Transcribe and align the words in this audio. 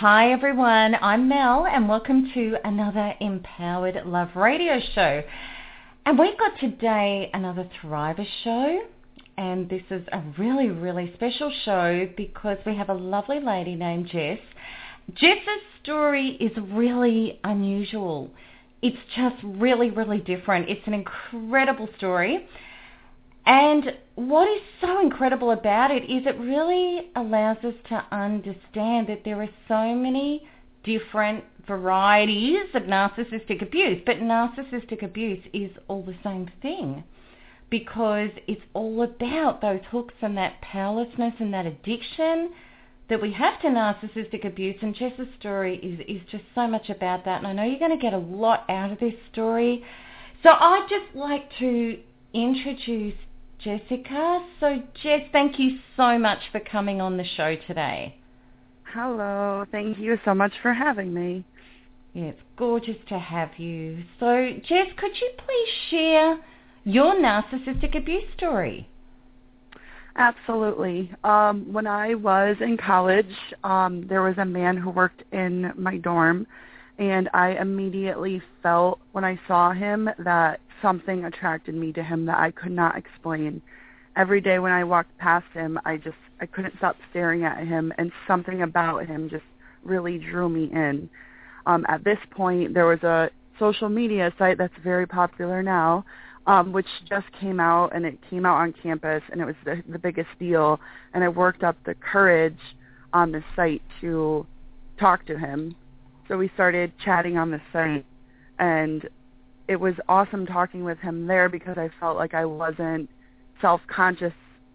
Hi 0.00 0.30
everyone, 0.30 0.94
I'm 1.02 1.28
Mel 1.28 1.66
and 1.66 1.88
welcome 1.88 2.30
to 2.32 2.54
another 2.62 3.14
Empowered 3.20 4.00
Love 4.06 4.28
radio 4.36 4.78
show. 4.94 5.24
And 6.06 6.16
we've 6.16 6.38
got 6.38 6.52
today 6.60 7.28
another 7.34 7.68
Thriver 7.82 8.24
show. 8.44 8.82
And 9.38 9.68
this 9.68 9.82
is 9.90 10.06
a 10.12 10.22
really, 10.38 10.68
really 10.68 11.10
special 11.14 11.52
show 11.64 12.08
because 12.16 12.58
we 12.64 12.76
have 12.76 12.90
a 12.90 12.94
lovely 12.94 13.40
lady 13.40 13.74
named 13.74 14.06
Jess. 14.06 14.38
Jess's 15.14 15.62
story 15.82 16.36
is 16.38 16.52
really 16.70 17.40
unusual. 17.42 18.30
It's 18.82 18.96
just 19.16 19.34
really, 19.42 19.90
really 19.90 20.20
different. 20.20 20.68
It's 20.68 20.86
an 20.86 20.94
incredible 20.94 21.88
story. 21.96 22.46
And 23.48 23.94
what 24.14 24.46
is 24.46 24.60
so 24.78 25.00
incredible 25.00 25.52
about 25.52 25.90
it 25.90 26.04
is 26.04 26.26
it 26.26 26.38
really 26.38 27.10
allows 27.16 27.56
us 27.64 27.72
to 27.88 28.04
understand 28.12 29.06
that 29.08 29.22
there 29.24 29.40
are 29.40 29.48
so 29.66 29.94
many 29.94 30.46
different 30.84 31.44
varieties 31.66 32.66
of 32.74 32.82
narcissistic 32.82 33.62
abuse, 33.62 34.02
but 34.04 34.18
narcissistic 34.18 35.02
abuse 35.02 35.42
is 35.54 35.70
all 35.88 36.02
the 36.02 36.14
same 36.22 36.50
thing 36.60 37.02
because 37.70 38.28
it's 38.46 38.60
all 38.74 39.02
about 39.02 39.62
those 39.62 39.80
hooks 39.90 40.14
and 40.20 40.36
that 40.36 40.60
powerlessness 40.60 41.32
and 41.38 41.52
that 41.54 41.64
addiction 41.64 42.50
that 43.08 43.20
we 43.20 43.32
have 43.32 43.58
to 43.62 43.68
narcissistic 43.68 44.46
abuse 44.46 44.76
and 44.82 44.94
Jess's 44.94 45.26
story 45.40 45.76
is, 45.78 46.00
is 46.06 46.22
just 46.30 46.44
so 46.54 46.66
much 46.66 46.90
about 46.90 47.24
that 47.24 47.38
and 47.38 47.46
I 47.46 47.54
know 47.54 47.64
you're 47.64 47.78
going 47.78 47.98
to 47.98 48.02
get 48.02 48.12
a 48.12 48.18
lot 48.18 48.68
out 48.68 48.92
of 48.92 49.00
this 49.00 49.14
story. 49.32 49.82
So 50.42 50.50
I'd 50.50 50.86
just 50.90 51.16
like 51.16 51.50
to 51.60 51.98
introduce 52.34 53.14
Jessica. 53.62 54.46
So 54.60 54.82
Jess, 55.02 55.22
thank 55.32 55.58
you 55.58 55.78
so 55.96 56.18
much 56.18 56.38
for 56.52 56.60
coming 56.60 57.00
on 57.00 57.16
the 57.16 57.24
show 57.24 57.56
today. 57.66 58.16
Hello. 58.94 59.64
Thank 59.70 59.98
you 59.98 60.18
so 60.24 60.34
much 60.34 60.52
for 60.62 60.72
having 60.72 61.12
me. 61.12 61.44
Yeah, 62.14 62.24
it's 62.26 62.40
gorgeous 62.56 62.96
to 63.08 63.18
have 63.18 63.50
you. 63.58 64.02
So, 64.18 64.50
Jess, 64.66 64.88
could 64.96 65.12
you 65.20 65.30
please 65.36 65.68
share 65.90 66.38
your 66.84 67.14
narcissistic 67.14 67.96
abuse 67.96 68.24
story? 68.36 68.88
Absolutely. 70.16 71.12
Um, 71.22 71.72
when 71.72 71.86
I 71.86 72.14
was 72.14 72.56
in 72.60 72.76
college, 72.76 73.26
um, 73.62 74.06
there 74.08 74.22
was 74.22 74.36
a 74.38 74.44
man 74.44 74.76
who 74.76 74.90
worked 74.90 75.22
in 75.32 75.72
my 75.76 75.98
dorm, 75.98 76.46
and 76.98 77.28
I 77.32 77.50
immediately 77.50 78.42
felt 78.62 78.98
when 79.12 79.24
I 79.24 79.38
saw 79.46 79.72
him 79.72 80.10
that 80.18 80.60
something 80.82 81.24
attracted 81.24 81.74
me 81.74 81.92
to 81.92 82.02
him 82.02 82.26
that 82.26 82.38
I 82.38 82.50
could 82.50 82.72
not 82.72 82.96
explain. 82.96 83.62
Every 84.16 84.40
day 84.40 84.58
when 84.58 84.72
I 84.72 84.82
walked 84.84 85.16
past 85.18 85.46
him, 85.54 85.78
I 85.84 85.96
just 85.96 86.16
I 86.40 86.46
couldn't 86.46 86.76
stop 86.78 86.96
staring 87.10 87.44
at 87.44 87.66
him, 87.66 87.92
and 87.98 88.12
something 88.26 88.62
about 88.62 89.06
him 89.06 89.28
just 89.28 89.44
really 89.84 90.18
drew 90.18 90.48
me 90.48 90.70
in. 90.72 91.08
Um, 91.66 91.84
at 91.88 92.04
this 92.04 92.18
point, 92.30 92.74
there 92.74 92.86
was 92.86 93.02
a 93.02 93.30
social 93.58 93.88
media 93.88 94.32
site 94.38 94.58
that's 94.58 94.74
very 94.82 95.06
popular 95.06 95.62
now, 95.62 96.04
um, 96.46 96.72
which 96.72 96.86
just 97.08 97.26
came 97.40 97.60
out, 97.60 97.94
and 97.94 98.04
it 98.04 98.18
came 98.30 98.46
out 98.46 98.56
on 98.56 98.72
campus, 98.72 99.22
and 99.30 99.40
it 99.40 99.44
was 99.44 99.56
the, 99.64 99.82
the 99.88 99.98
biggest 99.98 100.30
deal. 100.38 100.80
And 101.12 101.22
I 101.22 101.28
worked 101.28 101.62
up 101.62 101.76
the 101.84 101.94
courage 101.94 102.58
on 103.12 103.32
the 103.32 103.42
site 103.54 103.82
to 104.00 104.46
talk 104.98 105.26
to 105.26 105.38
him. 105.38 105.76
So 106.28 106.36
we 106.36 106.50
started 106.54 106.92
chatting 107.02 107.38
on 107.38 107.50
the 107.50 107.60
site, 107.72 108.04
and 108.58 109.08
it 109.66 109.76
was 109.76 109.94
awesome 110.08 110.46
talking 110.46 110.84
with 110.84 110.98
him 110.98 111.26
there 111.26 111.48
because 111.48 111.78
I 111.78 111.90
felt 111.98 112.16
like 112.16 112.34
I 112.34 112.44
wasn't 112.44 113.08
self-conscious 113.60 114.32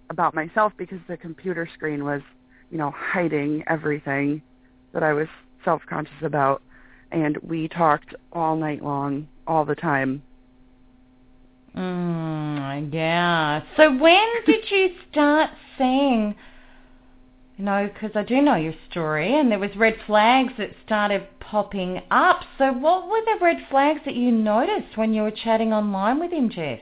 about 0.10 0.34
myself 0.34 0.74
because 0.78 1.00
the 1.08 1.18
computer 1.18 1.70
screen 1.74 2.04
was, 2.04 2.22
you 2.70 2.78
know, 2.78 2.92
hiding 2.92 3.64
everything 3.68 4.42
that 4.94 5.04
I 5.04 5.14
was 5.14 5.28
self-conscious 5.64 6.24
about 6.24 6.62
and 7.14 7.38
we 7.38 7.68
talked 7.68 8.16
all 8.34 8.56
night 8.56 8.84
long, 8.84 9.28
all 9.48 9.64
the 9.64 9.76
time. 9.76 10.24
Mm, 11.76 12.94
yeah. 12.94 13.62
So 13.78 13.96
when 13.98 14.28
did 14.46 14.70
you 14.70 14.90
start 15.12 15.52
seeing, 15.78 16.36
you 17.58 17.66
know, 17.66 17.90
because 17.94 18.12
I 18.16 18.24
do 18.24 18.42
know 18.42 18.56
your 18.56 18.74
story, 18.90 19.40
and 19.40 19.52
there 19.52 19.60
was 19.60 19.76
red 19.76 19.96
flags 20.08 20.54
that 20.58 20.72
started 20.86 21.28
popping 21.40 22.02
up. 22.10 22.42
So 22.58 22.72
what 22.74 23.08
were 23.08 23.22
the 23.26 23.44
red 23.44 23.58
flags 23.70 24.00
that 24.06 24.16
you 24.16 24.32
noticed 24.32 24.98
when 24.98 25.14
you 25.14 25.22
were 25.22 25.32
chatting 25.32 25.72
online 25.72 26.20
with 26.20 26.32
him, 26.32 26.50
Jess? 26.50 26.80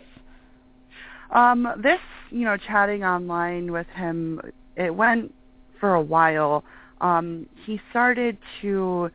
Um, 1.31 1.67
this, 1.81 1.99
you 2.29 2.45
know, 2.45 2.57
chatting 2.57 3.03
online 3.03 3.71
with 3.71 3.87
him, 3.87 4.39
it 4.77 4.93
went 4.95 5.33
for 5.79 5.95
a 5.95 6.01
while. 6.01 6.63
Um, 7.01 7.47
he 7.65 7.81
started 7.89 8.37
to 8.61 9.09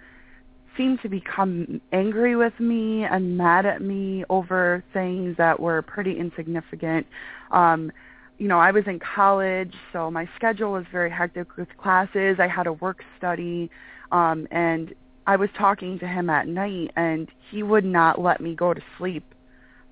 seem 0.76 0.98
to 0.98 1.08
become 1.08 1.80
angry 1.92 2.36
with 2.36 2.58
me 2.60 3.04
and 3.04 3.36
mad 3.36 3.64
at 3.64 3.80
me 3.80 4.24
over 4.28 4.84
things 4.92 5.36
that 5.38 5.58
were 5.58 5.80
pretty 5.80 6.18
insignificant. 6.18 7.06
Um, 7.50 7.90
you 8.38 8.48
know, 8.48 8.58
I 8.58 8.70
was 8.70 8.84
in 8.86 8.98
college, 8.98 9.74
so 9.92 10.10
my 10.10 10.28
schedule 10.36 10.72
was 10.72 10.84
very 10.92 11.10
hectic 11.10 11.56
with 11.56 11.68
classes. 11.78 12.36
I 12.38 12.48
had 12.48 12.66
a 12.66 12.72
work 12.74 13.02
study, 13.16 13.70
um, 14.12 14.46
and 14.50 14.94
I 15.26 15.36
was 15.36 15.48
talking 15.58 15.98
to 16.00 16.06
him 16.06 16.28
at 16.28 16.46
night, 16.46 16.90
and 16.96 17.28
he 17.50 17.62
would 17.62 17.84
not 17.84 18.20
let 18.20 18.40
me 18.40 18.54
go 18.54 18.74
to 18.74 18.80
sleep. 18.98 19.24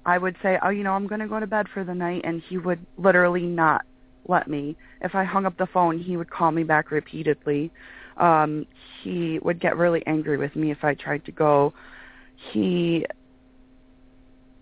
I 0.06 0.18
would 0.18 0.36
say, 0.42 0.58
oh, 0.62 0.68
you 0.68 0.82
know, 0.82 0.92
I'm 0.92 1.06
going 1.06 1.20
to 1.20 1.28
go 1.28 1.40
to 1.40 1.46
bed 1.46 1.66
for 1.72 1.84
the 1.84 1.94
night, 1.94 2.22
and 2.24 2.42
he 2.48 2.58
would 2.58 2.84
literally 2.98 3.46
not 3.46 3.86
let 4.28 4.48
me. 4.48 4.76
If 5.00 5.14
I 5.14 5.24
hung 5.24 5.46
up 5.46 5.56
the 5.56 5.66
phone, 5.66 5.98
he 5.98 6.16
would 6.16 6.30
call 6.30 6.50
me 6.50 6.62
back 6.62 6.90
repeatedly. 6.90 7.72
Um, 8.18 8.66
he 9.02 9.38
would 9.40 9.60
get 9.60 9.76
really 9.76 10.06
angry 10.06 10.36
with 10.36 10.54
me 10.54 10.70
if 10.70 10.84
I 10.84 10.94
tried 10.94 11.24
to 11.24 11.32
go. 11.32 11.72
He, 12.52 13.06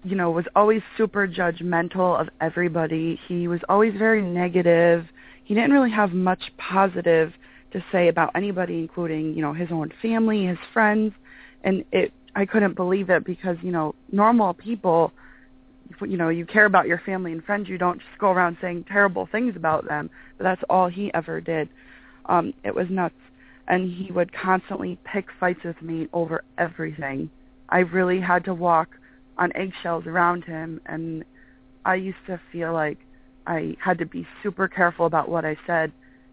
you 0.05 0.17
know, 0.17 0.31
was 0.31 0.47
always 0.57 0.83
super 0.97 1.29
judgmental 1.29 2.21
of 2.21 2.29
everybody. 2.41 3.21
He 3.29 3.49
was 3.49 3.61
always 3.69 3.95
very 3.97 4.23
negative. 4.23 5.07
He 5.45 5.55
didn't 5.55 5.73
really 5.73 5.91
have 5.91 6.13
much 6.13 6.53
positive 6.59 7.33
to 7.73 7.85
say 7.91 8.09
about 8.09 8.31
anybody, 8.35 8.79
including, 8.79 9.35
you 9.35 9.43
know, 9.43 9.53
his 9.53 9.71
own 9.71 9.93
family, 10.03 10.47
his 10.47 10.59
friends. 10.73 11.13
And 11.65 11.85
it, 11.93 12.13
I 12.35 12.47
couldn't 12.47 12.75
believe 12.75 13.11
it 13.11 13.25
because, 13.25 13.57
you 13.63 13.71
know, 13.71 13.95
normal 14.11 14.55
people, 14.55 15.13
you 16.01 16.17
know, 16.17 16.29
you 16.29 16.47
care 16.47 16.67
about 16.67 16.87
your 16.87 16.99
family 16.99 17.33
and 17.33 17.45
friends. 17.45 17.69
You 17.69 17.79
don't 17.79 17.99
just 17.99 18.19
go 18.19 18.31
around 18.31 18.57
saying 18.61 18.87
terrible 18.89 19.29
things 19.31 19.57
about 19.57 19.87
them. 19.87 20.11
But 20.37 20.45
that's 20.45 20.63
all 20.69 20.89
he 20.89 21.13
ever 21.15 21.41
did. 21.41 21.69
Um, 22.27 22.53
it 22.65 22.75
was 22.75 22.87
nuts 22.91 23.15
and 23.69 23.91
he 23.91 24.11
would 24.13 24.33
constantly 24.33 24.99
pick 25.05 25.27
fights 25.39 25.61
with 25.65 25.81
me 25.83 26.09
over 26.13 26.45
everything. 26.59 27.31
I 27.69 27.79
really 27.79 28.21
had 28.21 28.45
to 28.45 28.55
walk 28.55 28.89
on 29.39 29.51
eggshells 29.55 30.07
around 30.07 30.45
him 30.45 30.81
and 30.87 31.25
I 31.85 31.97
used 31.97 32.19
to 32.27 32.41
feel 32.51 32.73
like 32.73 32.99
I 33.47 33.77
had 33.83 33.99
to 33.99 34.07
be 34.07 34.27
super 34.43 34.69
careful 34.69 35.07
about 35.07 35.29
what 35.29 35.45
I 35.45 35.57
said 35.67 35.93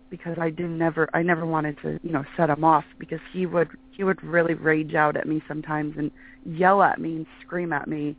because 0.10 0.38
I 0.40 0.50
didn't 0.50 0.78
never 0.78 1.10
I 1.14 1.22
never 1.22 1.46
wanted 1.46 1.78
to, 1.82 2.00
you 2.04 2.12
know, 2.12 2.24
set 2.38 2.50
him 2.50 2.64
off 2.64 2.86
because 3.00 3.20
he 3.32 3.46
would 3.46 3.70
he 3.96 4.04
would 4.04 4.22
really 4.24 4.54
rage 4.54 4.94
out 4.94 5.16
at 5.16 5.28
me 5.28 5.42
sometimes 5.48 5.96
and 5.98 6.12
yell 6.46 6.82
at 6.82 7.00
me 7.00 7.16
and 7.18 7.28
scream 7.42 7.74
at 7.74 7.88
me 7.88 8.16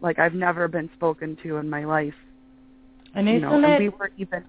like 0.00 0.18
I've 0.18 0.34
never 0.34 0.68
been 0.68 0.90
spoken 0.94 1.36
to 1.42 1.56
in 1.56 1.68
my 1.68 1.84
life. 1.84 2.14
And 3.14 3.28
you 3.28 3.40
know, 3.40 3.54
and 3.54 3.78
we 3.78 3.88
weren't 3.88 4.14
even 4.16 4.44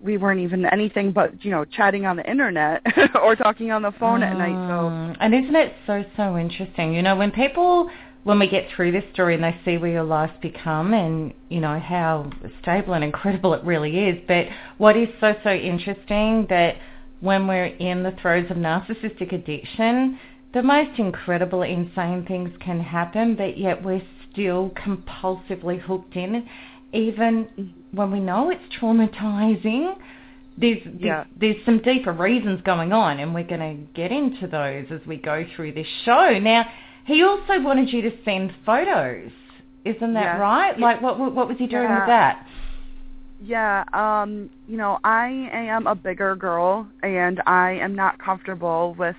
we 0.00 0.16
weren't 0.16 0.40
even 0.40 0.66
anything 0.66 1.12
but 1.12 1.44
you 1.44 1.50
know 1.50 1.64
chatting 1.64 2.06
on 2.06 2.16
the 2.16 2.28
internet 2.28 2.82
or 3.22 3.36
talking 3.36 3.70
on 3.70 3.82
the 3.82 3.92
phone 3.92 4.22
at 4.22 4.36
night. 4.36 4.56
So 4.68 4.72
Mm. 5.12 5.16
And 5.20 5.34
isn't 5.34 5.56
it 5.56 5.74
so 5.86 6.04
so 6.16 6.36
interesting? 6.36 6.94
You 6.94 7.02
know, 7.02 7.16
when 7.16 7.30
people 7.30 7.90
when 8.24 8.38
we 8.38 8.48
get 8.48 8.68
through 8.74 8.92
this 8.92 9.04
story 9.12 9.34
and 9.34 9.42
they 9.42 9.58
see 9.64 9.78
where 9.78 9.90
your 9.90 10.04
life's 10.04 10.38
become 10.40 10.94
and 10.94 11.34
you 11.48 11.60
know 11.60 11.78
how 11.78 12.30
stable 12.62 12.94
and 12.94 13.04
incredible 13.10 13.54
it 13.54 13.64
really 13.64 14.08
is, 14.08 14.18
but 14.28 14.46
what 14.78 14.96
is 14.96 15.08
so 15.20 15.34
so 15.42 15.50
interesting 15.50 16.46
that 16.48 16.76
when 17.20 17.46
we're 17.46 17.66
in 17.66 18.02
the 18.02 18.12
throes 18.20 18.46
of 18.50 18.56
narcissistic 18.56 19.32
addiction, 19.32 20.18
the 20.54 20.62
most 20.62 20.98
incredible, 20.98 21.62
insane 21.62 22.24
things 22.26 22.50
can 22.60 22.80
happen, 22.80 23.36
but 23.36 23.56
yet 23.56 23.82
we're 23.82 24.02
still 24.30 24.70
compulsively 24.70 25.80
hooked 25.80 26.16
in, 26.16 26.46
even 26.92 27.74
when 27.92 28.10
we 28.10 28.20
know 28.20 28.50
it's 28.50 28.62
traumatizing. 28.80 29.94
There's, 30.58 30.78
there's, 30.84 31.26
there's 31.38 31.64
some 31.64 31.78
deeper 31.78 32.12
reasons 32.12 32.60
going 32.62 32.92
on, 32.92 33.20
and 33.20 33.34
we're 33.34 33.44
going 33.44 33.60
to 33.60 33.92
get 33.94 34.12
into 34.12 34.46
those 34.46 34.86
as 34.90 35.06
we 35.06 35.16
go 35.16 35.46
through 35.56 35.72
this 35.72 35.86
show. 36.04 36.38
Now, 36.38 36.66
he 37.06 37.22
also 37.22 37.60
wanted 37.60 37.92
you 37.92 38.02
to 38.02 38.10
send 38.24 38.52
photos. 38.64 39.30
Isn't 39.84 40.14
that 40.14 40.38
right? 40.38 40.78
Like, 40.78 41.02
what, 41.02 41.18
what 41.18 41.34
what 41.34 41.48
was 41.48 41.58
he 41.58 41.66
doing 41.66 41.82
Yeah. 41.82 41.98
with 41.98 42.06
that? 42.06 42.46
Yeah, 43.44 43.82
um, 43.92 44.48
you 44.68 44.76
know, 44.76 44.98
I 45.02 45.48
am 45.52 45.88
a 45.88 45.96
bigger 45.96 46.36
girl 46.36 46.86
and 47.02 47.42
I 47.46 47.72
am 47.72 47.96
not 47.96 48.16
comfortable 48.18 48.94
with 48.96 49.16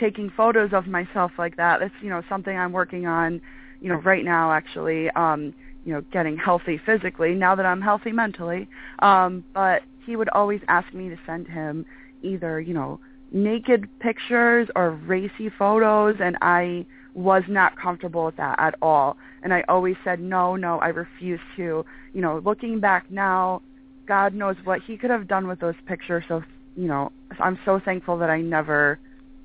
taking 0.00 0.30
photos 0.34 0.70
of 0.72 0.86
myself 0.86 1.32
like 1.38 1.54
that. 1.56 1.82
It's, 1.82 1.94
you 2.00 2.08
know, 2.08 2.22
something 2.28 2.56
I'm 2.56 2.72
working 2.72 3.06
on, 3.06 3.42
you 3.80 3.90
know, 3.90 3.96
right 3.98 4.24
now 4.24 4.52
actually, 4.52 5.10
um, 5.10 5.54
you 5.84 5.92
know, 5.92 6.02
getting 6.10 6.38
healthy 6.38 6.80
physically 6.86 7.34
now 7.34 7.54
that 7.54 7.66
I'm 7.66 7.82
healthy 7.82 8.12
mentally. 8.12 8.66
Um, 9.00 9.44
but 9.52 9.82
he 10.06 10.16
would 10.16 10.30
always 10.30 10.60
ask 10.68 10.92
me 10.94 11.10
to 11.10 11.16
send 11.26 11.46
him 11.46 11.84
either, 12.22 12.60
you 12.60 12.72
know, 12.72 12.98
naked 13.30 13.88
pictures 14.00 14.68
or 14.74 14.92
racy 14.92 15.50
photos 15.50 16.16
and 16.20 16.36
I 16.40 16.86
was 17.14 17.42
not 17.48 17.76
comfortable 17.76 18.24
with 18.26 18.36
that 18.36 18.58
at 18.58 18.74
all. 18.80 19.16
And 19.42 19.52
I 19.52 19.64
always 19.68 19.96
said, 20.04 20.20
no, 20.20 20.56
no, 20.56 20.78
I 20.78 20.88
refuse 20.88 21.40
to. 21.56 21.84
You 22.14 22.20
know, 22.20 22.40
looking 22.44 22.80
back 22.80 23.10
now, 23.10 23.60
God 24.06 24.34
knows 24.34 24.56
what 24.64 24.82
he 24.82 24.96
could 24.96 25.10
have 25.10 25.26
done 25.26 25.48
with 25.48 25.60
those 25.60 25.74
pictures. 25.86 26.24
So, 26.28 26.42
you 26.76 26.86
know, 26.86 27.12
I'm 27.40 27.58
so 27.64 27.80
thankful 27.84 28.18
that 28.18 28.30
I 28.30 28.40
never 28.40 28.98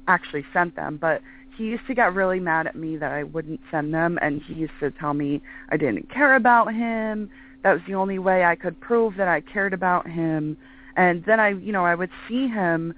actually 0.08 0.46
sent 0.54 0.76
them. 0.76 0.98
But 1.02 1.22
he 1.58 1.66
used 1.66 1.86
to 1.88 1.96
get 1.96 2.14
really 2.14 2.40
mad 2.40 2.68
at 2.68 2.76
me 2.76 2.96
that 2.98 3.12
I 3.12 3.24
wouldn't 3.24 3.60
send 3.72 3.94
them. 3.94 4.20
And 4.22 4.42
he 4.42 4.54
used 4.54 4.74
to 4.80 4.92
tell 4.92 5.14
me 5.14 5.42
I 5.70 5.78
didn't 5.78 6.10
care 6.10 6.36
about 6.36 6.74
him. 6.74 7.30
That 7.64 7.74
was 7.74 7.82
the 7.88 7.96
only 7.96 8.20
way 8.20 8.46
I 8.46 8.56
could 8.56 8.80
prove 8.80 9.16
that 9.18 9.28
I 9.28 9.42
cared 9.42 9.74
about 9.74 10.08
him. 10.08 10.58
And 10.96 11.24
then 11.26 11.40
I, 11.40 11.50
you 11.50 11.72
know, 11.72 11.86
I 11.86 11.96
would 11.96 12.12
see 12.28 12.48
him 12.48 12.94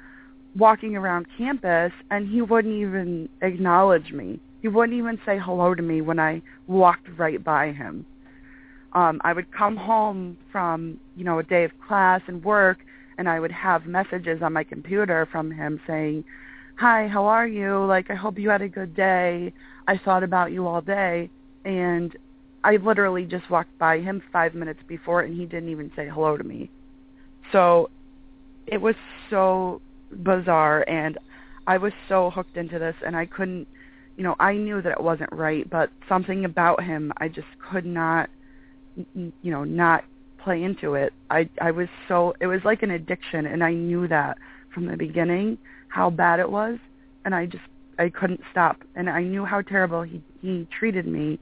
walking 0.58 0.96
around 0.96 1.28
campus 1.38 1.92
and 2.12 2.28
he 2.28 2.42
wouldn't 2.42 2.74
even 2.74 3.30
acknowledge 3.42 4.12
me. 4.12 4.40
He 4.62 4.68
wouldn't 4.68 4.98
even 4.98 5.20
say 5.26 5.38
hello 5.38 5.76
to 5.76 5.82
me 5.82 6.02
when 6.02 6.20
I 6.20 6.42
walked 6.68 7.08
right 7.18 7.44
by 7.44 7.72
him. 7.72 8.06
Um, 8.94 9.20
I 9.24 9.34
would 9.34 9.52
come 9.52 9.76
home 9.76 10.38
from, 10.52 11.00
you 11.16 11.26
know, 11.26 11.40
a 11.40 11.44
day 11.44 11.66
of 11.66 11.72
class 11.86 12.22
and 12.28 12.44
work 12.44 12.80
and 13.18 13.30
I 13.30 13.40
would 13.40 13.52
have 13.52 13.86
messages 13.86 14.42
on 14.42 14.54
my 14.54 14.64
computer 14.64 15.28
from 15.32 15.52
him 15.52 15.80
saying, 15.88 16.24
"Hi, 16.76 17.08
how 17.08 17.26
are 17.26 17.48
you? 17.48 17.86
Like 17.86 18.10
I 18.10 18.16
hope 18.16 18.38
you 18.38 18.50
had 18.50 18.62
a 18.62 18.70
good 18.70 18.96
day. 18.96 19.54
I 19.88 19.98
thought 19.98 20.24
about 20.24 20.52
you 20.52 20.68
all 20.68 20.82
day." 20.82 21.30
And 21.64 22.16
I 22.64 22.78
literally 22.78 23.26
just 23.26 23.50
walked 23.50 23.78
by 23.78 24.00
him 24.00 24.22
5 24.32 24.56
minutes 24.56 24.82
before 24.88 25.22
and 25.22 25.36
he 25.36 25.46
didn't 25.46 25.70
even 25.70 25.92
say 25.96 26.10
hello 26.10 26.38
to 26.38 26.44
me. 26.44 26.70
So 27.52 27.90
it 28.68 28.82
was 28.82 28.96
so 29.30 29.82
bizarre 30.12 30.84
and 30.88 31.18
I 31.68 31.78
was 31.78 31.94
so 32.08 32.30
hooked 32.30 32.58
into 32.58 32.80
this 32.80 32.96
and 33.06 33.16
I 33.16 33.26
couldn't 33.26 33.68
you 34.18 34.24
know 34.24 34.36
I 34.40 34.54
knew 34.54 34.82
that 34.82 34.92
it 34.94 35.02
wasn't 35.02 35.32
right 35.32 35.70
but 35.70 35.90
something 36.08 36.46
about 36.46 36.84
him 36.84 37.12
I 37.18 37.28
just 37.28 37.48
could 37.70 37.86
not 37.86 38.30
you 38.96 39.52
know 39.52 39.64
not 39.64 40.06
play 40.46 40.64
into 40.64 40.94
it. 40.94 41.12
I 41.30 41.50
I 41.60 41.72
was 41.72 41.90
so 42.08 42.34
it 42.40 42.48
was 42.48 42.62
like 42.64 42.84
an 42.84 42.92
addiction 42.92 43.46
and 43.46 43.64
I 43.64 43.74
knew 43.74 44.08
that 44.08 44.38
from 44.74 44.86
the 44.86 44.96
beginning 44.96 45.58
how 45.90 46.10
bad 46.10 46.40
it 46.40 46.50
was 46.50 46.78
and 47.26 47.34
I 47.34 47.48
just 47.48 47.64
I 47.98 48.10
couldn't 48.10 48.42
stop. 48.52 48.84
And 48.96 49.10
I 49.10 49.24
knew 49.24 49.44
how 49.44 49.62
terrible 49.62 50.04
he 50.04 50.22
he 50.42 50.68
treated 50.78 51.08
me 51.08 51.40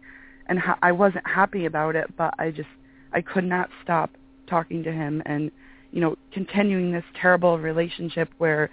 and 0.47 0.59
how 0.59 0.77
I 0.81 0.91
wasn't 0.91 1.27
happy 1.27 1.65
about 1.65 1.95
it 1.95 2.15
but 2.17 2.33
I 2.39 2.51
just 2.51 2.69
I 3.11 3.21
could 3.21 3.43
not 3.43 3.69
stop 3.83 4.11
talking 4.47 4.83
to 4.83 4.91
him 4.91 5.21
and 5.25 5.51
you 5.93 6.01
know 6.01 6.17
continuing 6.33 6.91
this 6.91 7.05
terrible 7.21 7.57
relationship 7.57 8.29
where 8.39 8.69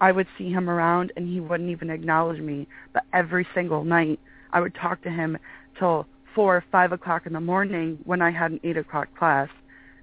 I 0.00 0.10
would 0.10 0.26
see 0.36 0.50
him 0.50 0.68
around 0.68 1.12
and 1.16 1.28
he 1.28 1.38
wouldn't 1.38 1.70
even 1.70 1.90
acknowledge 1.90 2.40
me. 2.40 2.66
But 2.92 3.04
every 3.12 3.46
single 3.54 3.84
night 3.84 4.18
I 4.52 4.60
would 4.60 4.74
talk 4.74 5.02
to 5.02 5.10
him 5.10 5.38
till 5.78 6.06
four 6.34 6.56
or 6.56 6.64
five 6.72 6.90
o'clock 6.92 7.26
in 7.26 7.32
the 7.32 7.40
morning 7.40 7.98
when 8.04 8.20
I 8.20 8.30
had 8.30 8.50
an 8.50 8.60
eight 8.64 8.76
o'clock 8.76 9.08
class 9.16 9.48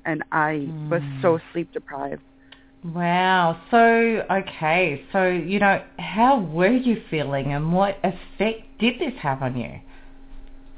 and 0.05 0.23
I 0.31 0.67
was 0.89 1.01
so 1.21 1.39
sleep 1.51 1.71
deprived. 1.73 2.21
Wow. 2.83 3.61
So, 3.69 3.77
okay. 4.31 5.03
So, 5.11 5.27
you 5.27 5.59
know, 5.59 5.83
how 5.99 6.39
were 6.39 6.73
you 6.73 7.03
feeling 7.09 7.53
and 7.53 7.73
what 7.73 7.99
effect 8.03 8.61
did 8.79 8.99
this 8.99 9.13
have 9.21 9.43
on 9.43 9.57
you? 9.57 9.79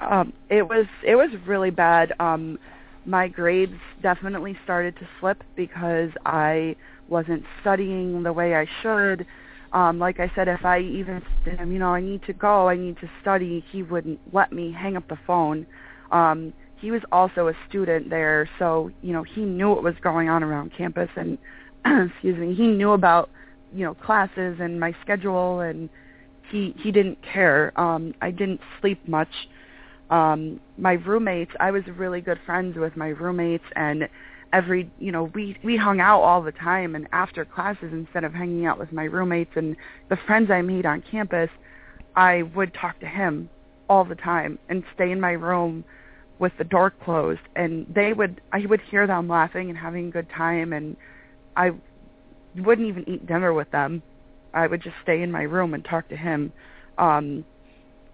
Um, 0.01 0.33
it 0.49 0.67
was 0.67 0.85
it 1.05 1.15
was 1.15 1.29
really 1.45 1.69
bad. 1.69 2.13
Um 2.19 2.59
my 3.05 3.27
grades 3.27 3.79
definitely 4.01 4.57
started 4.63 4.95
to 4.97 5.07
slip 5.19 5.43
because 5.55 6.09
I 6.25 6.75
wasn't 7.07 7.43
studying 7.61 8.23
the 8.23 8.33
way 8.33 8.55
I 8.55 8.67
should. 8.81 9.25
Um, 9.73 9.97
like 9.99 10.19
I 10.19 10.31
said, 10.35 10.47
if 10.47 10.63
I 10.63 10.79
even 10.79 11.21
said, 11.43 11.59
him, 11.59 11.71
you 11.71 11.79
know, 11.79 11.93
I 11.93 11.99
need 11.99 12.23
to 12.23 12.33
go, 12.33 12.69
I 12.69 12.75
need 12.75 12.97
to 12.99 13.09
study, 13.21 13.65
he 13.71 13.81
wouldn't 13.83 14.19
let 14.31 14.51
me 14.51 14.71
hang 14.71 14.95
up 14.95 15.07
the 15.07 15.17
phone. 15.25 15.65
Um, 16.11 16.53
he 16.83 16.91
was 16.91 17.01
also 17.11 17.47
a 17.47 17.53
student 17.69 18.09
there, 18.09 18.49
so 18.59 18.91
you 19.01 19.13
know 19.13 19.23
he 19.23 19.45
knew 19.45 19.69
what 19.69 19.83
was 19.83 19.95
going 20.01 20.27
on 20.27 20.43
around 20.43 20.73
campus, 20.77 21.09
and 21.15 21.37
excuse 22.11 22.37
me, 22.37 22.53
he 22.53 22.67
knew 22.67 22.91
about 22.91 23.29
you 23.73 23.85
know 23.85 23.93
classes 23.93 24.57
and 24.59 24.81
my 24.81 24.93
schedule, 25.01 25.61
and 25.61 25.89
he 26.51 26.75
he 26.77 26.91
didn't 26.91 27.19
care. 27.23 27.71
Um, 27.79 28.13
I 28.21 28.31
didn't 28.31 28.59
sleep 28.81 29.07
much 29.07 29.29
um 30.09 30.59
my 30.77 30.93
roommates 30.93 31.51
i 31.59 31.71
was 31.71 31.83
really 31.97 32.21
good 32.21 32.39
friends 32.45 32.77
with 32.77 32.95
my 32.97 33.09
roommates 33.09 33.63
and 33.75 34.07
every 34.51 34.89
you 34.99 35.11
know 35.11 35.23
we 35.33 35.57
we 35.63 35.77
hung 35.77 35.99
out 35.99 36.21
all 36.21 36.41
the 36.41 36.51
time 36.51 36.95
and 36.95 37.07
after 37.11 37.45
classes 37.45 37.91
instead 37.91 38.23
of 38.23 38.33
hanging 38.33 38.65
out 38.65 38.77
with 38.77 38.91
my 38.91 39.05
roommates 39.05 39.51
and 39.55 39.75
the 40.09 40.17
friends 40.27 40.51
i 40.51 40.61
made 40.61 40.85
on 40.85 41.01
campus 41.09 41.49
i 42.15 42.43
would 42.55 42.73
talk 42.73 42.99
to 42.99 43.07
him 43.07 43.49
all 43.89 44.03
the 44.03 44.15
time 44.15 44.57
and 44.69 44.83
stay 44.93 45.11
in 45.11 45.19
my 45.19 45.31
room 45.31 45.83
with 46.39 46.51
the 46.57 46.63
door 46.63 46.91
closed. 46.91 47.41
And 47.55 47.85
they 47.93 48.13
would 48.13 48.41
i 48.51 48.65
would 48.65 48.81
hear 48.81 49.07
them 49.07 49.27
laughing 49.27 49.69
and 49.69 49.77
having 49.77 50.07
a 50.07 50.11
good 50.11 50.29
time 50.29 50.73
and 50.73 50.97
i 51.55 51.71
wouldn't 52.55 52.87
even 52.87 53.07
eat 53.09 53.25
dinner 53.25 53.53
with 53.53 53.71
them. 53.71 54.03
I 54.53 54.67
would 54.67 54.81
just 54.81 54.95
stay 55.01 55.23
in 55.23 55.31
my 55.31 55.43
room 55.43 55.73
and 55.73 55.83
talk 55.83 56.09
to 56.09 56.17
him. 56.17 56.53
Um 56.97 57.45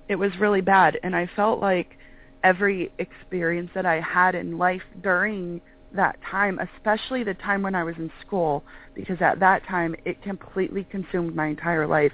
it 0.09 0.15
was 0.15 0.31
really 0.39 0.61
bad 0.61 0.99
and 1.03 1.15
I 1.15 1.29
felt 1.35 1.61
like 1.61 1.97
every 2.43 2.91
experience 2.97 3.69
that 3.75 3.85
I 3.85 4.01
had 4.01 4.35
in 4.35 4.57
life 4.57 4.81
during 5.01 5.61
that 5.93 6.19
time, 6.29 6.59
especially 6.59 7.23
the 7.23 7.35
time 7.35 7.61
when 7.61 7.75
I 7.75 7.83
was 7.83 7.95
in 7.97 8.11
school, 8.25 8.63
because 8.95 9.17
at 9.21 9.39
that 9.39 9.65
time 9.67 9.95
it 10.05 10.21
completely 10.21 10.83
consumed 10.83 11.35
my 11.35 11.47
entire 11.47 11.87
life. 11.87 12.11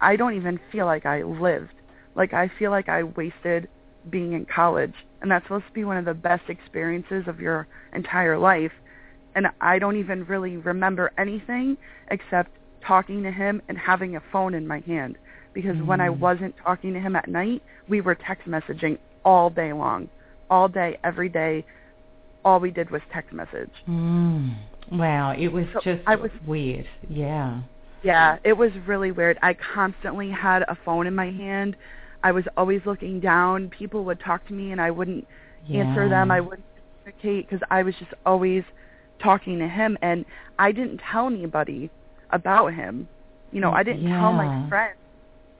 I 0.00 0.16
don't 0.16 0.34
even 0.34 0.60
feel 0.70 0.86
like 0.86 1.06
I 1.06 1.22
lived. 1.22 1.74
Like 2.14 2.32
I 2.32 2.50
feel 2.58 2.70
like 2.70 2.88
I 2.88 3.02
wasted 3.02 3.68
being 4.10 4.32
in 4.32 4.46
college 4.46 4.94
and 5.20 5.30
that's 5.30 5.44
supposed 5.46 5.66
to 5.66 5.72
be 5.72 5.84
one 5.84 5.96
of 5.96 6.04
the 6.04 6.14
best 6.14 6.48
experiences 6.48 7.24
of 7.26 7.40
your 7.40 7.66
entire 7.94 8.38
life. 8.38 8.72
And 9.34 9.48
I 9.60 9.80
don't 9.80 9.96
even 9.96 10.24
really 10.26 10.56
remember 10.56 11.10
anything 11.18 11.78
except 12.10 12.52
talking 12.86 13.24
to 13.24 13.32
him 13.32 13.60
and 13.68 13.76
having 13.76 14.14
a 14.14 14.22
phone 14.30 14.54
in 14.54 14.68
my 14.68 14.80
hand 14.80 15.16
because 15.54 15.76
when 15.82 16.00
I 16.00 16.10
wasn't 16.10 16.54
talking 16.62 16.92
to 16.94 17.00
him 17.00 17.16
at 17.16 17.28
night, 17.28 17.62
we 17.88 18.00
were 18.00 18.14
text 18.14 18.46
messaging 18.48 18.98
all 19.24 19.48
day 19.50 19.72
long. 19.72 20.08
All 20.50 20.68
day, 20.68 20.98
every 21.04 21.28
day. 21.28 21.64
All 22.44 22.60
we 22.60 22.70
did 22.70 22.90
was 22.90 23.00
text 23.12 23.32
message. 23.32 23.70
Mm. 23.88 24.56
Wow, 24.92 25.30
it 25.38 25.48
was 25.48 25.64
So 25.72 25.80
just 25.82 26.02
I 26.06 26.16
was- 26.16 26.30
weird. 26.46 26.86
Yeah. 27.08 27.60
Yeah, 28.02 28.36
it 28.44 28.52
was 28.52 28.70
really 28.86 29.12
weird. 29.12 29.38
I 29.42 29.54
constantly 29.54 30.30
had 30.30 30.62
a 30.68 30.76
phone 30.84 31.06
in 31.06 31.14
my 31.14 31.30
hand. 31.30 31.74
I 32.22 32.32
was 32.32 32.44
always 32.56 32.82
looking 32.84 33.18
down. 33.18 33.70
People 33.70 34.04
would 34.04 34.20
talk 34.20 34.46
to 34.48 34.52
me 34.52 34.72
and 34.72 34.80
I 34.80 34.90
wouldn't 34.90 35.26
answer 35.72 36.06
them. 36.10 36.30
I 36.30 36.40
wouldn't 36.40 36.66
communicate 37.02 37.48
because 37.48 37.66
I 37.70 37.82
was 37.82 37.94
just 37.96 38.12
always 38.26 38.62
talking 39.22 39.58
to 39.60 39.68
him 39.68 39.96
and 40.02 40.26
I 40.58 40.72
didn't 40.72 40.98
tell 41.10 41.28
anybody 41.28 41.88
about 42.30 42.74
him. 42.74 43.08
You 43.52 43.60
know, 43.60 43.72
I 43.72 43.82
didn't 43.82 44.06
tell 44.06 44.32
my 44.32 44.68
friends. 44.68 44.98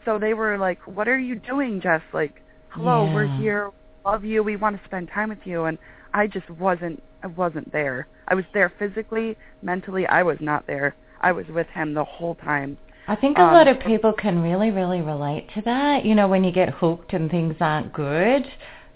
So 0.05 0.19
they 0.19 0.35
were 0.35 0.59
like, 0.59 0.81
"What 0.87 1.09
are 1.09 1.19
you 1.19 1.37
doing, 1.37 1.81
Jess? 1.81 2.03
Like, 2.13 2.43
hello, 2.71 3.11
we're 3.13 3.27
here. 3.39 3.71
Love 4.05 4.25
you. 4.25 4.43
We 4.43 4.57
want 4.57 4.77
to 4.77 4.85
spend 4.85 5.09
time 5.09 5.31
with 5.31 5.45
you." 5.45 5.65
And 5.65 5.79
I 6.13 6.27
just 6.27 6.49
wasn't 6.51 7.03
I 7.23 7.29
wasn't 7.29 7.73
there. 7.73 8.07
I 8.29 8.35
was 8.35 8.45
there 8.53 8.73
physically, 8.79 9.37
mentally. 9.63 10.07
I 10.07 10.23
was 10.23 10.37
not 10.41 10.67
there. 10.67 10.95
I 11.21 11.33
was 11.33 11.47
with 11.49 11.67
him 11.69 11.95
the 11.95 12.05
whole 12.05 12.35
time. 12.35 12.77
I 13.09 13.17
think 13.17 13.39
a 13.39 13.43
um, 13.43 13.53
lot 13.53 13.69
of 13.69 13.81
people 13.81 14.13
can 14.13 14.43
really, 14.43 14.71
really 14.71 15.01
relate 15.01 15.49
to 15.55 15.63
that. 15.63 16.05
You 16.05 16.15
know, 16.15 16.29
when 16.29 16.45
you 16.45 16.53
get 16.53 16.71
hooked 16.71 17.13
and 17.15 17.31
things 17.31 17.57
aren't 17.61 17.93
good, 17.93 18.45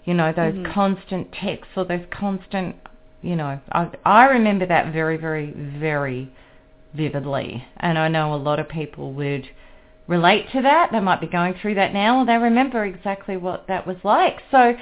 you 0.05 0.13
know, 0.13 0.31
those 0.31 0.53
mm-hmm. 0.53 0.71
constant 0.71 1.31
texts 1.31 1.73
or 1.75 1.85
those 1.85 2.05
constant, 2.11 2.75
you 3.21 3.35
know, 3.35 3.59
I, 3.71 3.89
I 4.05 4.25
remember 4.25 4.65
that 4.67 4.93
very, 4.93 5.17
very, 5.17 5.51
very 5.51 6.31
vividly. 6.93 7.63
And 7.77 7.97
I 7.97 8.07
know 8.07 8.33
a 8.33 8.37
lot 8.37 8.59
of 8.59 8.69
people 8.69 9.13
would 9.13 9.47
relate 10.09 10.51
to 10.51 10.61
that. 10.63 10.89
They 10.91 10.99
might 10.99 11.21
be 11.21 11.27
going 11.27 11.53
through 11.61 11.75
that 11.75 11.93
now, 11.93 12.19
or 12.19 12.25
they 12.25 12.35
remember 12.35 12.83
exactly 12.83 13.37
what 13.37 13.67
that 13.67 13.87
was 13.87 13.97
like. 14.03 14.41
So, 14.51 14.73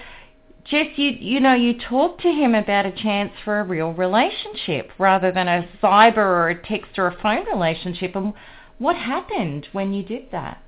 Jess, 0.64 0.88
you 0.96 1.12
you 1.12 1.40
know, 1.40 1.54
you 1.54 1.78
talked 1.78 2.22
to 2.22 2.30
him 2.30 2.56
about 2.56 2.86
a 2.86 2.92
chance 2.92 3.32
for 3.44 3.60
a 3.60 3.64
real 3.64 3.94
relationship 3.94 4.90
rather 4.98 5.32
than 5.32 5.48
a 5.48 5.68
cyber 5.84 6.18
or 6.18 6.50
a 6.50 6.68
text 6.68 6.98
or 6.98 7.08
a 7.08 7.22
phone 7.22 7.46
relationship. 7.46 8.16
And 8.16 8.34
what 8.80 8.96
happened 8.96 9.68
when 9.74 9.94
you 9.94 10.02
did 10.02 10.32
that? 10.32 10.64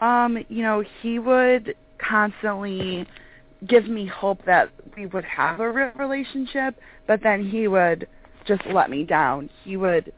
Um, 0.00 0.38
you 0.48 0.62
know, 0.62 0.82
he 1.02 1.18
would 1.18 1.74
constantly 1.98 3.06
give 3.66 3.86
me 3.88 4.06
hope 4.06 4.44
that 4.46 4.70
we 4.96 5.06
would 5.06 5.24
have 5.24 5.60
a 5.60 5.70
real 5.70 5.90
relationship, 5.96 6.76
but 7.06 7.20
then 7.22 7.44
he 7.48 7.68
would 7.68 8.08
just 8.46 8.62
let 8.72 8.88
me 8.88 9.04
down. 9.04 9.50
He 9.64 9.76
would 9.76 10.12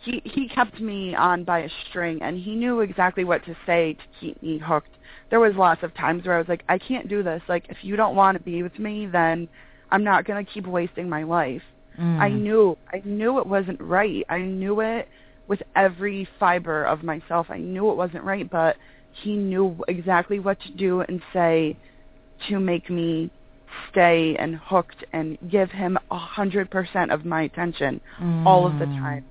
he 0.00 0.22
he 0.24 0.48
kept 0.48 0.80
me 0.80 1.14
on 1.14 1.44
by 1.44 1.60
a 1.60 1.68
string 1.88 2.20
and 2.22 2.38
he 2.38 2.54
knew 2.54 2.80
exactly 2.80 3.24
what 3.24 3.44
to 3.44 3.56
say 3.66 3.94
to 3.94 4.02
keep 4.20 4.42
me 4.42 4.58
hooked. 4.58 4.90
There 5.30 5.40
was 5.40 5.54
lots 5.56 5.82
of 5.82 5.94
times 5.94 6.24
where 6.24 6.36
I 6.36 6.38
was 6.38 6.48
like, 6.48 6.62
I 6.68 6.78
can't 6.78 7.08
do 7.08 7.22
this. 7.22 7.42
Like 7.48 7.66
if 7.68 7.78
you 7.82 7.96
don't 7.96 8.16
want 8.16 8.38
to 8.38 8.42
be 8.42 8.62
with 8.62 8.78
me, 8.78 9.06
then 9.06 9.48
I'm 9.90 10.04
not 10.04 10.24
going 10.24 10.44
to 10.44 10.50
keep 10.50 10.66
wasting 10.66 11.08
my 11.08 11.24
life. 11.24 11.62
Mm. 11.98 12.20
I 12.20 12.28
knew 12.28 12.78
I 12.92 13.02
knew 13.04 13.38
it 13.38 13.46
wasn't 13.46 13.80
right. 13.80 14.24
I 14.28 14.38
knew 14.38 14.80
it 14.80 15.08
with 15.48 15.62
every 15.74 16.28
fiber 16.38 16.84
of 16.84 17.02
myself. 17.02 17.46
I 17.50 17.58
knew 17.58 17.90
it 17.90 17.96
wasn't 17.96 18.24
right, 18.24 18.48
but 18.48 18.76
he 19.22 19.36
knew 19.36 19.76
exactly 19.88 20.38
what 20.38 20.60
to 20.60 20.70
do 20.72 21.00
and 21.00 21.20
say 21.32 21.76
to 22.48 22.60
make 22.60 22.88
me 22.88 23.30
stay 23.90 24.36
and 24.38 24.56
hooked 24.56 25.04
and 25.12 25.36
give 25.50 25.70
him 25.70 25.98
a 26.10 26.18
hundred 26.18 26.70
percent 26.70 27.10
of 27.10 27.24
my 27.24 27.42
attention 27.42 28.00
mm. 28.20 28.46
all 28.46 28.66
of 28.66 28.78
the 28.78 28.84
mm. 28.84 28.98
time 28.98 29.24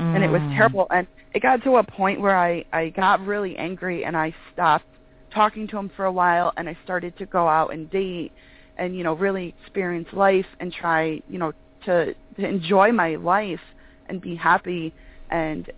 mm. 0.00 0.14
and 0.14 0.24
it 0.24 0.30
was 0.30 0.40
mm. 0.40 0.54
terrible. 0.54 0.86
And 0.90 1.06
it 1.34 1.42
got 1.42 1.62
to 1.64 1.76
a 1.76 1.84
point 1.84 2.20
where 2.20 2.36
I 2.36 2.64
I 2.72 2.90
got 2.90 3.20
really 3.24 3.56
angry 3.56 4.04
and 4.04 4.16
I 4.16 4.34
stopped 4.52 4.84
talking 5.32 5.68
to 5.68 5.78
him 5.78 5.90
for 5.96 6.04
a 6.04 6.12
while 6.12 6.52
and 6.56 6.68
I 6.68 6.76
started 6.84 7.16
to 7.18 7.26
go 7.26 7.48
out 7.48 7.72
and 7.72 7.90
date 7.90 8.32
and 8.78 8.96
you 8.96 9.04
know 9.04 9.14
really 9.14 9.54
experience 9.62 10.08
life 10.12 10.46
and 10.58 10.72
try 10.72 11.22
you 11.28 11.38
know 11.38 11.52
to 11.84 12.14
to 12.36 12.46
enjoy 12.46 12.92
my 12.92 13.16
life 13.16 13.60
and 14.08 14.20
be 14.20 14.34
happy 14.34 14.92
and 15.30 15.70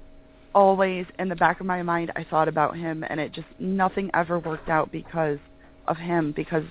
always 0.55 1.07
in 1.19 1.29
the 1.29 1.37
back 1.37 1.61
of 1.61 1.67
my 1.67 1.83
mind 1.83 2.12
I 2.17 2.25
thought 2.25 2.49
about 2.49 2.76
him 2.76 3.05
and 3.09 3.21
it 3.21 3.33
just 3.33 3.49
nothing 3.59 4.11
ever 4.14 4.38
worked 4.38 4.69
out 4.69 4.91
because 4.91 5.38
of 5.87 5.97
him 5.97 6.33
because 6.35 6.64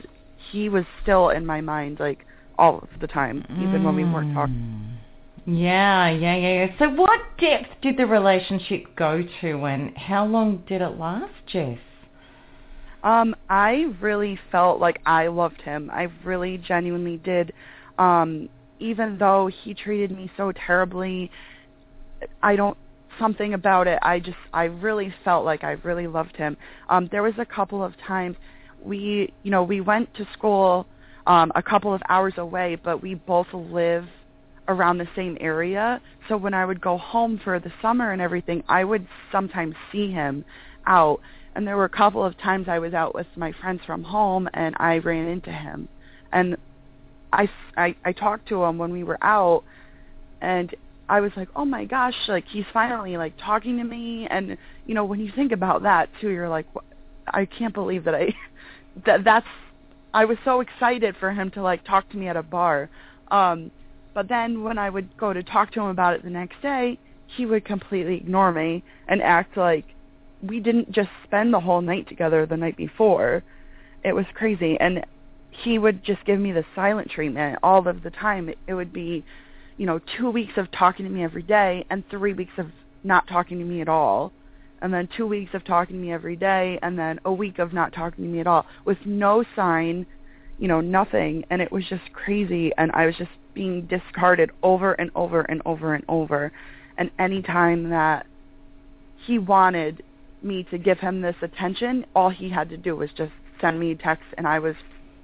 he 0.51 0.69
was 0.69 0.85
still 1.03 1.29
in 1.29 1.45
my 1.45 1.61
mind 1.61 1.99
like 1.99 2.25
all 2.57 2.79
of 2.79 2.99
the 2.99 3.07
time 3.07 3.45
even 3.51 3.81
mm. 3.81 3.85
when 3.85 3.95
we 3.95 4.03
weren't 4.03 4.33
talking 4.33 4.55
mm. 4.55 4.97
Yeah, 5.45 6.09
yeah, 6.09 6.35
yeah, 6.35 6.65
yeah. 6.65 6.67
So 6.77 6.89
what 6.89 7.19
depth 7.39 7.81
did 7.81 7.97
the 7.97 8.05
relationship 8.05 8.95
go 8.95 9.23
to 9.41 9.65
and 9.65 9.97
how 9.97 10.25
long 10.25 10.63
did 10.67 10.81
it 10.81 10.99
last, 10.99 11.33
Jess? 11.47 11.79
Um, 13.03 13.35
I 13.49 13.87
really 13.99 14.39
felt 14.51 14.79
like 14.79 14.99
I 15.05 15.27
loved 15.27 15.61
him. 15.61 15.89
I 15.91 16.09
really 16.23 16.59
genuinely 16.59 17.17
did. 17.17 17.53
Um, 17.97 18.49
even 18.79 19.17
though 19.17 19.49
he 19.63 19.73
treated 19.73 20.11
me 20.11 20.29
so 20.37 20.51
terribly, 20.51 21.31
I 22.43 22.55
don't 22.55 22.77
something 23.19 23.53
about 23.53 23.87
it. 23.87 23.99
I 24.01 24.19
just 24.19 24.37
I 24.53 24.65
really 24.65 25.13
felt 25.23 25.43
like 25.43 25.63
I 25.63 25.71
really 25.83 26.07
loved 26.07 26.35
him. 26.35 26.55
Um, 26.89 27.09
there 27.11 27.23
was 27.23 27.33
a 27.39 27.45
couple 27.45 27.83
of 27.83 27.93
times 28.07 28.37
we, 28.83 29.33
you 29.43 29.51
know, 29.51 29.63
we 29.63 29.81
went 29.81 30.13
to 30.15 30.27
school 30.33 30.85
um, 31.27 31.51
a 31.55 31.61
couple 31.61 31.93
of 31.93 32.01
hours 32.09 32.33
away, 32.37 32.77
but 32.83 33.01
we 33.01 33.15
both 33.15 33.47
live 33.53 34.05
around 34.67 34.97
the 34.97 35.07
same 35.15 35.37
area. 35.39 36.01
So 36.27 36.37
when 36.37 36.53
I 36.53 36.65
would 36.65 36.81
go 36.81 36.97
home 36.97 37.39
for 37.43 37.59
the 37.59 37.71
summer 37.81 38.11
and 38.11 38.21
everything, 38.21 38.63
I 38.67 38.83
would 38.83 39.07
sometimes 39.31 39.75
see 39.91 40.11
him 40.11 40.45
out. 40.85 41.19
And 41.55 41.67
there 41.67 41.77
were 41.77 41.85
a 41.85 41.89
couple 41.89 42.23
of 42.23 42.37
times 42.37 42.67
I 42.69 42.79
was 42.79 42.93
out 42.93 43.13
with 43.13 43.27
my 43.35 43.51
friends 43.53 43.81
from 43.85 44.03
home 44.03 44.47
and 44.53 44.75
I 44.79 44.99
ran 44.99 45.27
into 45.27 45.51
him. 45.51 45.89
And 46.31 46.55
I, 47.33 47.49
I, 47.75 47.95
I 48.05 48.13
talked 48.13 48.47
to 48.49 48.63
him 48.63 48.77
when 48.77 48.91
we 48.91 49.03
were 49.03 49.17
out 49.21 49.63
and 50.41 50.73
I 51.09 51.19
was 51.19 51.31
like, 51.35 51.49
oh 51.55 51.65
my 51.65 51.85
gosh, 51.85 52.15
like 52.27 52.45
he's 52.47 52.65
finally 52.71 53.17
like 53.17 53.33
talking 53.37 53.77
to 53.77 53.83
me. 53.83 54.27
And, 54.29 54.57
you 54.85 54.95
know, 54.95 55.03
when 55.03 55.19
you 55.19 55.31
think 55.35 55.51
about 55.51 55.83
that 55.83 56.09
too, 56.21 56.29
you're 56.29 56.49
like, 56.49 56.67
I 57.27 57.45
can't 57.45 57.73
believe 57.73 58.05
that 58.05 58.15
I, 58.15 58.33
that 59.05 59.23
that's, 59.25 59.47
I 60.13 60.25
was 60.25 60.37
so 60.45 60.61
excited 60.61 61.15
for 61.19 61.31
him 61.31 61.51
to 61.51 61.61
like 61.61 61.83
talk 61.83 62.09
to 62.11 62.17
me 62.17 62.27
at 62.27 62.37
a 62.37 62.43
bar. 62.43 62.89
Um, 63.29 63.71
but 64.13 64.27
then 64.27 64.63
when 64.63 64.77
I 64.77 64.89
would 64.89 65.15
go 65.17 65.33
to 65.33 65.43
talk 65.43 65.71
to 65.73 65.81
him 65.81 65.87
about 65.87 66.15
it 66.15 66.23
the 66.23 66.29
next 66.29 66.61
day, 66.61 66.99
he 67.37 67.45
would 67.45 67.65
completely 67.65 68.15
ignore 68.15 68.51
me 68.51 68.83
and 69.07 69.21
act 69.21 69.55
like 69.55 69.85
we 70.41 70.59
didn't 70.59 70.91
just 70.91 71.09
spend 71.23 71.53
the 71.53 71.59
whole 71.59 71.81
night 71.81 72.07
together 72.09 72.45
the 72.45 72.57
night 72.57 72.75
before. 72.75 73.43
It 74.03 74.13
was 74.13 74.25
crazy. 74.33 74.77
And 74.79 75.05
he 75.51 75.77
would 75.77 76.03
just 76.03 76.25
give 76.25 76.39
me 76.39 76.51
the 76.51 76.65
silent 76.75 77.09
treatment 77.09 77.59
all 77.63 77.87
of 77.87 78.03
the 78.03 78.09
time. 78.09 78.49
It 78.67 78.73
would 78.73 78.91
be, 78.91 79.23
you 79.77 79.85
know, 79.85 79.99
two 80.17 80.29
weeks 80.29 80.53
of 80.57 80.71
talking 80.71 81.05
to 81.05 81.11
me 81.11 81.23
every 81.23 81.43
day 81.43 81.85
and 81.89 82.03
three 82.09 82.33
weeks 82.33 82.53
of 82.57 82.67
not 83.03 83.27
talking 83.27 83.59
to 83.59 83.65
me 83.65 83.81
at 83.81 83.89
all. 83.89 84.31
And 84.81 84.91
then 84.93 85.07
two 85.15 85.27
weeks 85.27 85.53
of 85.53 85.63
talking 85.63 85.97
to 85.97 86.01
me 86.01 86.11
every 86.11 86.35
day 86.35 86.79
and 86.81 86.97
then 86.97 87.19
a 87.23 87.31
week 87.31 87.59
of 87.59 87.71
not 87.71 87.93
talking 87.93 88.23
to 88.23 88.29
me 88.29 88.39
at 88.39 88.47
all 88.47 88.65
with 88.83 88.97
no 89.05 89.43
sign, 89.55 90.07
you 90.57 90.67
know, 90.67 90.81
nothing. 90.81 91.45
And 91.51 91.61
it 91.61 91.71
was 91.71 91.85
just 91.87 92.11
crazy. 92.13 92.71
And 92.77 92.91
I 92.93 93.05
was 93.05 93.15
just 93.15 93.29
being 93.53 93.87
discarded 93.87 94.51
over 94.63 94.93
and 94.93 95.11
over 95.15 95.41
and 95.41 95.61
over 95.65 95.93
and 95.93 96.03
over. 96.07 96.51
And 96.97 97.11
any 97.19 97.41
time 97.41 97.89
that 97.89 98.25
he 99.25 99.39
wanted 99.39 100.03
me 100.41 100.65
to 100.71 100.77
give 100.77 100.99
him 100.99 101.21
this 101.21 101.35
attention, 101.41 102.05
all 102.15 102.29
he 102.29 102.49
had 102.49 102.69
to 102.69 102.77
do 102.77 102.95
was 102.95 103.09
just 103.15 103.31
send 103.59 103.79
me 103.79 103.91
a 103.91 103.95
text 103.95 104.25
and 104.37 104.47
I 104.47 104.59
was 104.59 104.75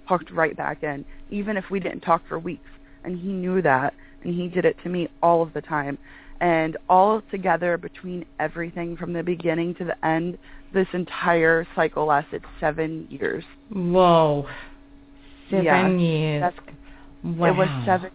hooked 0.06 0.32
right 0.32 0.56
back 0.56 0.84
in, 0.84 1.06
even 1.30 1.58
if 1.58 1.66
we 1.70 1.80
didn't 1.80 2.02
talk 2.02 2.22
for 2.28 2.40
weeks. 2.40 2.70
And 3.04 3.20
he 3.20 3.28
knew 3.28 3.62
that, 3.62 3.94
and 4.24 4.34
he 4.34 4.48
did 4.48 4.66
it 4.66 4.76
to 4.84 4.90
me 4.90 5.10
all 5.22 5.42
of 5.42 5.54
the 5.54 5.62
time. 5.62 5.98
And 6.40 6.78
all 6.90 7.22
together, 7.32 7.78
between 7.78 8.26
everything 8.40 8.96
from 8.96 9.14
the 9.14 9.24
beginning 9.24 9.76
to 9.76 9.86
the 9.86 10.06
end, 10.06 10.38
this 10.74 10.88
entire 10.94 11.68
cycle 11.76 12.06
lasted 12.08 12.44
seven 12.60 13.08
years. 13.10 13.44
Whoa. 13.72 14.48
Seven 15.50 15.66
yeah, 15.66 15.88
years. 15.90 16.54
Wow. 17.24 17.48
It 17.48 17.56
was 17.56 17.86
seven 17.86 18.12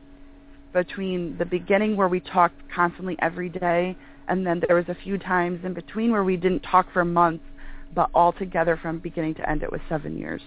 between 0.73 1.37
the 1.39 1.45
beginning 1.45 1.97
where 1.97 2.09
we 2.09 2.21
talked 2.21 2.57
constantly 2.75 3.17
every 3.21 3.49
day, 3.49 3.97
and 4.29 4.47
then 4.47 4.63
there 4.67 4.77
was 4.77 4.89
a 4.89 4.97
few 5.03 5.19
times 5.19 5.65
in 5.65 5.75
between 5.75 6.11
where 6.11 6.25
we 6.25 6.37
didn't 6.37 6.61
talk 6.61 6.87
for 6.93 7.05
months, 7.05 7.45
but 7.95 8.11
all 8.15 8.33
together 8.33 8.79
from 8.81 8.99
beginning 8.99 9.35
to 9.35 9.49
end 9.49 9.63
it 9.63 9.71
was 9.71 9.81
seven 9.89 10.17
years. 10.17 10.41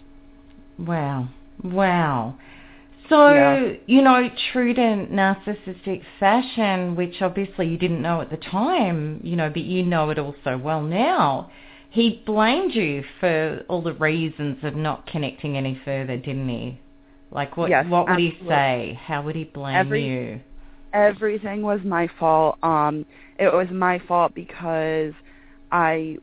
Wow. 0.79 1.29
Wow. 1.63 2.38
So, 3.10 3.34
yeah. 3.34 3.74
you 3.86 4.01
know, 4.01 4.29
true 4.51 4.74
to 4.74 4.82
narcissistic 4.82 6.01
fashion, 6.20 6.96
which 6.96 7.22
obviously 7.22 7.67
you 7.67 7.77
didn't 7.77 8.01
know 8.01 8.22
at 8.22 8.32
the 8.32 8.38
time, 8.38 9.22
you 9.24 9.36
know, 9.36 9.50
but 9.50 9.62
you 9.62 9.84
know 9.84 10.10
it 10.10 10.17
all 10.17 10.36
so 10.44 10.58
well 10.58 10.82
now, 10.82 11.51
he 11.91 12.24
blamed 12.25 12.74
you 12.74 13.03
for 13.20 13.63
all 13.70 13.84
the 13.84 13.94
reasons 13.94 14.58
of 14.63 14.75
not 14.75 15.05
connecting 15.05 15.55
any 15.55 15.79
further, 15.86 16.17
didn't 16.17 16.50
he? 16.50 16.82
Like 17.36 17.58
what 17.58 17.70
yes, 17.70 17.86
what 17.89 18.08
would 18.08 18.13
absolutely. 18.13 18.39
he 18.39 18.48
say? 18.48 19.00
How 19.04 19.22
would 19.22 19.36
he 19.36 19.44
blame 19.44 19.75
Every, 19.75 20.06
you? 20.08 20.39
Everything 20.94 21.62
was 21.62 21.82
my 21.84 22.08
fault. 22.18 22.58
Um 22.63 23.06
it 23.38 23.54
was 23.54 23.68
my 23.72 24.00
fault 24.08 24.34
because 24.34 25.13
I 25.70 26.18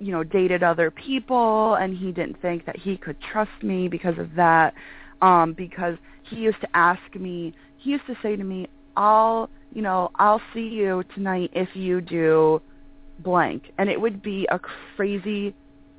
you 0.00 0.10
know 0.10 0.24
dated 0.24 0.64
other 0.64 0.90
people 0.90 1.76
and 1.76 1.96
he 1.96 2.10
didn't 2.10 2.42
think 2.42 2.66
that 2.66 2.76
he 2.76 2.96
could 2.96 3.16
trust 3.20 3.62
me 3.62 3.86
because 3.86 4.18
of 4.18 4.34
that 4.34 4.74
um 5.22 5.52
because 5.52 5.96
he 6.28 6.36
used 6.36 6.60
to 6.62 6.68
ask 6.74 7.14
me 7.14 7.54
he 7.78 7.90
used 7.90 8.06
to 8.08 8.16
say 8.20 8.34
to 8.34 8.42
me 8.42 8.66
I'll 8.96 9.48
you 9.72 9.82
know 9.82 10.10
I'll 10.16 10.42
see 10.52 10.66
you 10.66 11.04
tonight 11.14 11.50
if 11.52 11.68
you 11.76 12.00
do 12.00 12.60
blank 13.20 13.70
and 13.78 13.88
it 13.88 14.00
would 14.00 14.20
be 14.20 14.48
a 14.50 14.58
crazy 14.96 15.54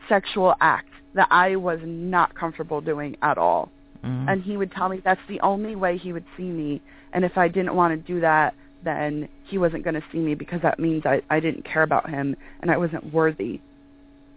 sexual 0.10 0.55
act 0.60 0.89
that 1.13 1.27
I 1.31 1.55
was 1.55 1.79
not 1.86 2.36
comfortable 2.36 2.81
doing 2.81 3.15
at 3.22 3.38
all 3.38 3.72
Mm-hmm. 4.03 4.29
And 4.29 4.43
he 4.43 4.58
would 4.58 4.72
tell 4.72 4.89
me 4.89 5.01
that's 5.03 5.22
the 5.27 5.39
only 5.41 5.75
way 5.75 5.98
he 5.98 6.12
would 6.13 6.25
see 6.36 6.43
me. 6.43 6.81
And 7.13 7.24
if 7.24 7.38
I 7.38 7.48
didn't 7.48 7.75
want 7.75 7.93
to 7.93 8.13
do 8.13 8.20
that, 8.22 8.53
then 8.84 9.29
he 9.46 9.58
wasn't 9.58 9.84
going 9.84 9.93
to 9.93 10.03
see 10.12 10.17
me 10.17 10.34
because 10.34 10.62
that 10.63 10.79
means 10.79 11.05
I, 11.05 11.22
I 11.29 11.39
didn't 11.39 11.65
care 11.65 11.84
about 11.84 12.10
him 12.10 12.36
and 12.62 12.72
I 12.72 12.77
wasn't 12.77 13.13
worthy. 13.13 13.62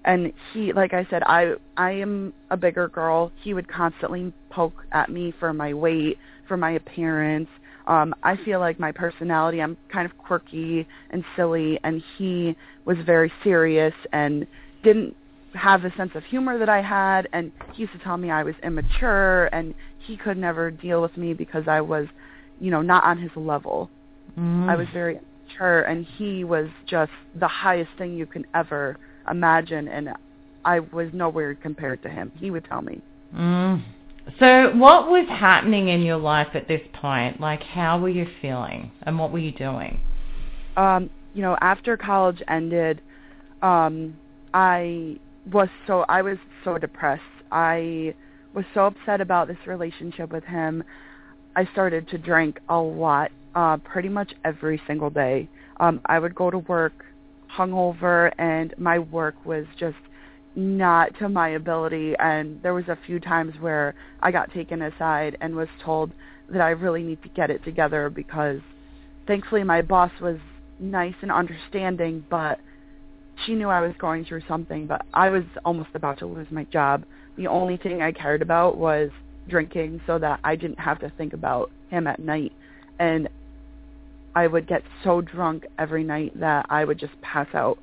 And 0.04 0.32
he, 0.52 0.74
like 0.74 0.92
I 0.92 1.06
said, 1.08 1.22
I 1.22 1.54
I 1.78 1.92
am 1.92 2.34
a 2.50 2.56
bigger 2.58 2.88
girl. 2.88 3.32
He 3.42 3.54
would 3.54 3.68
constantly 3.68 4.34
poke 4.50 4.84
at 4.92 5.08
me 5.08 5.32
for 5.40 5.54
my 5.54 5.72
weight, 5.72 6.18
for 6.46 6.58
my 6.58 6.72
appearance, 6.72 7.48
Um, 7.86 8.14
I 8.22 8.36
feel 8.36 8.60
like 8.60 8.80
my 8.80 8.92
personality, 8.92 9.60
I'm 9.60 9.76
kind 9.92 10.06
of 10.10 10.16
quirky 10.16 10.86
and 11.10 11.24
silly, 11.36 11.78
and 11.84 12.02
he 12.16 12.56
was 12.84 12.96
very 13.04 13.30
serious 13.42 13.94
and 14.12 14.46
didn't 14.82 15.14
have 15.54 15.82
the 15.82 15.92
sense 15.96 16.12
of 16.14 16.24
humor 16.24 16.58
that 16.58 16.68
I 16.68 16.82
had, 16.82 17.28
and 17.32 17.52
he 17.72 17.82
used 17.82 17.92
to 17.92 17.98
tell 17.98 18.16
me 18.16 18.30
I 18.30 18.42
was 18.42 18.54
immature, 18.62 19.46
and 19.46 19.74
he 20.06 20.16
could 20.16 20.36
never 20.36 20.70
deal 20.70 21.00
with 21.00 21.16
me 21.16 21.34
because 21.34 21.64
I 21.68 21.80
was, 21.80 22.06
you 22.60 22.70
know, 22.70 22.82
not 22.82 23.04
on 23.04 23.18
his 23.18 23.30
level. 23.36 23.90
Mm. 24.38 24.68
I 24.68 24.76
was 24.76 24.86
very 24.92 25.18
immature, 25.18 25.82
and 25.82 26.04
he 26.04 26.44
was 26.44 26.68
just 26.86 27.12
the 27.38 27.48
highest 27.48 27.90
thing 27.98 28.16
you 28.16 28.26
can 28.26 28.44
ever 28.54 28.96
imagine, 29.30 29.88
and 29.88 30.10
I 30.64 30.80
was 30.80 31.08
nowhere 31.12 31.54
compared 31.54 32.02
to 32.02 32.08
him. 32.08 32.32
He 32.36 32.50
would 32.50 32.64
tell 32.64 32.82
me. 32.82 33.00
Mm. 33.34 33.82
So 34.38 34.72
what 34.76 35.08
was 35.08 35.26
happening 35.28 35.88
in 35.88 36.02
your 36.02 36.16
life 36.16 36.48
at 36.54 36.66
this 36.66 36.80
point? 36.94 37.40
Like 37.40 37.62
how 37.62 38.00
were 38.00 38.08
you 38.08 38.26
feeling 38.40 38.90
and 39.02 39.18
what 39.18 39.32
were 39.32 39.38
you 39.38 39.52
doing? 39.52 40.00
Um, 40.76 41.10
you 41.34 41.42
know, 41.42 41.56
after 41.60 41.96
college 41.96 42.42
ended, 42.48 43.00
um, 43.62 44.16
I 44.54 45.18
was 45.50 45.68
so 45.86 46.04
I 46.08 46.22
was 46.22 46.38
so 46.64 46.78
depressed. 46.78 47.22
I 47.50 48.14
was 48.54 48.64
so 48.72 48.86
upset 48.86 49.20
about 49.20 49.48
this 49.48 49.58
relationship 49.66 50.32
with 50.32 50.44
him. 50.44 50.84
I 51.56 51.66
started 51.72 52.08
to 52.08 52.18
drink 52.18 52.60
a 52.68 52.78
lot, 52.78 53.30
uh, 53.54 53.76
pretty 53.78 54.08
much 54.08 54.32
every 54.44 54.80
single 54.86 55.10
day. 55.10 55.48
Um, 55.78 56.00
I 56.06 56.18
would 56.18 56.34
go 56.34 56.50
to 56.50 56.58
work 56.58 57.04
hungover, 57.56 58.32
and 58.38 58.74
my 58.78 58.98
work 58.98 59.34
was 59.44 59.66
just 59.78 59.96
not 60.56 61.16
to 61.18 61.28
my 61.28 61.50
ability. 61.50 62.14
And 62.18 62.62
there 62.62 62.74
was 62.74 62.88
a 62.88 62.98
few 63.06 63.20
times 63.20 63.54
where 63.60 63.94
I 64.20 64.30
got 64.30 64.52
taken 64.52 64.82
aside 64.82 65.36
and 65.40 65.54
was 65.54 65.68
told 65.84 66.12
that 66.48 66.60
I 66.60 66.70
really 66.70 67.02
need 67.02 67.22
to 67.22 67.28
get 67.28 67.50
it 67.50 67.64
together 67.64 68.10
because, 68.10 68.60
thankfully, 69.26 69.64
my 69.64 69.82
boss 69.82 70.12
was 70.20 70.38
nice 70.78 71.14
and 71.22 71.30
understanding, 71.30 72.24
but 72.28 72.58
she 73.44 73.54
knew 73.54 73.68
I 73.68 73.80
was 73.80 73.94
going 73.98 74.24
through 74.24 74.42
something, 74.48 74.86
but 74.86 75.04
I 75.12 75.30
was 75.30 75.44
almost 75.64 75.90
about 75.94 76.18
to 76.18 76.26
lose 76.26 76.46
my 76.50 76.64
job. 76.64 77.04
The 77.36 77.46
only 77.46 77.76
thing 77.76 78.02
I 78.02 78.12
cared 78.12 78.42
about 78.42 78.76
was 78.76 79.10
drinking 79.48 80.00
so 80.06 80.18
that 80.18 80.40
I 80.44 80.56
didn't 80.56 80.78
have 80.78 81.00
to 81.00 81.10
think 81.10 81.32
about 81.32 81.70
him 81.90 82.06
at 82.06 82.18
night. 82.18 82.52
And 82.98 83.28
I 84.34 84.46
would 84.46 84.66
get 84.66 84.82
so 85.02 85.20
drunk 85.20 85.66
every 85.78 86.04
night 86.04 86.38
that 86.40 86.66
I 86.68 86.84
would 86.84 86.98
just 86.98 87.20
pass 87.20 87.48
out 87.54 87.78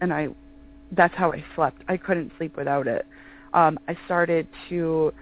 and 0.00 0.12
I 0.12 0.28
that's 0.92 1.14
how 1.16 1.32
I 1.32 1.44
slept. 1.56 1.82
I 1.88 1.96
couldn't 1.96 2.30
sleep 2.38 2.56
without 2.56 2.86
it. 2.86 3.06
Um 3.54 3.78
I 3.88 3.96
started 4.04 4.46
to 4.68 5.12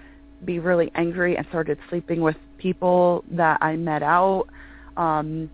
be 0.45 0.59
really 0.59 0.91
angry 0.95 1.37
and 1.37 1.47
started 1.49 1.79
sleeping 1.89 2.21
with 2.21 2.37
people 2.59 3.25
that 3.31 3.59
I 3.63 3.77
met 3.77 4.03
out 4.03 4.47
um 4.97 5.51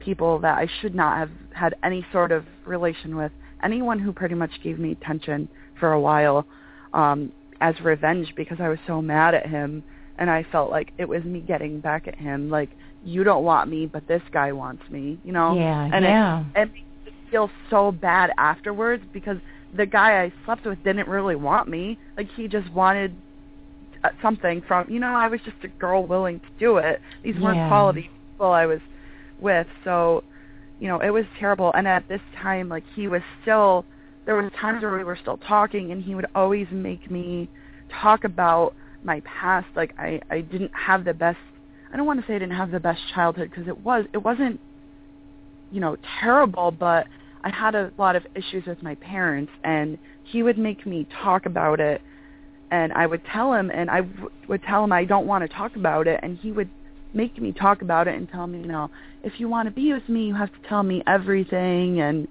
people 0.00 0.38
that 0.40 0.58
I 0.58 0.68
should 0.80 0.94
not 0.94 1.18
have 1.18 1.30
had 1.52 1.74
any 1.82 2.04
sort 2.12 2.32
of 2.32 2.44
relation 2.66 3.16
with 3.16 3.32
anyone 3.64 3.98
who 3.98 4.12
pretty 4.12 4.34
much 4.34 4.52
gave 4.62 4.78
me 4.78 4.92
attention 4.92 5.48
for 5.80 5.92
a 5.92 6.00
while 6.00 6.46
um, 6.92 7.32
as 7.60 7.74
revenge 7.80 8.32
because 8.36 8.58
I 8.60 8.68
was 8.68 8.78
so 8.86 9.02
mad 9.02 9.34
at 9.34 9.46
him 9.46 9.84
and 10.18 10.30
I 10.30 10.44
felt 10.52 10.70
like 10.70 10.92
it 10.98 11.08
was 11.08 11.24
me 11.24 11.40
getting 11.40 11.80
back 11.80 12.06
at 12.08 12.18
him. 12.18 12.50
Like 12.50 12.70
you 13.02 13.24
don't 13.24 13.44
want 13.44 13.70
me 13.70 13.86
but 13.86 14.06
this 14.08 14.22
guy 14.32 14.52
wants 14.52 14.82
me 14.90 15.18
you 15.24 15.32
know? 15.32 15.54
Yeah, 15.56 15.88
and 15.92 16.04
yeah. 16.04 16.40
it, 16.54 16.60
it 16.62 16.66
made 16.66 17.06
me 17.06 17.12
feel 17.30 17.50
so 17.70 17.92
bad 17.92 18.30
afterwards 18.38 19.04
because 19.12 19.38
the 19.76 19.86
guy 19.86 20.22
I 20.22 20.32
slept 20.44 20.66
with 20.66 20.82
didn't 20.84 21.08
really 21.08 21.36
want 21.36 21.68
me. 21.68 21.98
Like 22.16 22.28
he 22.36 22.48
just 22.48 22.70
wanted 22.72 23.22
uh, 24.04 24.10
something 24.22 24.62
from 24.66 24.86
you 24.88 25.00
know 25.00 25.14
I 25.14 25.28
was 25.28 25.40
just 25.44 25.56
a 25.64 25.68
girl 25.80 26.06
willing 26.06 26.40
to 26.40 26.46
do 26.58 26.78
it. 26.78 27.00
These 27.22 27.38
weren't 27.40 27.56
Yeah. 27.56 27.68
quality 27.68 28.10
people 28.32 28.52
I 28.52 28.66
was 28.66 28.80
with. 29.38 29.66
So 29.84 30.22
you 30.78 30.88
know, 30.88 31.00
it 31.00 31.10
was 31.10 31.24
terrible. 31.38 31.72
And 31.74 31.86
at 31.86 32.06
this 32.08 32.20
time, 32.40 32.68
like 32.68 32.84
he 32.94 33.08
was 33.08 33.22
still, 33.42 33.84
there 34.26 34.36
was 34.36 34.50
times 34.60 34.82
where 34.82 34.96
we 34.96 35.04
were 35.04 35.18
still 35.20 35.38
talking, 35.38 35.92
and 35.92 36.02
he 36.02 36.14
would 36.14 36.26
always 36.34 36.66
make 36.70 37.10
me 37.10 37.48
talk 38.02 38.24
about 38.24 38.74
my 39.02 39.20
past. 39.20 39.66
Like 39.76 39.94
I, 39.98 40.20
I 40.30 40.40
didn't 40.40 40.72
have 40.74 41.04
the 41.04 41.14
best. 41.14 41.38
I 41.92 41.96
don't 41.96 42.06
want 42.06 42.20
to 42.20 42.26
say 42.26 42.34
I 42.34 42.38
didn't 42.38 42.56
have 42.56 42.70
the 42.70 42.80
best 42.80 43.00
childhood 43.14 43.50
because 43.50 43.68
it 43.68 43.78
was, 43.78 44.04
it 44.12 44.18
wasn't, 44.18 44.60
you 45.70 45.80
know, 45.80 45.96
terrible, 46.20 46.70
but 46.70 47.06
I 47.44 47.50
had 47.50 47.74
a 47.74 47.92
lot 47.98 48.16
of 48.16 48.26
issues 48.34 48.64
with 48.66 48.82
my 48.82 48.94
parents, 48.96 49.52
and 49.62 49.98
he 50.24 50.42
would 50.42 50.58
make 50.58 50.86
me 50.86 51.06
talk 51.22 51.46
about 51.46 51.78
it. 51.78 52.00
And 52.70 52.92
I 52.94 53.06
would 53.06 53.22
tell 53.26 53.52
him, 53.52 53.70
and 53.70 53.90
I 53.90 54.00
w- 54.00 54.30
would 54.48 54.62
tell 54.62 54.82
him 54.82 54.92
I 54.92 55.04
don't 55.04 55.26
want 55.26 55.42
to 55.48 55.54
talk 55.54 55.76
about 55.76 56.08
it, 56.08 56.18
and 56.22 56.38
he 56.38 56.50
would 56.50 56.70
make 57.14 57.38
me 57.40 57.52
talk 57.52 57.82
about 57.82 58.08
it 58.08 58.14
and 58.16 58.28
tell 58.28 58.46
me, 58.46 58.60
you 58.60 58.66
know, 58.66 58.90
if 59.22 59.38
you 59.38 59.48
want 59.48 59.66
to 59.68 59.74
be 59.74 59.92
with 59.92 60.08
me, 60.08 60.26
you 60.26 60.34
have 60.34 60.52
to 60.52 60.68
tell 60.68 60.82
me 60.82 61.02
everything. 61.06 62.00
And 62.00 62.28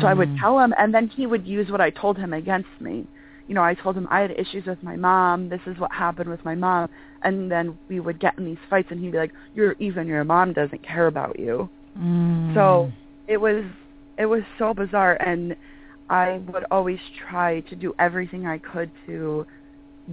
so 0.00 0.06
I 0.06 0.14
would 0.14 0.28
Mm. 0.30 0.40
tell 0.40 0.58
him, 0.58 0.74
and 0.78 0.92
then 0.94 1.08
he 1.08 1.26
would 1.26 1.46
use 1.46 1.70
what 1.70 1.80
I 1.80 1.90
told 1.90 2.16
him 2.18 2.32
against 2.32 2.70
me. 2.80 3.06
You 3.46 3.54
know, 3.54 3.62
I 3.62 3.74
told 3.74 3.96
him 3.96 4.08
I 4.10 4.20
had 4.20 4.30
issues 4.32 4.64
with 4.66 4.82
my 4.82 4.96
mom. 4.96 5.48
This 5.48 5.60
is 5.66 5.78
what 5.78 5.92
happened 5.92 6.30
with 6.30 6.44
my 6.44 6.54
mom. 6.54 6.88
And 7.22 7.50
then 7.50 7.78
we 7.88 8.00
would 8.00 8.18
get 8.20 8.34
in 8.38 8.44
these 8.46 8.58
fights, 8.70 8.90
and 8.90 9.00
he'd 9.00 9.12
be 9.12 9.18
like, 9.18 9.32
"You're 9.54 9.76
even 9.78 10.06
your 10.06 10.24
mom 10.24 10.52
doesn't 10.52 10.82
care 10.82 11.06
about 11.08 11.38
you." 11.38 11.68
Mm. 11.96 12.54
So 12.54 12.92
it 13.26 13.36
was 13.38 13.64
it 14.18 14.26
was 14.26 14.42
so 14.58 14.72
bizarre, 14.74 15.16
and 15.20 15.56
I 16.08 16.38
would 16.52 16.64
always 16.70 17.00
try 17.28 17.60
to 17.62 17.76
do 17.76 17.92
everything 17.98 18.46
I 18.46 18.58
could 18.58 18.90
to 19.06 19.46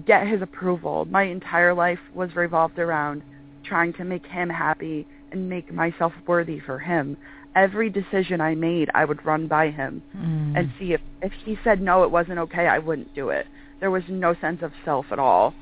get 0.05 0.27
his 0.27 0.41
approval. 0.41 1.05
My 1.05 1.23
entire 1.23 1.73
life 1.73 1.99
was 2.13 2.35
revolved 2.35 2.79
around 2.79 3.23
trying 3.63 3.93
to 3.93 4.03
make 4.03 4.25
him 4.25 4.49
happy 4.49 5.07
and 5.31 5.49
make 5.49 5.71
myself 5.71 6.13
worthy 6.27 6.59
for 6.59 6.79
him. 6.79 7.17
Every 7.55 7.89
decision 7.89 8.41
I 8.41 8.55
made, 8.55 8.89
I 8.93 9.05
would 9.05 9.25
run 9.25 9.47
by 9.47 9.69
him 9.71 10.03
Mm. 10.15 10.57
and 10.57 10.69
see 10.79 10.93
if 10.93 11.01
if 11.21 11.31
he 11.45 11.57
said 11.63 11.81
no, 11.81 12.03
it 12.03 12.11
wasn't 12.11 12.39
okay, 12.39 12.67
I 12.67 12.79
wouldn't 12.79 13.13
do 13.13 13.29
it. 13.29 13.47
There 13.79 13.91
was 13.91 14.03
no 14.09 14.33
sense 14.35 14.61
of 14.61 14.73
self 14.85 15.05
at 15.11 15.19
all. 15.19 15.53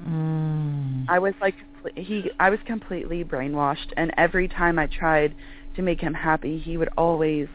Mm. 0.00 1.04
I 1.08 1.18
was 1.18 1.34
like 1.40 1.54
he 1.96 2.30
I 2.40 2.50
was 2.50 2.60
completely 2.64 3.24
brainwashed 3.24 3.92
and 3.96 4.12
every 4.16 4.48
time 4.48 4.78
I 4.78 4.86
tried 4.86 5.34
to 5.76 5.82
make 5.82 6.00
him 6.00 6.14
happy, 6.14 6.58
he 6.58 6.76
would 6.76 6.88
always 6.96 7.48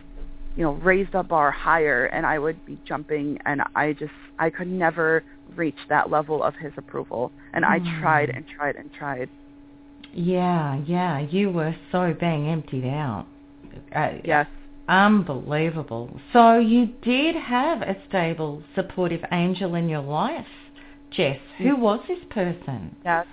you 0.55 0.63
know, 0.63 0.73
raise 0.75 1.07
the 1.11 1.21
bar 1.23 1.51
higher 1.51 2.05
and 2.07 2.25
I 2.25 2.39
would 2.39 2.63
be 2.65 2.79
jumping 2.87 3.37
and 3.45 3.61
I 3.75 3.93
just 3.93 4.13
I 4.39 4.49
could 4.49 4.67
never 4.67 5.23
reach 5.55 5.77
that 5.89 6.09
level 6.09 6.41
of 6.43 6.55
his 6.55 6.73
approval. 6.77 7.33
And 7.53 7.65
I 7.65 7.79
Mm. 7.79 7.99
tried 7.99 8.29
and 8.31 8.45
tried 8.47 8.75
and 8.75 8.91
tried. 8.93 9.29
Yeah, 10.15 10.81
yeah. 10.85 11.19
You 11.19 11.51
were 11.51 11.75
so 11.91 12.15
being 12.19 12.47
emptied 12.49 12.85
out. 12.87 13.27
Uh, 13.93 14.13
Yes. 14.23 14.47
Unbelievable. 14.87 16.19
So 16.31 16.59
you 16.59 16.87
did 17.01 17.35
have 17.35 17.81
a 17.81 17.95
stable, 18.07 18.61
supportive 18.75 19.21
angel 19.31 19.73
in 19.75 19.89
your 19.89 20.01
life, 20.01 20.45
Jess. 21.11 21.39
Who 21.57 21.75
was 21.75 22.01
this 22.07 22.19
person? 22.29 22.95
Yes. 23.03 23.25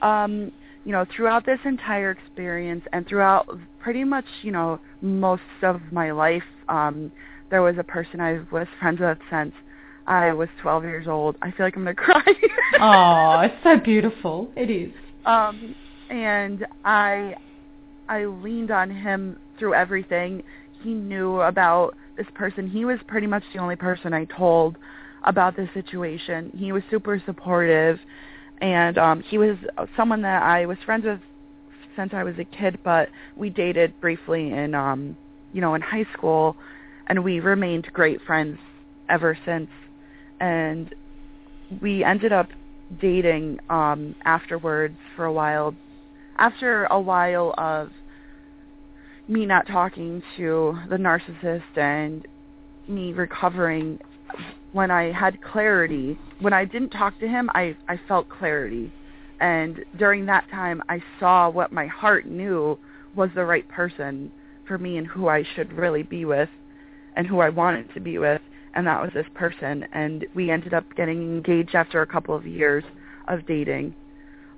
Um, 0.00 0.50
you 0.84 0.92
know, 0.92 1.04
throughout 1.14 1.44
this 1.44 1.58
entire 1.66 2.10
experience 2.10 2.84
and 2.94 3.06
throughout 3.06 3.46
pretty 3.80 4.02
much, 4.02 4.24
you 4.42 4.50
know, 4.50 4.80
most 5.02 5.42
of 5.62 5.80
my 5.92 6.10
life, 6.10 6.42
um, 6.70 7.12
there 7.50 7.60
was 7.62 7.76
a 7.78 7.84
person 7.84 8.20
I 8.20 8.40
was 8.50 8.66
friends 8.80 9.00
with 9.00 9.18
since 9.30 9.52
I 10.06 10.32
was 10.32 10.48
12 10.62 10.84
years 10.84 11.06
old. 11.06 11.36
I 11.42 11.50
feel 11.50 11.66
like 11.66 11.76
I'm 11.76 11.84
going 11.84 11.96
to 11.96 12.02
cry. 12.02 12.22
oh, 12.80 13.40
it's 13.40 13.62
so 13.62 13.76
beautiful. 13.78 14.50
It 14.56 14.70
is. 14.70 14.92
um, 15.26 15.74
and 16.10 16.66
I, 16.84 17.34
I 18.08 18.24
leaned 18.24 18.70
on 18.70 18.90
him 18.90 19.38
through 19.58 19.74
everything. 19.74 20.42
He 20.82 20.94
knew 20.94 21.40
about 21.40 21.94
this 22.16 22.26
person. 22.34 22.68
He 22.68 22.84
was 22.84 22.98
pretty 23.06 23.26
much 23.26 23.44
the 23.52 23.60
only 23.60 23.76
person 23.76 24.12
I 24.12 24.24
told 24.26 24.76
about 25.24 25.56
this 25.56 25.68
situation. 25.74 26.50
He 26.56 26.72
was 26.72 26.82
super 26.90 27.22
supportive 27.26 27.98
and 28.60 28.98
um 28.98 29.22
he 29.28 29.38
was 29.38 29.56
someone 29.96 30.22
that 30.22 30.42
I 30.42 30.66
was 30.66 30.78
friends 30.84 31.04
with 31.04 31.20
since 31.96 32.12
I 32.12 32.22
was 32.22 32.34
a 32.38 32.44
kid, 32.44 32.78
but 32.84 33.08
we 33.36 33.50
dated 33.50 33.94
briefly 34.00 34.52
in 34.52 34.74
um 34.74 35.16
you 35.52 35.60
know 35.60 35.74
in 35.74 35.82
high 35.82 36.06
school 36.12 36.56
and 37.08 37.22
we 37.22 37.40
remained 37.40 37.88
great 37.92 38.20
friends 38.22 38.58
ever 39.08 39.38
since 39.44 39.68
and 40.40 40.92
we 41.80 42.04
ended 42.04 42.32
up 42.32 42.48
dating 43.00 43.58
um 43.68 44.14
afterwards 44.24 44.96
for 45.14 45.24
a 45.24 45.32
while 45.32 45.74
after 46.38 46.84
a 46.86 47.00
while 47.00 47.54
of 47.58 47.90
me 49.26 49.44
not 49.44 49.66
talking 49.66 50.22
to 50.36 50.78
the 50.88 50.96
narcissist 50.96 51.76
and 51.76 52.26
me 52.86 53.12
recovering 53.12 53.98
when 54.72 54.90
I 54.90 55.12
had 55.12 55.40
clarity, 55.40 56.18
when 56.40 56.52
I 56.52 56.64
didn't 56.64 56.90
talk 56.90 57.18
to 57.20 57.28
him, 57.28 57.50
I 57.54 57.76
I 57.88 58.00
felt 58.08 58.28
clarity. 58.28 58.92
And 59.40 59.84
during 59.96 60.26
that 60.26 60.48
time, 60.50 60.82
I 60.88 61.02
saw 61.20 61.48
what 61.48 61.72
my 61.72 61.86
heart 61.86 62.26
knew 62.26 62.78
was 63.14 63.30
the 63.34 63.44
right 63.44 63.66
person 63.68 64.32
for 64.66 64.78
me 64.78 64.98
and 64.98 65.06
who 65.06 65.28
I 65.28 65.44
should 65.54 65.72
really 65.72 66.02
be 66.02 66.24
with 66.24 66.48
and 67.16 67.26
who 67.26 67.40
I 67.40 67.48
wanted 67.48 67.92
to 67.94 68.00
be 68.00 68.18
with, 68.18 68.42
and 68.74 68.86
that 68.86 69.00
was 69.00 69.10
this 69.14 69.26
person. 69.34 69.86
And 69.92 70.26
we 70.34 70.50
ended 70.50 70.74
up 70.74 70.84
getting 70.96 71.22
engaged 71.22 71.74
after 71.74 72.02
a 72.02 72.06
couple 72.06 72.34
of 72.34 72.46
years 72.46 72.84
of 73.26 73.46
dating. 73.46 73.94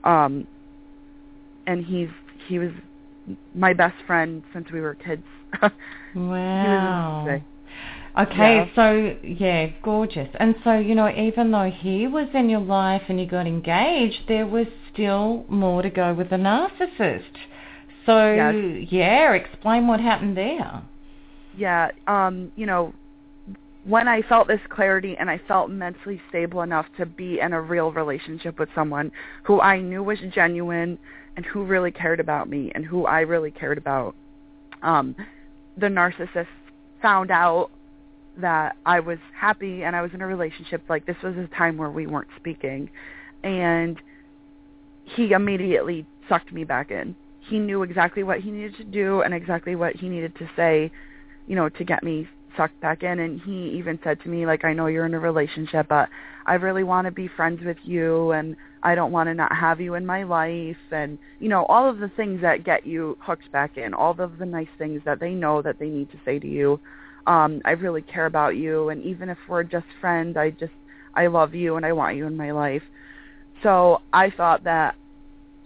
Um 0.04 0.46
and 1.66 1.84
he's 1.84 2.08
he 2.48 2.58
was 2.58 2.70
my 3.54 3.72
best 3.72 3.96
friend 4.06 4.42
since 4.52 4.70
we 4.72 4.80
were 4.80 4.94
kids. 4.94 5.24
wow. 6.14 7.42
Okay, 8.18 8.64
Yeah. 8.64 8.66
so 8.74 9.16
yeah, 9.22 9.68
gorgeous. 9.82 10.28
And 10.38 10.54
so, 10.64 10.78
you 10.78 10.94
know, 10.94 11.08
even 11.10 11.50
though 11.52 11.70
he 11.70 12.06
was 12.08 12.28
in 12.34 12.48
your 12.50 12.60
life 12.60 13.02
and 13.08 13.20
you 13.20 13.26
got 13.26 13.46
engaged, 13.46 14.22
there 14.28 14.46
was 14.46 14.66
still 14.92 15.44
more 15.48 15.82
to 15.82 15.90
go 15.90 16.12
with 16.14 16.30
the 16.30 16.36
narcissist. 16.36 17.36
So, 18.06 18.34
Yes. 18.34 18.54
yeah, 18.90 19.32
explain 19.32 19.86
what 19.86 20.00
happened 20.00 20.36
there. 20.36 20.82
yeah, 21.52 21.90
um, 22.06 22.52
you 22.56 22.66
know, 22.66 22.92
when 23.84 24.08
I 24.08 24.22
felt 24.22 24.46
this 24.48 24.60
clarity 24.68 25.16
and 25.18 25.30
I 25.30 25.38
felt 25.48 25.70
mentally 25.70 26.20
stable 26.28 26.62
enough 26.62 26.86
to 26.98 27.06
be 27.06 27.40
in 27.40 27.52
a 27.52 27.60
real 27.60 27.92
relationship 27.92 28.58
with 28.58 28.68
someone 28.74 29.10
who 29.44 29.60
I 29.60 29.80
knew 29.80 30.02
was 30.02 30.18
genuine 30.32 30.98
and 31.36 31.44
who 31.46 31.64
really 31.64 31.90
cared 31.90 32.20
about 32.20 32.48
me 32.48 32.72
and 32.74 32.84
who 32.84 33.06
I 33.06 33.20
really 33.20 33.50
cared 33.50 33.78
about, 33.78 34.14
um, 34.82 35.14
the 35.76 35.86
narcissist 35.86 36.46
found 37.00 37.30
out 37.30 37.70
that 38.36 38.76
I 38.86 39.00
was 39.00 39.18
happy 39.34 39.82
and 39.82 39.94
I 39.96 40.02
was 40.02 40.12
in 40.14 40.20
a 40.20 40.26
relationship. 40.26 40.82
Like 40.88 41.06
this 41.06 41.16
was 41.22 41.36
a 41.36 41.46
time 41.56 41.76
where 41.76 41.90
we 41.90 42.06
weren't 42.06 42.28
speaking, 42.36 42.90
and 43.42 44.00
he 45.04 45.32
immediately 45.32 46.06
sucked 46.28 46.52
me 46.52 46.64
back 46.64 46.90
in. 46.90 47.16
He 47.40 47.58
knew 47.58 47.82
exactly 47.82 48.22
what 48.22 48.40
he 48.40 48.50
needed 48.50 48.76
to 48.76 48.84
do 48.84 49.22
and 49.22 49.34
exactly 49.34 49.74
what 49.74 49.96
he 49.96 50.08
needed 50.08 50.36
to 50.36 50.48
say 50.54 50.92
you 51.50 51.56
know, 51.56 51.68
to 51.68 51.84
get 51.84 52.04
me 52.04 52.28
sucked 52.56 52.80
back 52.80 53.02
in. 53.02 53.18
And 53.18 53.40
he 53.40 53.70
even 53.76 53.98
said 54.04 54.20
to 54.22 54.28
me, 54.28 54.46
like, 54.46 54.64
I 54.64 54.72
know 54.72 54.86
you're 54.86 55.04
in 55.04 55.14
a 55.14 55.18
relationship, 55.18 55.88
but 55.88 56.08
I 56.46 56.54
really 56.54 56.84
want 56.84 57.06
to 57.06 57.10
be 57.10 57.26
friends 57.26 57.60
with 57.64 57.76
you, 57.82 58.30
and 58.30 58.54
I 58.82 58.94
don't 58.94 59.12
want 59.12 59.28
to 59.28 59.34
not 59.34 59.54
have 59.54 59.80
you 59.80 59.94
in 59.94 60.06
my 60.06 60.22
life, 60.22 60.76
and 60.90 61.18
you 61.38 61.48
know, 61.48 61.64
all 61.66 61.88
of 61.88 61.98
the 61.98 62.08
things 62.16 62.40
that 62.42 62.64
get 62.64 62.86
you 62.86 63.16
hooked 63.20 63.50
back 63.52 63.76
in, 63.76 63.94
all 63.94 64.18
of 64.18 64.38
the 64.38 64.46
nice 64.46 64.68
things 64.78 65.02
that 65.04 65.20
they 65.20 65.32
know 65.32 65.62
that 65.62 65.78
they 65.78 65.88
need 65.88 66.10
to 66.12 66.18
say 66.24 66.38
to 66.38 66.46
you. 66.46 66.80
Um, 67.26 67.60
I 67.64 67.72
really 67.72 68.02
care 68.02 68.26
about 68.26 68.56
you, 68.56 68.88
and 68.88 69.02
even 69.02 69.28
if 69.28 69.38
we're 69.48 69.64
just 69.64 69.86
friends, 70.00 70.36
I 70.36 70.50
just 70.50 70.72
I 71.14 71.26
love 71.26 71.54
you 71.54 71.76
and 71.76 71.84
I 71.84 71.92
want 71.92 72.16
you 72.16 72.26
in 72.26 72.36
my 72.36 72.52
life. 72.52 72.82
So 73.62 74.00
I 74.12 74.30
thought 74.30 74.64
that 74.64 74.94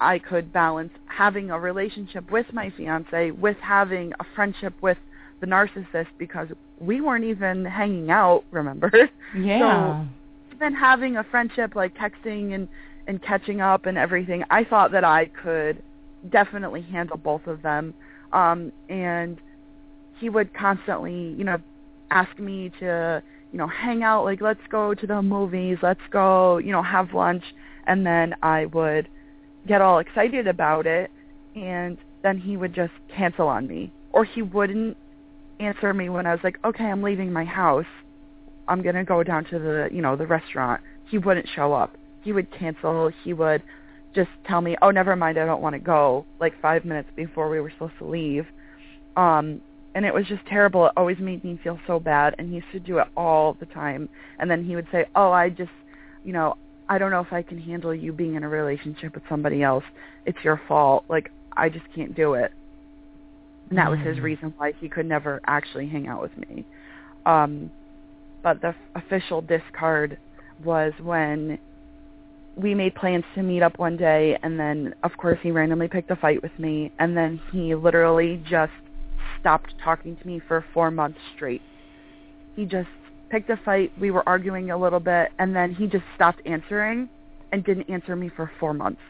I 0.01 0.19
could 0.19 0.53
balance 0.53 0.93
having 1.07 1.51
a 1.51 1.59
relationship 1.59 2.31
with 2.31 2.47
my 2.53 2.73
fiance 2.77 3.31
with 3.31 3.57
having 3.59 4.13
a 4.19 4.25
friendship 4.35 4.75
with 4.83 4.99
the 5.41 5.47
narcissist 5.47 6.09
because 6.19 6.49
we 6.81 7.01
weren't 7.01 7.25
even 7.25 7.65
hanging 7.65 8.11
out, 8.11 8.45
remember? 8.51 8.91
Yeah. 9.37 9.59
so, 9.59 10.09
Even 10.55 10.75
having 10.75 11.17
a 11.17 11.25
friendship 11.25 11.75
like 11.75 11.95
texting 11.97 12.55
and 12.55 12.69
and 13.07 13.23
catching 13.23 13.61
up 13.61 13.87
and 13.87 13.99
everything, 13.99 14.45
I 14.51 14.65
thought 14.65 14.93
that 14.93 15.05
I 15.05 15.27
could 15.27 15.83
definitely 16.31 16.83
handle 16.83 17.17
both 17.17 17.47
of 17.47 17.63
them. 17.63 17.95
Um 18.33 18.73
and 18.89 19.41
he 20.21 20.29
would 20.29 20.55
constantly, 20.55 21.35
you 21.37 21.45
know, 21.45 21.59
ask 22.11 22.39
me 22.39 22.71
to, 22.81 23.23
you 23.53 23.59
know, 23.59 23.67
hang 23.67 24.03
out 24.03 24.25
like 24.25 24.41
let's 24.41 24.67
go 24.71 24.95
to 24.95 25.07
the 25.07 25.23
movies, 25.23 25.79
let's 25.83 26.01
go, 26.11 26.59
you 26.59 26.73
know, 26.73 26.83
have 26.83 27.13
lunch 27.13 27.45
and 27.87 28.07
then 28.07 28.35
I 28.43 28.67
would 28.67 29.09
get 29.67 29.81
all 29.81 29.99
excited 29.99 30.47
about 30.47 30.87
it 30.87 31.11
and 31.55 31.99
then 32.23 32.39
he 32.39 32.57
would 32.57 32.75
just 32.75 32.93
cancel 33.15 33.49
on 33.49 33.67
me 33.67 33.93
or 34.13 34.25
he 34.25 34.43
wouldn't 34.43 34.97
answer 35.61 35.93
me 35.93 36.09
when 36.09 36.27
I 36.27 36.33
was 36.33 36.41
like, 36.43 36.59
"Okay, 36.65 36.85
I'm 36.85 37.03
leaving 37.03 37.33
my 37.33 37.45
house. 37.45 37.87
I'm 38.69 38.83
going 38.83 38.95
to 38.95 39.05
go 39.05 39.23
down 39.23 39.45
to 39.47 39.59
the, 39.59 39.89
you 39.93 40.03
know, 40.03 40.17
the 40.17 40.27
restaurant." 40.27 40.81
He 41.11 41.19
wouldn't 41.19 41.49
show 41.55 41.73
up. 41.73 41.97
He 42.25 42.33
would 42.33 42.51
cancel. 42.51 43.11
He 43.25 43.33
would 43.35 43.63
just 44.15 44.31
tell 44.47 44.61
me, 44.63 44.77
"Oh, 44.83 44.91
never 44.91 45.17
mind, 45.17 45.39
I 45.39 45.47
don't 45.47 45.63
want 45.63 45.75
to 45.75 45.81
go." 45.81 46.27
Like 46.41 46.55
5 46.61 46.85
minutes 46.85 47.11
before 47.17 47.49
we 47.51 47.61
were 47.61 47.71
supposed 47.71 47.99
to 47.99 48.07
leave. 48.07 48.47
Um 49.17 49.63
and 49.97 50.05
it 50.07 50.15
was 50.15 50.27
just 50.27 50.45
terrible. 50.47 50.87
It 50.87 50.93
always 50.97 51.19
made 51.21 51.45
me 51.45 51.59
feel 51.63 51.79
so 51.87 52.01
bad 52.01 52.35
and 52.39 52.49
he 52.49 52.57
used 52.57 52.71
to 52.73 52.81
do 52.81 52.99
it 52.99 53.09
all 53.17 53.55
the 53.61 53.67
time. 53.67 54.09
And 54.39 54.51
then 54.51 54.65
he 54.65 54.77
would 54.77 54.89
say, 54.93 55.07
"Oh, 55.15 55.33
I 55.33 55.51
just, 55.51 55.73
you 56.25 56.33
know, 56.33 56.55
I 56.89 56.99
don't 56.99 57.11
know 57.13 57.21
if 57.21 57.33
I 57.33 57.43
can 57.43 57.59
handle 57.59 57.95
you 57.95 58.13
being 58.13 58.35
in 58.35 58.45
a 58.45 58.49
relationship 58.49 59.15
with 59.15 59.25
somebody 59.29 59.63
else. 59.63 59.85
It's 60.27 60.43
your 60.45 60.59
fault. 60.69 61.05
Like 61.09 61.31
I 61.57 61.69
just 61.71 61.89
can't 61.95 62.15
do 62.15 62.35
it." 62.35 62.53
And 63.71 63.79
that 63.79 63.91
was 63.91 64.01
his 64.01 64.19
Mm. 64.19 64.23
reason 64.23 64.55
why 64.57 64.73
he 64.73 64.89
could 64.89 65.07
never 65.07 65.41
actually 65.47 65.89
hang 65.89 66.07
out 66.07 66.21
with 66.23 66.37
me. 66.49 66.67
Um, 67.27 67.73
but 68.43 68.61
the 68.61 68.69
f- 68.69 68.77
official 68.97 69.43
discard 69.43 70.19
was 70.59 70.93
when 71.01 71.59
we 72.57 72.75
made 72.75 72.95
plans 72.95 73.25
to 73.35 73.43
meet 73.43 73.63
up 73.63 73.79
one 73.79 73.97
day, 73.97 74.39
and 74.43 74.59
then 74.59 74.95
of 75.03 75.17
course 75.17 75.39
he 75.43 75.51
randomly 75.51 75.89
picked 75.89 76.11
a 76.11 76.17
fight 76.17 76.43
with 76.43 76.57
me, 76.59 76.93
and 76.99 77.17
then 77.17 77.41
he 77.53 77.75
literally 77.75 78.43
just 78.49 78.73
stopped 79.41 79.75
talking 79.83 80.17
to 80.17 80.27
me 80.27 80.41
for 80.47 80.65
four 80.73 80.91
months 80.91 81.19
straight. 81.35 81.63
He 82.57 82.65
just 82.65 82.89
picked 83.31 83.51
a 83.51 83.57
fight. 83.65 83.93
We 84.01 84.11
were 84.11 84.27
arguing 84.29 84.71
a 84.71 84.77
little 84.77 85.01
bit, 85.01 85.33
and 85.39 85.55
then 85.55 85.75
he 85.75 85.87
just 85.87 86.05
stopped 86.15 86.41
answering 86.47 87.09
and 87.53 87.65
didn't 87.65 87.91
answer 87.91 88.17
me 88.17 88.31
for 88.35 88.51
four 88.61 88.73
months. 88.73 89.01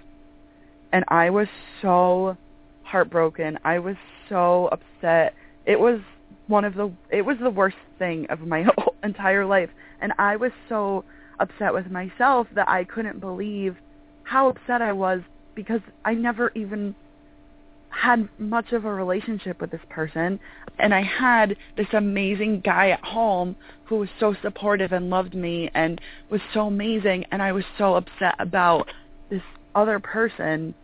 And 0.92 1.04
I 1.08 1.30
was 1.30 1.48
so 1.82 2.36
heartbroken. 2.82 3.58
I 3.64 3.78
was 3.78 3.96
so 4.28 4.68
upset. 4.72 5.34
It 5.66 5.78
was 5.78 6.00
one 6.46 6.64
of 6.64 6.74
the 6.74 6.92
it 7.10 7.22
was 7.22 7.36
the 7.42 7.50
worst 7.50 7.76
thing 7.98 8.26
of 8.28 8.40
my 8.40 8.62
whole 8.78 8.94
entire 9.02 9.46
life 9.46 9.70
and 10.00 10.12
I 10.18 10.36
was 10.36 10.52
so 10.68 11.04
upset 11.38 11.72
with 11.72 11.90
myself 11.90 12.46
that 12.54 12.68
I 12.68 12.84
couldn't 12.84 13.20
believe 13.20 13.76
how 14.24 14.48
upset 14.48 14.82
I 14.82 14.92
was 14.92 15.20
because 15.54 15.80
I 16.04 16.14
never 16.14 16.50
even 16.54 16.94
had 17.90 18.28
much 18.38 18.72
of 18.72 18.84
a 18.84 18.92
relationship 18.92 19.60
with 19.60 19.70
this 19.70 19.80
person. 19.88 20.40
And 20.78 20.92
I 20.92 21.02
had 21.02 21.56
this 21.76 21.86
amazing 21.92 22.60
guy 22.60 22.90
at 22.90 23.04
home 23.04 23.56
who 23.84 23.96
was 23.96 24.08
so 24.18 24.34
supportive 24.42 24.92
and 24.92 25.10
loved 25.10 25.34
me 25.34 25.70
and 25.74 26.00
was 26.30 26.40
so 26.52 26.66
amazing. 26.66 27.24
And 27.30 27.40
I 27.40 27.52
was 27.52 27.64
so 27.78 27.94
upset 27.94 28.34
about 28.38 28.88
this 29.30 29.42
other 29.74 30.00
person 30.00 30.74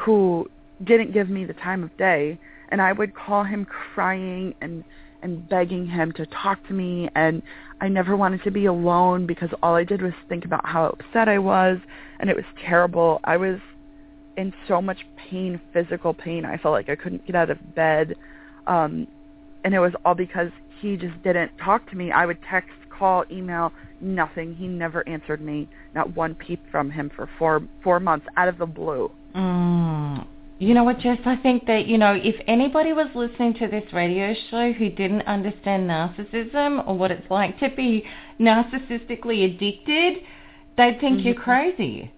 who 0.00 0.48
didn't 0.84 1.12
give 1.12 1.28
me 1.28 1.44
the 1.44 1.54
time 1.54 1.82
of 1.82 1.96
day. 1.96 2.38
And 2.68 2.80
I 2.80 2.92
would 2.92 3.14
call 3.14 3.44
him 3.44 3.66
crying 3.66 4.54
and 4.60 4.84
and 5.22 5.48
begging 5.48 5.86
him 5.86 6.12
to 6.12 6.26
talk 6.26 6.66
to 6.68 6.74
me 6.74 7.08
and 7.14 7.42
I 7.80 7.88
never 7.88 8.16
wanted 8.16 8.42
to 8.44 8.50
be 8.50 8.66
alone 8.66 9.26
because 9.26 9.50
all 9.62 9.74
I 9.74 9.84
did 9.84 10.02
was 10.02 10.12
think 10.28 10.44
about 10.44 10.66
how 10.66 10.86
upset 10.86 11.28
I 11.28 11.38
was 11.38 11.78
and 12.20 12.30
it 12.30 12.36
was 12.36 12.44
terrible. 12.64 13.20
I 13.24 13.36
was 13.36 13.58
in 14.36 14.52
so 14.68 14.80
much 14.80 14.98
pain, 15.16 15.60
physical 15.72 16.14
pain. 16.14 16.44
I 16.44 16.56
felt 16.56 16.72
like 16.72 16.88
I 16.88 16.96
couldn't 16.96 17.26
get 17.26 17.34
out 17.34 17.50
of 17.50 17.74
bed. 17.74 18.14
Um 18.66 19.06
and 19.64 19.74
it 19.74 19.80
was 19.80 19.92
all 20.04 20.14
because 20.14 20.50
he 20.80 20.96
just 20.96 21.22
didn't 21.22 21.52
talk 21.58 21.88
to 21.90 21.96
me. 21.96 22.10
I 22.10 22.26
would 22.26 22.38
text, 22.50 22.70
call, 22.90 23.24
email, 23.30 23.72
nothing. 24.00 24.54
He 24.54 24.66
never 24.66 25.06
answered 25.08 25.40
me. 25.40 25.68
Not 25.94 26.16
one 26.16 26.34
peep 26.34 26.60
from 26.70 26.90
him 26.90 27.10
for 27.14 27.28
four 27.38 27.62
four 27.82 28.00
months 28.00 28.26
out 28.36 28.48
of 28.48 28.58
the 28.58 28.66
blue. 28.66 29.10
Mm. 29.34 30.26
You 30.62 30.74
know 30.74 30.84
what, 30.84 31.00
Jess? 31.00 31.18
I 31.26 31.34
think 31.34 31.66
that, 31.66 31.86
you 31.86 31.98
know, 31.98 32.14
if 32.14 32.36
anybody 32.46 32.92
was 32.92 33.08
listening 33.16 33.54
to 33.54 33.66
this 33.66 33.92
radio 33.92 34.32
show 34.48 34.72
who 34.72 34.90
didn't 34.90 35.22
understand 35.22 35.90
narcissism 35.90 36.86
or 36.86 36.96
what 36.96 37.10
it's 37.10 37.28
like 37.30 37.58
to 37.58 37.68
be 37.70 38.04
narcissistically 38.38 39.44
addicted, 39.44 40.22
they'd 40.76 41.00
think 41.00 41.24
you're 41.24 41.34
Mhm. 41.34 41.42
crazy. 41.42 42.12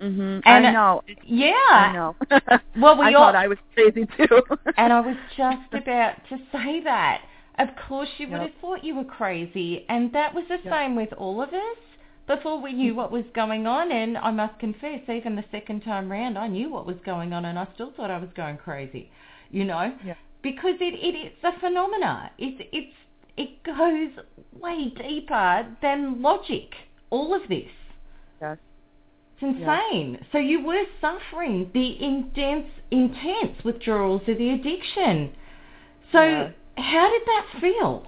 Mhm. 0.00 0.40
And- 0.46 0.66
I 0.66 0.70
know. 0.72 1.02
Yeah. 1.24 1.52
I 1.70 1.92
know. 1.92 2.16
Well, 2.78 2.96
we 2.96 3.06
I 3.08 3.12
all- 3.12 3.26
thought 3.26 3.34
I 3.36 3.46
was 3.48 3.58
crazy 3.74 4.06
too. 4.16 4.42
And 4.78 4.90
I 4.90 5.00
was 5.00 5.16
just 5.36 5.74
about 5.74 6.14
to 6.30 6.38
say 6.52 6.80
that. 6.80 7.20
Of 7.58 7.76
course 7.76 8.08
you 8.18 8.28
would 8.28 8.40
Yep. 8.40 8.50
have 8.52 8.54
thought 8.62 8.84
you 8.84 8.94
were 8.94 9.04
crazy. 9.04 9.84
And 9.90 10.10
that 10.14 10.32
was 10.32 10.44
the 10.48 10.60
Yep. 10.64 10.72
same 10.72 10.96
with 10.96 11.12
all 11.12 11.42
of 11.42 11.52
us 11.52 11.76
before 12.26 12.60
we 12.60 12.72
knew 12.72 12.94
what 12.94 13.10
was 13.10 13.24
going 13.34 13.66
on. 13.66 13.92
And 13.92 14.18
I 14.18 14.30
must 14.30 14.58
confess, 14.58 15.00
even 15.08 15.36
the 15.36 15.44
second 15.50 15.82
time 15.82 16.10
round, 16.10 16.36
I 16.38 16.48
knew 16.48 16.70
what 16.70 16.86
was 16.86 16.96
going 17.04 17.32
on 17.32 17.44
and 17.44 17.58
I 17.58 17.66
still 17.74 17.92
thought 17.96 18.10
I 18.10 18.18
was 18.18 18.30
going 18.36 18.58
crazy, 18.58 19.10
you 19.50 19.64
know? 19.64 19.92
Yeah. 20.04 20.14
Because 20.42 20.76
it, 20.80 20.94
it 20.94 21.14
it 21.14 21.26
is 21.28 21.32
a 21.44 21.58
phenomena. 21.60 22.30
It's, 22.38 22.62
it's, 22.72 22.94
it 23.36 23.62
goes 23.64 24.24
way 24.60 24.92
deeper 24.96 25.66
than 25.82 26.22
logic, 26.22 26.72
all 27.10 27.34
of 27.34 27.42
this. 27.48 27.70
yes. 28.40 28.58
It's 29.38 29.42
insane. 29.42 30.24
So 30.32 30.38
you 30.38 30.64
were 30.64 30.84
suffering 31.00 31.70
the 31.74 32.02
intense, 32.02 32.68
intense 32.90 33.62
withdrawals 33.64 34.22
of 34.28 34.38
the 34.38 34.50
addiction. 34.50 35.32
So 36.12 36.50
how 36.78 37.10
did 37.10 37.22
that 37.26 37.46
feel? 37.60 38.06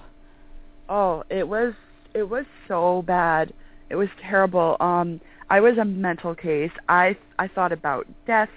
Oh, 0.88 1.24
it 1.28 1.46
was 1.46 1.74
it 2.14 2.28
was 2.28 2.46
so 2.66 3.02
bad. 3.06 3.52
It 3.90 3.96
was 3.96 4.08
terrible. 4.20 4.76
Um 4.80 5.20
I 5.50 5.60
was 5.60 5.78
a 5.78 5.84
mental 5.84 6.34
case. 6.34 6.72
I 6.88 7.16
I 7.38 7.48
thought 7.48 7.72
about 7.72 8.06
death. 8.26 8.50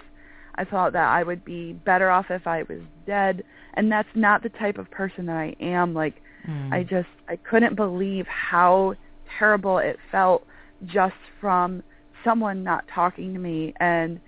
I 0.56 0.64
thought 0.64 0.92
that 0.92 1.08
I 1.08 1.22
would 1.22 1.44
be 1.44 1.72
better 1.72 2.10
off 2.10 2.26
if 2.30 2.46
I 2.46 2.62
was 2.64 2.80
dead, 3.06 3.42
and 3.74 3.90
that's 3.90 4.08
not 4.14 4.42
the 4.42 4.50
type 4.50 4.76
of 4.76 4.90
person 4.90 5.24
that 5.26 5.36
I 5.36 5.56
am. 5.60 5.94
Like 5.94 6.20
Mm. 6.48 6.72
I 6.72 6.82
just 6.82 7.08
I 7.28 7.36
couldn't 7.36 7.76
believe 7.76 8.26
how 8.26 8.94
terrible 9.38 9.78
it 9.78 9.98
felt 10.10 10.46
just 10.86 11.14
from 11.40 11.82
someone 12.24 12.64
not 12.64 12.84
talking 12.92 13.32
to 13.32 13.38
me 13.38 13.74
and 13.80 14.20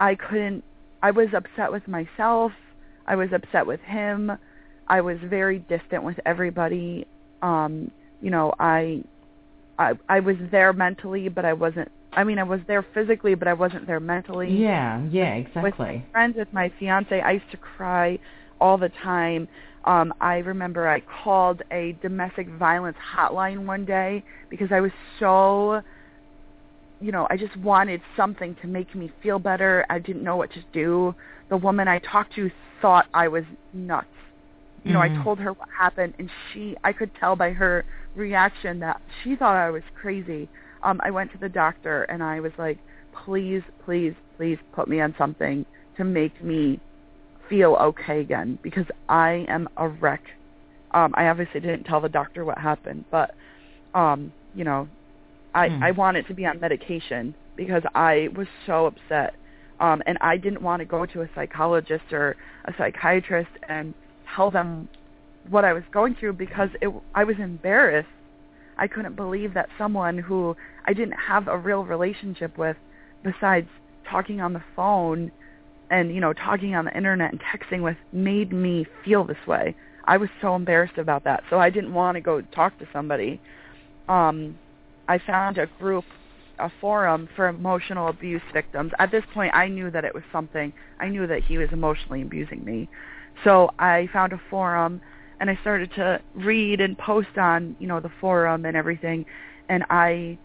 I 0.00 0.14
couldn't 0.14 0.64
I 1.02 1.10
was 1.10 1.28
upset 1.34 1.70
with 1.70 1.86
myself. 1.86 2.52
I 3.06 3.16
was 3.16 3.28
upset 3.32 3.66
with 3.66 3.80
him. 3.80 4.32
I 4.88 5.00
was 5.00 5.18
very 5.22 5.58
distant 5.60 6.02
with 6.04 6.18
everybody. 6.24 7.06
Um, 7.42 7.90
you 8.20 8.30
know, 8.30 8.54
I 8.58 9.04
I 9.78 9.92
I 10.08 10.20
was 10.20 10.36
there 10.50 10.72
mentally, 10.72 11.28
but 11.28 11.44
I 11.44 11.52
wasn't 11.52 11.90
I 12.16 12.24
mean, 12.24 12.38
I 12.38 12.44
was 12.44 12.60
there 12.66 12.84
physically, 12.94 13.34
but 13.34 13.46
I 13.46 13.52
wasn't 13.52 13.86
there 13.86 14.00
mentally. 14.00 14.50
Yeah, 14.50 15.04
yeah, 15.10 15.36
With 15.36 15.46
exactly. 15.48 15.86
my 15.86 16.04
friends, 16.12 16.36
with 16.36 16.52
my 16.52 16.72
fiance, 16.78 17.20
I 17.20 17.32
used 17.32 17.50
to 17.50 17.58
cry 17.58 18.18
all 18.58 18.78
the 18.78 18.88
time. 19.02 19.48
Um, 19.84 20.14
I 20.20 20.38
remember 20.38 20.88
I 20.88 21.00
called 21.22 21.62
a 21.70 21.92
domestic 22.00 22.48
violence 22.48 22.96
hotline 23.14 23.66
one 23.66 23.84
day 23.84 24.24
because 24.48 24.68
I 24.72 24.80
was 24.80 24.90
so, 25.20 25.82
you 27.00 27.12
know, 27.12 27.26
I 27.30 27.36
just 27.36 27.54
wanted 27.58 28.00
something 28.16 28.56
to 28.62 28.66
make 28.66 28.94
me 28.94 29.12
feel 29.22 29.38
better. 29.38 29.84
I 29.90 29.98
didn't 29.98 30.24
know 30.24 30.36
what 30.36 30.50
to 30.54 30.64
do. 30.72 31.14
The 31.50 31.56
woman 31.58 31.86
I 31.86 31.98
talked 31.98 32.34
to 32.36 32.50
thought 32.80 33.06
I 33.12 33.28
was 33.28 33.44
nuts. 33.74 34.06
You 34.86 34.92
know, 34.94 35.00
Mhm. 35.00 35.02
I 35.02 35.08
told 35.10 35.38
her 35.40 35.50
what 35.50 35.68
happened, 35.78 36.14
and 36.18 36.30
she, 36.52 36.76
I 36.84 36.92
could 36.92 37.12
tell 37.14 37.36
by 37.36 37.50
her 37.52 37.84
reaction 38.14 38.78
that 38.80 39.00
she 39.22 39.36
thought 39.36 39.56
I 39.56 39.70
was 39.70 39.82
crazy. 39.94 40.50
Um, 40.82 41.00
I 41.04 41.10
went 41.10 41.32
to 41.32 41.38
the 41.38 41.48
doctor, 41.48 42.04
and 42.04 42.22
I 42.22 42.40
was 42.40 42.52
like, 42.58 42.80
please, 43.24 43.62
please, 43.84 44.14
please 44.36 44.58
put 44.74 44.88
me 44.88 45.00
on 45.00 45.14
something 45.18 45.66
to 45.96 46.04
make 46.04 46.42
me 46.42 46.80
feel 47.48 47.74
okay 47.76 48.20
again 48.20 48.58
because 48.62 48.86
I 49.08 49.44
am 49.48 49.68
a 49.76 49.88
wreck. 49.88 50.22
Um, 50.94 51.12
I 51.16 51.28
obviously 51.28 51.60
didn't 51.60 51.84
tell 51.84 52.00
the 52.00 52.08
doctor 52.08 52.44
what 52.44 52.58
happened, 52.58 53.04
but 53.10 53.30
um, 53.94 54.32
you 54.52 54.64
know, 54.64 54.88
I 55.54 55.68
Hmm. 55.68 55.80
I 55.80 55.90
wanted 55.92 56.26
to 56.26 56.34
be 56.34 56.46
on 56.46 56.60
medication 56.60 57.34
because 57.56 57.82
I 57.94 58.28
was 58.36 58.48
so 58.66 58.86
upset. 58.86 59.34
Um, 59.80 60.02
and 60.06 60.16
I 60.20 60.36
didn't 60.36 60.62
want 60.62 60.80
to 60.80 60.86
go 60.86 61.06
to 61.06 61.22
a 61.22 61.30
psychologist 61.34 62.12
or 62.12 62.36
a 62.66 62.72
psychiatrist 62.78 63.50
and 63.68 63.94
tell 64.34 64.50
them 64.50 64.88
what 65.48 65.64
I 65.64 65.72
was 65.72 65.84
going 65.92 66.14
through 66.14 66.34
because 66.34 66.70
it, 66.80 66.90
I 67.14 67.24
was 67.24 67.36
embarrassed. 67.38 68.08
I 68.78 68.88
couldn't 68.88 69.16
believe 69.16 69.54
that 69.54 69.68
someone 69.78 70.18
who 70.18 70.56
I 70.84 70.92
didn't 70.92 71.16
have 71.28 71.48
a 71.48 71.56
real 71.56 71.84
relationship 71.84 72.58
with 72.58 72.76
besides 73.24 73.68
talking 74.08 74.40
on 74.40 74.52
the 74.52 74.62
phone 74.74 75.32
and 75.90 76.14
you 76.14 76.20
know 76.20 76.32
talking 76.32 76.74
on 76.74 76.84
the 76.84 76.96
internet 76.96 77.32
and 77.32 77.40
texting 77.40 77.82
with 77.82 77.96
made 78.12 78.52
me 78.52 78.86
feel 79.04 79.24
this 79.24 79.46
way. 79.46 79.74
I 80.04 80.16
was 80.18 80.28
so 80.40 80.54
embarrassed 80.54 80.98
about 80.98 81.24
that. 81.24 81.42
So 81.50 81.58
I 81.58 81.70
didn't 81.70 81.92
want 81.92 82.16
to 82.16 82.20
go 82.20 82.40
talk 82.40 82.78
to 82.78 82.88
somebody. 82.92 83.40
Um 84.08 84.58
I 85.08 85.18
found 85.18 85.58
a 85.58 85.66
group 85.78 86.04
a 86.58 86.70
forum 86.80 87.28
for 87.36 87.48
emotional 87.48 88.08
abuse 88.08 88.42
victims. 88.52 88.92
At 88.98 89.10
this 89.10 89.24
point 89.32 89.54
I 89.54 89.68
knew 89.68 89.90
that 89.90 90.04
it 90.04 90.14
was 90.14 90.24
something. 90.32 90.72
I 91.00 91.08
knew 91.08 91.26
that 91.26 91.42
he 91.42 91.58
was 91.58 91.68
emotionally 91.72 92.22
abusing 92.22 92.64
me. 92.64 92.88
So 93.44 93.70
I 93.78 94.08
found 94.12 94.32
a 94.32 94.40
forum 94.50 95.00
and 95.40 95.50
I 95.50 95.58
started 95.60 95.92
to 95.96 96.20
read 96.34 96.80
and 96.80 96.96
post 96.96 97.36
on, 97.36 97.76
you 97.78 97.86
know, 97.86 98.00
the 98.00 98.10
forum 98.20 98.64
and 98.64 98.76
everything 98.76 99.26
and 99.68 99.84
I 99.90 100.38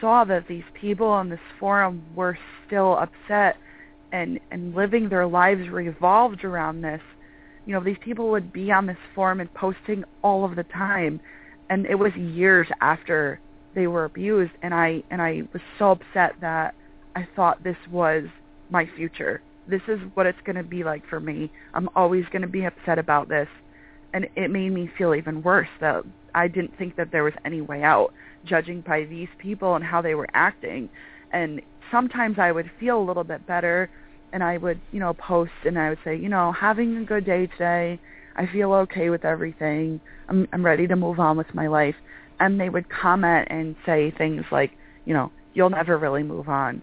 saw 0.00 0.24
that 0.24 0.46
these 0.48 0.64
people 0.74 1.06
on 1.06 1.28
this 1.30 1.40
forum 1.58 2.02
were 2.14 2.38
still 2.66 2.96
upset 2.96 3.56
and 4.12 4.38
and 4.50 4.74
living 4.74 5.08
their 5.08 5.26
lives 5.26 5.68
revolved 5.68 6.44
around 6.44 6.82
this. 6.82 7.00
You 7.64 7.72
know, 7.72 7.82
these 7.82 7.96
people 8.00 8.30
would 8.30 8.52
be 8.52 8.70
on 8.70 8.86
this 8.86 8.98
forum 9.14 9.40
and 9.40 9.52
posting 9.54 10.04
all 10.22 10.44
of 10.44 10.56
the 10.56 10.64
time 10.64 11.20
and 11.68 11.86
it 11.86 11.96
was 11.96 12.14
years 12.14 12.68
after 12.80 13.40
they 13.74 13.86
were 13.86 14.04
abused 14.04 14.52
and 14.62 14.72
I 14.74 15.02
and 15.10 15.20
I 15.20 15.42
was 15.52 15.62
so 15.78 15.90
upset 15.92 16.34
that 16.40 16.74
I 17.14 17.26
thought 17.34 17.64
this 17.64 17.76
was 17.90 18.24
my 18.70 18.88
future. 18.96 19.42
This 19.68 19.82
is 19.88 19.98
what 20.14 20.26
it's 20.26 20.38
going 20.44 20.56
to 20.56 20.62
be 20.62 20.84
like 20.84 21.06
for 21.08 21.20
me. 21.20 21.50
I'm 21.74 21.88
always 21.94 22.24
going 22.30 22.42
to 22.42 22.48
be 22.48 22.64
upset 22.64 22.98
about 22.98 23.28
this. 23.28 23.48
And 24.12 24.28
it 24.36 24.50
made 24.50 24.70
me 24.70 24.90
feel 24.96 25.14
even 25.14 25.42
worse 25.42 25.68
that 25.80 26.04
I 26.34 26.48
didn't 26.48 26.78
think 26.78 26.96
that 26.96 27.12
there 27.12 27.24
was 27.24 27.34
any 27.44 27.60
way 27.60 27.82
out 27.82 28.12
judging 28.44 28.80
by 28.80 29.04
these 29.04 29.28
people 29.38 29.74
and 29.74 29.84
how 29.84 30.00
they 30.00 30.14
were 30.14 30.28
acting. 30.34 30.88
And 31.32 31.60
sometimes 31.90 32.38
I 32.38 32.52
would 32.52 32.70
feel 32.78 32.98
a 32.98 33.04
little 33.04 33.24
bit 33.24 33.46
better 33.46 33.90
and 34.32 34.42
I 34.42 34.58
would, 34.58 34.80
you 34.92 35.00
know, 35.00 35.14
post 35.14 35.52
and 35.64 35.78
I 35.78 35.88
would 35.88 35.98
say, 36.04 36.16
you 36.16 36.28
know, 36.28 36.52
having 36.52 36.96
a 36.96 37.04
good 37.04 37.24
day 37.24 37.46
today. 37.46 37.98
I 38.36 38.46
feel 38.46 38.72
okay 38.72 39.08
with 39.08 39.24
everything. 39.24 40.00
I'm 40.28 40.46
I'm 40.52 40.64
ready 40.64 40.86
to 40.86 40.96
move 40.96 41.18
on 41.18 41.36
with 41.36 41.54
my 41.54 41.68
life. 41.68 41.94
And 42.38 42.60
they 42.60 42.68
would 42.68 42.88
comment 42.90 43.48
and 43.50 43.76
say 43.86 44.12
things 44.16 44.44
like, 44.52 44.72
you 45.06 45.14
know, 45.14 45.32
you'll 45.54 45.70
never 45.70 45.96
really 45.96 46.22
move 46.22 46.48
on. 46.48 46.82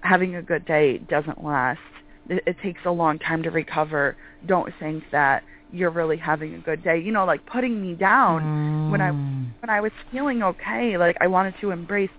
Having 0.00 0.34
a 0.34 0.42
good 0.42 0.64
day 0.64 0.98
doesn't 0.98 1.44
last. 1.44 1.78
It, 2.28 2.42
it 2.46 2.56
takes 2.62 2.80
a 2.84 2.90
long 2.90 3.18
time 3.18 3.42
to 3.42 3.50
recover. 3.50 4.16
Don't 4.46 4.72
think 4.78 5.04
that 5.12 5.42
you're 5.72 5.90
really 5.90 6.16
having 6.16 6.54
a 6.54 6.58
good 6.58 6.82
day. 6.84 6.98
You 7.00 7.12
know, 7.12 7.24
like 7.24 7.44
putting 7.46 7.80
me 7.80 7.94
down 7.94 8.42
when 8.90 9.00
I 9.00 9.10
Mm. 9.10 9.48
when 9.60 9.70
I 9.70 9.80
was 9.80 9.92
feeling 10.10 10.42
okay, 10.42 10.96
like 10.98 11.16
I 11.20 11.26
wanted 11.28 11.54
to 11.60 11.70
embrace 11.70 12.10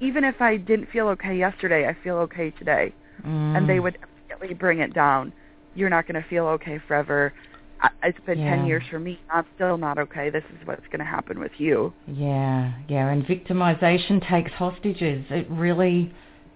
even 0.00 0.24
if 0.24 0.40
I 0.40 0.56
didn't 0.56 0.88
feel 0.90 1.08
okay 1.08 1.36
yesterday, 1.36 1.86
I 1.86 1.94
feel 2.04 2.16
okay 2.18 2.50
today. 2.58 2.92
And 3.24 3.66
they 3.68 3.76
Mm. 3.78 3.82
would 3.84 3.98
immediately 4.30 4.54
bring 4.54 4.80
it 4.80 4.92
down. 4.92 5.32
You're 5.74 5.88
not 5.90 6.06
going 6.06 6.20
to 6.22 6.28
feel 6.28 6.46
okay 6.56 6.78
forever. 6.78 7.32
I- 7.80 7.90
It's 8.02 8.18
been 8.20 8.38
Yeah. 8.38 8.50
10 8.56 8.66
years 8.66 8.82
for 8.90 8.98
me. 8.98 9.18
I'm 9.30 9.44
still 9.54 9.76
not 9.78 9.98
okay. 9.98 10.30
This 10.30 10.44
is 10.44 10.66
what's 10.66 10.86
going 10.88 11.00
to 11.00 11.04
happen 11.04 11.38
with 11.38 11.58
you. 11.60 11.92
Yeah, 12.06 12.72
yeah, 12.88 13.08
and 13.08 13.24
victimization 13.26 14.20
takes 14.26 14.52
hostages. 14.52 15.24
It 15.30 15.46
really, 15.50 16.10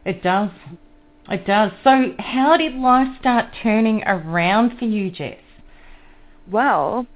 it 0.05 0.23
does. 0.23 0.51
It 1.31 1.47
does. 1.47 1.71
So 1.85 2.15
how 2.19 2.57
did 2.57 2.75
life 2.75 3.09
start 3.21 3.47
turning 3.63 4.03
around 4.05 4.79
for 4.79 4.85
you, 4.85 5.11
Jess? 5.11 5.39
Well, 6.51 7.07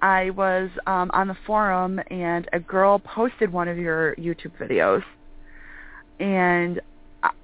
I 0.00 0.30
was 0.30 0.70
um, 0.86 1.10
on 1.12 1.26
the 1.26 1.36
forum 1.46 2.00
and 2.08 2.48
a 2.52 2.60
girl 2.60 3.00
posted 3.00 3.52
one 3.52 3.66
of 3.66 3.76
your 3.76 4.14
YouTube 4.14 4.52
videos, 4.60 5.02
and 6.20 6.80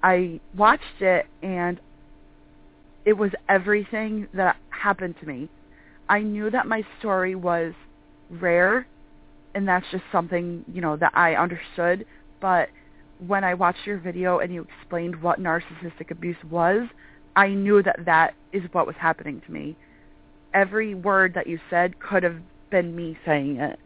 I- 0.02 0.40
watched 0.56 1.00
it 1.00 1.26
and 1.42 1.80
it 3.04 3.14
was 3.14 3.32
everything 3.48 4.28
that 4.34 4.56
happened 4.68 5.16
to 5.20 5.26
me. 5.26 5.48
I 6.08 6.20
knew 6.20 6.50
that 6.50 6.66
my 6.66 6.84
story 6.98 7.34
was 7.34 7.72
rare, 8.30 8.86
and 9.54 9.66
that's 9.66 9.86
just 9.90 10.04
something 10.12 10.64
you 10.72 10.80
know 10.80 10.96
that 10.96 11.12
I 11.14 11.34
understood. 11.34 12.04
But 12.40 12.68
when 13.26 13.44
I 13.44 13.54
watched 13.54 13.86
your 13.86 13.98
video 13.98 14.38
and 14.38 14.52
you 14.52 14.66
explained 14.80 15.22
what 15.22 15.40
narcissistic 15.40 16.10
abuse 16.10 16.36
was, 16.48 16.88
I 17.36 17.48
knew 17.48 17.82
that 17.82 18.04
that 18.06 18.34
is 18.52 18.62
what 18.72 18.86
was 18.86 18.96
happening 18.98 19.42
to 19.46 19.52
me. 19.52 19.76
Every 20.54 20.94
word 20.94 21.34
that 21.34 21.46
you 21.46 21.58
said 21.68 22.00
could 22.00 22.22
have 22.22 22.36
been 22.70 22.96
me 22.96 23.18
saying 23.24 23.56
it. 23.56 23.78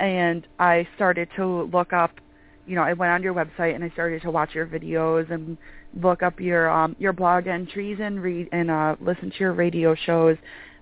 And 0.00 0.46
I 0.58 0.88
started 0.96 1.28
to 1.36 1.62
look 1.72 1.92
up, 1.92 2.20
you 2.66 2.74
know, 2.74 2.82
I 2.82 2.92
went 2.92 3.12
on 3.12 3.22
your 3.22 3.34
website 3.34 3.74
and 3.74 3.84
I 3.84 3.90
started 3.90 4.22
to 4.22 4.30
watch 4.30 4.54
your 4.54 4.66
videos 4.66 5.30
and 5.30 5.56
look 6.00 6.22
up 6.22 6.40
your 6.40 6.70
um 6.70 6.96
your 6.98 7.12
blog 7.12 7.46
entries 7.46 7.98
and 8.00 8.22
read 8.22 8.48
and 8.50 8.70
uh 8.70 8.96
listen 9.00 9.30
to 9.30 9.38
your 9.38 9.52
radio 9.52 9.94
shows. 9.94 10.36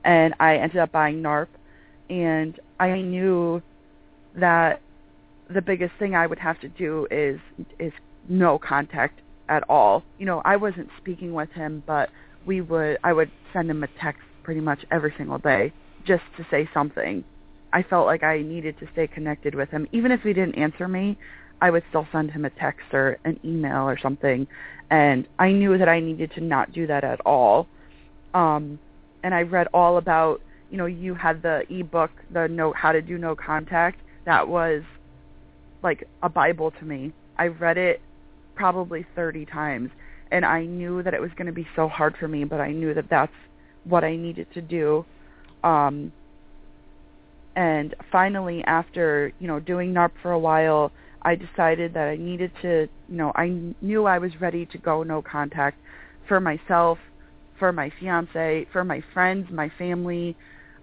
And 0.05 0.33
I 0.41 0.57
ended 0.57 0.79
up 0.79 0.93
buying 0.93 1.23
NARP 1.23 1.49
and 2.09 2.59
I 2.79 3.01
knew 3.03 3.61
that 4.37 4.81
the 5.53 5.63
biggest 5.63 5.93
thing 5.99 6.15
I 6.15 6.27
would 6.27 6.39
have 6.39 6.61
to 6.61 6.69
do 6.69 7.07
is 7.11 7.41
is 7.79 7.93
no 8.29 8.59
contact 8.59 9.21
at 9.49 9.65
all. 9.69 10.05
You 10.19 10.27
know, 10.27 10.43
I 10.45 10.57
wasn't 10.57 10.89
speaking 10.99 11.33
with 11.35 11.51
him, 11.53 11.83
but 11.87 12.11
we 12.47 12.61
would 12.61 12.99
I 13.03 13.13
would 13.13 13.31
send 13.53 13.71
him 13.71 13.83
a 13.83 13.89
text 14.01 14.23
pretty 14.43 14.61
much 14.61 14.85
every 14.91 15.13
single 15.17 15.39
day 15.39 15.73
just 16.05 16.23
to 16.37 16.47
say 16.51 16.69
something. 16.73 17.25
I 17.73 17.83
felt 17.83 18.07
like 18.07 18.23
I 18.23 18.43
needed 18.43 18.79
to 18.81 18.89
stay 18.93 19.07
connected 19.07 19.55
with 19.55 19.71
him. 19.71 19.87
Even 19.93 20.11
if 20.13 20.23
he 20.23 20.33
didn't 20.33 20.57
answer 20.57 20.89
me, 20.89 21.19
I 21.61 21.71
would 21.71 21.85
still 21.89 22.07
send 22.11 22.31
him 22.31 22.45
a 22.45 22.51
text 22.51 22.93
or 22.93 23.19
an 23.25 23.39
email 23.45 23.83
or 23.83 23.99
something. 23.99 24.47
And 24.91 25.27
I 25.39 25.53
knew 25.53 25.79
that 25.79 25.89
I 25.89 26.01
needed 26.01 26.33
to 26.33 26.41
not 26.41 26.73
do 26.73 26.87
that 26.89 27.05
at 27.05 27.21
all. 27.25 27.69
Um, 28.35 28.79
and 29.23 29.35
I 29.35 29.43
read 29.43 29.69
all 29.73 29.99
about, 29.99 30.41
you 30.71 30.79
know, 30.79 30.87
you 30.87 31.15
had 31.15 31.43
the 31.43 31.63
ebook, 31.71 32.11
the 32.33 32.49
no 32.49 32.73
how 32.73 32.93
to 32.93 33.03
do 33.03 33.19
no 33.19 33.37
contact. 33.37 34.01
That 34.25 34.49
was 34.49 34.83
like 35.83 36.07
a 36.23 36.29
bible 36.29 36.71
to 36.73 36.85
me. 36.85 37.13
I 37.39 37.47
read 37.47 37.79
it 37.79 38.01
probably 38.55 39.07
30 39.15 39.47
times 39.47 39.91
and 40.31 40.45
I 40.45 40.65
knew 40.65 41.03
that 41.03 41.15
it 41.15 41.21
was 41.21 41.31
going 41.37 41.47
to 41.47 41.53
be 41.53 41.67
so 41.75 41.89
hard 41.89 42.17
for 42.19 42.29
me, 42.29 42.45
but 42.45 42.61
I 42.61 42.73
knew 42.73 42.95
that 42.95 43.09
that's 43.11 43.33
what 43.85 44.05
I 44.05 44.17
needed 44.17 44.47
to 44.55 44.63
do. 44.63 45.05
Um, 45.65 46.13
and 47.57 47.95
finally, 48.13 48.63
after 48.65 49.33
you 49.41 49.49
know 49.49 49.59
doing 49.59 49.93
NARP 49.93 50.13
for 50.23 50.31
a 50.31 50.39
while, 50.39 50.93
I 51.23 51.35
decided 51.35 51.95
that 51.95 52.09
I 52.09 52.17
needed 52.17 52.53
to, 52.63 52.89
you 53.09 53.17
know, 53.17 53.33
I 53.35 53.73
knew 53.81 54.07
I 54.07 54.19
was 54.19 54.41
ready 54.41 54.67
to 54.67 54.79
go 54.79 55.03
no 55.03 55.21
contact 55.21 55.79
for 56.29 56.41
myself, 56.41 56.99
for 57.59 57.73
my 57.73 57.91
fiance, 57.99 58.67
for 58.73 58.85
my 58.85 59.03
friends, 59.13 59.49
my 59.51 59.71
family, 59.79 60.37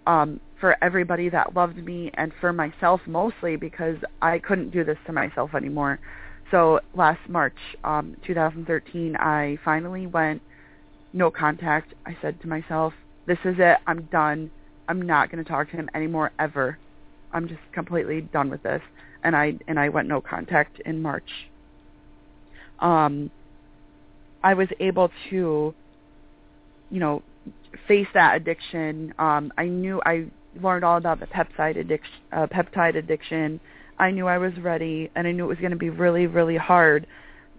um, 0.05 0.39
for 0.59 0.75
everybody 0.81 1.29
that 1.29 1.55
loved 1.55 1.77
me, 1.77 2.11
and 2.15 2.31
for 2.41 2.53
myself 2.53 3.01
mostly 3.07 3.55
because 3.55 3.97
I 4.21 4.39
couldn't 4.39 4.71
do 4.71 4.83
this 4.83 4.97
to 5.05 5.13
myself 5.13 5.53
anymore. 5.55 5.99
So 6.51 6.79
last 6.95 7.19
March, 7.27 7.57
um, 7.83 8.15
2013, 8.25 9.15
I 9.17 9.57
finally 9.63 10.07
went 10.07 10.41
no 11.13 11.29
contact. 11.31 11.93
I 12.05 12.17
said 12.21 12.39
to 12.41 12.47
myself, 12.47 12.93
this 13.25 13.39
is 13.43 13.55
it. 13.59 13.77
I'm 13.87 14.03
done. 14.11 14.51
I'm 14.87 15.01
not 15.01 15.29
going 15.29 15.43
to 15.43 15.49
talk 15.49 15.69
to 15.71 15.77
him 15.77 15.89
anymore 15.93 16.31
ever. 16.39 16.79
I'm 17.33 17.47
just 17.47 17.61
completely 17.73 18.21
done 18.21 18.49
with 18.49 18.63
this. 18.63 18.81
And 19.23 19.35
I 19.35 19.59
and 19.67 19.79
I 19.79 19.89
went 19.89 20.07
no 20.07 20.21
contact 20.21 20.79
in 20.85 21.01
March. 21.01 21.29
Um 22.79 23.31
I 24.43 24.53
was 24.53 24.69
able 24.79 25.09
to 25.29 25.75
you 26.89 26.99
know 26.99 27.23
face 27.87 28.07
that 28.13 28.35
addiction. 28.37 29.13
Um 29.19 29.51
I 29.57 29.65
knew 29.65 30.01
I 30.05 30.27
learned 30.63 30.83
all 30.83 30.97
about 30.97 31.19
the 31.19 31.27
peptide 31.27 31.77
addiction 31.77 32.13
uh, 32.31 32.47
peptide 32.47 32.95
addiction. 32.95 33.59
I 33.99 34.11
knew 34.11 34.27
I 34.27 34.37
was 34.37 34.53
ready 34.59 35.09
and 35.15 35.27
I 35.27 35.31
knew 35.31 35.45
it 35.45 35.47
was 35.47 35.57
going 35.57 35.71
to 35.71 35.77
be 35.77 35.89
really 35.89 36.27
really 36.27 36.57
hard, 36.57 37.07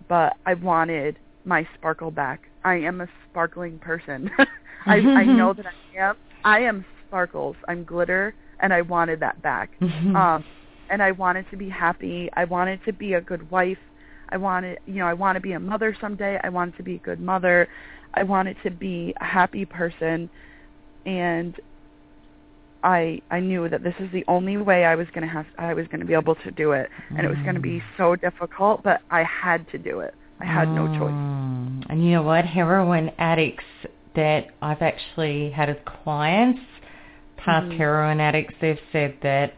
but 0.09 0.37
I 0.47 0.55
wanted 0.55 1.19
my 1.45 1.67
sparkle 1.75 2.11
back. 2.11 2.43
I 2.65 2.75
am 2.77 3.01
a 3.01 3.09
sparkling 3.31 3.79
person. 3.79 4.31
I, 4.87 4.97
I 4.97 5.25
know 5.25 5.53
that 5.53 5.67
I 5.67 5.99
am. 5.99 6.17
I 6.45 6.61
am 6.61 6.85
sparkles. 7.07 7.57
I'm 7.67 7.85
glitter, 7.85 8.35
and 8.61 8.73
I 8.73 8.83
wanted 8.83 9.21
that 9.21 9.41
back. 9.43 9.71
um, 9.81 10.45
and 10.91 11.03
I 11.03 11.13
wanted 11.13 11.47
to 11.51 11.57
be 11.57 11.69
happy. 11.69 12.31
I 12.35 12.45
wanted 12.45 12.85
to 12.85 12.93
be 12.93 13.15
a 13.15 13.21
good 13.21 13.51
wife. 13.51 13.79
I 14.31 14.37
wanted, 14.37 14.79
you 14.87 14.97
know, 14.97 15.07
I 15.07 15.15
want 15.15 15.37
to 15.37 15.41
be 15.41 15.53
a 15.53 15.61
mother 15.61 15.97
someday. 16.01 16.39
I 16.43 16.49
wanted 16.49 16.77
to 16.77 16.83
be 16.83 16.97
a 16.97 16.99
good 16.99 17.21
mother. 17.21 17.69
I 18.15 18.23
wanted 18.23 18.57
to 18.63 18.71
be 18.71 19.15
a 19.21 19.25
happy 19.25 19.65
person, 19.65 20.31
and 21.07 21.55
I 22.83 23.21
I 23.31 23.41
knew 23.41 23.69
that 23.69 23.83
this 23.83 23.95
is 23.99 24.11
the 24.12 24.25
only 24.29 24.57
way 24.57 24.85
I 24.85 24.95
was 24.95 25.07
going 25.14 25.27
to 25.27 25.33
have 25.33 25.47
I 25.59 25.75
was 25.75 25.87
going 25.88 26.01
to 26.01 26.07
be 26.07 26.14
able 26.14 26.35
to 26.37 26.51
do 26.53 26.73
it, 26.73 26.88
and 27.11 27.21
it 27.21 27.29
was 27.29 27.38
going 27.45 27.55
to 27.57 27.61
be 27.61 27.83
so 27.97 28.17
difficult, 28.17 28.83
but 28.83 29.01
I 29.11 29.25
had 29.25 29.69
to 29.73 29.79
do 29.79 30.01
it. 30.01 30.14
I 30.41 30.45
had 30.45 30.73
no 30.73 30.87
choice. 30.87 31.14
Mm. 31.14 31.85
And 31.91 32.05
you 32.05 32.12
know 32.12 32.23
what? 32.23 32.45
Heroin 32.45 33.11
addicts 33.19 33.64
that 34.14 34.47
I've 34.62 34.83
actually 34.83 35.51
had 35.51 35.69
as 35.69 35.77
clients, 36.05 36.61
past 37.37 37.67
Mhm. 37.67 37.77
heroin 37.77 38.21
addicts, 38.21 38.55
they've 38.61 38.81
said 38.93 39.14
that 39.23 39.55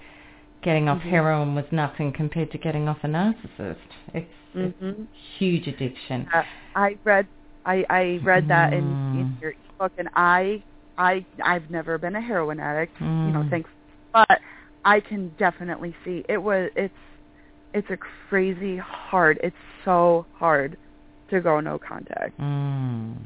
getting 0.62 0.88
off 0.88 0.98
Mhm. 0.98 1.10
heroin 1.10 1.54
was 1.54 1.64
nothing 1.72 2.12
compared 2.12 2.50
to 2.52 2.58
getting 2.58 2.88
off 2.88 3.02
a 3.04 3.06
narcissist. 3.08 3.78
It's, 4.14 4.30
it's 4.54 4.80
Mhm. 4.80 5.06
huge 5.38 5.66
addiction. 5.68 6.26
Uh, 6.32 6.42
I 6.74 6.96
read 7.04 7.26
I 7.66 7.84
I 7.90 8.20
read 8.22 8.48
that 8.48 8.72
in, 8.72 8.96
in 9.12 9.24
Mm. 9.26 9.40
your 9.42 9.54
ebook, 9.78 9.92
and 9.98 10.08
I 10.14 10.62
I 10.98 11.24
I've 11.42 11.70
never 11.70 11.98
been 11.98 12.16
a 12.16 12.20
heroin 12.20 12.60
addict, 12.60 13.00
you 13.00 13.06
know, 13.06 13.42
Mm. 13.42 13.50
thanks, 13.50 13.70
but 14.12 14.40
I 14.84 15.00
can 15.00 15.30
definitely 15.38 15.94
see 16.04 16.24
it 16.28 16.38
was 16.38 16.70
it's 16.76 16.94
it's 17.74 17.88
a 17.90 17.96
crazy 17.96 18.76
hard. 18.76 19.38
It's 19.42 19.56
so 19.84 20.26
hard 20.32 20.76
to 21.30 21.40
go 21.40 21.60
no 21.60 21.78
contact. 21.78 22.38
Mm. 22.40 23.16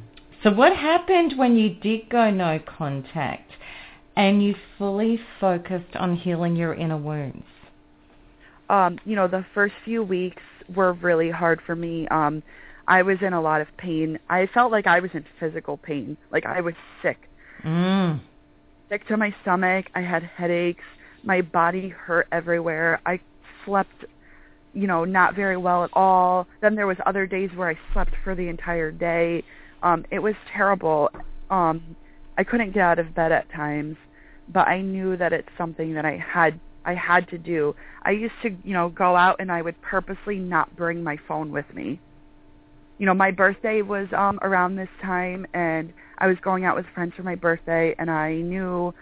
So 0.43 0.51
what 0.51 0.77
happened 0.77 1.35
when 1.39 1.57
you 1.57 1.71
did 1.71 2.11
go 2.11 2.31
no 2.31 2.59
contact 2.59 3.51
and 4.17 4.43
you 4.43 4.55
fully 4.79 5.19
focused 5.41 5.97
on 5.97 6.17
healing 6.17 6.55
your 6.57 6.75
inner 6.75 6.99
wounds? 6.99 7.47
um, 8.69 8.99
you 9.05 9.15
know, 9.15 9.29
the 9.29 9.45
first 9.55 9.75
few 9.85 10.03
weeks 10.03 10.43
were 10.75 10.95
really 10.95 11.31
hard 11.31 11.61
for 11.67 11.77
me. 11.77 12.09
Um, 12.09 12.43
I 12.87 13.03
was 13.03 13.19
in 13.21 13.33
a 13.33 13.41
lot 13.41 13.61
of 13.61 13.69
pain. 13.79 14.19
I 14.29 14.47
felt 14.53 14.73
like 14.73 14.87
I 14.87 15.01
was 15.01 15.11
in 15.15 15.25
physical 15.39 15.77
pain. 15.77 16.17
Like 16.31 16.47
I 16.47 16.61
was 16.61 16.75
sick. 17.03 17.29
Mm. 17.65 18.21
Sick 18.91 19.07
to 19.09 19.17
my 19.17 19.35
stomach. 19.43 19.87
I 19.95 20.01
had 20.01 20.23
headaches. 20.23 20.85
My 21.23 21.41
body 21.41 21.89
hurt 21.89 22.27
everywhere. 22.33 23.01
I 23.07 23.19
slept, 23.65 24.05
you 24.75 24.87
know, 24.87 25.05
not 25.05 25.35
very 25.35 25.57
well 25.57 25.85
at 25.85 25.91
all. 25.95 26.47
Then 26.61 26.75
there 26.75 26.87
was 26.87 26.99
other 27.07 27.27
days 27.27 27.51
where 27.57 27.71
I 27.71 27.79
slept 27.93 28.13
for 28.23 28.35
the 28.35 28.49
entire 28.49 28.91
day. 28.91 29.43
Um, 29.83 30.05
it 30.11 30.19
was 30.19 30.35
terrible. 30.55 31.09
Um, 31.51 31.97
I 32.37 32.45
couldn't 32.45 32.73
get 32.75 32.83
out 32.83 32.99
of 32.99 33.15
bed 33.15 33.33
at 33.33 33.51
times, 33.53 33.97
but 34.53 34.69
I 34.69 34.81
knew 34.83 35.17
that 35.17 35.33
it's 35.33 35.49
something 35.57 35.95
that 35.95 36.05
I 36.05 36.19
had 36.19 36.61
I 36.87 36.95
had 36.95 37.29
to 37.29 37.39
do. 37.39 37.75
I 38.03 38.11
used 38.11 38.35
to, 38.43 38.51
you 38.63 38.75
know, 38.75 38.91
go 38.91 39.17
out 39.17 39.37
and 39.39 39.51
I 39.51 39.63
would 39.63 39.81
purposely 39.81 40.39
not 40.39 40.77
bring 40.77 41.03
my 41.03 41.17
phone 41.27 41.51
with 41.51 41.65
me. 41.73 41.99
You 42.99 43.07
know, 43.07 43.15
my 43.15 43.31
birthday 43.31 43.81
was 43.81 44.09
um 44.13 44.39
around 44.43 44.77
this 44.77 44.89
time 45.03 45.47
and 45.55 45.93
I 46.19 46.27
was 46.27 46.37
going 46.43 46.65
out 46.65 46.77
with 46.77 46.87
friends 46.95 47.13
for 47.17 47.23
my 47.23 47.35
birthday 47.35 47.95
and 47.99 48.11
I 48.11 48.35
knew 48.35 48.95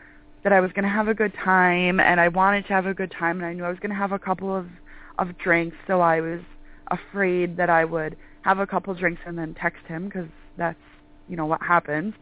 that 0.44 0.52
I 0.52 0.60
was 0.60 0.72
going 0.72 0.84
to 0.84 0.90
have 0.90 1.08
a 1.08 1.14
good 1.14 1.32
time 1.34 2.00
and 2.00 2.20
I 2.20 2.28
wanted 2.28 2.66
to 2.66 2.72
have 2.72 2.86
a 2.86 2.94
good 2.94 3.12
time 3.12 3.38
and 3.38 3.46
I 3.46 3.52
knew 3.52 3.64
I 3.64 3.68
was 3.68 3.78
going 3.78 3.90
to 3.90 3.96
have 3.96 4.12
a 4.12 4.18
couple 4.18 4.54
of 4.54 4.66
of 5.18 5.36
drinks 5.36 5.76
so 5.86 6.00
I 6.00 6.20
was 6.20 6.40
afraid 6.90 7.56
that 7.58 7.68
I 7.68 7.84
would 7.84 8.16
have 8.42 8.58
a 8.58 8.66
couple 8.66 8.94
drinks 8.94 9.20
and 9.26 9.36
then 9.36 9.54
text 9.54 9.84
him 9.86 10.10
cuz 10.10 10.26
that's, 10.56 10.78
you 11.28 11.36
know, 11.36 11.46
what 11.46 11.62
happens. 11.62 12.14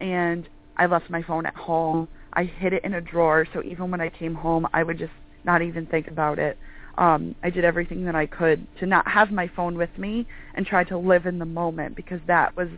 And 0.00 0.48
I 0.76 0.86
left 0.86 1.10
my 1.10 1.22
phone 1.22 1.44
at 1.44 1.54
home. 1.54 2.08
I 2.32 2.44
hid 2.44 2.72
it 2.72 2.84
in 2.84 2.94
a 2.94 3.00
drawer 3.00 3.46
so 3.52 3.62
even 3.64 3.90
when 3.90 4.00
I 4.00 4.08
came 4.08 4.34
home 4.34 4.66
I 4.72 4.82
would 4.82 4.98
just 4.98 5.12
not 5.44 5.60
even 5.62 5.86
think 5.86 6.06
about 6.08 6.38
it. 6.38 6.56
Um, 6.98 7.34
I 7.42 7.50
did 7.50 7.64
everything 7.64 8.04
that 8.06 8.14
I 8.14 8.26
could 8.26 8.66
to 8.78 8.86
not 8.86 9.06
have 9.08 9.30
my 9.30 9.48
phone 9.48 9.76
with 9.76 9.98
me 9.98 10.26
and 10.54 10.66
try 10.66 10.84
to 10.84 10.96
live 10.96 11.26
in 11.26 11.38
the 11.38 11.44
moment 11.44 11.94
because 11.94 12.20
that 12.26 12.56
was 12.56 12.68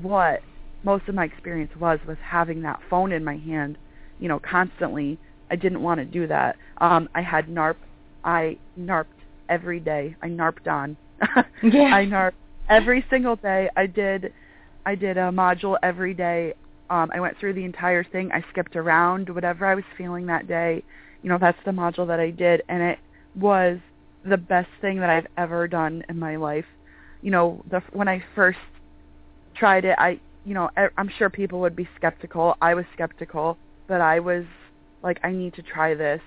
what 0.00 0.40
most 0.82 1.08
of 1.08 1.14
my 1.14 1.24
experience 1.24 1.72
was 1.78 1.98
was 2.06 2.16
having 2.22 2.62
that 2.62 2.80
phone 2.88 3.12
in 3.12 3.24
my 3.24 3.36
hand, 3.36 3.78
you 4.18 4.28
know, 4.28 4.38
constantly. 4.38 5.18
I 5.50 5.56
didn't 5.56 5.82
want 5.82 5.98
to 5.98 6.04
do 6.04 6.26
that. 6.28 6.56
Um, 6.78 7.08
I 7.14 7.22
had 7.22 7.48
NARP. 7.48 7.76
I 8.24 8.58
NARPed 8.78 9.06
every 9.48 9.80
day. 9.80 10.16
I 10.22 10.28
NARPed 10.28 10.66
on. 10.66 10.96
Yeah. 11.62 11.94
I 11.94 12.06
NARP 12.06 12.32
every 12.70 13.04
single 13.10 13.36
day. 13.36 13.68
I 13.76 13.86
did 13.86 14.32
I 14.86 14.94
did 14.94 15.18
a 15.18 15.30
module 15.30 15.76
every 15.82 16.14
day. 16.14 16.54
Um, 16.88 17.10
I 17.14 17.20
went 17.20 17.38
through 17.38 17.54
the 17.54 17.64
entire 17.64 18.02
thing. 18.02 18.30
I 18.32 18.42
skipped 18.50 18.76
around 18.76 19.28
whatever 19.28 19.66
I 19.66 19.74
was 19.74 19.84
feeling 19.98 20.26
that 20.26 20.48
day. 20.48 20.82
You 21.22 21.28
know, 21.28 21.38
that's 21.38 21.58
the 21.64 21.70
module 21.70 22.06
that 22.08 22.18
I 22.18 22.30
did, 22.30 22.62
and 22.68 22.82
it 22.82 22.98
was 23.34 23.78
the 24.24 24.38
best 24.38 24.68
thing 24.80 24.98
that 25.00 25.10
I've 25.10 25.26
ever 25.36 25.68
done 25.68 26.02
in 26.08 26.18
my 26.18 26.36
life. 26.36 26.64
You 27.22 27.30
know, 27.30 27.62
the 27.70 27.82
when 27.92 28.08
I 28.08 28.24
first 28.34 28.58
tried 29.54 29.84
it, 29.84 29.94
I 29.98 30.18
you 30.44 30.54
know, 30.54 30.70
I'm 30.96 31.10
sure 31.18 31.28
people 31.30 31.60
would 31.60 31.76
be 31.76 31.88
skeptical. 31.96 32.56
I 32.60 32.74
was 32.74 32.84
skeptical, 32.94 33.58
but 33.86 34.00
I 34.00 34.20
was 34.20 34.44
like, 35.02 35.18
I 35.22 35.32
need 35.32 35.54
to 35.54 35.62
try 35.62 35.94
this. 35.94 36.20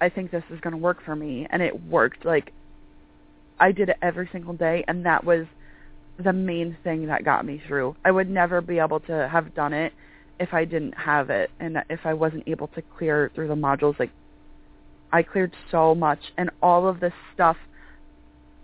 I 0.00 0.08
think 0.08 0.30
this 0.30 0.44
is 0.50 0.60
going 0.60 0.72
to 0.72 0.78
work 0.78 1.02
for 1.04 1.16
me, 1.16 1.46
and 1.50 1.62
it 1.62 1.84
worked. 1.84 2.24
Like, 2.24 2.52
I 3.58 3.72
did 3.72 3.88
it 3.88 3.96
every 4.02 4.28
single 4.30 4.54
day, 4.54 4.84
and 4.86 5.06
that 5.06 5.24
was 5.24 5.46
the 6.22 6.32
main 6.32 6.76
thing 6.84 7.06
that 7.06 7.24
got 7.24 7.44
me 7.44 7.62
through. 7.66 7.96
I 8.04 8.10
would 8.10 8.28
never 8.28 8.60
be 8.60 8.78
able 8.78 9.00
to 9.00 9.28
have 9.28 9.54
done 9.54 9.72
it 9.72 9.92
if 10.38 10.52
I 10.52 10.64
didn't 10.64 10.92
have 10.92 11.30
it, 11.30 11.50
and 11.58 11.78
if 11.88 12.00
I 12.04 12.14
wasn't 12.14 12.46
able 12.46 12.68
to 12.68 12.82
clear 12.82 13.30
through 13.34 13.48
the 13.48 13.54
modules. 13.54 13.98
Like, 13.98 14.12
I 15.10 15.22
cleared 15.22 15.54
so 15.70 15.94
much, 15.94 16.20
and 16.36 16.50
all 16.62 16.86
of 16.86 17.00
this 17.00 17.14
stuff 17.34 17.56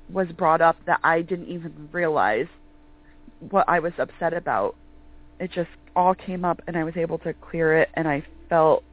was 0.09 0.29
brought 0.29 0.61
up 0.61 0.77
that 0.87 1.01
I 1.03 1.23
didn't 1.23 1.49
even 1.49 1.89
realize 1.91 2.47
what 3.51 3.69
I 3.69 3.81
was 3.81 3.93
upset 3.99 4.33
about. 4.33 4.77
It 5.41 5.51
just 5.53 5.71
all 5.97 6.15
came 6.15 6.45
up 6.45 6.61
and 6.67 6.77
I 6.77 6.85
was 6.85 6.97
able 6.97 7.19
to 7.19 7.33
clear 7.35 7.79
it 7.79 7.91
and 7.95 8.09
I 8.09 8.25
felt 8.49 8.85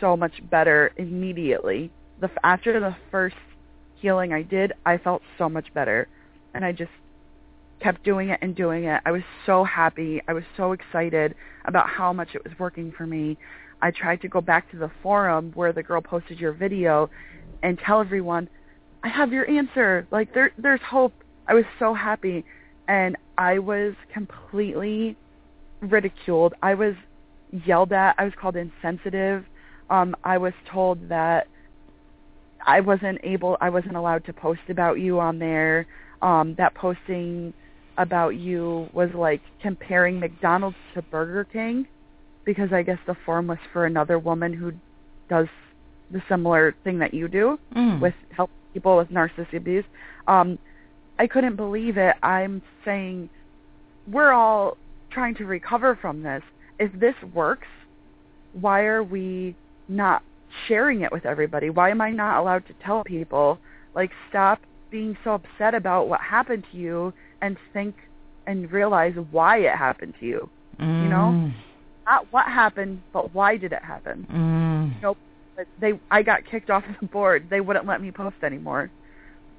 so 0.00 0.16
much 0.16 0.32
better 0.50 0.92
immediately. 0.96 1.90
The 2.20 2.30
after 2.44 2.78
the 2.78 2.96
first 3.10 3.36
healing 4.00 4.32
I 4.32 4.42
did, 4.42 4.72
I 4.86 4.98
felt 4.98 5.22
so 5.38 5.48
much 5.48 5.72
better 5.74 6.08
and 6.54 6.64
I 6.64 6.72
just 6.72 6.90
kept 7.80 8.04
doing 8.04 8.28
it 8.28 8.38
and 8.42 8.54
doing 8.54 8.84
it. 8.84 9.00
I 9.04 9.10
was 9.10 9.22
so 9.46 9.64
happy. 9.64 10.20
I 10.28 10.32
was 10.32 10.44
so 10.56 10.72
excited 10.72 11.34
about 11.64 11.88
how 11.88 12.12
much 12.12 12.34
it 12.34 12.44
was 12.44 12.52
working 12.58 12.92
for 12.96 13.06
me. 13.06 13.38
I 13.82 13.90
tried 13.90 14.20
to 14.22 14.28
go 14.28 14.40
back 14.40 14.70
to 14.72 14.76
the 14.76 14.90
forum 15.02 15.52
where 15.54 15.72
the 15.72 15.82
girl 15.82 16.02
posted 16.02 16.38
your 16.38 16.52
video 16.52 17.10
and 17.62 17.78
tell 17.78 18.00
everyone, 18.00 18.48
I 19.02 19.08
have 19.08 19.32
your 19.32 19.48
answer. 19.48 20.06
Like 20.10 20.34
there 20.34 20.52
there's 20.58 20.80
hope. 20.82 21.14
I 21.48 21.54
was 21.54 21.64
so 21.78 21.94
happy 21.94 22.44
and 22.86 23.16
I 23.40 23.58
was 23.58 23.94
completely 24.12 25.16
ridiculed. 25.80 26.52
I 26.62 26.74
was 26.74 26.94
yelled 27.64 27.90
at. 27.90 28.14
I 28.18 28.24
was 28.24 28.34
called 28.38 28.54
insensitive. 28.54 29.46
Um, 29.88 30.14
I 30.24 30.36
was 30.36 30.52
told 30.70 31.08
that 31.08 31.48
I 32.66 32.80
wasn't 32.80 33.18
able, 33.22 33.56
I 33.62 33.70
wasn't 33.70 33.96
allowed 33.96 34.26
to 34.26 34.34
post 34.34 34.60
about 34.68 35.00
you 35.00 35.18
on 35.18 35.38
there. 35.38 35.86
Um, 36.20 36.54
that 36.58 36.74
posting 36.74 37.54
about 37.96 38.36
you 38.36 38.90
was 38.92 39.08
like 39.14 39.40
comparing 39.62 40.20
McDonald's 40.20 40.76
to 40.92 41.00
Burger 41.00 41.44
King 41.44 41.86
because 42.44 42.74
I 42.74 42.82
guess 42.82 42.98
the 43.06 43.16
forum 43.24 43.46
was 43.46 43.58
for 43.72 43.86
another 43.86 44.18
woman 44.18 44.52
who 44.52 44.72
does 45.30 45.48
the 46.10 46.22
similar 46.28 46.74
thing 46.84 46.98
that 46.98 47.14
you 47.14 47.26
do 47.26 47.58
Mm. 47.74 48.00
with 48.00 48.14
help 48.36 48.50
people 48.74 48.98
with 48.98 49.08
narcissistic 49.08 49.56
abuse. 49.56 49.84
Um, 50.28 50.58
I 51.20 51.26
couldn't 51.26 51.56
believe 51.56 51.98
it. 51.98 52.16
I'm 52.22 52.62
saying 52.82 53.28
we're 54.10 54.32
all 54.32 54.78
trying 55.10 55.34
to 55.34 55.44
recover 55.44 55.94
from 56.00 56.22
this. 56.22 56.42
If 56.78 56.98
this 56.98 57.14
works, 57.34 57.66
why 58.54 58.84
are 58.84 59.04
we 59.04 59.54
not 59.86 60.22
sharing 60.66 61.02
it 61.02 61.12
with 61.12 61.26
everybody? 61.26 61.68
Why 61.68 61.90
am 61.90 62.00
I 62.00 62.10
not 62.10 62.40
allowed 62.40 62.66
to 62.68 62.72
tell 62.82 63.04
people? 63.04 63.58
Like, 63.94 64.12
stop 64.30 64.62
being 64.90 65.14
so 65.22 65.34
upset 65.34 65.74
about 65.74 66.08
what 66.08 66.22
happened 66.22 66.64
to 66.72 66.78
you 66.78 67.12
and 67.42 67.58
think 67.74 67.96
and 68.46 68.72
realize 68.72 69.12
why 69.30 69.58
it 69.58 69.76
happened 69.76 70.14
to 70.20 70.26
you. 70.26 70.48
Mm. 70.80 71.02
You 71.02 71.08
know, 71.10 71.52
not 72.06 72.32
what 72.32 72.46
happened, 72.46 73.02
but 73.12 73.34
why 73.34 73.58
did 73.58 73.74
it 73.74 73.82
happen? 73.82 74.26
Mm. 74.32 75.02
Nope. 75.02 75.18
But 75.54 75.66
They, 75.82 76.00
I 76.10 76.22
got 76.22 76.46
kicked 76.50 76.70
off 76.70 76.84
the 76.98 77.06
board. 77.08 77.48
They 77.50 77.60
wouldn't 77.60 77.84
let 77.84 78.00
me 78.00 78.10
post 78.10 78.36
anymore 78.42 78.90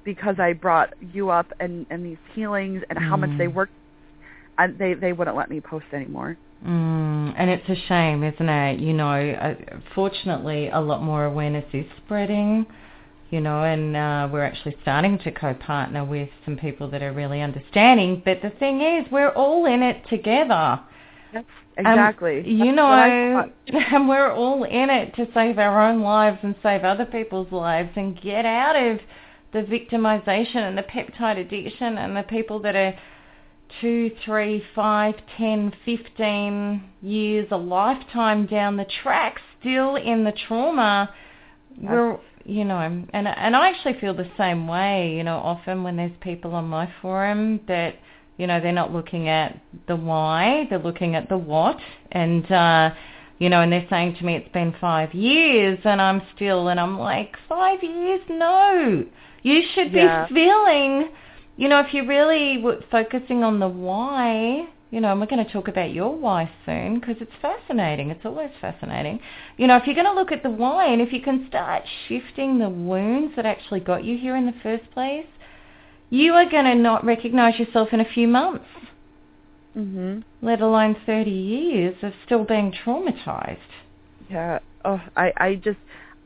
because 0.04 0.36
I 0.38 0.52
brought 0.52 0.90
you 1.12 1.30
up 1.30 1.46
and 1.60 1.86
and 1.90 2.04
these 2.04 2.18
healings 2.34 2.82
and 2.90 2.98
how 2.98 3.16
much 3.16 3.30
they 3.38 3.46
Mm. 3.46 3.54
worked. 3.54 3.72
And 4.58 4.78
they 4.78 4.94
they 4.94 5.12
wouldn't 5.12 5.36
let 5.36 5.50
me 5.50 5.60
post 5.60 5.86
anymore. 5.92 6.36
Mm, 6.66 7.34
and 7.36 7.50
it's 7.50 7.68
a 7.68 7.74
shame, 7.88 8.22
isn't 8.22 8.48
it? 8.48 8.78
You 8.80 8.92
know, 8.92 9.12
uh, 9.12 9.54
fortunately, 9.94 10.68
a 10.68 10.80
lot 10.80 11.02
more 11.02 11.24
awareness 11.24 11.64
is 11.72 11.84
spreading, 12.04 12.66
you 13.30 13.40
know, 13.40 13.64
and 13.64 13.96
uh, 13.96 14.28
we're 14.32 14.44
actually 14.44 14.76
starting 14.82 15.18
to 15.20 15.32
co-partner 15.32 16.04
with 16.04 16.28
some 16.44 16.56
people 16.56 16.88
that 16.90 17.02
are 17.02 17.12
really 17.12 17.40
understanding. 17.40 18.22
But 18.24 18.42
the 18.42 18.50
thing 18.50 18.80
is, 18.80 19.10
we're 19.10 19.30
all 19.30 19.66
in 19.66 19.82
it 19.82 20.06
together. 20.08 20.78
That's 21.32 21.46
Um, 21.78 21.86
exactly. 21.86 22.48
you 22.48 22.72
know, 22.72 22.88
what 22.88 22.98
I 22.98 23.32
thought. 23.32 23.50
and 23.92 24.08
we're 24.08 24.30
all 24.30 24.62
in 24.64 24.90
it 24.90 25.14
to 25.16 25.26
save 25.34 25.58
our 25.58 25.80
own 25.80 26.02
lives 26.02 26.38
and 26.42 26.54
save 26.62 26.84
other 26.84 27.06
people's 27.06 27.50
lives 27.50 27.90
and 27.96 28.20
get 28.20 28.44
out 28.44 28.76
of 28.76 29.00
the 29.52 29.60
victimization 29.60 30.56
and 30.56 30.76
the 30.76 30.82
peptide 30.82 31.38
addiction 31.38 31.98
and 31.98 32.16
the 32.16 32.22
people 32.22 32.58
that 32.60 32.74
are 32.74 32.94
two, 33.80 34.10
three, 34.24 34.62
five, 34.74 35.14
ten, 35.36 35.72
fifteen 35.84 36.82
years, 37.02 37.48
a 37.50 37.56
lifetime 37.56 38.46
down 38.46 38.76
the 38.76 38.86
track, 39.02 39.40
still 39.60 39.96
in 39.96 40.24
the 40.24 40.32
trauma. 40.46 41.12
We're, 41.80 42.18
you 42.44 42.64
know, 42.64 42.78
and 42.78 43.08
and 43.12 43.56
I 43.56 43.70
actually 43.70 43.98
feel 44.00 44.14
the 44.14 44.30
same 44.36 44.66
way. 44.66 45.14
You 45.16 45.24
know, 45.24 45.36
often 45.36 45.82
when 45.84 45.96
there's 45.96 46.12
people 46.20 46.54
on 46.54 46.66
my 46.66 46.92
forum 47.00 47.60
that 47.68 47.96
you 48.36 48.46
know 48.46 48.60
they're 48.60 48.72
not 48.72 48.92
looking 48.92 49.28
at 49.28 49.60
the 49.86 49.96
why, 49.96 50.66
they're 50.68 50.78
looking 50.78 51.14
at 51.14 51.28
the 51.28 51.38
what, 51.38 51.78
and 52.10 52.50
uh, 52.50 52.90
you 53.38 53.48
know, 53.48 53.62
and 53.62 53.72
they're 53.72 53.86
saying 53.88 54.16
to 54.16 54.24
me 54.24 54.36
it's 54.36 54.52
been 54.52 54.74
five 54.80 55.14
years, 55.14 55.78
and 55.84 56.00
I'm 56.00 56.22
still, 56.34 56.68
and 56.68 56.78
I'm 56.78 56.98
like 56.98 57.34
five 57.48 57.82
years, 57.82 58.20
no, 58.28 59.04
you 59.42 59.62
should 59.74 59.92
Yeah. 59.92 60.26
be 60.28 60.34
feeling, 60.34 61.10
you 61.56 61.68
know, 61.68 61.80
if 61.80 61.92
you're 61.92 62.06
really 62.06 62.56
w- 62.56 62.80
focusing 62.90 63.42
on 63.44 63.58
the 63.58 63.68
why. 63.68 64.68
You 64.90 65.00
know, 65.00 65.10
and 65.12 65.20
we're 65.20 65.26
going 65.26 65.42
to 65.42 65.50
talk 65.50 65.68
about 65.68 65.90
your 65.94 66.14
why 66.14 66.50
soon 66.66 67.00
because 67.00 67.16
it's 67.22 67.32
fascinating. 67.40 68.10
It's 68.10 68.26
always 68.26 68.50
fascinating. 68.60 69.20
You 69.56 69.66
know, 69.66 69.76
if 69.78 69.86
you're 69.86 69.94
going 69.94 70.06
to 70.06 70.12
look 70.12 70.32
at 70.32 70.42
the 70.42 70.50
why 70.50 70.84
and 70.92 71.00
if 71.00 71.14
you 71.14 71.22
can 71.22 71.46
start 71.48 71.82
shifting 72.06 72.58
the 72.58 72.68
wounds 72.68 73.34
that 73.36 73.46
actually 73.46 73.80
got 73.80 74.04
you 74.04 74.18
here 74.18 74.36
in 74.36 74.44
the 74.44 74.52
first 74.62 74.90
place, 74.90 75.24
you 76.10 76.34
are 76.34 76.44
going 76.44 76.66
to 76.66 76.74
not 76.74 77.06
recognize 77.06 77.58
yourself 77.58 77.88
in 77.94 78.00
a 78.00 78.04
few 78.04 78.28
months, 78.28 78.66
Mhm. 79.74 80.24
let 80.42 80.60
alone 80.60 80.94
30 81.06 81.30
years 81.30 81.96
of 82.02 82.12
still 82.26 82.44
being 82.44 82.70
traumatized. 82.70 83.72
Yeah. 84.28 84.58
Oh, 84.84 85.00
I 85.16 85.32
I 85.38 85.54
just 85.54 85.78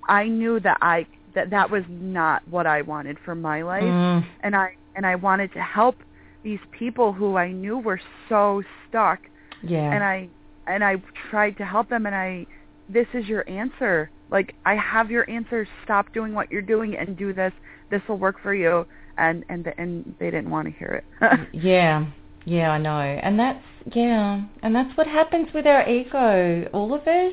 I 0.09 0.25
knew 0.25 0.59
that 0.59 0.79
I 0.83 1.07
that 1.37 1.51
that 1.51 1.71
was 1.71 1.85
not 1.89 2.43
what 2.49 2.67
I 2.67 2.83
wanted 2.83 3.17
for 3.25 3.37
my 3.37 3.63
life, 3.63 3.85
Mm, 3.85 4.27
and 4.41 4.57
I 4.57 4.75
and 4.97 5.07
I 5.07 5.15
wanted 5.15 5.53
to 5.53 5.61
help 5.63 5.97
these 6.43 6.59
people 6.73 7.13
who 7.13 7.37
I 7.37 7.53
knew 7.53 7.79
were 7.79 8.01
so 8.29 8.63
stuck, 8.89 9.21
yeah. 9.63 9.93
and 9.93 10.03
I 10.03 10.29
and 10.67 10.83
I 10.83 10.97
tried 11.31 11.57
to 11.59 11.65
help 11.65 11.89
them, 11.89 12.07
and 12.07 12.15
I 12.15 12.47
this 12.89 13.07
is 13.15 13.27
your 13.27 13.49
answer. 13.49 14.11
Like 14.31 14.55
I 14.65 14.75
have 14.75 15.11
your 15.11 15.29
answer. 15.31 15.69
Stop 15.85 16.13
doing 16.13 16.35
what 16.35 16.51
you're 16.51 16.63
doing 16.63 16.97
and 16.97 17.17
do 17.17 17.33
this. 17.33 17.53
This 17.91 18.03
will 18.09 18.19
work 18.19 18.43
for 18.43 18.55
you. 18.55 18.87
And 19.19 19.45
and 19.49 19.65
the, 19.65 19.79
and 19.81 20.15
they 20.19 20.31
didn't 20.31 20.51
want 20.51 20.67
to 20.67 20.73
hear 20.79 21.05
it. 21.21 21.41
yeah. 21.53 22.07
Yeah, 22.47 22.71
I 22.71 22.79
know. 22.79 23.01
And 23.01 23.39
that's, 23.39 23.65
yeah. 23.93 24.45
And 24.63 24.75
that's 24.75 24.97
what 24.97 25.07
happens 25.07 25.49
with 25.53 25.67
our 25.67 25.89
ego. 25.89 26.69
All 26.73 26.95
of 26.95 27.01
us, 27.03 27.33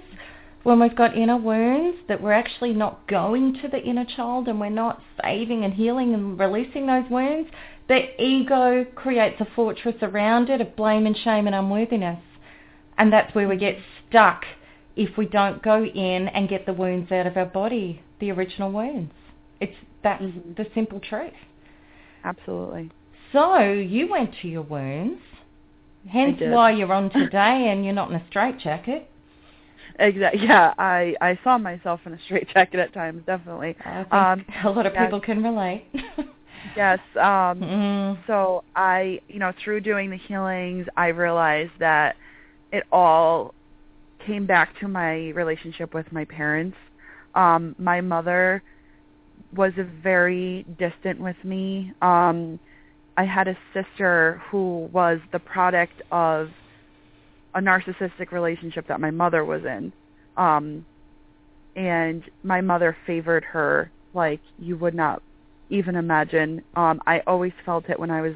when 0.64 0.80
we've 0.80 0.95
got 0.95 1.16
inner 1.18 1.38
wounds, 1.38 1.97
that 2.07 2.22
we're 2.22 2.32
actually 2.34 2.74
not 2.74 3.05
going 3.07 3.53
to 3.61 3.68
the 3.68 3.82
inner 3.82 4.05
child 4.05 4.47
and 4.47 4.59
we're 4.59 4.70
not 4.70 5.01
saving 5.22 5.66
and 5.66 5.74
healing 5.74 6.14
and 6.14 6.39
releasing 6.39 6.88
those 6.88 7.09
wounds, 7.09 7.49
the 7.89 8.22
ego 8.22 8.86
creates 8.95 9.39
a 9.41 9.47
fortress 9.55 9.95
around 10.01 10.49
it 10.49 10.61
of 10.61 10.76
blame 10.76 11.05
and 11.05 11.18
shame 11.18 11.47
and 11.47 11.55
unworthiness. 11.55 12.20
And 12.97 13.11
that's 13.11 13.36
where 13.36 13.47
we 13.47 13.57
get 13.57 13.78
stuck 14.07 14.45
if 14.95 15.18
we 15.18 15.26
don't 15.26 15.61
go 15.61 15.84
in 15.84 16.28
and 16.30 16.47
get 16.47 16.66
the 16.66 16.74
wounds 16.74 17.11
out 17.11 17.28
of 17.28 17.36
our 17.36 17.45
body, 17.45 18.01
the 18.20 18.32
original 18.32 18.72
wounds. 18.72 19.11
It's 19.59 19.76
that's 20.01 20.22
Mhm. 20.24 20.55
the 20.55 20.68
simple 20.74 20.99
truth. 20.99 21.34
Absolutely. 22.24 22.91
So 23.32 23.59
you 23.59 24.07
went 24.07 24.34
to 24.41 24.47
your 24.47 24.61
wounds, 24.61 25.22
hence 26.07 26.39
why 26.39 26.72
you're 26.72 26.93
on 26.93 27.09
today 27.09 27.70
and 27.70 27.84
you're 27.84 27.93
not 27.93 28.09
in 28.11 28.16
a 28.16 28.26
straitjacket. 28.28 29.09
Exactly. 29.99 30.45
Yeah, 30.45 30.73
I 30.77 31.15
I 31.21 31.39
saw 31.43 31.57
myself 31.57 32.01
in 32.05 32.13
a 32.13 32.19
straitjacket 32.25 32.79
at 32.79 32.93
times, 32.93 33.23
definitely. 33.25 33.75
Um, 34.11 34.45
a 34.63 34.69
lot 34.69 34.85
of 34.85 34.93
yes. 34.93 35.05
people 35.05 35.21
can 35.21 35.43
relate. 35.43 35.85
Yes. 36.75 36.99
Um 37.15 37.59
mm, 37.61 38.27
so 38.27 38.63
I, 38.75 39.19
you 39.27 39.39
know, 39.39 39.51
through 39.63 39.81
doing 39.81 40.09
the 40.09 40.17
healings, 40.17 40.87
I 40.95 41.07
realized 41.07 41.73
that 41.79 42.15
it 42.71 42.83
all 42.91 43.53
came 44.25 44.45
back 44.45 44.79
to 44.79 44.87
my 44.87 45.29
relationship 45.29 45.93
with 45.93 46.11
my 46.11 46.25
parents. 46.25 46.77
Um 47.35 47.75
my 47.77 48.01
mother 48.01 48.63
was 49.53 49.73
very 50.01 50.65
distant 50.79 51.19
with 51.19 51.37
me. 51.43 51.91
Um 52.01 52.59
I 53.17 53.25
had 53.25 53.47
a 53.47 53.57
sister 53.73 54.41
who 54.49 54.89
was 54.91 55.19
the 55.31 55.39
product 55.39 56.01
of 56.11 56.49
a 57.55 57.59
narcissistic 57.59 58.31
relationship 58.31 58.87
that 58.87 58.99
my 59.01 59.11
mother 59.11 59.45
was 59.45 59.63
in. 59.65 59.93
Um 60.37 60.85
and 61.75 62.23
my 62.43 62.61
mother 62.61 62.95
favored 63.05 63.43
her 63.43 63.91
like 64.13 64.41
you 64.59 64.77
would 64.77 64.93
not 64.93 65.21
even 65.69 65.95
imagine. 65.95 66.61
Um 66.75 67.01
I 67.05 67.21
always 67.27 67.53
felt 67.65 67.89
it 67.89 67.99
when 67.99 68.11
I 68.11 68.21
was 68.21 68.33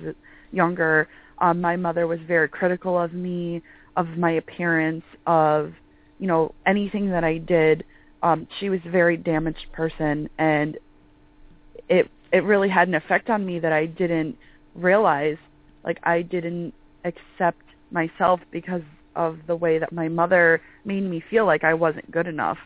younger. 0.51 1.07
Um 1.39 1.61
my 1.61 1.76
mother 1.76 2.07
was 2.07 2.20
very 2.28 2.49
critical 2.49 2.99
of 2.99 3.13
me, 3.13 3.61
of 3.95 4.07
my 4.18 4.32
appearance, 4.32 5.03
of 5.26 5.74
you 6.20 6.28
know, 6.28 6.53
anything 6.65 7.09
that 7.11 7.24
I 7.24 7.38
did. 7.38 7.84
Um 8.24 8.47
she 8.59 8.70
was 8.70 8.80
a 8.86 8.89
very 8.91 9.18
damaged 9.18 9.68
person 9.74 10.30
and 10.38 10.78
it 11.89 12.09
it 12.32 12.43
really 12.43 12.70
had 12.70 12.88
an 12.88 12.95
effect 12.95 13.30
on 13.30 13.45
me 13.45 13.59
that 13.59 13.72
I 13.72 13.86
didn't 13.86 14.38
realize. 14.76 15.38
Like 15.84 15.99
I 16.03 16.22
didn't 16.22 16.74
accept 17.05 17.61
myself 17.91 18.41
because 18.51 18.82
of 19.18 19.39
the 19.47 19.55
way 19.55 19.80
that 19.80 19.91
my 19.91 20.07
mother 20.07 20.61
made 20.86 21.03
me 21.03 21.22
feel 21.30 21.45
like 21.45 21.63
I 21.63 21.74
wasn't 21.74 22.09
good 22.11 22.28
enough. 22.28 22.57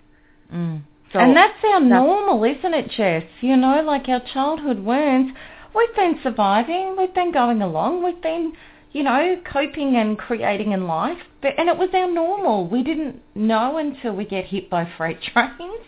mm. 0.53 0.81
So 1.13 1.19
and 1.19 1.35
that's 1.35 1.57
our 1.65 1.81
that's- 1.81 1.89
normal, 1.89 2.43
isn't 2.45 2.73
it, 2.73 2.89
Jess? 2.91 3.23
You 3.41 3.57
know, 3.57 3.81
like 3.83 4.07
our 4.07 4.21
childhood 4.33 4.79
wounds, 4.79 5.33
we've 5.75 5.95
been 5.95 6.19
surviving, 6.23 6.95
we've 6.97 7.13
been 7.13 7.33
going 7.33 7.61
along, 7.61 8.01
we've 8.03 8.21
been, 8.21 8.53
you 8.93 9.03
know, 9.03 9.35
coping 9.51 9.97
and 9.97 10.17
creating 10.17 10.71
in 10.71 10.87
life, 10.87 11.17
but, 11.41 11.53
and 11.57 11.67
it 11.67 11.77
was 11.77 11.89
our 11.93 12.09
normal. 12.09 12.65
We 12.67 12.81
didn't 12.83 13.21
know 13.35 13.77
until 13.77 14.15
we 14.15 14.23
get 14.25 14.45
hit 14.45 14.69
by 14.69 14.87
freight 14.97 15.19
trains 15.33 15.83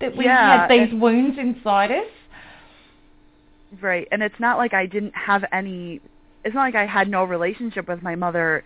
that 0.00 0.16
we 0.16 0.24
Yeah, 0.24 0.66
had 0.66 0.70
these 0.70 0.92
wounds 1.00 1.38
inside 1.38 1.92
us. 1.92 2.10
Right. 3.80 4.06
And 4.10 4.22
it's 4.22 4.38
not 4.40 4.58
like 4.58 4.74
I 4.74 4.86
didn't 4.86 5.14
have 5.14 5.44
any 5.52 6.00
it's 6.44 6.54
not 6.54 6.62
like 6.62 6.76
I 6.76 6.86
had 6.86 7.08
no 7.08 7.24
relationship 7.24 7.88
with 7.88 8.02
my 8.02 8.14
mother 8.14 8.62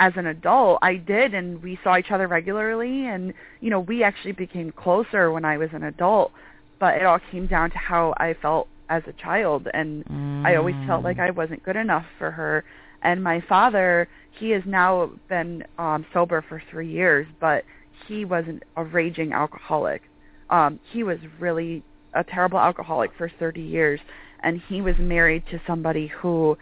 as 0.00 0.12
an 0.16 0.26
adult. 0.26 0.78
I 0.82 0.96
did 0.96 1.34
and 1.34 1.62
we 1.62 1.78
saw 1.82 1.96
each 1.96 2.10
other 2.10 2.26
regularly 2.26 3.06
and 3.06 3.32
you 3.60 3.70
know, 3.70 3.80
we 3.80 4.02
actually 4.02 4.32
became 4.32 4.72
closer 4.72 5.30
when 5.30 5.44
I 5.44 5.56
was 5.58 5.70
an 5.72 5.84
adult, 5.84 6.32
but 6.78 6.94
it 6.94 7.04
all 7.04 7.20
came 7.30 7.46
down 7.46 7.70
to 7.70 7.78
how 7.78 8.14
I 8.18 8.34
felt 8.40 8.68
as 8.88 9.02
a 9.06 9.12
child 9.12 9.68
and 9.72 10.04
I 10.44 10.56
always 10.56 10.74
felt 10.86 11.04
like 11.04 11.18
I 11.18 11.30
wasn't 11.30 11.62
good 11.62 11.76
enough 11.76 12.04
for 12.18 12.30
her. 12.30 12.64
And 13.02 13.22
my 13.22 13.40
father, 13.48 14.08
he 14.38 14.50
has 14.50 14.62
now 14.66 15.10
been 15.28 15.64
um 15.78 16.04
sober 16.12 16.44
for 16.48 16.62
3 16.70 16.88
years, 16.88 17.26
but 17.40 17.64
he 18.06 18.24
wasn't 18.24 18.62
a 18.76 18.84
raging 18.84 19.32
alcoholic. 19.32 20.02
Um 20.50 20.80
he 20.92 21.02
was 21.02 21.18
really 21.38 21.82
a 22.14 22.24
terrible 22.24 22.58
alcoholic 22.58 23.12
for 23.16 23.30
30 23.38 23.60
years 23.60 24.00
and 24.44 24.60
he 24.68 24.80
was 24.80 24.94
married 24.98 25.44
to 25.50 25.60
somebody 25.66 26.06
who 26.06 26.56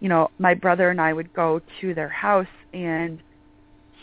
you 0.00 0.08
know 0.08 0.30
my 0.38 0.54
brother 0.54 0.90
and 0.90 1.00
I 1.00 1.12
would 1.12 1.32
go 1.32 1.60
to 1.80 1.94
their 1.94 2.08
house 2.08 2.46
and 2.72 3.22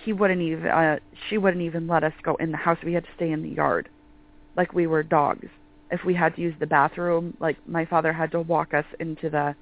he 0.03 0.13
wouldn't 0.13 0.41
even 0.41 0.67
uh 0.67 0.97
she 1.29 1.37
wouldn't 1.37 1.63
even 1.63 1.87
let 1.87 2.03
us 2.03 2.13
go 2.23 2.35
in 2.35 2.51
the 2.51 2.57
house. 2.57 2.77
We 2.83 2.93
had 2.93 3.03
to 3.03 3.09
stay 3.15 3.31
in 3.31 3.43
the 3.43 3.49
yard. 3.49 3.89
Like 4.55 4.73
we 4.73 4.87
were 4.87 5.03
dogs. 5.03 5.47
If 5.91 6.03
we 6.03 6.13
had 6.13 6.35
to 6.35 6.41
use 6.41 6.55
the 6.59 6.67
bathroom 6.67 7.35
like 7.39 7.57
my 7.67 7.85
father 7.85 8.13
had 8.13 8.31
to 8.31 8.41
walk 8.41 8.73
us 8.73 8.85
into 8.99 9.29
the 9.29 9.55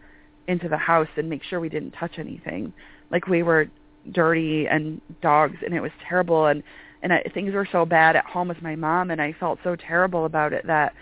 into 0.48 0.68
the 0.68 0.78
house 0.78 1.08
and 1.18 1.30
make 1.30 1.44
sure 1.44 1.60
we 1.60 1.70
didn't 1.70 1.92
touch 1.92 2.18
anything. 2.18 2.74
Like 3.10 3.28
we 3.28 3.44
were 3.44 3.68
dirty 4.12 4.68
and 4.68 5.00
dogs 5.22 5.58
and 5.64 5.74
it 5.74 5.82
was 5.82 5.92
terrible 6.08 6.48
and 6.48 6.64
and 7.04 7.14
I, 7.14 7.24
things 7.34 7.54
were 7.54 7.68
so 7.72 7.86
bad 7.86 8.16
at 8.16 8.26
home 8.26 8.48
with 8.48 8.62
my 8.62 8.76
mom 8.76 9.12
and 9.12 9.22
I 9.22 9.34
felt 9.34 9.60
so 9.64 9.76
terrible 9.76 10.26
about 10.26 10.54
it 10.54 10.66
that 10.68 10.94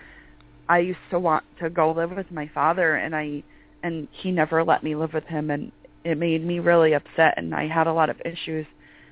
I 0.67 0.79
used 0.79 0.99
to 1.11 1.19
want 1.19 1.43
to 1.59 1.69
go 1.69 1.91
live 1.91 2.11
with 2.11 2.31
my 2.31 2.49
father 2.53 2.95
and 2.95 3.15
I 3.15 3.43
and 3.83 4.07
he 4.11 4.31
never 4.31 4.63
let 4.63 4.83
me 4.83 4.95
live 4.95 5.13
with 5.13 5.25
him 5.25 5.49
and 5.49 5.71
it 6.03 6.17
made 6.17 6.45
me 6.45 6.59
really 6.59 6.93
upset 6.93 7.33
and 7.37 7.53
I 7.53 7.67
had 7.67 7.87
a 7.87 7.93
lot 7.93 8.09
of 8.09 8.21
issues 8.25 8.65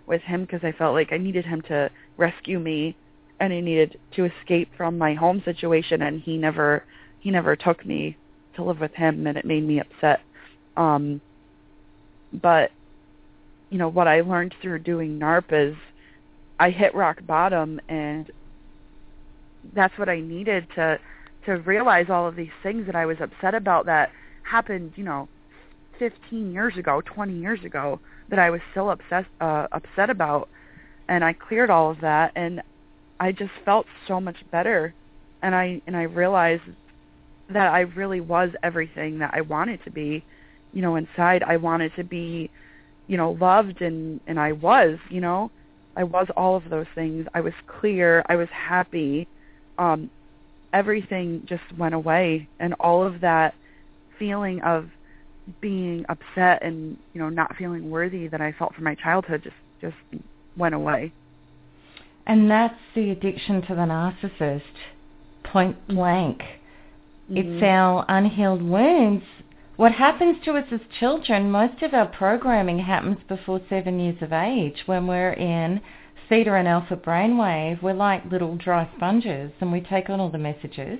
with 0.05 0.21
him 0.21 0.41
because 0.41 0.61
I 0.63 0.71
felt 0.71 0.93
like 0.93 1.11
I 1.11 1.17
needed 1.17 1.45
him 1.45 1.61
to 1.63 1.89
rescue 2.17 2.59
me 2.59 2.95
and 3.39 3.53
I 3.53 3.59
needed 3.59 3.99
to 4.15 4.25
escape 4.25 4.69
from 4.77 4.97
my 4.97 5.13
home 5.13 5.41
situation 5.43 6.01
and 6.01 6.21
he 6.21 6.37
never 6.37 6.83
he 7.19 7.31
never 7.31 7.55
took 7.55 7.85
me 7.85 8.17
to 8.55 8.63
live 8.63 8.79
with 8.79 8.93
him 8.93 9.27
and 9.27 9.37
it 9.37 9.45
made 9.45 9.65
me 9.65 9.79
upset. 9.79 10.21
Um 10.75 11.21
but 12.33 12.71
you 13.69 13.77
know 13.77 13.89
what 13.89 14.07
I 14.07 14.21
learned 14.21 14.55
through 14.61 14.79
doing 14.79 15.19
NARP 15.19 15.45
is 15.51 15.75
I 16.59 16.69
hit 16.69 16.95
rock 16.95 17.19
bottom 17.25 17.79
and 17.89 18.31
that's 19.73 19.97
what 19.97 20.09
I 20.09 20.21
needed 20.21 20.67
to 20.75 20.99
to 21.45 21.57
realize 21.59 22.07
all 22.09 22.27
of 22.27 22.35
these 22.35 22.51
things 22.63 22.85
that 22.85 22.95
I 22.95 23.05
was 23.05 23.17
upset 23.21 23.55
about 23.55 23.85
that 23.85 24.11
happened, 24.47 24.93
you 24.95 25.03
know, 25.03 25.27
15 25.99 26.51
years 26.51 26.77
ago, 26.77 27.01
20 27.01 27.33
years 27.33 27.63
ago 27.63 27.99
that 28.29 28.39
I 28.39 28.49
was 28.49 28.61
still 28.71 28.89
upset 28.89 29.25
uh, 29.41 29.67
upset 29.71 30.09
about, 30.09 30.47
and 31.07 31.23
I 31.23 31.33
cleared 31.33 31.69
all 31.69 31.91
of 31.91 32.01
that, 32.01 32.31
and 32.35 32.61
I 33.19 33.31
just 33.31 33.51
felt 33.65 33.85
so 34.07 34.19
much 34.19 34.37
better, 34.51 34.93
and 35.41 35.55
I 35.55 35.81
and 35.87 35.95
I 35.95 36.03
realized 36.03 36.63
that 37.49 37.67
I 37.67 37.81
really 37.81 38.21
was 38.21 38.51
everything 38.63 39.19
that 39.19 39.31
I 39.33 39.41
wanted 39.41 39.83
to 39.85 39.91
be, 39.91 40.23
you 40.73 40.81
know, 40.81 40.95
inside. 40.95 41.43
I 41.43 41.57
wanted 41.57 41.95
to 41.95 42.03
be, 42.03 42.51
you 43.07 43.17
know, 43.17 43.31
loved, 43.31 43.81
and 43.81 44.19
and 44.27 44.39
I 44.39 44.51
was, 44.51 44.99
you 45.09 45.21
know, 45.21 45.51
I 45.95 46.03
was 46.03 46.27
all 46.35 46.55
of 46.55 46.69
those 46.69 46.87
things. 46.93 47.27
I 47.33 47.41
was 47.41 47.53
clear. 47.65 48.23
I 48.27 48.35
was 48.35 48.49
happy. 48.49 49.27
Um, 49.77 50.09
everything 50.73 51.43
just 51.47 51.63
went 51.77 51.95
away, 51.95 52.47
and 52.59 52.73
all 52.79 53.03
of 53.05 53.21
that 53.21 53.55
feeling 54.19 54.61
of 54.61 54.89
being 55.61 56.05
upset 56.09 56.61
and 56.61 56.97
you 57.13 57.21
know 57.21 57.29
not 57.29 57.55
feeling 57.55 57.89
worthy 57.89 58.27
that 58.27 58.41
I 58.41 58.51
felt 58.51 58.75
from 58.75 58.83
my 58.83 58.95
childhood 58.95 59.43
just 59.43 59.55
just 59.81 60.23
went 60.57 60.75
away. 60.75 61.13
And 62.25 62.51
that's 62.51 62.79
the 62.93 63.11
addiction 63.11 63.61
to 63.63 63.75
the 63.75 63.81
narcissist, 63.81 64.61
point 65.43 65.87
blank. 65.87 66.39
Mm-hmm. 67.31 67.37
It's 67.37 67.63
our 67.63 68.05
unhealed 68.09 68.61
wounds. 68.61 69.23
What 69.77 69.93
happens 69.93 70.43
to 70.43 70.53
us 70.53 70.65
as 70.71 70.79
children, 70.99 71.51
most 71.51 71.83
of 71.83 71.93
our 71.93 72.07
programming 72.07 72.79
happens 72.79 73.19
before 73.27 73.61
seven 73.69 73.99
years 73.99 74.17
of 74.21 74.33
age 74.33 74.83
when 74.87 75.07
we're 75.07 75.33
in 75.33 75.81
theta 76.27 76.53
and 76.55 76.67
alpha 76.67 76.97
brainwave. 76.97 77.81
We're 77.81 77.93
like 77.93 78.25
little 78.25 78.57
dry 78.57 78.89
sponges 78.97 79.51
and 79.61 79.71
we 79.71 79.81
take 79.81 80.09
on 80.09 80.19
all 80.19 80.31
the 80.31 80.37
messages 80.37 80.99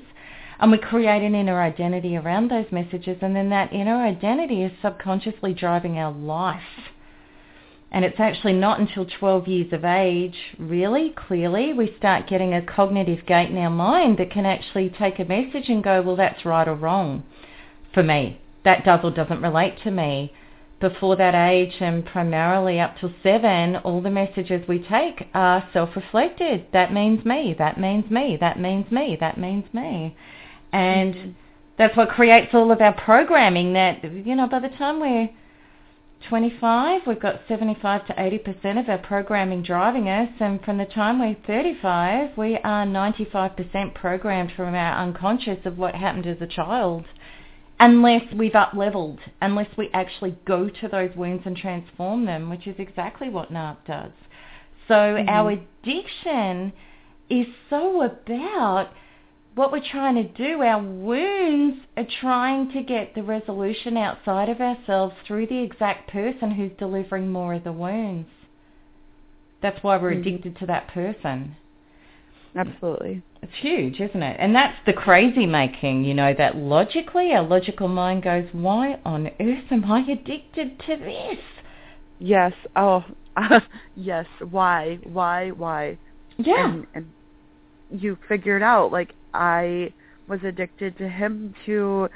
and 0.60 0.72
we 0.72 0.78
create 0.78 1.24
an 1.24 1.36
inner 1.36 1.62
identity 1.62 2.18
around 2.18 2.50
those 2.50 2.72
messages 2.72 3.18
and 3.22 3.36
then 3.36 3.50
that 3.50 3.72
inner 3.74 3.98
identity 4.04 4.64
is 4.64 4.72
subconsciously 4.82 5.54
driving 5.54 5.98
our 5.98 6.12
life. 6.12 6.62
And 7.92 8.04
it's 8.04 8.20
actually 8.20 8.54
not 8.54 8.80
until 8.80 9.06
12 9.06 9.48
years 9.48 9.74
of 9.74 9.86
age, 9.86 10.36
really, 10.60 11.14
clearly, 11.16 11.72
we 11.72 11.96
start 11.98 12.28
getting 12.28 12.54
a 12.54 12.62
cognitive 12.62 13.26
gate 13.26 13.50
in 13.50 13.58
our 13.58 13.70
mind 13.70 14.18
that 14.18 14.32
can 14.32 14.46
actually 14.46 14.90
take 14.90 15.20
a 15.20 15.26
message 15.26 15.70
and 15.70 15.84
go, 15.84 16.02
well, 16.02 16.18
that's 16.18 16.44
right 16.44 16.68
or 16.68 16.76
wrong 16.76 17.24
for 17.94 18.04
me. 18.04 18.42
That 18.66 18.84
does 18.84 19.00
or 19.04 19.12
doesn't 19.12 19.42
relate 19.42 19.76
to 19.84 19.92
me. 19.92 20.34
Before 20.82 21.16
that 21.16 21.34
age 21.34 21.76
and 21.80 22.06
primarily 22.06 22.80
up 22.80 22.98
till 23.00 23.12
seven, 23.24 23.78
all 23.78 24.02
the 24.02 24.12
messages 24.12 24.68
we 24.68 24.80
take 24.80 25.28
are 25.34 25.68
self-reflected. 25.72 26.68
That 26.74 26.94
means 26.94 27.26
me, 27.26 27.56
that 27.58 27.80
means 27.80 28.12
me, 28.12 28.38
that 28.40 28.60
means 28.60 28.92
me, 28.92 29.18
that 29.20 29.40
means 29.40 29.66
me. 29.74 30.16
And 30.72 31.14
mm-hmm. 31.14 31.30
that's 31.78 31.96
what 31.96 32.10
creates 32.10 32.54
all 32.54 32.72
of 32.72 32.82
our 32.82 32.94
programming 32.94 33.74
that, 33.74 34.04
you 34.04 34.36
know, 34.36 34.48
by 34.48 34.60
the 34.60 34.70
time 34.70 35.00
we're 35.00 35.30
25, 36.30 37.02
we've 37.06 37.20
got 37.20 37.42
75 37.48 38.08
to 38.08 38.14
80% 38.14 38.80
of 38.80 38.90
our 38.90 38.98
programming 38.98 39.64
driving 39.64 40.10
us, 40.10 40.30
and 40.40 40.62
from 40.64 40.78
the 40.78 40.86
time 40.86 41.20
we're 41.20 41.38
35, 41.46 42.38
we 42.38 42.58
are 42.58 42.86
95% 42.86 43.94
programmed 43.94 44.52
from 44.56 44.74
our 44.74 45.02
unconscious 45.02 45.60
of 45.66 45.78
what 45.78 45.96
happened 45.96 46.26
as 46.26 46.42
a 46.42 46.48
child, 46.48 47.06
unless 47.80 48.24
we've 48.34 48.56
up-leveled, 48.56 49.20
unless 49.42 49.70
we 49.78 49.90
actually 49.94 50.36
go 50.46 50.68
to 50.68 50.88
those 50.88 51.16
wounds 51.16 51.44
and 51.46 51.56
transform 51.56 52.26
them, 52.26 52.50
which 52.50 52.68
is 52.68 52.76
exactly 52.80 53.30
what 53.30 53.52
NARP 53.52 53.78
does. 53.86 54.12
So 54.88 54.96
mm-hmm. 54.96 55.30
our 55.30 55.52
addiction 55.52 56.74
is 57.30 57.46
so 57.70 58.02
about 58.02 58.90
what 59.58 59.72
we're 59.72 59.82
trying 59.92 60.16
to 60.16 60.24
do, 60.24 60.62
our 60.62 60.82
wounds 60.82 61.80
are 61.98 62.06
trying 62.22 62.72
to 62.74 62.84
get 62.84 63.16
the 63.16 63.24
resolution 63.24 63.98
outside 63.98 64.50
of 64.50 64.62
ourselves 64.62 65.16
through 65.26 65.48
the 65.48 65.64
exact 65.64 66.10
person 66.12 66.52
who's 66.52 66.72
delivering 66.78 67.32
more 67.32 67.56
of 67.56 67.64
the 67.64 67.72
wounds. 67.72 68.30
That's 69.62 69.82
why 69.84 69.98
we're 69.98 70.12
mm-hmm. 70.12 70.22
addicted 70.22 70.60
to 70.60 70.68
that 70.68 70.88
person. 70.90 71.56
Absolutely. 72.56 73.24
It's 73.42 73.52
huge, 73.60 74.00
isn't 74.00 74.22
it? 74.22 74.38
And 74.40 74.56
that's 74.56 74.78
the 74.86 74.94
crazy 74.94 75.46
making, 75.48 76.04
you 76.06 76.14
know, 76.14 76.34
that 76.38 76.56
logically 76.56 77.34
our 77.34 77.44
logical 77.44 77.88
mind 77.88 78.24
goes, 78.24 78.46
why 78.52 79.00
on 79.06 79.28
earth 79.40 79.72
am 79.72 79.92
I 79.92 80.02
addicted 80.02 80.80
to 80.82 80.98
this? 80.98 81.44
Yes. 82.20 82.54
Oh, 82.76 83.04
yes. 83.96 84.26
Why? 84.50 85.00
Why? 85.04 85.50
Why? 85.50 85.98
Yeah. 86.38 86.74
And, 86.74 86.88
and 86.94 87.12
you 87.92 88.18
figured 88.28 88.64
out. 88.64 88.92
Like 88.92 89.14
I 89.34 89.94
was 90.28 90.40
addicted 90.44 90.98
to 90.98 91.08
him 91.08 91.54
too 91.66 92.10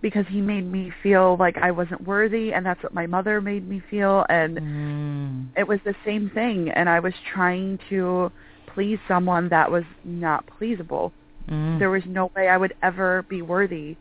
because 0.00 0.24
he 0.28 0.40
made 0.40 0.70
me 0.70 0.92
feel 1.02 1.36
like 1.38 1.58
I 1.58 1.70
wasn't 1.70 2.06
worthy 2.06 2.52
and 2.52 2.64
that's 2.64 2.82
what 2.82 2.94
my 2.94 3.06
mother 3.06 3.40
made 3.40 3.68
me 3.68 3.82
feel 3.90 4.24
and 4.28 4.58
mm. 4.58 5.46
it 5.58 5.68
was 5.68 5.78
the 5.84 5.94
same 6.04 6.30
thing 6.30 6.70
and 6.70 6.88
I 6.88 7.00
was 7.00 7.12
trying 7.34 7.78
to 7.90 8.32
please 8.66 8.98
someone 9.06 9.50
that 9.50 9.70
was 9.70 9.84
not 10.04 10.48
pleasable. 10.58 11.12
Mm. 11.50 11.78
There 11.78 11.90
was 11.90 12.02
no 12.06 12.30
way 12.34 12.48
I 12.48 12.56
would 12.56 12.74
ever 12.82 13.24
be 13.28 13.42
worthy 13.42 13.96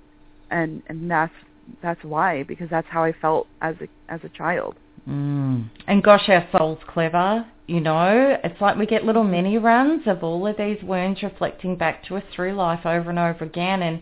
and 0.50 0.82
and 0.88 1.10
that's 1.12 1.34
that's 1.82 2.04
why 2.04 2.44
because 2.44 2.70
that's 2.70 2.88
how 2.88 3.04
I 3.04 3.14
felt 3.14 3.48
as 3.62 3.76
a 3.82 3.88
as 4.12 4.22
a 4.24 4.30
child. 4.30 4.76
Mm. 5.08 5.70
And 5.88 6.04
gosh, 6.04 6.28
our 6.30 6.48
soul's 6.52 6.80
clever. 6.88 7.46
You 7.68 7.82
know, 7.82 8.38
it's 8.44 8.60
like 8.60 8.78
we 8.78 8.88
get 8.88 9.06
little 9.06 9.24
mini 9.24 9.58
runs 9.58 10.04
of 10.08 10.24
all 10.24 10.48
of 10.48 10.58
these 10.58 10.82
wounds 10.82 11.22
reflecting 11.22 11.76
back 11.76 12.04
to 12.06 12.18
us 12.18 12.24
through 12.36 12.54
life 12.54 12.86
over 12.86 13.10
and 13.10 13.20
over 13.20 13.46
again. 13.46 13.84
And 13.84 14.02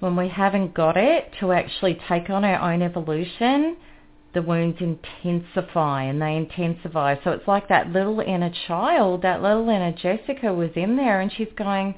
when 0.00 0.16
we 0.16 0.28
haven't 0.28 0.72
got 0.72 0.96
it 0.96 1.30
to 1.40 1.52
actually 1.52 2.00
take 2.08 2.30
on 2.30 2.44
our 2.44 2.72
own 2.72 2.80
evolution, 2.80 3.76
the 4.34 4.42
wounds 4.42 4.78
intensify 4.80 6.04
and 6.04 6.20
they 6.20 6.34
intensify. 6.36 7.16
So 7.22 7.32
it's 7.32 7.46
like 7.46 7.68
that 7.68 7.90
little 7.90 8.20
inner 8.20 8.52
child, 8.66 9.22
that 9.22 9.42
little 9.42 9.68
inner 9.68 9.92
Jessica 9.92 10.52
was 10.54 10.70
in 10.74 10.96
there 10.96 11.20
and 11.20 11.30
she's 11.30 11.52
going, 11.56 11.94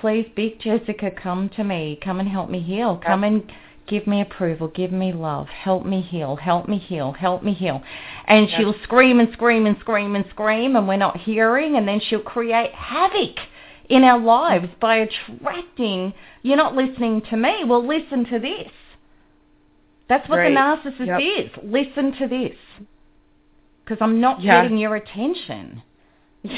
please, 0.00 0.26
big 0.34 0.60
Jessica, 0.60 1.10
come 1.10 1.48
to 1.50 1.62
me. 1.62 1.98
Come 2.02 2.18
and 2.18 2.28
help 2.28 2.50
me 2.50 2.60
heal. 2.60 3.00
Come 3.06 3.22
and 3.22 3.50
give 3.86 4.06
me 4.06 4.20
approval, 4.20 4.68
give 4.68 4.92
me 4.92 5.12
love, 5.12 5.48
help 5.48 5.84
me 5.84 6.00
heal, 6.00 6.36
help 6.36 6.68
me 6.68 6.78
heal, 6.78 7.12
help 7.12 7.42
me 7.42 7.52
heal. 7.52 7.82
And 8.26 8.48
yes. 8.48 8.58
she'll 8.58 8.74
scream 8.82 9.20
and 9.20 9.32
scream 9.32 9.66
and 9.66 9.76
scream 9.80 10.14
and 10.14 10.24
scream 10.30 10.76
and 10.76 10.86
we're 10.86 10.96
not 10.96 11.18
hearing 11.18 11.76
and 11.76 11.86
then 11.86 12.00
she'll 12.00 12.20
create 12.20 12.72
havoc 12.72 13.36
in 13.88 14.04
our 14.04 14.18
lives 14.18 14.68
by 14.80 14.96
attracting, 14.96 16.14
you're 16.42 16.56
not 16.56 16.74
listening 16.74 17.22
to 17.30 17.36
me, 17.36 17.64
well 17.64 17.86
listen 17.86 18.24
to 18.26 18.38
this. 18.38 18.70
That's 20.08 20.28
what 20.28 20.38
right. 20.38 20.50
the 20.50 20.90
narcissist 20.90 21.06
yep. 21.06 21.20
is. 21.20 21.50
Listen 21.62 22.12
to 22.18 22.28
this. 22.28 22.56
Because 23.84 23.98
I'm 24.00 24.20
not 24.20 24.40
yeah. 24.42 24.62
getting 24.62 24.78
your 24.78 24.96
attention. 24.96 25.82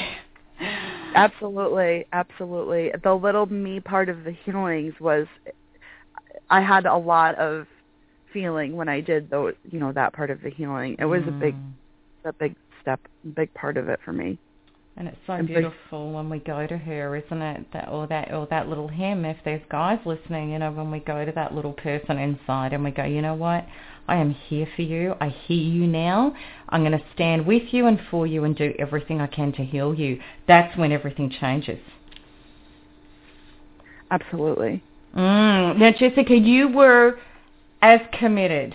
absolutely, 1.15 2.05
absolutely. 2.11 2.91
The 3.03 3.13
little 3.13 3.45
me 3.45 3.79
part 3.79 4.09
of 4.09 4.23
the 4.23 4.31
healings 4.31 4.93
was 4.99 5.27
I 6.49 6.61
had 6.61 6.85
a 6.85 6.95
lot 6.95 7.35
of 7.35 7.67
feeling 8.33 8.75
when 8.75 8.89
I 8.89 9.01
did 9.01 9.29
those, 9.29 9.53
you 9.71 9.79
know, 9.79 9.91
that 9.93 10.13
part 10.13 10.29
of 10.29 10.41
the 10.41 10.49
healing. 10.49 10.95
It 10.99 11.05
was 11.05 11.21
mm. 11.23 11.29
a 11.29 11.31
big, 11.31 11.55
mm. 11.55 11.71
a 12.25 12.33
big 12.33 12.55
step, 12.81 12.99
big 13.35 13.53
part 13.53 13.77
of 13.77 13.89
it 13.89 13.99
for 14.03 14.13
me. 14.13 14.37
And 14.97 15.09
it's 15.09 15.17
so 15.27 15.33
and 15.33 15.47
beautiful 15.47 16.07
big, 16.07 16.15
when 16.15 16.29
we 16.29 16.39
go 16.39 16.65
to 16.65 16.77
her, 16.77 17.15
isn't 17.17 17.41
it? 17.41 17.65
That 17.73 17.89
or 17.89 18.07
that 18.07 18.33
or 18.33 18.47
that 18.49 18.69
little 18.69 18.87
hymn. 18.87 19.25
If 19.25 19.37
there's 19.43 19.61
guys 19.69 19.99
listening, 20.05 20.51
you 20.51 20.59
know, 20.59 20.71
when 20.71 20.89
we 20.89 20.99
go 20.99 21.25
to 21.25 21.31
that 21.33 21.53
little 21.53 21.73
person 21.73 22.17
inside 22.17 22.71
and 22.71 22.83
we 22.83 22.91
go, 22.91 23.03
you 23.03 23.21
know 23.21 23.33
what? 23.33 23.65
I 24.07 24.17
am 24.17 24.31
here 24.31 24.67
for 24.75 24.83
you. 24.83 25.15
I 25.19 25.29
hear 25.29 25.57
you 25.57 25.87
now. 25.87 26.33
I'm 26.69 26.81
going 26.81 26.97
to 26.97 27.03
stand 27.13 27.45
with 27.45 27.73
you 27.73 27.87
and 27.87 27.99
for 28.09 28.27
you 28.27 28.43
and 28.43 28.55
do 28.55 28.73
everything 28.79 29.19
I 29.19 29.27
can 29.27 29.51
to 29.53 29.65
heal 29.65 29.93
you. 29.93 30.19
That's 30.47 30.77
when 30.77 30.91
everything 30.91 31.29
changes. 31.41 31.79
Absolutely. 34.11 34.83
Mm. 35.15 35.77
Now, 35.77 35.91
Jessica, 35.91 36.35
you 36.35 36.67
were 36.67 37.17
as 37.81 38.01
committed 38.19 38.73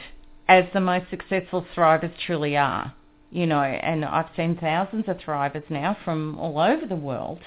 as 0.48 0.64
the 0.72 0.80
most 0.80 1.10
successful 1.10 1.66
thrivers 1.74 2.12
truly 2.26 2.56
are. 2.56 2.94
You 3.30 3.46
know, 3.46 3.62
and 3.62 4.04
I've 4.04 4.30
seen 4.36 4.56
thousands 4.56 5.04
of 5.06 5.18
thrivers 5.18 5.68
now 5.70 5.96
from 6.04 6.38
all 6.38 6.58
over 6.58 6.86
the 6.86 6.96
world. 6.96 7.40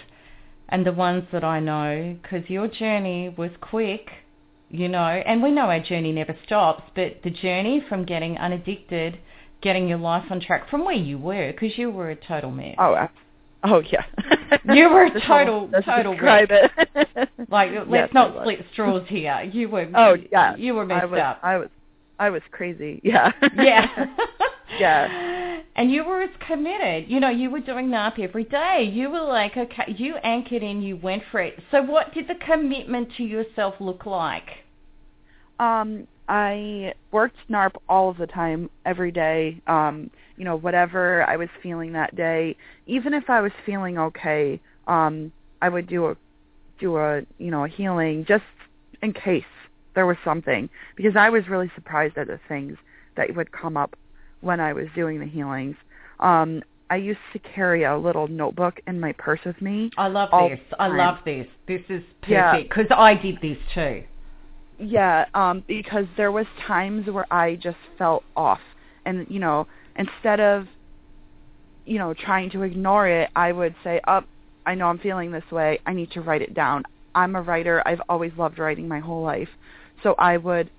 And 0.69 0.85
the 0.85 0.93
ones 0.93 1.25
that 1.33 1.43
I 1.43 1.59
know, 1.59 2.17
because 2.21 2.49
your 2.49 2.67
journey 2.67 3.33
was 3.37 3.51
quick, 3.59 4.07
you 4.69 4.87
know, 4.87 5.05
and 5.05 5.43
we 5.43 5.51
know 5.51 5.63
our 5.63 5.81
journey 5.81 6.11
never 6.13 6.35
stops, 6.45 6.83
but 6.95 7.17
the 7.23 7.29
journey 7.29 7.83
from 7.87 8.05
getting 8.05 8.37
unaddicted, 8.37 9.19
getting 9.61 9.87
your 9.87 9.97
life 9.97 10.25
on 10.31 10.39
track 10.39 10.69
from 10.69 10.85
where 10.85 10.95
you 10.95 11.17
were, 11.17 11.51
because 11.51 11.77
you 11.77 11.91
were 11.91 12.09
a 12.09 12.15
total 12.15 12.49
mess. 12.49 12.75
Oh, 12.79 12.95
ab- 12.95 13.11
oh 13.63 13.81
yeah. 13.91 14.05
You 14.73 14.89
were 14.93 15.05
a 15.05 15.27
total, 15.27 15.67
that's 15.67 15.85
total 15.85 16.17
wreck. 16.17 16.49
Like, 17.49 17.71
let's 17.87 18.11
I 18.11 18.13
not 18.13 18.41
split 18.41 18.65
straws 18.71 19.03
here. 19.07 19.41
You 19.51 19.69
were, 19.69 19.89
Oh 19.95 20.15
yeah. 20.31 20.55
you 20.55 20.73
were 20.73 20.85
messed 20.85 21.03
I 21.03 21.05
was, 21.05 21.19
up. 21.19 21.39
I 21.43 21.57
was, 21.57 21.69
I 22.19 22.29
was 22.29 22.41
crazy. 22.51 23.01
Yeah. 23.03 23.31
yeah. 23.55 23.87
Yeah. 24.79 25.61
And 25.75 25.91
you 25.91 26.03
were 26.03 26.21
as 26.21 26.29
committed. 26.47 27.09
You 27.09 27.19
know, 27.19 27.29
you 27.29 27.49
were 27.49 27.59
doing 27.59 27.89
NARP 27.89 28.19
every 28.19 28.43
day. 28.43 28.89
You 28.91 29.09
were 29.09 29.21
like, 29.21 29.55
okay, 29.55 29.93
you 29.97 30.15
anchored 30.17 30.63
in, 30.63 30.81
you 30.81 30.97
went 30.97 31.23
for 31.31 31.39
it. 31.41 31.59
So 31.69 31.81
what 31.81 32.13
did 32.13 32.27
the 32.27 32.35
commitment 32.35 33.09
to 33.17 33.23
yourself 33.23 33.75
look 33.79 34.05
like? 34.05 34.49
Um, 35.59 36.07
I 36.29 36.93
worked 37.11 37.35
NARP 37.49 37.73
all 37.89 38.09
of 38.09 38.17
the 38.17 38.27
time, 38.27 38.69
every 38.85 39.11
day. 39.11 39.61
Um, 39.67 40.09
you 40.37 40.45
know, 40.45 40.55
whatever 40.55 41.23
I 41.23 41.37
was 41.37 41.49
feeling 41.61 41.93
that 41.93 42.15
day, 42.15 42.55
even 42.87 43.13
if 43.13 43.29
I 43.29 43.41
was 43.41 43.51
feeling 43.65 43.97
okay, 43.97 44.59
um, 44.87 45.31
I 45.61 45.69
would 45.69 45.87
do 45.87 46.07
a 46.07 46.15
do 46.79 46.97
a 46.97 47.21
you 47.37 47.51
know 47.51 47.65
a 47.65 47.67
healing 47.67 48.25
just 48.27 48.43
in 49.01 49.13
case 49.13 49.43
there 49.95 50.05
was 50.05 50.17
something 50.25 50.69
because 50.95 51.15
I 51.15 51.29
was 51.29 51.47
really 51.47 51.71
surprised 51.75 52.17
at 52.17 52.27
the 52.27 52.39
things 52.47 52.77
that 53.15 53.35
would 53.35 53.51
come 53.51 53.77
up 53.77 53.95
when 54.41 54.59
I 54.59 54.73
was 54.73 54.87
doing 54.95 55.19
the 55.19 55.25
healings. 55.25 55.75
Um, 56.19 56.63
I 56.89 56.97
used 56.97 57.19
to 57.33 57.39
carry 57.39 57.83
a 57.83 57.97
little 57.97 58.27
notebook 58.27 58.79
in 58.87 58.99
my 58.99 59.13
purse 59.13 59.39
with 59.45 59.61
me. 59.61 59.91
I 59.97 60.07
love 60.07 60.29
this. 60.49 60.59
I 60.79 60.87
love 60.87 61.17
this. 61.25 61.47
This 61.67 61.81
is 61.89 62.03
perfect 62.21 62.69
because 62.69 62.87
I 62.91 63.15
did 63.15 63.39
this 63.41 63.57
too. 63.73 64.03
Yeah, 64.83 65.25
um, 65.33 65.63
because 65.67 66.05
there 66.17 66.31
was 66.31 66.45
times 66.67 67.07
where 67.07 67.31
I 67.31 67.55
just 67.55 67.77
felt 67.97 68.23
off, 68.35 68.59
and 69.05 69.25
you 69.29 69.39
know, 69.39 69.65
instead 69.95 70.39
of, 70.39 70.67
you 71.85 71.97
know, 71.97 72.13
trying 72.13 72.49
to 72.51 72.63
ignore 72.63 73.07
it, 73.07 73.29
I 73.35 73.51
would 73.51 73.75
say, 73.83 74.01
"Up, 74.07 74.25
I 74.65 74.75
know 74.75 74.87
I'm 74.87 74.99
feeling 74.99 75.31
this 75.31 75.49
way. 75.51 75.79
I 75.85 75.93
need 75.93 76.11
to 76.11 76.21
write 76.21 76.41
it 76.41 76.53
down." 76.53 76.83
I'm 77.15 77.35
a 77.35 77.41
writer. 77.41 77.81
I've 77.85 78.01
always 78.09 78.31
loved 78.37 78.59
writing 78.59 78.87
my 78.87 78.99
whole 78.99 79.23
life, 79.23 79.49
so 80.01 80.15
I 80.17 80.37
would 80.37 80.69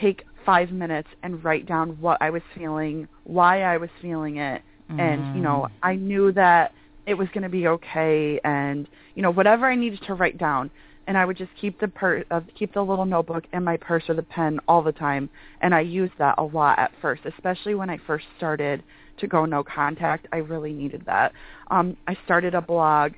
take 0.00 0.24
five 0.46 0.70
minutes 0.70 1.08
and 1.22 1.44
write 1.44 1.66
down 1.66 2.00
what 2.00 2.16
I 2.22 2.30
was 2.30 2.42
feeling, 2.54 3.08
why 3.24 3.62
I 3.62 3.76
was 3.76 3.90
feeling 4.00 4.36
it, 4.36 4.62
and 4.88 5.36
you 5.36 5.42
know, 5.42 5.68
I 5.82 5.96
knew 5.96 6.32
that 6.32 6.72
it 7.06 7.14
was 7.14 7.28
going 7.34 7.42
to 7.42 7.50
be 7.50 7.66
okay, 7.66 8.40
and 8.42 8.88
you 9.14 9.22
know, 9.22 9.30
whatever 9.30 9.66
I 9.66 9.74
needed 9.74 10.00
to 10.06 10.14
write 10.14 10.38
down 10.38 10.70
and 11.10 11.18
I 11.18 11.24
would 11.24 11.36
just 11.36 11.50
keep 11.60 11.80
the 11.80 11.88
per- 11.88 12.24
uh, 12.30 12.40
keep 12.56 12.72
the 12.72 12.82
little 12.82 13.04
notebook 13.04 13.42
in 13.52 13.64
my 13.64 13.76
purse 13.76 14.04
or 14.08 14.14
the 14.14 14.22
pen 14.22 14.60
all 14.68 14.80
the 14.80 14.92
time, 14.92 15.28
and 15.60 15.74
I 15.74 15.80
used 15.80 16.12
that 16.18 16.36
a 16.38 16.44
lot 16.44 16.78
at 16.78 16.92
first, 17.02 17.22
especially 17.24 17.74
when 17.74 17.90
I 17.90 17.98
first 18.06 18.26
started 18.36 18.84
to 19.18 19.26
go 19.26 19.44
no 19.44 19.64
contact. 19.64 20.28
I 20.32 20.36
really 20.36 20.72
needed 20.72 21.02
that. 21.06 21.32
Um, 21.68 21.96
I 22.06 22.16
started 22.24 22.54
a 22.54 22.60
blog 22.60 23.14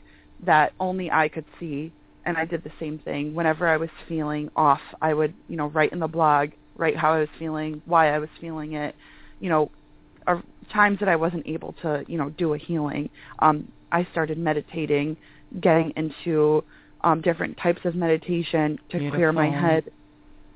that 0.47 0.73
only 0.81 1.11
I 1.11 1.29
could 1.29 1.45
see, 1.61 1.93
and 2.25 2.39
I 2.39 2.47
did 2.47 2.65
the 2.65 2.73
same 2.81 2.99
thing. 2.99 3.35
Whenever 3.35 3.69
I 3.69 3.77
was 3.77 3.91
feeling 4.09 4.49
off, 4.57 4.81
I 5.03 5.13
would 5.13 5.35
you 5.47 5.59
know 5.59 5.67
write 5.67 5.93
in 5.93 5.99
the 5.99 6.09
blog, 6.09 6.53
write 6.79 6.97
how 6.97 7.13
I 7.13 7.19
was 7.19 7.29
feeling, 7.39 7.83
why 7.85 8.15
I 8.15 8.19
was 8.19 8.31
feeling 8.41 8.73
it, 8.73 8.97
you 9.39 9.51
know, 9.51 9.71
or 10.27 10.43
times 10.73 10.99
that 11.01 11.11
I 11.11 11.17
wasn't 11.17 11.47
able 11.47 11.75
to 11.83 12.07
you 12.09 12.17
know 12.17 12.31
do 12.31 12.55
a 12.55 12.59
healing. 12.59 13.11
Um, 13.41 13.71
I 13.93 14.09
started 14.13 14.39
meditating, 14.39 15.19
getting 15.61 15.93
into 15.95 16.65
um, 17.05 17.21
different 17.21 17.57
types 17.59 17.81
of 17.85 17.95
meditation 17.95 18.79
to 18.91 19.11
clear 19.11 19.33
my 19.33 19.51
head, 19.51 19.91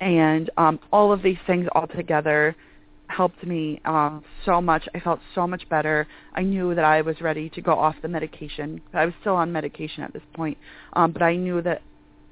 and 0.01 0.51
um, 0.57 0.79
all 0.93 1.13
of 1.13 1.23
these 1.23 1.39
things 1.47 1.67
all 1.73 1.87
together 1.87 2.55
helped 3.09 3.45
me 3.47 3.81
um, 3.85 4.25
so 4.45 4.61
much. 4.61 4.89
I 4.95 5.01
felt 5.01 5.21
so 5.35 5.47
much 5.47 5.69
better. 5.69 6.07
I 6.35 6.43
knew 6.43 6.75
that 6.75 6.85
I 6.85 7.03
was 7.03 7.21
ready 7.21 7.49
to 7.51 7.61
go 7.61 7.73
off 7.73 7.95
the 8.03 8.09
medication. 8.09 8.81
I 8.93 9.05
was 9.05 9.15
still 9.21 9.35
on 9.35 9.53
medication 9.53 10.03
at 10.03 10.13
this 10.13 10.23
point, 10.35 10.59
um, 10.95 11.13
but 11.13 11.23
I 11.23 11.37
knew 11.37 11.63
that 11.63 11.83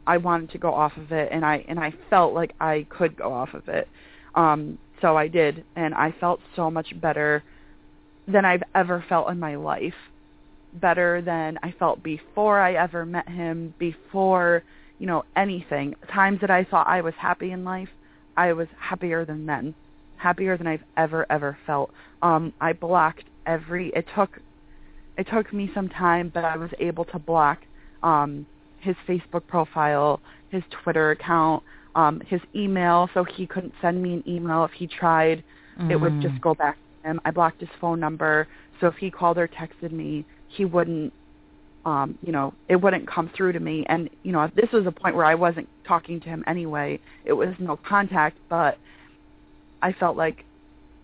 I 0.06 0.18
wanted 0.18 0.50
to 0.50 0.58
go 0.58 0.74
off 0.74 0.96
of 0.96 1.12
it, 1.12 1.30
and 1.32 1.44
I 1.44 1.64
and 1.68 1.78
I 1.78 1.92
felt 2.10 2.34
like 2.34 2.54
I 2.60 2.86
could 2.90 3.16
go 3.16 3.32
off 3.32 3.54
of 3.54 3.68
it. 3.68 3.88
Um, 4.34 4.78
so 5.00 5.16
I 5.16 5.28
did, 5.28 5.64
and 5.76 5.94
I 5.94 6.14
felt 6.18 6.40
so 6.56 6.70
much 6.70 6.98
better 7.00 7.42
than 8.26 8.44
I've 8.44 8.62
ever 8.74 9.04
felt 9.08 9.28
in 9.30 9.38
my 9.38 9.56
life 9.56 9.94
better 10.74 11.22
than 11.22 11.58
I 11.62 11.72
felt 11.78 12.02
before 12.02 12.60
I 12.60 12.74
ever 12.74 13.04
met 13.06 13.28
him, 13.28 13.74
before, 13.78 14.62
you 14.98 15.06
know, 15.06 15.24
anything. 15.36 15.94
Times 16.12 16.40
that 16.40 16.50
I 16.50 16.64
thought 16.64 16.86
I 16.86 17.00
was 17.00 17.14
happy 17.18 17.52
in 17.52 17.64
life, 17.64 17.88
I 18.36 18.52
was 18.52 18.68
happier 18.78 19.24
than 19.24 19.46
then. 19.46 19.74
Happier 20.16 20.56
than 20.56 20.66
I've 20.66 20.84
ever, 20.96 21.26
ever 21.30 21.56
felt. 21.66 21.90
Um, 22.22 22.52
I 22.60 22.72
blocked 22.72 23.24
every 23.46 23.92
it 23.94 24.06
took 24.14 24.40
it 25.16 25.28
took 25.32 25.52
me 25.52 25.70
some 25.74 25.88
time, 25.88 26.30
but 26.32 26.44
I 26.44 26.56
was 26.56 26.70
able 26.80 27.04
to 27.06 27.18
block 27.18 27.58
um 28.02 28.46
his 28.80 28.96
Facebook 29.08 29.46
profile, 29.46 30.20
his 30.50 30.62
Twitter 30.82 31.10
account, 31.12 31.62
um, 31.94 32.20
his 32.26 32.40
email, 32.54 33.08
so 33.14 33.24
he 33.24 33.46
couldn't 33.46 33.72
send 33.80 34.02
me 34.02 34.14
an 34.14 34.24
email 34.26 34.64
if 34.64 34.72
he 34.72 34.86
tried. 34.86 35.42
It 35.90 35.96
would 35.96 36.20
just 36.20 36.40
go 36.40 36.54
back 36.54 36.76
to 37.02 37.10
him. 37.10 37.20
I 37.24 37.30
blocked 37.30 37.60
his 37.60 37.68
phone 37.80 37.98
number, 37.98 38.46
so 38.80 38.86
if 38.86 38.94
he 38.94 39.10
called 39.10 39.38
or 39.38 39.48
texted 39.48 39.90
me, 39.90 40.24
he 40.54 40.64
wouldn't 40.64 41.12
um 41.84 42.18
you 42.22 42.32
know 42.32 42.54
it 42.68 42.76
wouldn't 42.76 43.06
come 43.06 43.30
through 43.36 43.52
to 43.52 43.60
me. 43.60 43.84
And 43.88 44.08
you 44.22 44.32
know 44.32 44.50
this 44.54 44.70
was 44.72 44.86
a 44.86 44.92
point 44.92 45.14
where 45.16 45.26
i 45.26 45.34
wasn't 45.34 45.68
talking 45.86 46.20
to 46.20 46.28
him 46.28 46.42
anyway. 46.46 46.98
It 47.24 47.32
was 47.34 47.50
no 47.58 47.76
contact 47.76 48.38
but 48.48 48.78
i 49.82 49.92
felt 49.92 50.16
like 50.16 50.44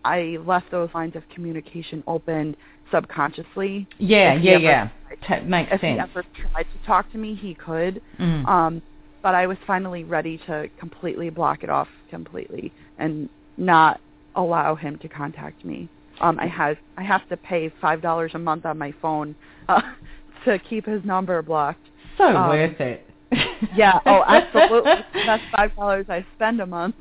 i 0.04 0.38
left 0.46 0.70
those 0.70 0.88
lines 0.94 1.16
of 1.16 1.22
communication 1.34 2.02
open 2.06 2.56
subconsciously. 2.90 3.86
Yeah, 3.98 4.34
yeah, 4.34 4.52
ever 4.52 4.62
yeah. 4.62 4.88
tried- 5.18 5.40
Ta 5.40 5.46
makes 5.46 5.70
if 5.72 5.80
he 5.80 5.88
ever 5.88 6.24
tried 6.52 6.62
to 6.64 6.86
talk 6.86 7.10
to 7.12 7.18
me 7.18 7.34
he 7.34 7.54
could. 7.54 8.00
Mm. 8.18 8.46
um 8.46 8.82
but 9.22 9.34
i 9.34 9.46
was 9.46 9.58
finally 9.66 10.04
ready 10.04 10.38
to 10.46 10.68
completely 10.78 11.28
block 11.30 11.62
it 11.62 11.68
off 11.70 11.88
completely 12.08 12.72
and 12.98 13.28
not 13.58 14.00
allow 14.36 14.74
him 14.74 14.96
to 14.98 15.08
contact 15.08 15.64
me 15.64 15.88
um 16.20 16.38
i 16.38 16.46
have 16.46 16.76
i 16.96 17.02
have 17.02 17.26
to 17.28 17.36
pay 17.36 17.72
five 17.80 18.00
dollars 18.02 18.30
a 18.34 18.38
month 18.38 18.64
on 18.66 18.76
my 18.78 18.92
phone 19.00 19.34
uh, 19.68 19.80
to 20.44 20.58
keep 20.58 20.86
his 20.86 21.04
number 21.04 21.40
blocked 21.42 21.86
so 22.18 22.24
um, 22.24 22.48
worth 22.48 22.80
it. 22.80 23.06
yeah 23.76 23.98
oh 24.06 24.22
absolutely 24.28 24.92
that's 25.26 25.42
five 25.54 25.74
dollars 25.76 26.06
i 26.08 26.24
spend 26.34 26.60
a 26.60 26.66
month 26.66 26.94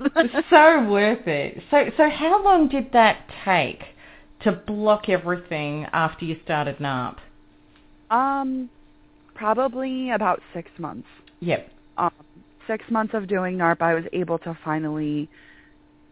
so 0.50 0.88
worth 0.90 1.28
it. 1.28 1.62
So, 1.72 1.86
so 1.98 2.10
how 2.10 2.44
long 2.44 2.70
did 2.70 2.92
that 2.94 3.26
take 3.46 3.82
to 4.44 4.52
block 4.52 5.10
everything 5.10 5.86
after 5.92 6.26
you 6.26 6.38
started 6.44 6.78
NARP? 6.78 7.18
um 8.12 8.70
probably 9.36 10.12
about 10.12 10.42
six 10.54 10.70
months 10.78 11.08
Yep. 11.42 11.72
um, 11.98 12.12
six 12.68 12.86
months 12.92 13.14
of 13.16 13.28
doing 13.28 13.58
NARP, 13.58 13.82
I 13.82 13.96
was 13.96 14.04
able 14.14 14.38
to 14.40 14.58
finally, 14.64 15.28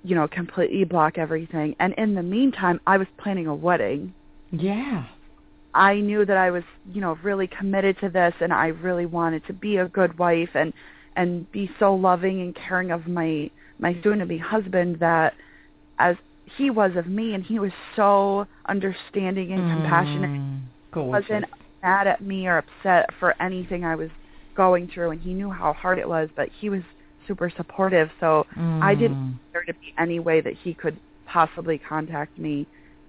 you 0.04 0.16
know, 0.16 0.28
completely 0.28 0.84
block 0.84 1.18
everything. 1.18 1.76
And 1.80 1.94
in 1.98 2.16
the 2.16 2.24
meantime, 2.24 2.80
I 2.88 2.98
was 2.98 3.08
planning 3.18 3.48
a 3.48 3.56
wedding. 3.56 4.14
Yeah. 4.52 5.06
I 5.74 5.96
knew 6.00 6.26
that 6.26 6.38
I 6.38 6.50
was, 6.52 6.64
you 6.92 7.02
know, 7.02 7.18
really 7.24 7.48
committed 7.48 7.98
to 8.00 8.10
this, 8.10 8.34
and 8.42 8.54
I 8.54 8.68
really 8.68 9.06
wanted 9.06 9.46
to 9.48 9.54
be 9.54 9.78
a 9.78 9.88
good 9.88 10.18
wife 10.18 10.50
and 10.56 10.74
and 11.16 11.52
be 11.52 11.70
so 11.80 11.94
loving 11.96 12.42
and 12.42 12.56
caring 12.56 12.92
of 12.92 13.08
my 13.08 13.50
my 13.80 13.96
soon-to-be 14.04 14.38
husband 14.38 14.98
that 15.00 15.34
as 16.00 16.16
he 16.58 16.70
was 16.70 16.96
of 16.96 17.08
me, 17.08 17.34
and 17.34 17.44
he 17.44 17.60
was 17.60 17.72
so 17.96 18.48
understanding 18.68 19.52
and 19.54 19.66
compassionate 19.66 20.32
Mm, 20.32 20.62
gorgeous. 20.92 21.30
wasn't 21.30 21.46
mad 21.84 22.08
at 22.08 22.22
me 22.22 22.48
or 22.48 22.58
upset 22.58 23.10
for 23.20 23.40
anything 23.42 23.84
I 23.86 23.96
was 23.96 24.10
going 24.56 24.88
through 24.88 25.12
and 25.12 25.22
he 25.22 25.34
knew 25.34 25.52
how 25.52 25.74
hard 25.74 26.00
it 26.00 26.08
was 26.10 26.30
but 26.36 26.50
he 26.60 26.70
was 26.70 26.82
super 27.28 27.50
supportive 27.56 28.10
so 28.20 28.46
I 28.82 28.96
didn't 28.96 29.18
Mm. 29.18 29.32
want 29.32 29.42
there 29.54 29.64
to 29.64 29.74
be 29.74 29.94
any 29.98 30.20
way 30.20 30.42
that 30.42 30.54
he 30.64 30.74
could 30.74 30.98
possibly 31.26 31.78
contact 31.78 32.38
me 32.38 32.66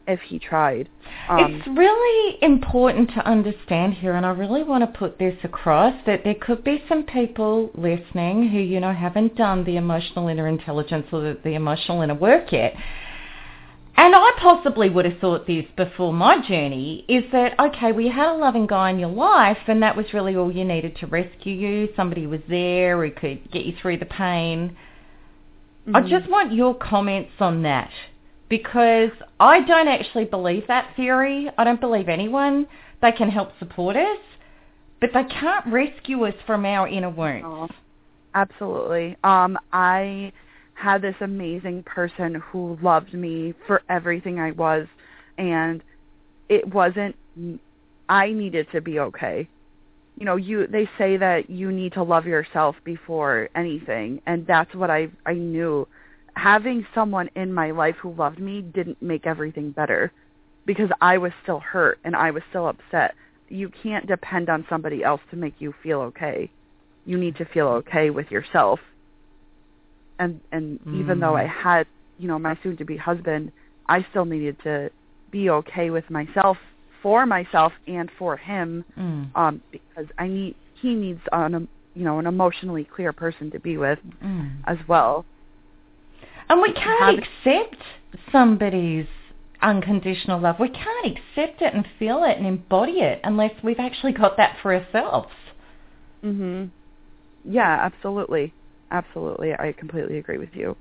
if 0.07 0.21
he 0.23 0.39
tried 0.39 0.89
um 1.29 1.55
it's 1.55 1.67
really 1.79 2.43
important 2.43 3.11
to 3.11 3.27
understand 3.27 3.95
here, 3.95 4.15
and 4.15 4.25
I 4.25 4.31
really 4.31 4.63
want 4.63 4.83
to 4.83 4.99
put 4.99 5.19
this 5.19 5.37
across 5.45 5.95
that 6.07 6.25
there 6.25 6.35
could 6.35 6.65
be 6.65 6.83
some 6.89 7.05
people 7.05 7.71
listening 7.75 8.49
who, 8.49 8.59
you 8.59 8.81
know, 8.81 8.93
haven't 8.93 9.37
done 9.37 9.65
the 9.65 9.77
emotional 9.77 10.29
inner 10.29 10.49
intelligence 10.49 11.07
or 11.13 11.21
the, 11.21 11.39
the 11.45 11.55
emotional 11.55 12.03
inner 12.03 12.15
work 12.15 12.53
yet. 12.53 12.75
And 13.99 14.15
I 14.15 14.31
possibly 14.41 14.89
would 14.89 15.07
have 15.07 15.19
thought 15.19 15.49
this 15.49 15.65
before 15.77 16.13
my 16.13 16.41
journey 16.47 17.05
is 17.09 17.25
that, 17.33 17.59
okay, 17.59 17.91
well, 17.91 18.01
you 18.01 18.13
had 18.13 18.29
a 18.29 18.35
loving 18.35 18.69
guy 18.69 18.91
in 18.91 19.01
your 19.01 19.11
life 19.11 19.59
and 19.67 19.83
that 19.83 19.97
was 19.97 20.07
really 20.15 20.37
all 20.37 20.53
you 20.53 20.65
needed 20.65 20.97
to 20.99 21.09
rescue 21.09 21.53
you. 21.53 21.89
Somebody 21.97 22.29
was 22.29 22.39
there 22.49 23.05
who 23.05 23.11
could 23.11 23.51
get 23.51 23.67
you 23.67 23.75
through 23.83 23.99
the 23.99 24.07
pain. 24.07 24.77
I 25.93 26.01
mhm. 26.01 26.09
just 26.09 26.31
want 26.31 26.53
your 26.53 26.77
comments 26.77 27.33
on 27.41 27.65
that 27.65 27.91
because 28.49 29.11
I 29.41 29.63
don't 29.63 29.89
actually 29.89 30.27
believe 30.27 30.69
that 30.69 30.95
theory. 30.95 31.51
I 31.59 31.65
don't 31.65 31.81
believe 31.81 32.09
anyone. 32.09 32.69
They 33.03 33.11
can 33.11 33.31
help 33.31 33.51
support 33.59 33.97
us, 33.97 34.21
but 35.01 35.11
they 35.13 35.25
can't 35.25 35.67
rescue 35.67 36.25
us 36.25 36.35
from 36.47 36.65
our 36.65 36.87
inner 36.87 37.11
wounds. 37.11 37.45
Oh. 37.45 37.69
Absolutely. 38.35 39.17
Um, 39.25 39.59
I 39.73 40.33
had 40.79 41.03
this 41.03 41.17
amazing 41.21 41.83
person 41.83 42.37
who 42.37 42.79
loved 42.81 43.13
me 43.13 43.53
for 43.67 43.83
everything 43.89 44.39
I 44.39 44.53
was, 44.53 44.87
and 45.37 45.83
it 46.49 46.73
wasn't. 46.73 47.17
I 48.09 48.33
needed 48.33 48.69
to 48.73 48.81
be 48.81 49.01
okay. 49.01 49.49
You 50.17 50.25
know, 50.25 50.37
you 50.37 50.67
they 50.69 50.89
say 50.97 51.17
that 51.17 51.51
you 51.51 51.73
need 51.73 51.95
to 51.95 52.03
love 52.03 52.27
yourself 52.27 52.77
before 52.85 53.49
anything, 53.57 54.23
and 54.27 54.47
that's 54.47 54.73
what 54.75 54.89
I 54.89 55.09
I 55.27 55.35
knew. 55.35 55.87
Having 56.35 56.87
someone 56.95 57.29
in 57.35 57.53
my 57.53 57.73
life 57.73 57.97
who 58.01 58.15
loved 58.15 58.39
me 58.39 58.63
didn't 58.63 59.03
make 59.03 59.27
everything 59.27 59.73
better 59.73 60.13
because 60.65 60.91
I 61.01 61.19
was 61.19 61.33
still 61.43 61.59
hurt 61.59 61.99
and 62.05 62.15
I 62.15 62.31
was 62.31 62.45
still 62.51 62.69
upset. 62.69 63.17
You 63.49 63.69
can't 63.83 64.07
depend 64.07 64.49
on 64.49 64.65
somebody 64.69 65.03
else 65.03 65.21
to 65.31 65.37
make 65.37 65.55
you 65.59 65.75
feel 65.83 66.01
okay. 66.03 66.49
You 67.05 67.19
need 67.19 67.35
to 67.37 67.45
feel 67.47 67.67
okay 67.69 68.11
with 68.11 68.31
yourself 68.31 68.79
and 70.19 70.41
and 70.53 70.81
mm. 70.81 71.01
even 71.01 71.21
though 71.21 71.37
I 71.37 71.45
mm. 71.45 71.51
had 71.51 71.87
you 72.19 72.29
know 72.29 72.39
my 72.39 72.59
soon 72.63 72.77
to 72.79 72.85
be 72.85 72.97
husband, 72.97 73.53
I 73.89 74.05
still 74.11 74.25
needed 74.25 74.57
to 74.65 74.91
be 75.31 75.51
okay 75.51 75.91
with 75.91 76.09
myself 76.11 76.57
for 77.03 77.27
myself 77.27 77.73
and 77.87 78.11
for 78.19 78.37
him 78.37 78.85
mm. 78.99 79.37
um 79.37 79.61
because 79.71 80.07
I 80.19 80.27
need 80.27 80.55
he 80.81 80.95
needs 80.95 81.21
an 81.33 81.69
you 81.95 82.05
know 82.05 82.19
an 82.19 82.27
emotionally 82.27 82.85
clear 82.85 83.13
person 83.13 83.51
to 83.53 83.61
be 83.61 83.77
with 83.77 83.99
mm. 84.23 84.51
as 84.67 84.79
well. 84.89 85.25
And 86.49 86.63
we 86.63 86.73
can't 86.73 87.19
accept 87.19 87.83
somebody's 88.33 89.07
unconditional 89.61 90.41
love. 90.41 90.57
We 90.59 90.71
can't 90.71 91.07
accept 91.07 91.63
it 91.63 91.75
and 91.75 91.87
feel 91.99 92.25
it 92.25 92.39
and 92.39 92.47
embody 92.47 93.01
it 93.01 93.21
unless 93.25 93.53
we've 93.63 93.81
actually 93.81 94.13
got 94.13 94.37
that 94.37 94.57
for 94.63 94.75
ourselves. 94.75 95.33
Mhm. 96.25 96.71
Yeah, 97.45 97.79
absolutely. 97.83 98.53
Absolutely. 98.91 99.53
I 99.53 99.75
completely 99.77 100.19
agree 100.19 100.39
with 100.39 100.55
you. 100.55 100.77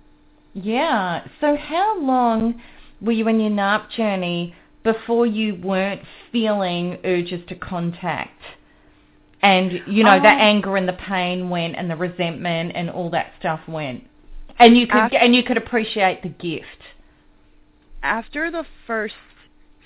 Yeah. 0.54 1.26
So 1.42 1.56
how 1.56 2.00
long 2.00 2.62
were 3.02 3.12
you 3.12 3.28
in 3.28 3.40
your 3.40 3.52
NARP 3.52 3.92
journey 3.92 4.56
before 4.84 5.26
you 5.26 5.56
weren't 5.56 6.02
feeling 6.32 6.98
urges 7.04 7.42
to 7.50 7.56
contact? 7.56 8.42
And, 9.42 9.82
you 9.88 10.04
know, 10.04 10.16
um, 10.16 10.24
the 10.24 10.30
anger 10.30 10.78
and 10.78 10.88
the 10.88 10.94
pain 10.94 11.50
went 11.50 11.76
and 11.76 11.90
the 11.90 11.96
resentment 11.96 12.72
and 12.76 12.90
all 12.90 13.10
that 13.12 13.34
stuff 13.40 13.60
went. 13.68 14.04
And 14.60 14.76
you 14.76 14.88
could 14.88 14.98
after, 14.98 15.18
and 15.18 15.36
you 15.36 15.44
could 15.44 15.58
appreciate 15.58 16.24
the 16.24 16.30
gift. 16.30 16.66
After 18.02 18.50
the 18.50 18.66
first 18.88 19.14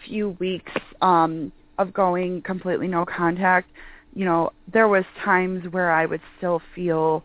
few 0.06 0.38
weeks 0.40 0.72
um, 1.02 1.52
of 1.78 1.94
going 1.94 2.42
completely 2.44 2.88
no 2.88 3.06
contact, 3.06 3.70
you 4.14 4.24
know, 4.24 4.52
there 4.72 4.88
was 4.88 5.04
times 5.24 5.66
where 5.72 5.92
I 5.92 6.06
would 6.06 6.22
still 6.38 6.62
feel 6.74 7.24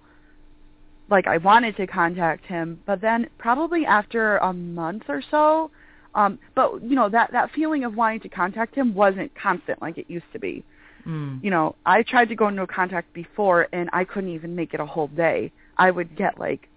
like 1.08 1.26
I 1.26 1.38
wanted 1.38 1.76
to 1.76 1.86
contact 1.86 2.46
him, 2.46 2.80
but 2.86 3.00
then 3.00 3.28
probably 3.38 3.86
after 3.86 4.38
a 4.38 4.52
month 4.52 5.04
or 5.08 5.22
so, 5.30 5.70
um, 6.14 6.38
but 6.54 6.82
you 6.82 6.96
know 6.96 7.08
that 7.08 7.32
that 7.32 7.50
feeling 7.52 7.84
of 7.84 7.94
wanting 7.94 8.20
to 8.20 8.28
contact 8.28 8.74
him 8.74 8.94
wasn't 8.94 9.30
constant 9.34 9.80
like 9.80 9.98
it 9.98 10.06
used 10.08 10.26
to 10.32 10.38
be. 10.38 10.64
Mm. 11.06 11.42
You 11.44 11.50
know, 11.50 11.76
I 11.84 12.02
tried 12.02 12.28
to 12.30 12.34
go 12.34 12.48
into 12.48 12.66
contact 12.66 13.12
before, 13.12 13.68
and 13.72 13.88
I 13.92 14.04
couldn't 14.04 14.30
even 14.30 14.56
make 14.56 14.74
it 14.74 14.80
a 14.80 14.86
whole 14.86 15.08
day. 15.08 15.52
I 15.76 15.90
would 15.90 16.16
get 16.16 16.38
like 16.38 16.68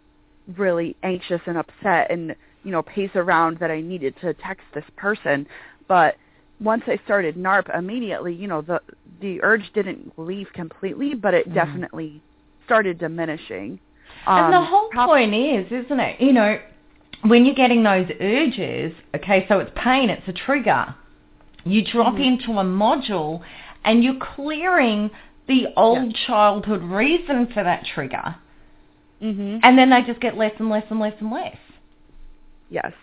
really 0.58 0.96
anxious 1.04 1.42
and 1.46 1.58
upset, 1.58 2.12
and 2.12 2.36
you 2.64 2.72
know, 2.72 2.84
pace 2.84 3.12
around 3.16 3.60
that 3.60 3.72
I 3.72 3.82
needed 3.82 4.16
to 4.22 4.34
text 4.36 4.66
this 4.74 4.84
person. 4.98 5.48
But 5.88 6.16
once 6.60 6.84
I 6.88 7.00
started 7.06 7.36
NARP, 7.36 7.76
immediately, 7.76 8.34
you 8.34 8.48
know, 8.48 8.62
the 8.62 8.82
the 9.22 9.42
urge 9.42 9.72
didn't 9.74 10.18
leave 10.18 10.48
completely, 10.54 11.16
but 11.16 11.34
it 11.34 11.50
mm. 11.50 11.54
definitely 11.54 12.22
started 12.66 13.00
diminishing. 13.00 13.80
Um, 14.28 14.46
and 14.46 14.54
the 14.54 14.62
whole 14.62 14.90
prob- 14.90 15.10
point 15.10 15.34
is, 15.34 15.66
isn't 15.72 16.00
it? 16.00 16.22
You 16.22 16.34
know, 16.34 16.60
when 17.24 17.46
you're 17.46 17.56
getting 17.56 17.84
those 17.84 18.08
urges, 18.20 18.94
okay, 19.16 19.46
so 19.48 19.60
it's 19.60 19.72
pain, 19.76 20.10
it's 20.10 20.28
a 20.28 20.34
trigger. 20.34 20.96
You 21.66 21.84
drop 21.84 22.14
mm-hmm. 22.14 22.24
into 22.24 22.52
a 22.54 22.64
module 22.64 23.42
and 23.84 24.04
you're 24.04 24.20
clearing 24.36 25.10
the 25.48 25.68
old 25.76 26.12
yeah. 26.12 26.28
childhood 26.28 26.84
reason 26.84 27.48
for 27.54 27.64
that 27.64 27.86
trigger. 27.94 28.36
Mm-hmm. 29.22 29.58
And 29.64 29.78
then 29.78 29.90
they 29.90 30.02
just 30.04 30.22
get 30.22 30.38
less 30.38 30.54
and 30.60 30.70
less 30.70 30.86
and 30.90 31.00
less 31.00 31.14
and 31.20 31.32
less. 31.32 31.58
Yes. 32.70 32.94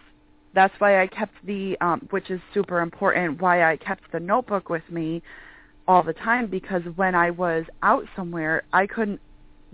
That's 0.55 0.73
why 0.79 1.03
I 1.03 1.07
kept 1.07 1.35
the, 1.45 1.77
um, 1.83 2.07
which 2.11 2.31
is 2.31 2.41
super 2.55 2.81
important, 2.81 3.43
why 3.43 3.71
I 3.71 3.77
kept 3.77 4.11
the 4.13 4.21
notebook 4.21 4.71
with 4.71 4.89
me 4.91 5.23
all 5.87 6.03
the 6.03 6.15
time 6.15 6.47
because 6.47 6.83
when 6.97 7.15
I 7.15 7.31
was 7.31 7.65
out 7.83 8.05
somewhere, 8.17 8.63
I 8.73 8.87
couldn't 8.87 9.21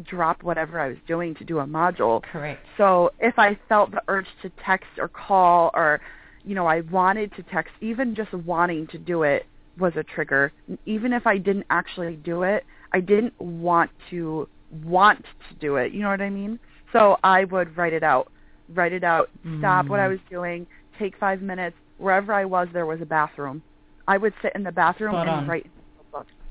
drop 0.04 0.42
whatever 0.42 0.80
I 0.80 0.88
was 0.88 0.98
doing 1.06 1.34
to 1.36 1.44
do 1.44 1.58
a 1.58 1.66
module. 1.66 2.22
Correct. 2.22 2.64
So 2.76 3.10
if 3.18 3.38
I 3.38 3.58
felt 3.68 3.90
the 3.90 4.02
urge 4.08 4.26
to 4.42 4.50
text 4.64 4.90
or 4.98 5.08
call 5.08 5.70
or, 5.74 6.00
you 6.44 6.54
know, 6.54 6.66
I 6.66 6.80
wanted 6.82 7.34
to 7.36 7.42
text, 7.44 7.72
even 7.80 8.14
just 8.14 8.32
wanting 8.32 8.86
to 8.88 8.98
do 8.98 9.22
it 9.22 9.46
was 9.78 9.92
a 9.96 10.02
trigger. 10.02 10.52
Even 10.86 11.12
if 11.12 11.26
I 11.26 11.38
didn't 11.38 11.66
actually 11.70 12.16
do 12.16 12.42
it, 12.42 12.64
I 12.92 13.00
didn't 13.00 13.38
want 13.40 13.90
to 14.10 14.48
want 14.84 15.24
to 15.48 15.54
do 15.60 15.76
it. 15.76 15.92
You 15.92 16.00
know 16.00 16.10
what 16.10 16.20
I 16.20 16.30
mean? 16.30 16.58
So 16.92 17.16
I 17.24 17.44
would 17.44 17.76
write 17.76 17.92
it 17.92 18.02
out. 18.02 18.30
Write 18.68 18.92
it 18.92 19.04
out. 19.04 19.30
Stop 19.58 19.86
mm. 19.86 19.88
what 19.88 20.00
I 20.00 20.06
mm. 20.06 20.10
was 20.10 20.20
doing. 20.30 20.66
Take 20.98 21.16
five 21.18 21.42
minutes. 21.42 21.76
Wherever 21.98 22.32
I 22.32 22.44
was, 22.44 22.68
there 22.72 22.86
was 22.86 23.00
a 23.00 23.06
bathroom. 23.06 23.62
I 24.08 24.18
would 24.18 24.34
sit 24.42 24.52
in 24.54 24.62
the 24.62 24.72
bathroom 24.72 25.12
Spot 25.12 25.28
and 25.28 25.40
on. 25.42 25.48
write. 25.48 25.70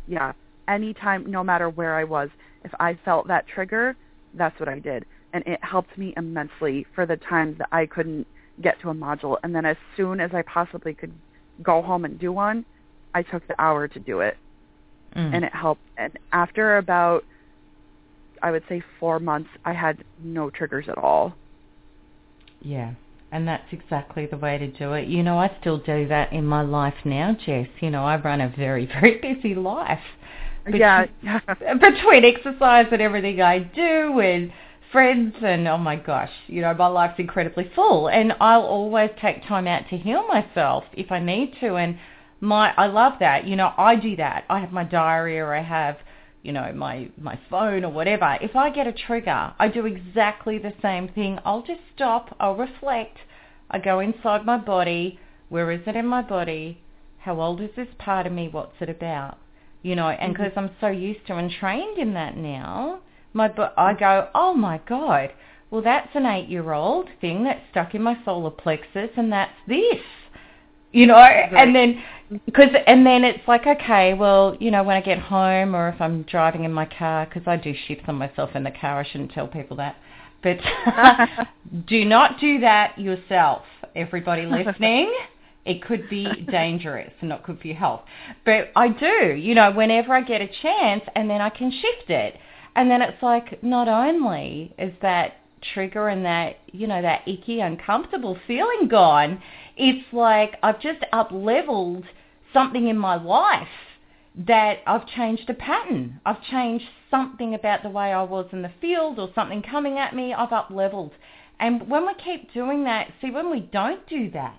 Yeah. 0.07 0.33
Anytime, 0.71 1.29
no 1.29 1.43
matter 1.43 1.69
where 1.69 1.95
I 1.95 2.05
was 2.05 2.29
if 2.63 2.71
I 2.79 2.97
felt 3.03 3.27
that 3.27 3.45
trigger, 3.47 3.95
that's 4.33 4.57
what 4.59 4.69
I 4.69 4.79
did. 4.79 5.05
And 5.33 5.43
it 5.45 5.63
helped 5.63 5.97
me 5.97 6.13
immensely 6.17 6.85
for 6.93 7.05
the 7.05 7.17
times 7.17 7.57
that 7.57 7.69
I 7.71 7.85
couldn't 7.85 8.27
get 8.61 8.79
to 8.81 8.89
a 8.89 8.93
module. 8.93 9.37
And 9.43 9.55
then 9.55 9.65
as 9.65 9.77
soon 9.97 10.19
as 10.19 10.31
I 10.33 10.41
possibly 10.43 10.93
could 10.93 11.13
go 11.63 11.81
home 11.81 12.05
and 12.05 12.19
do 12.19 12.31
one, 12.31 12.65
I 13.13 13.23
took 13.23 13.47
the 13.47 13.59
hour 13.59 13.87
to 13.87 13.99
do 13.99 14.19
it. 14.19 14.37
Mm. 15.15 15.35
And 15.35 15.45
it 15.45 15.53
helped. 15.53 15.81
And 15.97 16.17
after 16.31 16.77
about, 16.77 17.23
I 18.41 18.51
would 18.51 18.63
say 18.69 18.83
four 18.99 19.19
months, 19.19 19.49
I 19.65 19.73
had 19.73 20.03
no 20.23 20.49
triggers 20.49 20.85
at 20.87 20.97
all. 20.97 21.33
Yeah. 22.61 22.93
And 23.31 23.47
that's 23.47 23.71
exactly 23.71 24.25
the 24.25 24.37
way 24.37 24.57
to 24.57 24.67
do 24.67 24.93
it. 24.93 25.07
You 25.07 25.23
know, 25.23 25.39
I 25.39 25.55
still 25.61 25.77
do 25.77 26.07
that 26.09 26.33
in 26.33 26.45
my 26.45 26.61
life 26.61 26.93
now, 27.05 27.35
Jess. 27.45 27.67
You 27.79 27.89
know, 27.89 28.03
I 28.03 28.17
run 28.17 28.41
a 28.41 28.49
very, 28.49 28.85
very 29.01 29.19
busy 29.19 29.55
life 29.55 29.99
yeah. 30.67 31.05
between 31.79 32.25
exercise 32.25 32.87
and 32.91 33.01
everything 33.01 33.41
I 33.41 33.59
do 33.59 34.19
and 34.19 34.51
friends 34.91 35.35
and 35.41 35.67
oh 35.67 35.77
my 35.77 35.95
gosh, 35.95 36.31
you 36.47 36.61
know, 36.61 36.73
my 36.73 36.87
life's 36.87 37.19
incredibly 37.19 37.71
full 37.73 38.09
and 38.09 38.33
I'll 38.39 38.63
always 38.63 39.09
take 39.21 39.45
time 39.47 39.67
out 39.67 39.89
to 39.89 39.97
heal 39.97 40.27
myself 40.27 40.83
if 40.93 41.11
I 41.11 41.19
need 41.19 41.55
to 41.61 41.75
and 41.75 41.97
my 42.41 42.73
I 42.75 42.87
love 42.87 43.13
that. 43.19 43.47
You 43.47 43.55
know, 43.55 43.71
I 43.77 43.95
do 43.95 44.15
that. 44.17 44.45
I 44.49 44.59
have 44.59 44.71
my 44.71 44.83
diary 44.83 45.39
or 45.39 45.55
I 45.55 45.63
have, 45.63 45.97
you 46.43 46.51
know, 46.51 46.71
my 46.73 47.09
my 47.17 47.39
phone 47.49 47.85
or 47.85 47.91
whatever. 47.91 48.37
If 48.41 48.55
I 48.55 48.69
get 48.69 48.87
a 48.87 48.93
trigger, 48.93 49.53
I 49.57 49.67
do 49.67 49.85
exactly 49.85 50.57
the 50.57 50.73
same 50.81 51.07
thing. 51.07 51.39
I'll 51.45 51.63
just 51.63 51.81
stop, 51.95 52.35
I'll 52.39 52.55
reflect. 52.55 53.17
I 53.69 53.79
go 53.79 53.99
inside 53.99 54.45
my 54.45 54.57
body. 54.57 55.19
Where 55.49 55.71
is 55.71 55.81
it 55.85 55.95
in 55.95 56.05
my 56.07 56.21
body? 56.21 56.81
How 57.19 57.39
old 57.39 57.61
is 57.61 57.69
this 57.75 57.87
part 57.99 58.25
of 58.25 58.33
me? 58.33 58.49
What's 58.51 58.81
it 58.81 58.89
about? 58.89 59.37
You 59.83 59.95
know, 59.95 60.09
and 60.09 60.33
because 60.33 60.51
mm-hmm. 60.51 60.59
I'm 60.59 60.75
so 60.79 60.87
used 60.87 61.25
to 61.27 61.35
and 61.35 61.51
trained 61.51 61.97
in 61.97 62.13
that 62.13 62.37
now, 62.37 62.99
my 63.33 63.49
I 63.77 63.93
go, 63.93 64.29
oh 64.35 64.53
my 64.53 64.79
god, 64.87 65.31
well 65.69 65.81
that's 65.81 66.09
an 66.13 66.25
eight-year-old 66.25 67.09
thing 67.19 67.43
that's 67.43 67.61
stuck 67.71 67.95
in 67.95 68.01
my 68.01 68.17
solar 68.23 68.51
plexus, 68.51 69.09
and 69.17 69.31
that's 69.31 69.53
this, 69.67 70.01
you 70.91 71.07
know, 71.07 71.15
right. 71.15 71.51
and 71.53 71.75
then 71.75 72.03
because 72.45 72.69
and 72.85 73.05
then 73.05 73.23
it's 73.23 73.47
like 73.47 73.65
okay, 73.65 74.13
well, 74.13 74.55
you 74.59 74.71
know, 74.71 74.83
when 74.83 74.95
I 74.95 75.01
get 75.01 75.19
home 75.19 75.75
or 75.75 75.89
if 75.89 75.99
I'm 75.99 76.23
driving 76.23 76.63
in 76.63 76.73
my 76.73 76.85
car, 76.85 77.25
because 77.25 77.47
I 77.47 77.57
do 77.57 77.73
shifts 77.87 78.05
on 78.07 78.15
myself 78.15 78.51
in 78.55 78.63
the 78.63 78.71
car, 78.71 78.99
I 78.99 79.07
shouldn't 79.09 79.31
tell 79.31 79.47
people 79.47 79.77
that, 79.77 79.95
but 80.43 80.57
do 81.87 82.05
not 82.05 82.39
do 82.39 82.59
that 82.59 82.99
yourself, 82.99 83.63
everybody 83.95 84.45
listening 84.45 85.11
it 85.65 85.83
could 85.83 86.09
be 86.09 86.25
dangerous 86.49 87.11
and 87.19 87.29
not 87.29 87.43
good 87.43 87.59
for 87.59 87.67
your 87.67 87.77
health. 87.77 88.01
But 88.45 88.71
I 88.75 88.89
do, 88.89 89.35
you 89.35 89.55
know, 89.55 89.71
whenever 89.71 90.13
I 90.13 90.21
get 90.21 90.41
a 90.41 90.49
chance 90.61 91.03
and 91.15 91.29
then 91.29 91.41
I 91.41 91.49
can 91.49 91.71
shift 91.71 92.09
it. 92.09 92.37
And 92.75 92.89
then 92.89 93.01
it's 93.01 93.21
like 93.21 93.61
not 93.63 93.87
only 93.87 94.73
is 94.79 94.93
that 95.01 95.37
trigger 95.73 96.07
and 96.07 96.25
that, 96.25 96.57
you 96.71 96.87
know, 96.87 97.01
that 97.01 97.27
icky, 97.27 97.59
uncomfortable 97.59 98.37
feeling 98.47 98.87
gone, 98.89 99.41
it's 99.77 100.11
like 100.13 100.55
I've 100.63 100.81
just 100.81 101.03
up 101.11 101.29
leveled 101.31 102.05
something 102.53 102.87
in 102.87 102.97
my 102.97 103.21
life 103.21 103.67
that 104.47 104.79
I've 104.87 105.05
changed 105.07 105.49
a 105.49 105.53
pattern. 105.53 106.19
I've 106.25 106.41
changed 106.43 106.85
something 107.09 107.53
about 107.53 107.83
the 107.83 107.89
way 107.89 108.13
I 108.13 108.23
was 108.23 108.47
in 108.51 108.61
the 108.61 108.71
field 108.79 109.19
or 109.19 109.29
something 109.35 109.61
coming 109.61 109.97
at 109.97 110.15
me. 110.15 110.33
I've 110.33 110.53
up 110.53 110.69
leveled. 110.71 111.11
And 111.59 111.89
when 111.89 112.07
we 112.07 112.13
keep 112.15 112.51
doing 112.53 112.85
that, 112.85 113.11
see, 113.21 113.29
when 113.29 113.51
we 113.51 113.59
don't 113.59 114.07
do 114.07 114.31
that, 114.31 114.57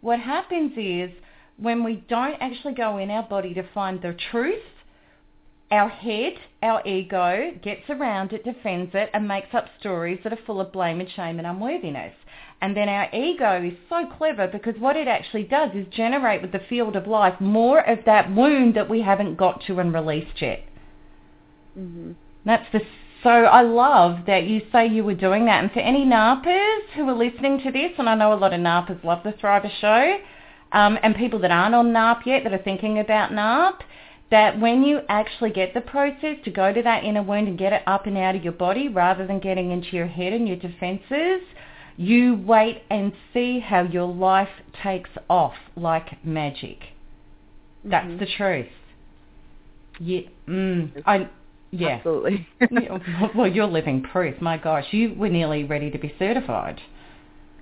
what 0.00 0.20
happens 0.20 0.72
is 0.76 1.10
when 1.56 1.82
we 1.82 2.04
don't 2.08 2.40
actually 2.40 2.74
go 2.74 2.98
in 2.98 3.10
our 3.10 3.24
body 3.24 3.54
to 3.54 3.62
find 3.74 4.00
the 4.00 4.16
truth, 4.30 4.62
our 5.70 5.88
head, 5.88 6.34
our 6.62 6.86
ego, 6.86 7.52
gets 7.62 7.88
around 7.90 8.32
it, 8.32 8.44
defends 8.44 8.92
it, 8.94 9.10
and 9.12 9.28
makes 9.28 9.52
up 9.52 9.66
stories 9.80 10.18
that 10.24 10.32
are 10.32 10.38
full 10.46 10.60
of 10.60 10.72
blame 10.72 11.00
and 11.00 11.10
shame 11.10 11.38
and 11.38 11.46
unworthiness. 11.46 12.14
And 12.60 12.76
then 12.76 12.88
our 12.88 13.08
ego 13.14 13.62
is 13.62 13.74
so 13.88 14.06
clever 14.16 14.48
because 14.48 14.74
what 14.78 14.96
it 14.96 15.06
actually 15.06 15.44
does 15.44 15.70
is 15.74 15.86
generate 15.92 16.42
with 16.42 16.52
the 16.52 16.60
field 16.68 16.96
of 16.96 17.06
life 17.06 17.40
more 17.40 17.86
of 17.88 17.98
that 18.06 18.34
wound 18.34 18.74
that 18.74 18.88
we 18.88 19.02
haven't 19.02 19.36
got 19.36 19.62
to 19.66 19.78
and 19.78 19.92
released 19.92 20.40
yet. 20.40 20.64
Mm-hmm. 21.78 22.12
That's 22.44 22.66
the 22.72 22.80
so 23.22 23.30
I 23.30 23.62
love 23.62 24.26
that 24.26 24.44
you 24.44 24.62
say 24.70 24.86
you 24.86 25.04
were 25.04 25.14
doing 25.14 25.46
that. 25.46 25.62
And 25.62 25.72
for 25.72 25.80
any 25.80 26.04
NARPers 26.04 26.90
who 26.94 27.08
are 27.08 27.14
listening 27.14 27.60
to 27.62 27.72
this, 27.72 27.92
and 27.98 28.08
I 28.08 28.14
know 28.14 28.32
a 28.32 28.34
lot 28.34 28.52
of 28.52 28.60
NARPers 28.60 29.02
love 29.02 29.22
the 29.24 29.32
Thriver 29.32 29.70
Show, 29.80 30.18
um, 30.72 30.98
and 31.02 31.16
people 31.16 31.38
that 31.40 31.50
aren't 31.50 31.74
on 31.74 31.92
NARP 31.92 32.26
yet 32.26 32.44
that 32.44 32.52
are 32.52 32.62
thinking 32.62 32.98
about 32.98 33.30
NARP, 33.30 33.80
that 34.30 34.60
when 34.60 34.82
you 34.82 35.00
actually 35.08 35.50
get 35.50 35.72
the 35.72 35.80
process 35.80 36.36
to 36.44 36.50
go 36.50 36.72
to 36.72 36.82
that 36.82 37.02
inner 37.02 37.22
wound 37.22 37.48
and 37.48 37.58
get 37.58 37.72
it 37.72 37.82
up 37.86 38.06
and 38.06 38.18
out 38.18 38.36
of 38.36 38.44
your 38.44 38.52
body 38.52 38.88
rather 38.88 39.26
than 39.26 39.38
getting 39.38 39.70
into 39.70 39.96
your 39.96 40.06
head 40.06 40.32
and 40.32 40.46
your 40.46 40.56
defenses, 40.58 41.40
you 41.96 42.36
wait 42.46 42.82
and 42.90 43.12
see 43.32 43.58
how 43.58 43.82
your 43.82 44.06
life 44.06 44.50
takes 44.82 45.10
off 45.28 45.54
like 45.76 46.24
magic. 46.24 46.78
That's 47.82 48.06
Mhm. 48.06 48.18
the 48.18 48.26
truth. 48.26 48.68
Yeah, 49.98 50.20
mm, 50.46 50.90
I, 51.06 51.26
yeah. 51.70 51.88
Absolutely. 51.88 52.46
Yeah, 52.70 52.98
well, 53.36 53.46
you're 53.46 53.66
living 53.66 54.02
proof. 54.02 54.40
My 54.40 54.56
gosh, 54.56 54.86
you 54.90 55.14
were 55.14 55.28
nearly 55.28 55.64
ready 55.64 55.90
to 55.90 55.98
be 55.98 56.14
certified. 56.18 56.80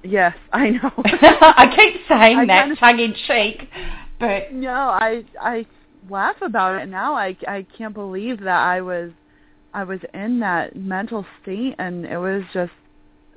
yes, 0.02 0.36
I 0.52 0.70
know. 0.70 0.92
I 1.04 1.72
keep 1.74 2.02
saying 2.08 2.38
I 2.38 2.46
that 2.46 2.78
tongue 2.78 3.00
in 3.00 3.14
cheek, 3.26 3.68
but 4.20 4.52
no, 4.52 4.70
I 4.70 5.24
I 5.40 5.66
laugh 6.08 6.36
about 6.42 6.80
it 6.80 6.88
now. 6.88 7.14
I 7.14 7.36
I 7.46 7.66
can't 7.76 7.94
believe 7.94 8.40
that 8.40 8.60
I 8.60 8.80
was 8.80 9.10
I 9.74 9.84
was 9.84 10.00
in 10.14 10.40
that 10.40 10.76
mental 10.76 11.26
state, 11.42 11.74
and 11.78 12.06
it 12.06 12.18
was 12.18 12.42
just 12.52 12.72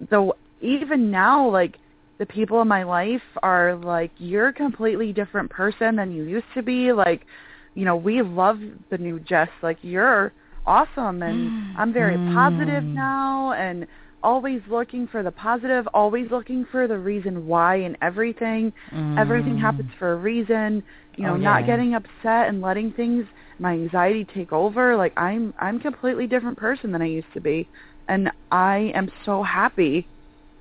the 0.10 0.32
even 0.62 1.12
now 1.12 1.50
like 1.50 1.78
the 2.18 2.26
people 2.26 2.62
in 2.62 2.68
my 2.68 2.84
life 2.84 3.22
are 3.42 3.76
like 3.76 4.12
you're 4.18 4.50
a 4.50 4.54
completely 4.54 5.14
different 5.14 5.50
person 5.50 5.96
than 5.96 6.12
you 6.12 6.24
used 6.24 6.46
to 6.54 6.62
be. 6.62 6.92
Like 6.92 7.26
you 7.74 7.86
know 7.86 7.96
we 7.96 8.22
love 8.22 8.60
the 8.90 8.98
new 8.98 9.20
Jess. 9.20 9.50
Like 9.62 9.80
you're 9.82 10.32
awesome, 10.70 11.24
and 11.24 11.52
I'm 11.76 11.94
very 11.94 12.20
positive 12.20 12.86
Mm. 12.86 12.94
now, 12.96 13.54
and 13.54 13.88
always 14.24 14.62
looking 14.70 15.08
for 15.08 15.24
the 15.24 15.32
positive, 15.32 15.88
always 15.94 16.30
looking 16.32 16.66
for 16.72 16.88
the 16.88 17.00
reason 17.00 17.46
why 17.48 17.78
in 17.78 17.98
everything. 18.02 18.74
Everything 19.18 19.58
Mm. 19.58 19.62
happens 19.62 19.90
for 20.00 20.14
a 20.14 20.18
reason. 20.18 20.84
You 21.18 21.26
know, 21.26 21.36
Oh, 21.36 21.38
not 21.38 21.66
getting 21.66 21.96
upset 21.96 22.48
and 22.50 22.62
letting 22.62 22.94
things 22.94 23.26
my 23.60 23.74
anxiety 23.74 24.26
take 24.26 24.54
over. 24.54 24.96
Like 24.98 25.14
I'm 25.18 25.54
I'm 25.60 25.78
a 25.78 25.82
completely 25.82 26.28
different 26.28 26.58
person 26.58 26.92
than 26.92 27.02
I 27.02 27.08
used 27.08 27.34
to 27.34 27.42
be. 27.42 27.70
And 28.08 28.32
I 28.52 28.92
am 28.96 29.10
so 29.26 29.44
happy. 29.44 30.10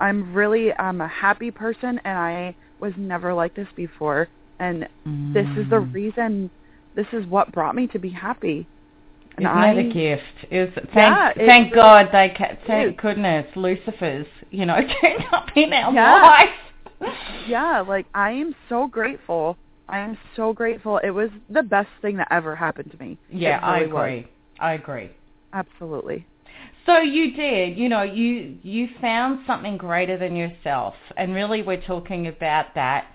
I'm 0.01 0.35
really 0.35 0.73
I'm 0.79 1.01
a 1.01 1.09
happy 1.09 1.51
person 1.51 2.01
and 2.05 2.19
I 2.19 2.57
was 2.79 2.93
never 2.97 3.35
like 3.35 3.55
this 3.55 3.69
before. 3.77 4.29
And 4.61 4.89
this 5.35 5.49
is 5.57 5.67
the 5.71 5.87
Mm. 5.87 5.93
reason 5.93 6.51
this 6.95 7.07
is 7.13 7.27
what 7.27 7.53
brought 7.53 7.75
me 7.77 7.87
to 7.89 7.99
be 7.99 8.11
happy. 8.11 8.69
And 9.39 9.47
Isn't 9.47 9.57
I 9.57 9.75
that 9.75 9.81
a 9.81 9.93
gift? 9.93 10.53
Is 10.53 10.75
thank 10.75 10.95
Yeah, 10.97 11.33
thank 11.35 11.73
really 11.73 11.75
God 11.75 12.09
they 12.13 12.35
ca- 12.37 12.57
thank 12.67 12.95
is. 12.95 13.01
goodness 13.01 13.47
Lucifer's 13.55 14.27
you 14.51 14.67
know 14.67 14.77
turned 15.01 15.25
up 15.33 15.47
in 15.57 15.73
our 15.73 15.93
Yeah. 15.95 16.23
life. 17.01 17.13
yeah, 17.47 17.81
like 17.81 18.07
I 18.15 18.33
am 18.33 18.55
so 18.69 18.89
grateful. 18.89 19.57
I 19.89 20.01
am 20.01 20.19
so 20.35 20.53
grateful. 20.53 20.99
It 20.99 21.11
was 21.11 21.31
the 21.49 21.63
best 21.63 21.89
thing 22.03 22.17
that 22.17 22.29
ever 22.31 22.57
happened 22.57 22.91
to 22.91 22.99
me. 22.99 23.17
Yeah, 23.31 23.59
It 23.59 23.63
I 23.63 23.79
really 23.81 23.93
was. 23.93 24.01
agree. 24.03 24.27
I 24.59 24.73
agree. 24.75 25.11
Absolutely. 25.53 26.27
So 26.85 26.99
you 26.99 27.33
did, 27.35 27.79
you 27.79 27.89
know, 27.89 28.03
you 28.03 28.59
you 28.63 28.89
found 29.01 29.41
something 29.47 29.77
greater 29.77 30.19
than 30.19 30.35
yourself, 30.35 30.95
and 31.17 31.33
really 31.35 31.63
we're 31.63 31.81
talking 31.81 32.27
about 32.27 32.75
that, 32.75 33.07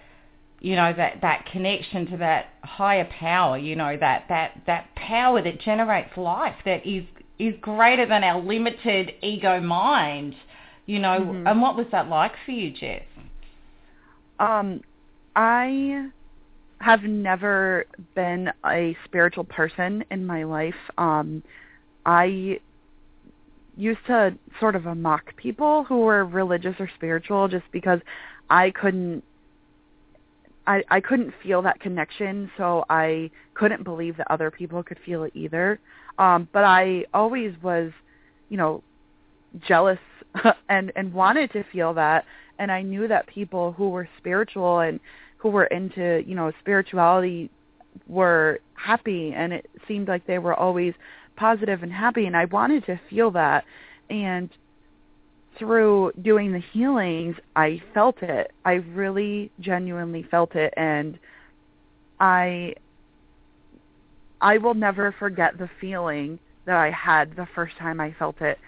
you 0.63 0.77
know, 0.77 0.93
that 0.93 1.19
that 1.21 1.45
connection 1.51 2.07
to 2.07 2.17
that 2.17 2.45
higher 2.63 3.05
power, 3.19 3.57
you 3.57 3.75
know, 3.75 3.97
that 3.99 4.25
that 4.29 4.61
that 4.65 4.87
power 4.95 5.41
that 5.41 5.59
generates 5.59 6.15
life 6.15 6.55
that 6.65 6.87
is 6.87 7.03
is 7.37 7.53
greater 7.59 8.05
than 8.05 8.23
our 8.23 8.41
limited 8.41 9.11
ego 9.21 9.59
mind, 9.59 10.33
you 10.85 10.99
know. 10.99 11.19
Mhm. 11.19 11.51
And 11.51 11.61
what 11.61 11.75
was 11.75 11.85
that 11.91 12.07
like 12.07 12.31
for 12.45 12.51
you, 12.51 12.71
Jess? 12.71 13.03
Um, 14.39 14.81
I 15.35 16.09
have 16.79 17.03
never 17.03 17.85
been 18.15 18.51
a 18.65 18.95
spiritual 19.03 19.43
person 19.43 20.05
in 20.11 20.25
my 20.25 20.43
life. 20.43 20.89
Um, 20.97 21.43
I 22.05 22.59
used 23.75 24.05
to 24.07 24.33
sort 24.61 24.77
of 24.77 24.85
mock 24.85 25.35
people 25.35 25.83
who 25.83 25.97
were 25.99 26.23
religious 26.23 26.75
or 26.79 26.87
spiritual 26.95 27.49
just 27.49 27.69
because 27.73 27.99
I 28.49 28.71
couldn't 28.71 29.25
I, 30.65 30.83
I 30.89 31.01
couldn't 31.01 31.33
feel 31.43 31.61
that 31.63 31.79
connection, 31.79 32.49
so 32.57 32.85
I 32.89 33.29
couldn't 33.53 33.83
believe 33.83 34.17
that 34.17 34.31
other 34.31 34.49
people 34.49 34.81
could 34.83 34.97
feel 35.05 35.23
it 35.23 35.31
either. 35.35 35.79
Um, 36.17 36.47
but 36.53 36.63
I 36.63 37.05
always 37.13 37.53
was, 37.61 37.91
you 38.49 38.57
know, 38.57 38.83
jealous 39.67 39.99
and 40.69 40.91
and 40.95 41.13
wanted 41.13 41.51
to 41.51 41.63
feel 41.71 41.93
that 41.93 42.25
and 42.59 42.71
I 42.71 42.81
knew 42.81 43.07
that 43.07 43.27
people 43.27 43.71
who 43.73 43.89
were 43.89 44.07
spiritual 44.17 44.79
and 44.79 44.99
who 45.37 45.49
were 45.49 45.65
into, 45.65 46.23
you 46.25 46.35
know, 46.35 46.51
spirituality 46.59 47.49
were 48.07 48.59
happy 48.75 49.33
and 49.35 49.53
it 49.53 49.69
seemed 49.87 50.07
like 50.07 50.25
they 50.25 50.39
were 50.39 50.53
always 50.53 50.93
positive 51.35 51.83
and 51.83 51.91
happy 51.91 52.25
and 52.25 52.37
I 52.37 52.45
wanted 52.45 52.85
to 52.85 52.99
feel 53.09 53.31
that 53.31 53.65
and 54.09 54.49
through 55.57 56.11
doing 56.21 56.51
the 56.51 56.59
healings 56.73 57.35
I 57.55 57.81
felt 57.93 58.21
it. 58.21 58.51
I 58.65 58.73
really 58.73 59.51
genuinely 59.59 60.23
felt 60.23 60.55
it 60.55 60.73
and 60.77 61.19
I 62.19 62.73
I 64.41 64.57
will 64.57 64.73
never 64.73 65.11
forget 65.11 65.57
the 65.57 65.69
feeling 65.79 66.39
that 66.65 66.75
I 66.77 66.89
had 66.91 67.35
the 67.35 67.47
first 67.55 67.77
time 67.77 67.99
I 67.99 68.13
felt 68.13 68.41
it 68.41 68.59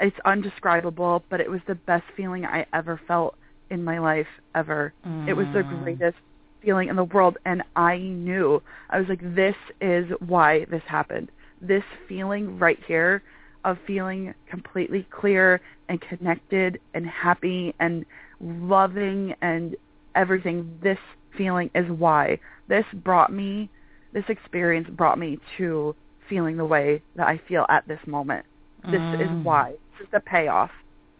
it's 0.00 0.16
undescribable, 0.24 1.24
but 1.30 1.40
it 1.40 1.50
was 1.50 1.60
the 1.66 1.74
best 1.86 2.04
feeling 2.16 2.44
I 2.44 2.66
ever 2.72 3.00
felt 3.06 3.34
in 3.70 3.82
my 3.84 3.98
life 3.98 4.26
ever. 4.54 4.94
It 5.26 5.34
was 5.34 5.48
the 5.52 5.62
Mm. 5.62 5.68
greatest 5.82 6.18
feeling 6.62 6.88
in 6.88 6.96
the 6.96 7.04
world 7.04 7.36
and 7.44 7.62
I 7.76 7.98
knew. 7.98 8.62
I 8.90 8.98
was 8.98 9.08
like 9.08 9.20
this 9.34 9.56
is 9.80 10.06
why 10.20 10.64
this 10.66 10.82
happened. 10.86 11.30
This 11.60 11.84
feeling 12.08 12.58
right 12.58 12.78
here 12.86 13.22
of 13.66 13.78
feeling 13.86 14.34
completely 14.48 15.06
clear 15.10 15.60
and 15.90 16.00
connected 16.00 16.80
and 16.94 17.06
happy 17.06 17.74
and 17.80 18.06
loving 18.40 19.34
and 19.42 19.76
everything. 20.14 20.78
This 20.82 20.98
feeling 21.36 21.70
is 21.74 21.90
why. 21.90 22.40
This 22.68 22.86
brought 22.94 23.32
me 23.32 23.70
this 24.14 24.24
experience 24.30 24.88
brought 24.90 25.18
me 25.18 25.38
to 25.58 25.94
feeling 26.28 26.56
the 26.56 26.64
way 26.66 27.02
that 27.16 27.28
I 27.28 27.38
feel 27.48 27.66
at 27.68 27.86
this 27.88 28.00
moment 28.06 28.46
this 28.90 29.02
is 29.12 29.30
Mm. 29.30 29.42
why. 29.42 29.72
This 29.98 30.06
is 30.06 30.10
the 30.12 30.20
payoff 30.20 30.70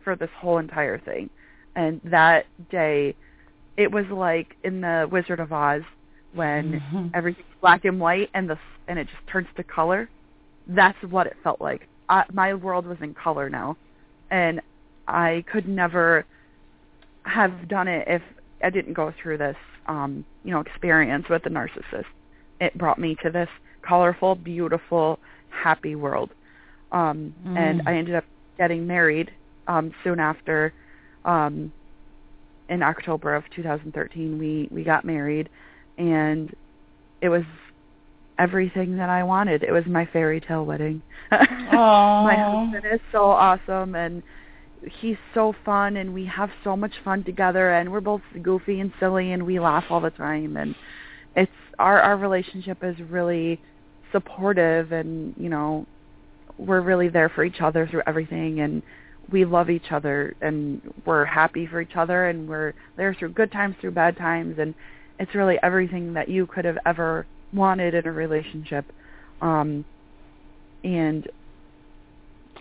for 0.02 0.16
this 0.16 0.30
whole 0.32 0.58
entire 0.58 0.98
thing. 0.98 1.30
And 1.74 2.00
that 2.04 2.46
day, 2.70 3.16
it 3.76 3.90
was 3.92 4.06
like 4.10 4.56
in 4.64 4.80
the 4.80 5.08
Wizard 5.10 5.40
of 5.40 5.52
Oz 5.52 5.82
when 6.32 6.80
Mhm. 6.80 7.10
everything's 7.14 7.54
black 7.60 7.84
and 7.84 8.00
white 8.00 8.30
and 8.34 8.48
the 8.48 8.58
and 8.88 8.98
it 8.98 9.08
just 9.08 9.26
turns 9.26 9.48
to 9.56 9.64
color. 9.64 10.10
That's 10.66 11.02
what 11.04 11.26
it 11.26 11.36
felt 11.42 11.60
like. 11.60 11.88
I, 12.08 12.24
my 12.32 12.54
world 12.54 12.86
was 12.86 12.98
in 13.00 13.14
color 13.14 13.48
now, 13.50 13.76
and 14.30 14.60
I 15.06 15.44
could 15.50 15.68
never 15.68 16.24
have 17.24 17.68
done 17.68 17.88
it 17.88 18.06
if 18.08 18.22
I 18.62 18.70
didn't 18.70 18.94
go 18.94 19.12
through 19.20 19.38
this, 19.38 19.56
um, 19.86 20.24
you 20.44 20.50
know, 20.52 20.60
experience 20.60 21.26
with 21.28 21.42
the 21.42 21.50
narcissist. 21.50 22.04
It 22.60 22.76
brought 22.78 22.98
me 22.98 23.16
to 23.22 23.30
this 23.30 23.48
colorful, 23.86 24.34
beautiful, 24.36 25.18
happy 25.48 25.94
world 25.96 26.32
um 26.92 27.34
and 27.54 27.80
Mm. 27.80 27.86
I 27.86 27.94
ended 27.96 28.14
up 28.14 28.24
getting 28.58 28.86
married 28.86 29.30
um 29.66 29.92
soon 30.04 30.20
after 30.20 30.72
um 31.24 31.72
in 32.68 32.82
October 32.82 33.34
of 33.34 33.44
2013 33.54 34.38
we 34.38 34.68
we 34.70 34.84
got 34.84 35.04
married 35.04 35.48
and 35.98 36.54
it 37.22 37.28
was 37.28 37.44
everything 38.38 38.96
that 38.96 39.08
I 39.08 39.22
wanted. 39.22 39.62
It 39.62 39.72
was 39.72 39.84
my 39.86 40.06
fairy 40.06 40.40
tale 40.40 40.64
wedding. 40.64 41.02
My 41.30 42.34
husband 42.36 42.84
is 42.92 43.00
so 43.12 43.24
awesome 43.24 43.94
and 43.94 44.22
he's 45.00 45.16
so 45.34 45.54
fun 45.64 45.96
and 45.96 46.12
we 46.14 46.26
have 46.26 46.50
so 46.62 46.76
much 46.76 46.92
fun 47.04 47.24
together 47.24 47.72
and 47.72 47.90
we're 47.90 48.00
both 48.00 48.20
goofy 48.42 48.80
and 48.80 48.92
silly 49.00 49.32
and 49.32 49.44
we 49.44 49.58
laugh 49.58 49.84
all 49.90 50.00
the 50.00 50.10
time 50.10 50.56
and 50.56 50.74
it's 51.34 51.50
our 51.78 52.00
our 52.00 52.16
relationship 52.16 52.78
is 52.82 52.96
really 53.10 53.60
supportive 54.12 54.92
and 54.92 55.34
you 55.36 55.48
know 55.48 55.86
we're 56.58 56.80
really 56.80 57.08
there 57.08 57.28
for 57.28 57.44
each 57.44 57.60
other 57.60 57.86
through 57.88 58.02
everything 58.06 58.60
and 58.60 58.82
we 59.30 59.44
love 59.44 59.68
each 59.68 59.90
other 59.90 60.36
and 60.40 60.80
we're 61.04 61.24
happy 61.24 61.66
for 61.66 61.80
each 61.80 61.96
other 61.96 62.28
and 62.28 62.48
we're 62.48 62.72
there 62.96 63.14
through 63.14 63.30
good 63.30 63.50
times 63.50 63.74
through 63.80 63.90
bad 63.90 64.16
times 64.16 64.56
and 64.58 64.74
it's 65.18 65.34
really 65.34 65.56
everything 65.62 66.12
that 66.12 66.28
you 66.28 66.46
could 66.46 66.64
have 66.64 66.78
ever 66.86 67.26
wanted 67.56 67.94
in 67.94 68.06
a 68.06 68.12
relationship 68.12 68.84
um 69.40 69.84
and 70.84 71.28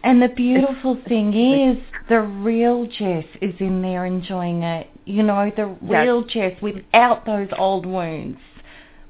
and 0.06 0.22
the 0.22 0.28
beautiful 0.28 1.00
thing 1.08 1.34
is 1.34 1.84
the 2.10 2.22
real 2.22 2.86
Jess 2.86 3.26
is 3.42 3.56
in 3.60 3.82
there 3.82 4.06
enjoying 4.06 4.62
it. 4.62 4.88
You 5.06 5.24
know, 5.24 5.52
the 5.56 5.66
real 5.82 6.22
yes. 6.22 6.54
Jess 6.54 6.62
without 6.62 7.26
those 7.26 7.48
old 7.58 7.88
wounds. 7.88 8.38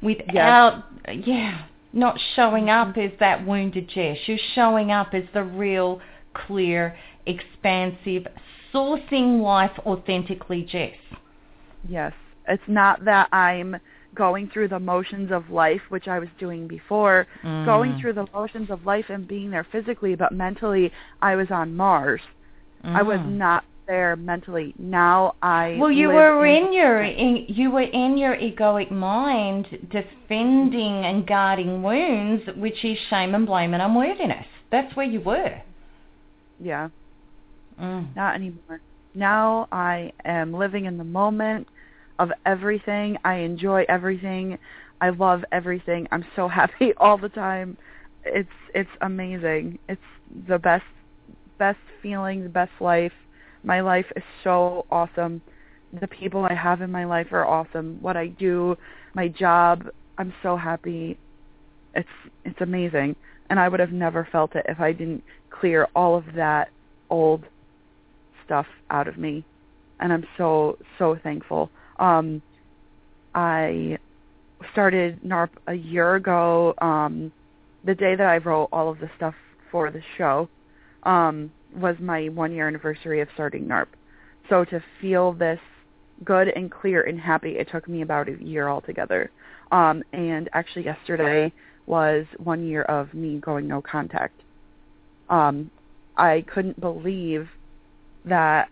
Without 0.02 0.86
yes. 1.06 1.18
yeah, 1.26 1.66
not 1.92 2.18
showing 2.38 2.70
up 2.70 2.90
mm-hmm. 2.90 3.02
as 3.02 3.12
that 3.20 3.46
wounded 3.46 3.90
Jess. 3.90 4.18
You're 4.26 4.38
showing 4.54 4.92
up 4.92 5.14
as 5.14 5.24
the 5.34 5.44
real, 5.44 6.00
clear, 6.34 6.98
expansive, 7.26 8.28
sourcing 8.74 9.42
life 9.42 9.78
authentically 9.86 10.62
Jess. 10.64 10.96
Yes. 11.90 12.14
It's 12.48 12.64
not 12.68 13.04
that 13.04 13.28
I'm 13.34 13.76
going 14.16 14.50
through 14.50 14.70
the 14.70 14.80
motions 14.80 15.32
of 15.32 15.50
life, 15.50 15.82
which 15.90 16.08
I 16.08 16.20
was 16.20 16.30
doing 16.40 16.68
before, 16.68 17.28
mm. 17.44 17.66
going 17.66 18.00
through 18.00 18.14
the 18.14 18.28
motions 18.34 18.70
of 18.70 18.86
life 18.86 19.06
and 19.10 19.28
being 19.28 19.52
there 19.52 19.68
physically, 19.72 20.16
but 20.16 20.32
mentally 20.32 20.92
I 21.22 21.36
was 21.36 21.48
on 21.52 21.76
Mars. 21.76 22.22
Mm. 22.84 22.96
I 22.96 23.02
was 23.02 23.20
mm. 23.20 23.34
not 23.34 23.66
there 23.88 24.16
mentally. 24.16 24.74
Now 24.78 25.36
I 25.42 25.78
well, 25.80 25.92
you 25.92 26.08
were 26.08 26.46
in, 26.46 26.68
in 26.68 26.74
your 26.74 27.04
in, 27.04 27.46
you 27.48 27.72
were 27.72 27.82
in 27.82 28.18
your 28.18 28.36
egoic 28.36 28.92
mind 28.92 29.68
defending 29.92 31.06
and 31.06 31.28
guarding 31.28 31.84
wounds, 31.84 32.44
which 32.56 32.84
is 32.84 32.98
shame 33.10 33.36
and 33.36 33.46
blame 33.46 33.74
and 33.74 33.84
unworthiness. 33.84 34.46
That's 34.72 34.96
where 34.96 35.06
you 35.06 35.22
were. 35.22 35.62
Yeah. 36.60 36.90
Mm. 37.80 38.16
Not 38.16 38.36
anymore. 38.36 38.82
Now 39.14 39.68
I 39.72 40.12
am 40.24 40.54
living 40.54 40.86
in 40.86 40.98
the 40.98 41.04
moment 41.04 41.68
of 42.20 42.32
everything. 42.46 43.18
I 43.24 43.36
enjoy 43.36 43.86
everything. 43.90 44.58
I 45.02 45.10
love 45.10 45.44
everything. 45.52 46.08
I'm 46.12 46.26
so 46.36 46.48
happy 46.60 46.94
all 46.98 47.18
the 47.18 47.30
time. 47.30 47.78
It's 48.24 48.50
it's 48.74 48.90
amazing. 49.02 49.80
It's 49.88 50.02
the 50.48 50.58
best 50.58 50.86
best 51.58 51.80
feeling, 52.02 52.44
the 52.44 52.50
best 52.50 52.72
life. 52.80 53.14
My 53.64 53.82
life 53.82 54.06
is 54.16 54.24
so 54.44 54.86
awesome. 54.92 55.42
The 56.00 56.08
people 56.08 56.46
I 56.46 56.54
have 56.54 56.82
in 56.82 56.92
my 56.92 57.06
life 57.06 57.28
are 57.32 57.46
awesome. 57.46 58.00
What 58.02 58.18
I 58.18 58.28
do, 58.28 58.76
my 59.14 59.28
job, 59.28 59.88
I'm 60.18 60.34
so 60.44 60.58
happy. 60.58 61.18
It's 61.94 62.08
it's 62.44 62.62
amazing. 62.62 63.16
And 63.50 63.60
I 63.60 63.70
would 63.70 63.80
have 63.80 63.92
never 63.92 64.28
felt 64.32 64.56
it 64.56 64.66
if 64.68 64.80
I 64.80 64.92
didn't 64.92 65.24
clear 65.50 65.88
all 65.96 66.18
of 66.18 66.26
that 66.36 66.70
old 67.10 67.46
stuff 68.44 68.66
out 68.90 69.08
of 69.08 69.18
me. 69.18 69.46
And 70.00 70.12
I'm 70.12 70.26
so 70.38 70.78
so 70.98 71.18
thankful. 71.22 71.70
Um, 71.98 72.42
I 73.34 73.98
started 74.72 75.22
NARP 75.24 75.50
a 75.68 75.74
year 75.74 76.16
ago. 76.16 76.74
Um, 76.80 77.32
the 77.84 77.96
day 77.96 78.16
that 78.16 78.28
I 78.28 78.38
wrote 78.38 78.70
all 78.72 78.90
of 78.90 79.00
the 79.00 79.10
stuff 79.16 79.36
for 79.72 79.92
the 79.92 80.02
show 80.18 80.50
um, 81.04 81.52
was 81.76 81.96
my 82.00 82.30
one 82.30 82.52
year 82.52 82.68
anniversary 82.68 83.22
of 83.22 83.28
starting 83.34 83.66
NARP. 83.66 83.88
So 84.50 84.66
to 84.66 84.84
feel 85.02 85.34
this 85.34 85.60
good 86.24 86.48
and 86.48 86.72
clear 86.72 87.04
and 87.04 87.20
happy, 87.20 87.58
it 87.58 87.70
took 87.72 87.88
me 87.88 88.02
about 88.02 88.30
a 88.30 88.42
year 88.42 88.70
altogether. 88.70 89.32
Um, 89.72 90.04
and 90.14 90.50
actually 90.54 90.86
yesterday 90.86 91.52
was 91.86 92.26
one 92.38 92.66
year 92.66 92.84
of 92.84 93.14
me 93.14 93.40
going 93.40 93.68
no 93.68 93.82
contact. 93.82 94.40
Um, 95.30 95.70
I 96.18 96.46
couldn't 96.54 96.80
believe 96.80 97.50
that 98.26 98.70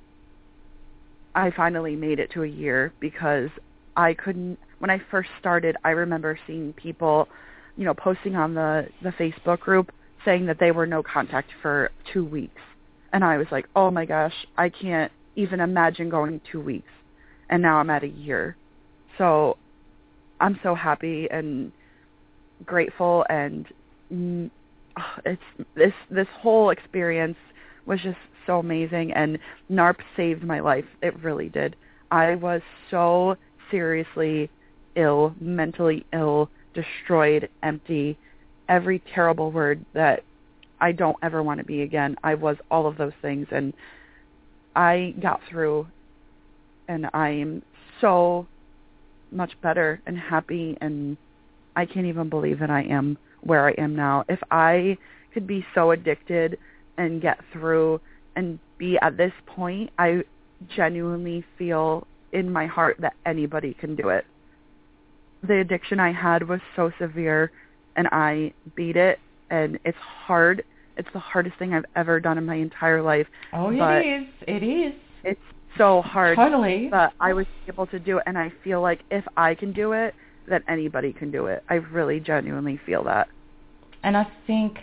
I 1.35 1.51
finally 1.51 1.95
made 1.95 2.19
it 2.19 2.31
to 2.31 2.43
a 2.43 2.47
year 2.47 2.93
because 2.99 3.49
I 3.95 4.13
couldn't 4.13 4.59
when 4.79 4.89
I 4.89 5.01
first 5.11 5.29
started 5.39 5.75
I 5.83 5.91
remember 5.91 6.37
seeing 6.47 6.73
people, 6.73 7.27
you 7.75 7.85
know, 7.85 7.93
posting 7.93 8.35
on 8.35 8.53
the 8.53 8.87
the 9.01 9.11
Facebook 9.11 9.59
group 9.59 9.91
saying 10.25 10.45
that 10.45 10.59
they 10.59 10.71
were 10.71 10.85
no 10.85 11.03
contact 11.03 11.49
for 11.61 11.91
2 12.13 12.23
weeks. 12.23 12.61
And 13.11 13.23
I 13.23 13.37
was 13.37 13.47
like, 13.51 13.67
"Oh 13.75 13.91
my 13.91 14.05
gosh, 14.05 14.33
I 14.57 14.69
can't 14.69 15.11
even 15.35 15.59
imagine 15.59 16.09
going 16.09 16.41
2 16.51 16.59
weeks." 16.59 16.91
And 17.49 17.61
now 17.61 17.77
I'm 17.77 17.89
at 17.89 18.03
a 18.03 18.07
year. 18.07 18.55
So 19.17 19.57
I'm 20.39 20.59
so 20.63 20.75
happy 20.75 21.27
and 21.29 21.71
grateful 22.65 23.25
and 23.29 23.67
mm, 24.11 24.49
it's 25.25 25.41
this 25.75 25.93
this 26.09 26.27
whole 26.41 26.69
experience 26.69 27.37
was 27.85 27.99
just 28.01 28.17
so 28.45 28.59
amazing 28.59 29.11
and 29.13 29.37
NARP 29.71 29.97
saved 30.15 30.43
my 30.43 30.59
life. 30.59 30.85
It 31.01 31.17
really 31.23 31.49
did. 31.49 31.75
I 32.11 32.35
was 32.35 32.61
so 32.91 33.35
seriously 33.71 34.49
ill, 34.95 35.35
mentally 35.39 36.05
ill, 36.13 36.49
destroyed, 36.73 37.49
empty, 37.63 38.17
every 38.69 39.01
terrible 39.13 39.51
word 39.51 39.83
that 39.93 40.23
I 40.79 40.91
don't 40.91 41.17
ever 41.23 41.41
want 41.41 41.59
to 41.59 41.65
be 41.65 41.81
again. 41.81 42.15
I 42.23 42.35
was 42.35 42.57
all 42.69 42.87
of 42.87 42.97
those 42.97 43.13
things 43.21 43.47
and 43.51 43.73
I 44.75 45.13
got 45.21 45.41
through 45.49 45.87
and 46.87 47.07
I 47.13 47.29
am 47.29 47.63
so 48.01 48.47
much 49.31 49.53
better 49.61 50.01
and 50.05 50.17
happy 50.17 50.77
and 50.81 51.17
I 51.75 51.85
can't 51.85 52.05
even 52.05 52.29
believe 52.29 52.59
that 52.59 52.69
I 52.69 52.83
am 52.83 53.17
where 53.41 53.67
I 53.67 53.71
am 53.71 53.95
now. 53.95 54.25
If 54.29 54.39
I 54.51 54.97
could 55.33 55.47
be 55.47 55.65
so 55.73 55.91
addicted 55.91 56.57
and 56.97 57.21
get 57.21 57.39
through 57.51 57.99
and 58.35 58.59
be 58.77 58.97
at 59.01 59.17
this 59.17 59.33
point, 59.45 59.91
I 59.97 60.23
genuinely 60.75 61.43
feel 61.57 62.07
in 62.31 62.51
my 62.51 62.65
heart 62.65 62.97
that 62.99 63.13
anybody 63.25 63.73
can 63.73 63.95
do 63.95 64.09
it. 64.09 64.25
The 65.43 65.59
addiction 65.59 65.99
I 65.99 66.11
had 66.11 66.47
was 66.47 66.61
so 66.75 66.91
severe 66.99 67.51
and 67.95 68.07
I 68.11 68.53
beat 68.75 68.95
it 68.95 69.19
and 69.49 69.77
it's 69.85 69.97
hard. 69.97 70.63
It's 70.97 71.09
the 71.13 71.19
hardest 71.19 71.57
thing 71.57 71.73
I've 71.73 71.85
ever 71.95 72.19
done 72.19 72.37
in 72.37 72.45
my 72.45 72.55
entire 72.55 73.01
life. 73.01 73.27
Oh, 73.51 73.69
it 73.71 74.05
is. 74.05 74.27
It 74.47 74.63
is. 74.63 74.93
It's 75.23 75.41
so 75.77 76.01
hard. 76.01 76.37
Totally. 76.37 76.87
But 76.89 77.13
I 77.19 77.33
was 77.33 77.45
able 77.67 77.87
to 77.87 77.99
do 77.99 78.17
it 78.17 78.23
and 78.25 78.37
I 78.37 78.51
feel 78.63 78.81
like 78.81 79.01
if 79.11 79.25
I 79.37 79.55
can 79.55 79.73
do 79.73 79.91
it, 79.91 80.15
then 80.47 80.63
anybody 80.67 81.13
can 81.13 81.31
do 81.31 81.47
it. 81.47 81.63
I 81.69 81.75
really 81.75 82.19
genuinely 82.19 82.79
feel 82.85 83.03
that. 83.05 83.27
And 84.03 84.17
I 84.17 84.27
think 84.45 84.79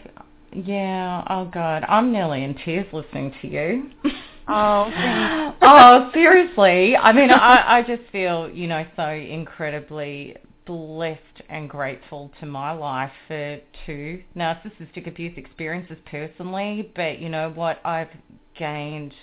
yeah. 0.53 1.25
Oh 1.29 1.45
God, 1.47 1.85
I'm 1.89 2.13
nearly 2.13 2.45
in 2.45 2.55
tears 2.65 2.87
listening 2.93 3.35
to 3.43 3.49
you. 3.49 3.91
Oh, 4.53 5.53
oh, 5.63 6.11
seriously. 6.13 6.97
I 6.97 7.13
mean, 7.13 7.31
I, 7.31 7.79
I 7.79 7.83
just 7.83 8.03
feel, 8.11 8.51
you 8.51 8.67
know, 8.67 8.85
so 8.97 9.09
incredibly 9.09 10.37
blessed 10.67 11.43
and 11.49 11.69
grateful 11.71 12.33
to 12.41 12.47
my 12.47 12.73
life 12.73 13.13
for 13.29 13.59
two 13.87 14.23
narcissistic 14.37 15.07
abuse 15.07 15.35
experiences 15.37 15.99
personally. 16.11 16.91
But 16.97 17.21
you 17.21 17.29
know 17.29 17.51
what 17.51 17.81
I've 17.85 18.11
gained 18.59 19.15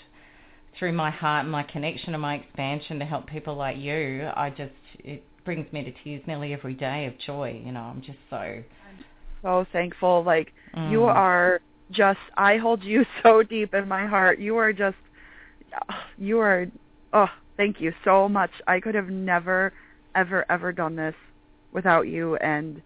through 0.77 0.93
my 0.93 1.11
heart 1.11 1.43
and 1.43 1.51
my 1.51 1.63
connection 1.63 2.13
and 2.13 2.21
my 2.21 2.35
expansion 2.35 2.99
to 2.99 3.05
help 3.05 3.27
people 3.27 3.55
like 3.55 3.77
you, 3.77 4.29
I 4.35 4.49
just 4.49 4.71
it 4.99 5.23
brings 5.43 5.71
me 5.73 5.83
to 5.83 5.91
tears 6.03 6.21
nearly 6.27 6.53
every 6.53 6.73
day 6.73 7.05
of 7.05 7.17
joy. 7.19 7.61
You 7.65 7.71
know, 7.71 7.81
I'm 7.81 8.01
just 8.01 8.19
so 8.29 8.63
so 9.41 9.65
thankful. 9.71 10.23
Like 10.23 10.53
mm. 10.75 10.91
you 10.91 11.03
are 11.03 11.61
just 11.91 12.19
I 12.37 12.57
hold 12.57 12.83
you 12.83 13.05
so 13.23 13.43
deep 13.43 13.73
in 13.73 13.87
my 13.87 14.05
heart. 14.05 14.39
You 14.39 14.57
are 14.57 14.73
just 14.73 14.97
you 16.17 16.39
are 16.39 16.67
oh, 17.13 17.29
thank 17.55 17.81
you 17.81 17.93
so 18.03 18.27
much. 18.27 18.51
I 18.67 18.79
could 18.79 18.95
have 18.95 19.09
never 19.09 19.73
ever 20.15 20.45
ever 20.49 20.71
done 20.71 20.95
this 20.95 21.15
without 21.71 22.07
you 22.07 22.35
and 22.37 22.81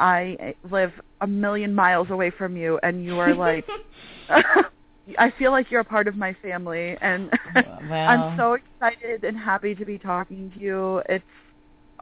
I 0.00 0.54
live 0.70 0.92
a 1.20 1.26
million 1.26 1.74
miles 1.74 2.10
away 2.10 2.30
from 2.30 2.56
you 2.56 2.78
and 2.82 3.04
you 3.04 3.18
are 3.18 3.34
like 3.34 3.66
I 5.18 5.32
feel 5.38 5.52
like 5.52 5.70
you're 5.70 5.80
a 5.80 5.84
part 5.84 6.08
of 6.08 6.16
my 6.16 6.34
family 6.42 6.96
and 7.00 7.30
well. 7.88 8.08
I'm 8.08 8.36
so 8.36 8.54
excited 8.54 9.24
and 9.24 9.38
happy 9.38 9.74
to 9.74 9.84
be 9.84 9.98
talking 9.98 10.50
to 10.54 10.60
you. 10.60 11.02
It's 11.08 11.24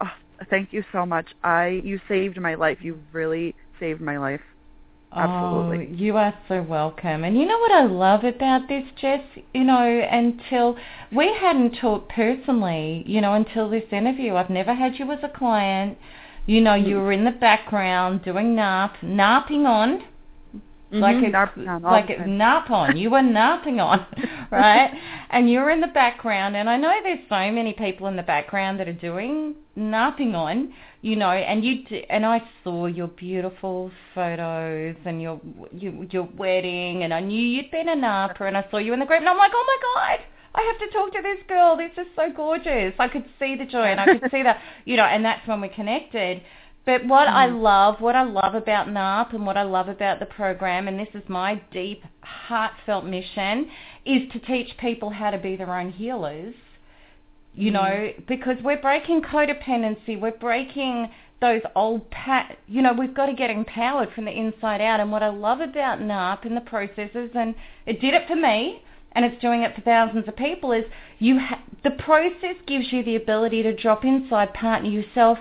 oh, 0.01 0.11
thank 0.51 0.72
you 0.72 0.82
so 0.91 1.07
much. 1.07 1.26
I 1.45 1.80
you 1.84 2.01
saved 2.09 2.41
my 2.41 2.55
life. 2.55 2.78
You 2.80 2.99
really 3.12 3.55
saved 3.79 4.01
my 4.01 4.18
life. 4.18 4.41
Absolutely. 5.12 5.89
Oh, 5.91 5.95
you 5.95 6.16
are 6.16 6.35
so 6.49 6.62
welcome. 6.62 7.24
And 7.24 7.39
you 7.39 7.47
know 7.47 7.59
what 7.59 7.72
I 7.72 7.85
love 7.87 8.24
about 8.24 8.68
this, 8.68 8.85
Jess? 9.01 9.20
You 9.55 9.64
know, 9.64 10.07
until 10.11 10.77
we 11.14 11.35
hadn't 11.41 11.77
talked 11.81 12.11
personally, 12.11 13.03
you 13.07 13.20
know, 13.20 13.35
until 13.35 13.70
this 13.70 13.85
interview, 13.93 14.35
I've 14.35 14.51
never 14.51 14.74
had 14.74 14.99
you 14.99 15.11
as 15.12 15.20
a 15.22 15.29
client. 15.29 15.97
You 16.45 16.61
know, 16.61 16.74
you 16.74 16.97
were 16.97 17.12
in 17.12 17.24
the 17.24 17.31
background 17.31 18.24
doing 18.24 18.55
NARP, 18.55 18.99
NARPing 19.03 19.64
on, 19.64 20.03
Mm-hmm. 20.93 21.03
Like 21.03 21.16
a, 21.16 21.66
narp 21.66 21.83
like 21.83 22.11
a 22.11 22.27
nap 22.29 22.70
on. 22.70 22.97
You 22.97 23.11
were 23.11 23.22
napping 23.22 23.81
on, 23.81 24.07
right? 24.53 24.93
and 25.31 25.51
you're 25.51 25.70
in 25.70 25.81
the 25.81 25.89
background. 25.89 26.55
And 26.55 26.70
I 26.70 26.77
know 26.77 26.93
there's 27.03 27.18
so 27.29 27.51
many 27.51 27.72
people 27.72 28.07
in 28.07 28.14
the 28.14 28.22
background 28.22 28.79
that 28.79 28.87
are 28.87 28.93
doing 28.93 29.57
napping 29.74 30.37
on, 30.37 30.72
you 31.07 31.16
know. 31.16 31.30
And 31.30 31.64
you 31.64 31.84
d- 31.84 32.04
and 32.11 32.26
I 32.26 32.42
saw 32.64 32.86
your 32.86 33.09
beautiful 33.09 33.90
photos 34.14 34.96
and 35.04 35.22
your 35.22 35.40
you, 35.72 36.07
your 36.11 36.28
wedding, 36.36 37.04
and 37.04 37.14
I 37.14 37.20
knew 37.20 37.40
you'd 37.40 37.70
been 37.70 37.88
in 37.88 38.00
napper. 38.00 38.46
And 38.46 38.57
I 38.57 38.66
saw 38.70 38.78
you 38.78 38.92
in 38.92 39.00
the 39.00 39.07
group, 39.07 39.20
and 39.20 39.28
I'm 39.28 39.38
like, 39.38 39.52
oh 39.54 39.64
my 39.66 39.78
god. 39.94 40.26
I 40.59 40.62
have 40.62 40.88
to 40.88 40.96
talk 40.96 41.12
to 41.12 41.20
this 41.20 41.38
girl. 41.48 41.76
This 41.76 41.92
is 41.98 42.11
so 42.16 42.32
gorgeous. 42.34 42.94
I 42.98 43.09
could 43.09 43.26
see 43.38 43.57
the 43.57 43.66
joy 43.66 43.82
and 43.82 44.00
I 44.00 44.07
could 44.07 44.30
see 44.30 44.42
that, 44.42 44.62
you 44.86 44.96
know, 44.96 45.04
and 45.04 45.22
that's 45.22 45.46
when 45.46 45.61
we 45.61 45.68
connected. 45.68 46.40
But 46.86 47.04
what 47.04 47.28
I 47.28 47.48
mm. 47.48 47.61
love, 47.61 48.00
what 48.00 48.16
I 48.16 48.22
love 48.22 48.54
about 48.54 48.86
NARP 48.86 49.34
and 49.34 49.44
what 49.44 49.59
I 49.59 49.64
love 49.64 49.88
about 49.88 50.18
the 50.18 50.24
program, 50.24 50.88
and 50.88 50.98
this 50.98 51.09
is 51.12 51.22
my 51.28 51.61
deep, 51.72 52.04
heartfelt 52.22 53.04
mission, 53.04 53.70
is 54.07 54.22
to 54.32 54.38
teach 54.38 54.70
people 54.78 55.11
how 55.11 55.30
to 55.30 55.36
be 55.36 55.57
their 55.57 55.76
own 55.78 55.90
healers. 55.90 56.54
You 57.57 57.70
know, 57.70 57.80
mm. 57.80 58.26
because 58.26 58.57
we're 58.62 58.80
breaking 58.80 59.22
codependency, 59.22 60.20
we're 60.20 60.32
breaking 60.32 61.09
those 61.40 61.62
old 61.74 62.09
pat. 62.11 62.59
You 62.66 62.82
know, 62.82 62.92
we've 62.92 63.14
got 63.14 63.26
to 63.26 63.32
get 63.32 63.50
empowered 63.50 64.12
from 64.14 64.26
the 64.26 64.30
inside 64.30 64.80
out. 64.80 65.00
And 65.00 65.11
what 65.11 65.22
I 65.22 65.28
love 65.28 65.61
about 65.61 65.98
NARP 65.98 66.44
and 66.44 66.57
the 66.57 66.61
processes, 66.62 67.30
and 67.34 67.54
it 67.86 68.00
did 68.00 68.14
it 68.14 68.28
for 68.28 68.36
me, 68.36 68.82
and 69.12 69.24
it's 69.24 69.40
doing 69.40 69.62
it 69.62 69.74
for 69.74 69.80
thousands 69.80 70.28
of 70.28 70.36
people, 70.36 70.72
is 70.72 70.84
you 71.18 71.38
ha- 71.38 71.62
the 71.82 71.92
process 71.92 72.57
gives 72.66 72.92
you 72.92 73.02
the 73.02 73.16
ability 73.16 73.62
to 73.62 73.74
drop 73.74 74.04
inside, 74.04 74.52
partner 74.52 74.90
yourself. 74.90 75.38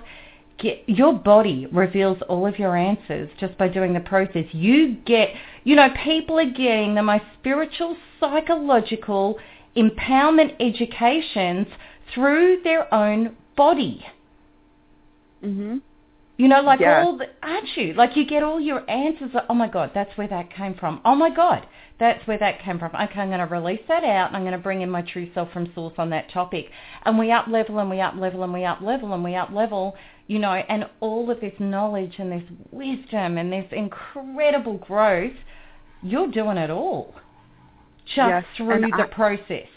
Get, 0.57 0.87
your 0.87 1.11
body 1.11 1.67
reveals 1.69 2.17
all 2.29 2.47
of 2.47 2.57
your 2.57 2.77
answers 2.77 3.29
just 3.41 3.57
by 3.57 3.67
doing 3.67 3.93
the 3.93 3.99
process. 3.99 4.45
You 4.53 4.95
get, 5.05 5.31
you 5.65 5.75
know, 5.75 5.89
people 6.01 6.39
are 6.39 6.49
getting 6.49 6.95
the 6.95 7.03
most 7.03 7.25
spiritual, 7.39 7.97
psychological 8.21 9.37
empowerment 9.75 10.55
educations 10.61 11.67
through 12.13 12.61
their 12.63 12.93
own 12.93 13.35
body. 13.55 14.05
Mhm. 15.43 15.81
You 16.37 16.47
know, 16.49 16.61
like 16.61 16.81
Yeah. 16.81 17.03
all 17.03 17.13
the, 17.17 17.29
aren't 17.41 17.77
you? 17.77 17.93
Like 17.93 18.15
you 18.17 18.25
get 18.25 18.43
all 18.43 18.59
your 18.59 18.83
answers. 18.89 19.33
Like, 19.33 19.45
oh 19.49 19.53
my 19.53 19.67
God, 19.67 19.91
that's 19.93 20.17
where 20.17 20.27
that 20.27 20.49
came 20.49 20.73
from. 20.73 20.99
Oh 21.05 21.15
my 21.15 21.29
God, 21.29 21.65
that's 21.97 22.25
where 22.27 22.37
that 22.37 22.59
came 22.59 22.77
from. 22.77 22.91
Okay, 22.93 23.21
I'm 23.21 23.29
going 23.29 23.39
to 23.39 23.45
release 23.45 23.79
that 23.87 24.03
out 24.03 24.27
and 24.27 24.35
I'm 24.35 24.43
going 24.43 24.51
to 24.51 24.57
bring 24.57 24.81
in 24.81 24.89
my 24.89 25.01
true 25.01 25.29
self 25.33 25.51
from 25.53 25.73
source 25.73 25.93
on 25.97 26.09
that 26.09 26.29
topic. 26.29 26.71
And 27.05 27.17
we 27.17 27.31
up 27.31 27.47
level 27.47 27.79
and 27.79 27.89
we 27.89 28.01
up 28.01 28.15
level 28.15 28.43
and 28.43 28.51
we 28.51 28.65
up 28.65 28.81
level 28.81 29.13
and 29.13 29.23
we 29.23 29.35
up 29.35 29.51
level, 29.51 29.95
you 30.27 30.39
know, 30.39 30.51
and 30.53 30.89
all 30.99 31.29
of 31.31 31.39
this 31.39 31.53
knowledge 31.59 32.15
and 32.19 32.31
this 32.31 32.43
wisdom 32.71 33.37
and 33.37 33.53
this 33.53 33.71
incredible 33.71 34.77
growth, 34.77 35.35
you're 36.03 36.27
doing 36.27 36.57
it 36.57 36.69
all 36.69 37.15
just 38.05 38.17
Yes, 38.17 38.45
through 38.57 38.71
and 38.71 38.83
the 38.93 39.03
I- 39.03 39.07
process. 39.07 39.67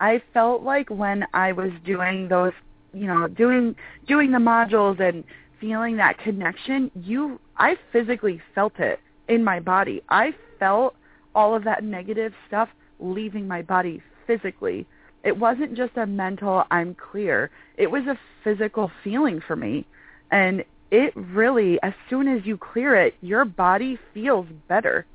I 0.00 0.22
felt 0.32 0.62
like 0.62 0.90
when 0.90 1.24
I 1.32 1.52
was 1.52 1.70
doing 1.84 2.28
those, 2.28 2.52
you 2.92 3.06
know, 3.06 3.28
doing 3.28 3.76
doing 4.06 4.32
the 4.32 4.38
modules 4.38 5.00
and 5.00 5.24
feeling 5.60 5.96
that 5.96 6.18
connection, 6.18 6.90
you 6.94 7.40
I 7.56 7.76
physically 7.92 8.40
felt 8.54 8.78
it 8.78 9.00
in 9.28 9.44
my 9.44 9.60
body. 9.60 10.02
I 10.08 10.34
felt 10.58 10.94
all 11.34 11.54
of 11.54 11.64
that 11.64 11.82
negative 11.82 12.32
stuff 12.46 12.68
leaving 13.00 13.48
my 13.48 13.62
body 13.62 14.02
physically. 14.26 14.86
It 15.22 15.36
wasn't 15.36 15.74
just 15.74 15.96
a 15.96 16.06
mental 16.06 16.64
I'm 16.70 16.94
clear. 16.94 17.50
It 17.76 17.90
was 17.90 18.02
a 18.06 18.18
physical 18.42 18.90
feeling 19.02 19.40
for 19.46 19.56
me. 19.56 19.86
And 20.30 20.64
it 20.90 21.12
really 21.16 21.80
as 21.82 21.92
soon 22.10 22.28
as 22.28 22.44
you 22.44 22.56
clear 22.56 22.94
it, 22.96 23.14
your 23.20 23.44
body 23.44 23.98
feels 24.12 24.46
better. 24.68 25.06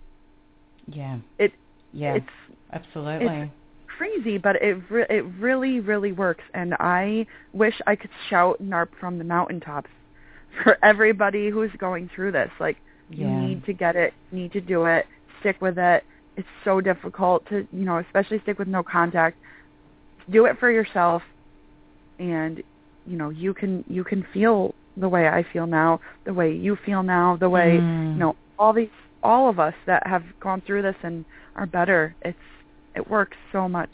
Yeah. 0.87 1.19
It 1.37 1.53
Yeah. 1.93 2.15
it's 2.15 2.25
absolutely. 2.73 3.51
Crazy, 3.99 4.37
but 4.37 4.55
it 4.61 4.77
re- 4.89 5.05
it 5.09 5.25
really 5.39 5.81
really 5.81 6.13
works, 6.13 6.43
and 6.53 6.73
I 6.79 7.25
wish 7.51 7.73
I 7.85 7.97
could 7.97 8.09
shout 8.29 8.61
NARP 8.61 8.87
from 8.97 9.17
the 9.17 9.25
mountaintops 9.25 9.89
for 10.63 10.77
everybody 10.83 11.49
who's 11.49 11.71
going 11.77 12.09
through 12.15 12.31
this. 12.31 12.49
Like 12.59 12.77
you 13.09 13.27
need 13.27 13.65
to 13.65 13.73
get 13.73 13.95
it, 13.97 14.13
need 14.31 14.53
to 14.53 14.61
do 14.61 14.85
it, 14.85 15.05
stick 15.41 15.59
with 15.61 15.77
it. 15.77 16.03
It's 16.37 16.47
so 16.63 16.79
difficult 16.79 17.45
to 17.49 17.67
you 17.73 17.83
know, 17.83 17.97
especially 17.97 18.39
stick 18.43 18.57
with 18.57 18.69
no 18.69 18.83
contact. 18.83 19.37
Do 20.29 20.45
it 20.45 20.57
for 20.59 20.71
yourself, 20.71 21.21
and 22.19 22.63
you 23.05 23.17
know 23.17 23.29
you 23.29 23.53
can 23.53 23.83
you 23.89 24.05
can 24.05 24.25
feel 24.33 24.73
the 24.95 25.09
way 25.09 25.27
I 25.27 25.45
feel 25.51 25.67
now, 25.67 25.99
the 26.25 26.33
way 26.33 26.53
you 26.53 26.77
feel 26.85 27.03
now, 27.03 27.35
the 27.35 27.49
way 27.49 27.79
Mm. 27.81 28.13
you 28.13 28.19
know 28.19 28.35
all 28.57 28.71
these 28.71 28.95
all 29.23 29.49
of 29.49 29.59
us 29.59 29.73
that 29.85 30.07
have 30.07 30.23
gone 30.39 30.61
through 30.65 30.83
this 30.83 30.95
and 31.03 31.25
are 31.57 31.65
better. 31.65 32.15
It's 32.21 32.37
it 32.95 33.09
works 33.09 33.37
so 33.51 33.67
much. 33.67 33.89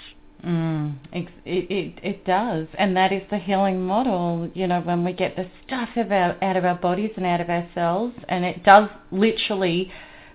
Mm, 0.46 0.98
it, 1.12 1.28
it 1.46 2.00
it 2.04 2.26
does, 2.26 2.68
and 2.78 2.96
that 2.96 3.12
is 3.12 3.24
the 3.32 3.40
healing 3.40 3.82
model. 3.82 4.50
You 4.54 4.68
know, 4.68 4.82
when 4.82 5.04
we 5.04 5.12
get 5.12 5.36
the 5.36 5.50
stuff 5.66 5.90
of 5.96 6.12
our, 6.12 6.38
out 6.44 6.56
of 6.56 6.66
our 6.66 6.76
bodies 6.76 7.12
and 7.18 7.26
out 7.26 7.42
of 7.42 7.50
ourselves, 7.50 8.14
and 8.30 8.46
it 8.46 8.64
does 8.64 8.90
literally, 9.12 9.92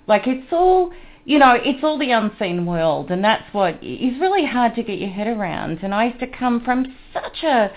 like 0.08 0.26
it's 0.26 0.52
all, 0.52 0.90
you 1.24 1.38
know, 1.38 1.52
it's 1.52 1.84
all 1.84 1.96
the 1.96 2.10
unseen 2.10 2.66
world, 2.66 3.10
and 3.10 3.22
that's 3.22 3.54
what 3.54 3.74
is 3.84 4.18
really 4.20 4.46
hard 4.46 4.74
to 4.74 4.82
get 4.82 4.98
your 4.98 5.10
head 5.10 5.28
around. 5.28 5.78
And 5.82 5.94
I 5.94 6.06
used 6.06 6.20
to 6.20 6.26
come 6.26 6.64
from 6.64 6.86
such 7.12 7.44
a 7.44 7.70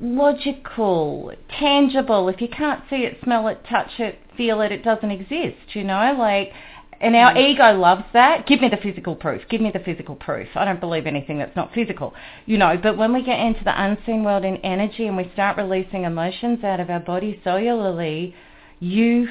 logical, 0.00 1.32
tangible. 1.58 2.28
If 2.28 2.40
you 2.40 2.48
can't 2.48 2.84
see 2.88 2.98
it, 2.98 3.18
smell 3.24 3.48
it, 3.48 3.64
touch 3.68 3.98
it, 3.98 4.20
feel 4.36 4.60
it, 4.60 4.70
it 4.70 4.84
doesn't 4.84 5.10
exist. 5.10 5.74
You 5.74 5.84
know, 5.84 6.14
like 6.16 6.52
and 7.00 7.14
our 7.14 7.32
mm. 7.32 7.50
ego 7.50 7.72
loves 7.78 8.04
that. 8.12 8.46
Give 8.46 8.60
me 8.60 8.68
the 8.68 8.76
physical 8.76 9.14
proof. 9.14 9.42
Give 9.48 9.60
me 9.60 9.70
the 9.70 9.78
physical 9.78 10.16
proof. 10.16 10.48
I 10.54 10.64
don't 10.64 10.80
believe 10.80 11.06
anything 11.06 11.38
that's 11.38 11.54
not 11.54 11.72
physical, 11.72 12.14
you 12.46 12.58
know. 12.58 12.76
But 12.80 12.96
when 12.96 13.12
we 13.12 13.22
get 13.22 13.38
into 13.38 13.62
the 13.62 13.80
unseen 13.80 14.24
world 14.24 14.44
in 14.44 14.56
energy 14.58 15.06
and 15.06 15.16
we 15.16 15.30
start 15.32 15.56
releasing 15.56 16.04
emotions 16.04 16.64
out 16.64 16.80
of 16.80 16.90
our 16.90 17.00
body 17.00 17.40
cellularly, 17.44 18.34
you 18.80 19.28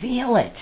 feel 0.00 0.36
it. 0.36 0.54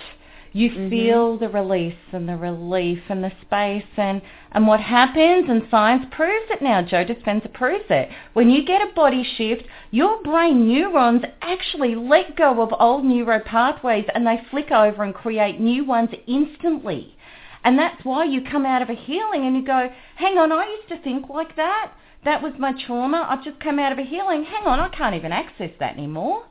You 0.55 0.71
mm-hmm. 0.71 0.91
feel 0.91 1.39
the 1.39 1.49
release 1.49 1.97
and 2.13 2.29
the 2.29 2.37
relief 2.37 2.99
and 3.09 3.25
the 3.25 3.33
space 3.41 3.89
and, 3.97 4.21
and 4.53 4.67
what 4.67 4.81
happens 4.81 5.49
and 5.49 5.67
science 5.71 6.05
proves 6.11 6.51
it 6.51 6.61
now. 6.61 6.83
Joe 6.83 7.05
Dispenza 7.05 7.53
proves 7.53 7.87
it. 7.89 8.11
When 8.35 8.51
you 8.51 8.65
get 8.65 8.83
a 8.83 8.93
body 8.93 9.25
shift, 9.37 9.65
your 9.91 10.23
brain 10.23 10.69
neurons 10.69 11.23
actually 11.41 11.95
let 11.95 12.37
go 12.37 12.61
of 12.61 12.75
old 12.79 13.05
neuro 13.05 13.41
pathways 13.41 14.05
and 14.15 14.27
they 14.27 14.41
flick 14.51 14.71
over 14.71 15.03
and 15.03 15.15
create 15.15 15.59
new 15.59 15.85
ones 15.85 16.11
instantly. 16.27 17.17
And 17.65 17.79
that's 17.79 18.05
why 18.05 18.25
you 18.25 18.43
come 18.43 18.67
out 18.67 18.83
of 18.83 18.91
a 18.91 18.95
healing 18.95 19.47
and 19.47 19.57
you 19.57 19.65
go, 19.65 19.89
hang 20.17 20.37
on, 20.37 20.53
I 20.53 20.67
used 20.67 20.89
to 20.89 21.03
think 21.03 21.31
like 21.31 21.57
that. 21.57 21.93
That 22.25 22.43
was 22.43 22.53
my 22.59 22.73
trauma. 22.87 23.27
I've 23.29 23.45
just 23.45 23.59
come 23.61 23.79
out 23.79 23.93
of 23.93 23.99
a 23.99 24.05
healing. 24.05 24.45
Hang 24.45 24.67
on, 24.67 24.81
I 24.81 24.89
can't 24.89 25.15
even 25.15 25.33
access 25.33 25.71
that 25.81 25.97
anymore. 25.97 26.45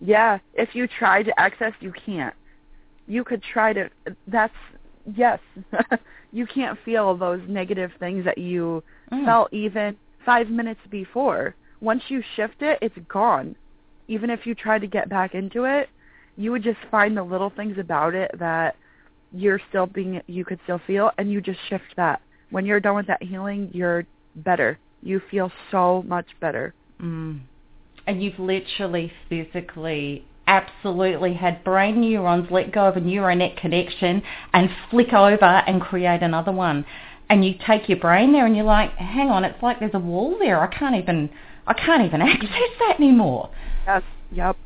Yeah, 0.00 0.38
if 0.54 0.74
you 0.74 0.86
try 0.86 1.22
to 1.22 1.40
access, 1.40 1.72
you 1.80 1.92
can't. 2.04 2.34
You 3.06 3.24
could 3.24 3.42
try 3.42 3.72
to. 3.72 3.88
That's 4.26 4.54
yes. 5.14 5.38
you 6.32 6.46
can't 6.46 6.78
feel 6.84 7.16
those 7.16 7.40
negative 7.48 7.90
things 7.98 8.24
that 8.24 8.38
you 8.38 8.82
Mm. 9.12 9.24
felt 9.24 9.52
even 9.52 9.96
five 10.24 10.48
minutes 10.48 10.80
before. 10.90 11.54
Once 11.80 12.02
you 12.08 12.20
shift 12.34 12.60
it, 12.60 12.76
it's 12.82 12.98
gone. 13.08 13.54
Even 14.08 14.30
if 14.30 14.44
you 14.46 14.54
try 14.54 14.78
to 14.80 14.86
get 14.86 15.08
back 15.08 15.34
into 15.34 15.62
it, 15.64 15.88
you 16.36 16.50
would 16.50 16.62
just 16.64 16.78
find 16.90 17.16
the 17.16 17.22
little 17.22 17.50
things 17.50 17.78
about 17.78 18.14
it 18.14 18.30
that 18.38 18.74
you're 19.32 19.60
still 19.68 19.86
being. 19.86 20.20
You 20.26 20.44
could 20.44 20.58
still 20.64 20.80
feel, 20.86 21.12
and 21.18 21.30
you 21.30 21.40
just 21.40 21.60
shift 21.68 21.94
that. 21.96 22.20
When 22.50 22.66
you're 22.66 22.80
done 22.80 22.96
with 22.96 23.06
that 23.06 23.22
healing, 23.22 23.70
you're 23.72 24.04
better. 24.36 24.78
You 25.02 25.20
feel 25.30 25.52
so 25.70 26.02
much 26.06 26.26
better. 26.40 26.74
Mm. 27.00 27.40
And 28.06 28.22
you've 28.22 28.38
literally 28.38 29.12
physically 29.28 30.24
absolutely 30.46 31.34
had 31.34 31.64
brain 31.64 32.00
neurons 32.00 32.48
let 32.50 32.72
go 32.72 32.86
of 32.86 32.96
a 32.96 33.00
neural 33.00 33.36
net 33.36 33.56
connection 33.56 34.22
and 34.52 34.70
flick 34.90 35.12
over 35.12 35.44
and 35.44 35.80
create 35.80 36.22
another 36.22 36.52
one. 36.52 36.84
And 37.28 37.44
you 37.44 37.54
take 37.66 37.88
your 37.88 37.98
brain 37.98 38.32
there 38.32 38.46
and 38.46 38.54
you're 38.54 38.64
like, 38.64 38.92
hang 38.92 39.30
on, 39.30 39.44
it's 39.44 39.62
like 39.62 39.80
there's 39.80 39.94
a 39.94 39.98
wall 39.98 40.36
there. 40.38 40.60
I 40.60 40.68
can't 40.68 40.94
even 40.94 41.30
I 41.66 41.74
can't 41.74 42.04
even 42.04 42.22
access 42.22 42.50
that 42.78 42.96
anymore. 42.98 43.50
Yes. 43.86 44.02
Yep. 44.32 44.56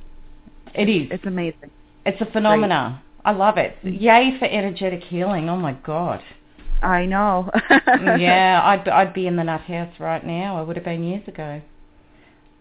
It 0.75 0.89
is. 0.89 1.09
It's 1.11 1.27
amazing. 1.27 1.71
It's 2.05 2.21
a 2.21 2.27
phenomena. 2.27 3.03
I 3.25 3.33
love 3.33 3.59
it. 3.59 3.77
Yay 3.83 4.37
for 4.39 4.47
energetic 4.47 5.03
healing. 5.05 5.49
Oh 5.49 5.57
my 5.57 5.73
god. 5.73 6.23
I 6.83 7.05
know. 7.05 7.51
yeah, 8.19 8.61
I'd 8.65 8.89
I'd 8.89 9.13
be 9.13 9.27
in 9.27 9.37
the 9.37 9.45
nut 9.45 9.61
house 9.63 9.93
right 9.99 10.25
now. 10.25 10.59
I 10.59 10.63
would 10.63 10.77
have 10.77 10.85
been 10.85 11.05
years 11.05 11.27
ago. 11.29 11.61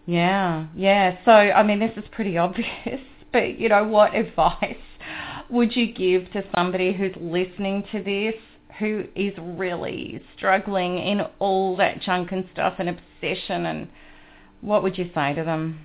Yeah, 0.06 0.66
yeah. 0.74 1.18
So 1.24 1.30
I 1.30 1.62
mean, 1.62 1.78
this 1.78 1.92
is 1.96 2.04
pretty 2.12 2.38
obvious, 2.38 3.00
but 3.32 3.58
you 3.58 3.68
know, 3.68 3.84
what 3.84 4.14
advice 4.14 4.76
would 5.50 5.74
you 5.74 5.92
give 5.92 6.30
to 6.32 6.42
somebody 6.54 6.92
who's 6.92 7.14
listening 7.20 7.84
to 7.92 8.02
this, 8.02 8.34
who 8.78 9.04
is 9.14 9.32
really 9.38 10.22
struggling 10.36 10.98
in 10.98 11.22
all 11.38 11.76
that 11.76 12.00
junk 12.00 12.32
and 12.32 12.48
stuff 12.52 12.74
and 12.78 12.88
obsession, 12.88 13.66
and 13.66 13.88
what 14.60 14.82
would 14.82 14.96
you 14.96 15.10
say 15.14 15.34
to 15.34 15.44
them? 15.44 15.80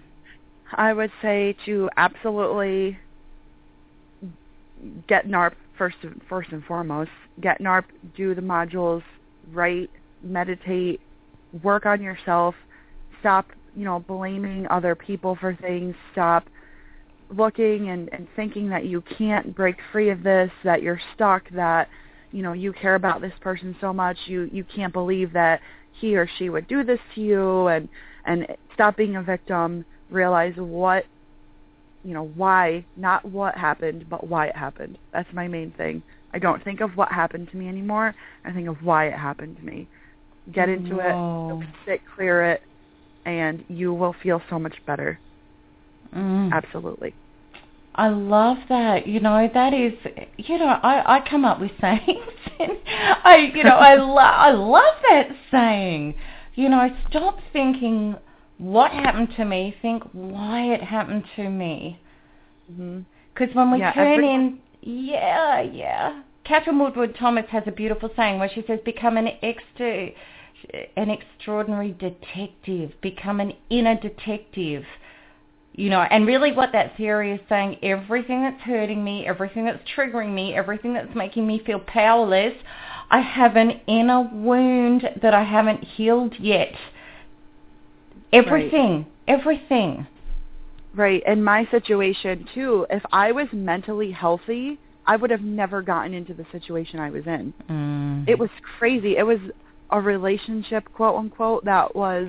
I 0.73 0.93
would 0.93 1.11
say 1.21 1.55
to 1.65 1.89
absolutely 1.97 2.97
get 5.07 5.27
NARP 5.27 5.53
first 5.77 5.97
first 6.27 6.51
and 6.51 6.63
foremost. 6.63 7.11
Get 7.41 7.59
NARP, 7.59 7.85
do 8.15 8.35
the 8.35 8.41
modules, 8.41 9.03
write, 9.51 9.89
meditate, 10.23 11.01
work 11.63 11.85
on 11.85 12.01
yourself. 12.01 12.55
Stop, 13.19 13.47
you 13.75 13.83
know, 13.83 13.99
blaming 13.99 14.67
other 14.69 14.95
people 14.95 15.37
for 15.39 15.55
things. 15.55 15.95
Stop 16.11 16.47
looking 17.29 17.89
and, 17.89 18.09
and 18.13 18.27
thinking 18.35 18.69
that 18.69 18.85
you 18.85 19.01
can't 19.17 19.55
break 19.55 19.75
free 19.91 20.09
of 20.09 20.23
this, 20.23 20.51
that 20.63 20.81
you're 20.81 21.01
stuck, 21.13 21.49
that 21.51 21.89
you 22.31 22.41
know 22.43 22.53
you 22.53 22.73
care 22.73 22.95
about 22.95 23.21
this 23.21 23.33
person 23.41 23.75
so 23.79 23.93
much, 23.93 24.17
you 24.25 24.49
you 24.51 24.63
can't 24.63 24.93
believe 24.93 25.33
that 25.33 25.61
he 25.93 26.15
or 26.15 26.29
she 26.37 26.49
would 26.49 26.67
do 26.67 26.83
this 26.83 26.99
to 27.15 27.21
you, 27.21 27.67
and 27.67 27.89
and 28.25 28.47
stop 28.73 28.97
being 28.97 29.15
a 29.15 29.21
victim. 29.21 29.85
Realize 30.09 30.53
what 30.57 31.05
you 32.05 32.13
know, 32.13 32.27
why, 32.35 32.85
not 32.95 33.25
what 33.25 33.55
happened, 33.55 34.05
but 34.07 34.27
why 34.27 34.45
it 34.45 34.55
happened. 34.55 34.97
That's 35.11 35.27
my 35.33 35.47
main 35.47 35.71
thing. 35.71 36.03
I 36.33 36.37
don't 36.37 36.63
think 36.63 36.79
of 36.79 36.95
what 36.95 37.11
happened 37.11 37.49
to 37.49 37.57
me 37.57 37.67
anymore. 37.67 38.13
I 38.45 38.51
think 38.51 38.67
of 38.67 38.83
why 38.83 39.07
it 39.07 39.13
happened 39.13 39.57
to 39.57 39.63
me. 39.63 39.87
Get 40.53 40.69
into 40.69 40.97
Whoa. 40.97 41.61
it, 41.63 41.67
sit, 41.85 42.01
clear 42.15 42.51
it, 42.51 42.61
and 43.25 43.63
you 43.67 43.93
will 43.93 44.13
feel 44.23 44.41
so 44.49 44.59
much 44.59 44.75
better. 44.85 45.19
Mm. 46.15 46.51
Absolutely. 46.53 47.13
I 47.95 48.09
love 48.09 48.57
that. 48.69 49.07
You 49.07 49.19
know, 49.19 49.49
that 49.53 49.73
is, 49.73 49.93
you 50.37 50.57
know, 50.57 50.65
I, 50.65 51.17
I 51.17 51.29
come 51.29 51.45
up 51.45 51.59
with 51.59 51.71
sayings. 51.81 52.27
And 52.59 52.71
I, 52.87 53.51
you 53.53 53.63
know, 53.63 53.75
I, 53.75 53.95
lo- 53.95 54.15
I 54.17 54.51
love 54.51 54.95
that 55.09 55.29
saying. 55.51 56.15
You 56.55 56.69
know, 56.69 56.87
stop 57.09 57.37
thinking 57.51 58.15
what 58.57 58.91
happened 58.91 59.29
to 59.37 59.43
me, 59.45 59.75
think 59.81 60.03
why 60.13 60.63
it 60.73 60.81
happened 60.81 61.25
to 61.35 61.49
me. 61.49 61.99
Because 62.67 63.53
when 63.53 63.71
we 63.71 63.79
Yeah, 63.79 63.91
turn 63.93 64.07
every- 64.13 64.33
in, 64.33 64.59
yeah, 64.81 65.61
yeah. 65.61 66.21
Katherine 66.45 66.79
Woodward 66.79 67.15
Thomas 67.19 67.45
has 67.49 67.63
a 67.65 67.71
beautiful 67.71 68.09
saying 68.15 68.39
where 68.39 68.49
she 68.53 68.63
says, 68.67 68.79
"Become 68.85 69.17
an 69.17 69.29
extra, 69.41 70.09
an 70.95 71.09
extraordinary 71.09 71.91
detective. 71.91 72.93
Become 73.01 73.39
an 73.39 73.53
inner 73.69 73.95
detective." 73.95 74.85
You 75.73 75.89
know, 75.89 76.01
and 76.01 76.25
really 76.25 76.53
what 76.53 76.71
that 76.71 76.95
theory 76.95 77.33
is 77.33 77.41
saying, 77.49 77.79
everything 77.83 78.43
that's 78.43 78.61
hurting 78.61 79.03
me, 79.03 79.27
everything 79.27 79.65
that's 79.65 79.83
triggering 79.95 80.33
me, 80.33 80.55
everything 80.55 80.93
that's 80.93 81.13
making 81.13 81.45
me 81.45 81.59
feel 81.65 81.79
powerless, 81.79 82.53
I 83.11 83.19
have 83.19 83.57
an 83.57 83.81
inner 83.85 84.21
wound 84.21 85.09
that 85.21 85.33
I 85.33 85.43
haven't 85.43 85.83
healed 85.83 86.33
yet. 86.39 86.73
Everything, 88.31 89.05
everything. 89.27 90.07
Right. 90.93 91.21
In 91.25 91.43
my 91.43 91.67
situation 91.71 92.47
too, 92.53 92.87
if 92.89 93.03
I 93.11 93.33
was 93.33 93.47
mentally 93.51 94.11
healthy, 94.11 94.79
I 95.05 95.17
would 95.17 95.29
have 95.29 95.41
never 95.41 95.81
gotten 95.81 96.13
into 96.13 96.33
the 96.33 96.45
situation 96.51 96.99
I 96.99 97.09
was 97.09 97.27
in. 97.27 97.53
Mm. 97.69 98.29
It 98.29 98.39
was 98.39 98.49
crazy. 98.77 99.17
It 99.17 99.23
was 99.23 99.39
a 99.91 99.99
relationship, 100.01 100.85
quote 100.93 101.15
unquote, 101.15 101.65
that 101.65 101.95
was 101.95 102.27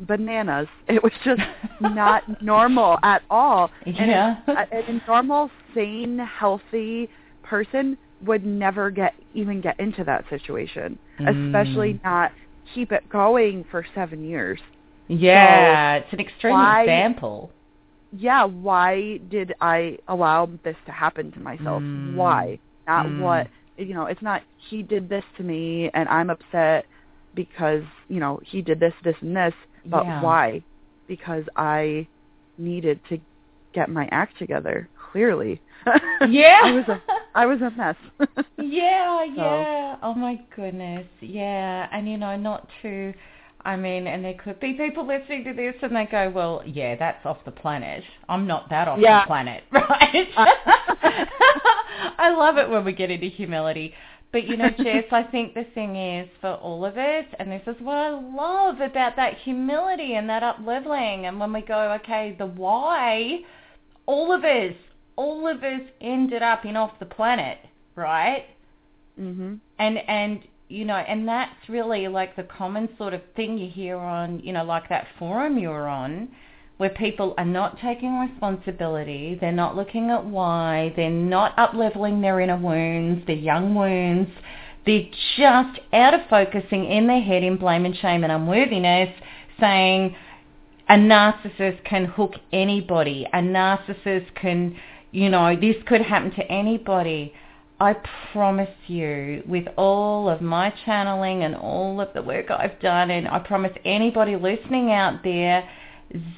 bananas. 0.00 0.68
It 0.88 1.02
was 1.02 1.12
just 1.24 1.40
not 1.80 2.22
normal 2.42 2.98
at 3.02 3.22
all. 3.30 3.70
Yeah. 3.86 4.36
And 4.46 4.58
a, 4.58 4.90
a 4.92 5.00
normal, 5.06 5.50
sane, 5.74 6.18
healthy 6.18 7.08
person 7.42 7.96
would 8.24 8.46
never 8.46 8.90
get 8.90 9.14
even 9.34 9.60
get 9.60 9.78
into 9.78 10.02
that 10.04 10.24
situation, 10.30 10.98
especially 11.20 11.94
Mm. 11.94 12.04
not 12.04 12.32
keep 12.74 12.90
it 12.92 13.06
going 13.10 13.64
for 13.70 13.84
seven 13.94 14.24
years. 14.24 14.58
Yeah, 15.08 15.94
it's 15.96 16.12
an 16.12 16.20
extreme 16.20 16.54
why- 16.54 16.82
example. 16.82 17.50
yeah, 18.12 18.44
why 18.44 19.18
did 19.30 19.52
I 19.60 19.98
allow 20.08 20.48
this 20.64 20.76
to 20.86 20.92
happen 20.92 21.30
to 21.32 21.40
myself? 21.40 21.82
Mm. 21.82 22.14
Why? 22.16 22.58
Not 22.88 23.06
Mm. 23.06 23.20
what, 23.20 23.46
you 23.78 23.94
know, 23.94 24.06
it's 24.06 24.22
not 24.22 24.42
he 24.68 24.82
did 24.82 25.08
this 25.08 25.24
to 25.36 25.42
me 25.42 25.90
and 25.94 26.08
I'm 26.08 26.30
upset 26.30 26.86
because, 27.34 27.82
you 28.08 28.18
know, 28.20 28.40
he 28.44 28.62
did 28.62 28.80
this, 28.80 28.94
this, 29.04 29.16
and 29.20 29.36
this, 29.36 29.54
but 29.86 30.04
Yeah. 30.04 30.22
why? 30.22 30.62
Because 31.06 31.44
I 31.56 32.06
needed 32.58 33.00
to 33.10 33.18
get 33.74 33.90
my 33.90 34.08
act 34.10 34.38
together, 34.38 34.88
clearly. 35.12 35.60
Yeah. 36.28 36.60
I 36.64 36.72
was 36.72 36.84
a, 36.88 37.02
I 37.34 37.46
was 37.46 37.60
a 37.60 37.70
mess. 37.76 37.96
Yeah, 38.58 39.26
So- 39.26 39.32
yeah. 39.42 39.96
Oh 40.02 40.14
my 40.14 40.40
goodness. 40.56 41.06
Yeah. 41.20 41.86
And 41.92 42.08
you 42.08 42.16
know, 42.16 42.36
not 42.36 42.68
to 42.82 43.12
I 43.66 43.74
mean, 43.76 44.06
and 44.06 44.24
there 44.24 44.34
could 44.34 44.60
be 44.60 44.74
people 44.74 45.04
listening 45.04 45.42
to 45.44 45.52
this 45.52 45.74
and 45.82 45.94
they 45.96 46.06
go, 46.06 46.30
Well, 46.30 46.62
yeah, 46.64 46.94
that's 46.94 47.26
off 47.26 47.38
the 47.44 47.50
planet. 47.50 48.04
I'm 48.28 48.46
not 48.46 48.70
that 48.70 48.86
off 48.86 49.00
Yeah. 49.00 49.22
the 49.22 49.26
planet, 49.26 49.64
right? 49.72 50.28
I 52.18 52.30
love 52.30 52.58
it 52.58 52.70
when 52.70 52.84
we 52.84 52.92
get 52.92 53.10
into 53.10 53.26
humility. 53.26 53.92
But 54.30 54.44
you 54.46 54.56
know, 54.56 54.70
Jess, 54.70 55.04
I 55.10 55.24
think 55.24 55.54
the 55.54 55.64
thing 55.74 55.96
is 55.96 56.28
for 56.40 56.54
all 56.54 56.84
of 56.84 56.96
us, 56.96 57.24
and 57.40 57.50
this 57.50 57.62
is 57.66 57.74
what 57.80 57.96
I 57.96 58.10
love 58.10 58.80
about 58.80 59.16
that 59.16 59.38
humility 59.38 60.14
and 60.14 60.28
that 60.28 60.42
up 60.44 60.58
leveling, 60.64 61.26
and 61.26 61.40
when 61.40 61.52
we 61.52 61.62
go, 61.62 61.92
okay, 62.02 62.36
the 62.38 62.46
why, 62.46 63.40
all 64.06 64.32
of 64.32 64.44
us, 64.44 64.74
all 65.16 65.48
of 65.48 65.62
us 65.64 65.80
ended 66.00 66.42
up 66.42 66.64
in 66.64 66.76
off 66.76 66.92
the 67.00 67.06
planet, 67.06 67.58
right? 67.96 68.44
mhm. 69.18 69.58
and 69.78 69.98
and 70.08 70.40
you 70.68 70.84
know 70.84 70.96
and 70.96 71.26
that's 71.26 71.68
really 71.68 72.08
like 72.08 72.34
the 72.36 72.42
common 72.42 72.88
sort 72.98 73.14
of 73.14 73.20
thing 73.34 73.56
you 73.56 73.70
hear 73.70 73.96
on 73.96 74.40
you 74.40 74.52
know 74.52 74.64
like 74.64 74.88
that 74.88 75.06
forum 75.18 75.58
you're 75.58 75.88
on 75.88 76.28
where 76.78 76.90
people 76.90 77.34
are 77.38 77.44
not 77.44 77.78
taking 77.80 78.18
responsibility 78.18 79.36
they're 79.40 79.52
not 79.52 79.76
looking 79.76 80.10
at 80.10 80.24
why 80.24 80.92
they're 80.96 81.10
not 81.10 81.56
up 81.58 81.72
leveling 81.74 82.20
their 82.20 82.40
inner 82.40 82.58
wounds 82.58 83.26
their 83.26 83.36
young 83.36 83.74
wounds. 83.74 84.30
They're 84.86 85.08
just 85.36 85.80
out 85.92 86.14
of 86.14 86.20
focusing 86.30 86.84
in 86.84 87.08
their 87.08 87.20
head 87.20 87.42
in 87.42 87.56
blame 87.56 87.84
and 87.84 87.96
shame 87.96 88.22
and 88.22 88.32
unworthiness 88.32 89.08
saying 89.58 90.14
a 90.88 90.94
narcissist 90.94 91.84
can 91.84 92.04
hook 92.04 92.34
anybody. 92.52 93.26
A 93.32 93.38
narcissist 93.38 94.32
can 94.40 94.76
you 95.10 95.28
know 95.28 95.56
this 95.56 95.76
could 95.86 96.02
happen 96.02 96.30
to 96.32 96.42
anybody 96.50 97.34
I 97.78 97.94
promise 98.32 98.70
you, 98.86 99.42
with 99.46 99.66
all 99.76 100.30
of 100.30 100.40
my 100.40 100.72
channeling 100.86 101.42
and 101.42 101.54
all 101.54 102.00
of 102.00 102.08
the 102.14 102.22
work 102.22 102.50
I've 102.50 102.80
done, 102.80 103.10
and 103.10 103.28
I 103.28 103.38
promise 103.40 103.72
anybody 103.84 104.34
listening 104.36 104.92
out 104.92 105.22
there, 105.22 105.68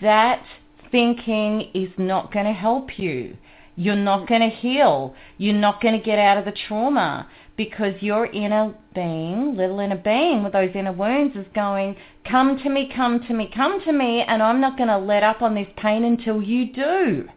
that 0.02 0.42
thinking 0.90 1.70
is 1.74 1.90
not 1.96 2.32
going 2.32 2.46
to 2.46 2.52
help 2.52 2.98
you. 2.98 3.36
You're 3.76 3.94
not 3.94 4.26
going 4.26 4.40
to 4.40 4.48
heal. 4.48 5.14
You're 5.36 5.54
not 5.54 5.80
going 5.80 5.96
to 5.96 6.04
get 6.04 6.18
out 6.18 6.38
of 6.38 6.44
the 6.44 6.54
trauma 6.66 7.28
because 7.56 7.94
your 8.00 8.26
inner 8.26 8.74
being, 8.94 9.56
little 9.56 9.78
inner 9.78 9.96
being 9.96 10.42
with 10.42 10.52
those 10.52 10.70
inner 10.74 10.92
wounds 10.92 11.36
is 11.36 11.46
going, 11.54 11.94
come 12.28 12.58
to 12.58 12.68
me, 12.68 12.90
come 12.94 13.20
to 13.28 13.34
me, 13.34 13.48
come 13.54 13.80
to 13.84 13.92
me, 13.92 14.22
and 14.22 14.42
I'm 14.42 14.60
not 14.60 14.76
going 14.76 14.88
to 14.88 14.98
let 14.98 15.22
up 15.22 15.42
on 15.42 15.54
this 15.54 15.68
pain 15.76 16.04
until 16.04 16.42
you 16.42 16.72
do. 16.72 17.28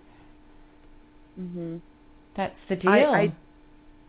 Mhm. 1.40 1.82
That's 2.36 2.56
the 2.70 2.76
deal. 2.76 2.90
I, 2.92 3.04
I 3.04 3.34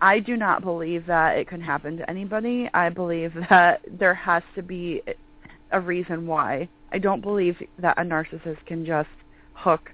I 0.03 0.19
do 0.19 0.37
not 0.37 0.63
believe 0.63 1.07
that 1.07 1.39
it 1.39 1.49
can 1.49 1.61
happen 1.61 1.97
to 1.97 2.11
anybody. 2.11 2.69
I 2.75 2.89
believe 2.91 3.33
that 3.49 3.81
there 3.91 4.15
has 4.15 4.43
to 4.57 4.63
be 4.63 5.01
a 5.71 5.81
reason 5.81 6.27
why. 6.27 6.69
I 6.93 6.99
don't 6.99 7.23
believe 7.23 7.57
that 7.79 7.99
a 7.99 8.03
narcissist 8.03 8.59
can 8.67 8.85
just 8.85 9.09
hook 9.55 9.91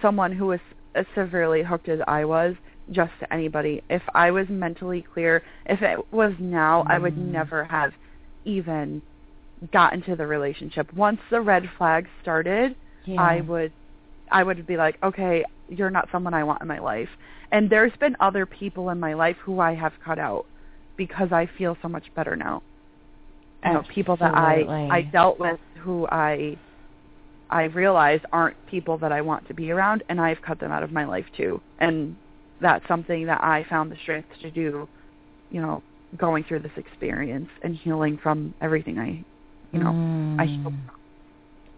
someone 0.00 0.32
who 0.32 0.52
is 0.52 0.60
as 0.94 1.04
severely 1.14 1.62
hooked 1.64 1.88
as 1.88 2.00
I 2.06 2.24
was 2.24 2.54
just 2.92 3.12
to 3.20 3.32
anybody. 3.34 3.82
If 3.90 4.02
I 4.14 4.30
was 4.30 4.48
mentally 4.48 5.02
clear, 5.12 5.42
if 5.66 5.82
it 5.82 5.98
was 6.12 6.32
now, 6.38 6.84
I 6.86 6.98
would 6.98 7.16
Mm. 7.16 7.32
never 7.32 7.64
have 7.64 7.92
even 8.44 9.02
gotten 9.72 10.00
to 10.02 10.14
the 10.14 10.26
relationship. 10.26 10.92
Once 10.92 11.20
the 11.30 11.40
red 11.40 11.68
flag 11.76 12.06
started, 12.22 12.76
yeah. 13.04 13.20
I 13.20 13.40
would 13.40 13.72
I 14.30 14.42
would 14.42 14.66
be 14.66 14.76
like, 14.76 14.96
okay, 15.02 15.44
you're 15.68 15.90
not 15.90 16.08
someone 16.12 16.34
I 16.34 16.44
want 16.44 16.62
in 16.62 16.68
my 16.68 16.78
life. 16.78 17.08
And 17.52 17.70
there's 17.70 17.92
been 18.00 18.16
other 18.20 18.46
people 18.46 18.90
in 18.90 18.98
my 18.98 19.14
life 19.14 19.36
who 19.42 19.60
I 19.60 19.74
have 19.74 19.92
cut 20.04 20.18
out 20.18 20.46
because 20.96 21.32
I 21.32 21.48
feel 21.58 21.76
so 21.82 21.88
much 21.88 22.04
better 22.14 22.36
now. 22.36 22.62
You 23.64 23.72
know, 23.72 23.82
people 23.94 24.16
that 24.18 24.34
I 24.34 24.62
I 24.90 25.02
dealt 25.02 25.40
with 25.40 25.58
who 25.78 26.06
I 26.08 26.58
I 27.48 27.64
realize 27.64 28.20
aren't 28.32 28.56
people 28.66 28.98
that 28.98 29.10
I 29.12 29.22
want 29.22 29.46
to 29.48 29.54
be 29.54 29.70
around 29.70 30.02
and 30.08 30.20
I've 30.20 30.42
cut 30.42 30.60
them 30.60 30.70
out 30.70 30.82
of 30.82 30.92
my 30.92 31.06
life 31.06 31.24
too. 31.36 31.60
And 31.78 32.16
that's 32.60 32.86
something 32.88 33.26
that 33.26 33.42
I 33.42 33.64
found 33.70 33.90
the 33.90 33.96
strength 34.02 34.28
to 34.42 34.50
do, 34.50 34.88
you 35.50 35.60
know, 35.62 35.82
going 36.16 36.44
through 36.44 36.60
this 36.60 36.72
experience 36.76 37.48
and 37.62 37.74
healing 37.74 38.18
from 38.22 38.54
everything 38.60 38.98
I 38.98 39.24
you 39.72 39.80
know, 39.80 40.36
I 40.38 40.46
healed 40.46 40.72
Mm. 40.72 41.03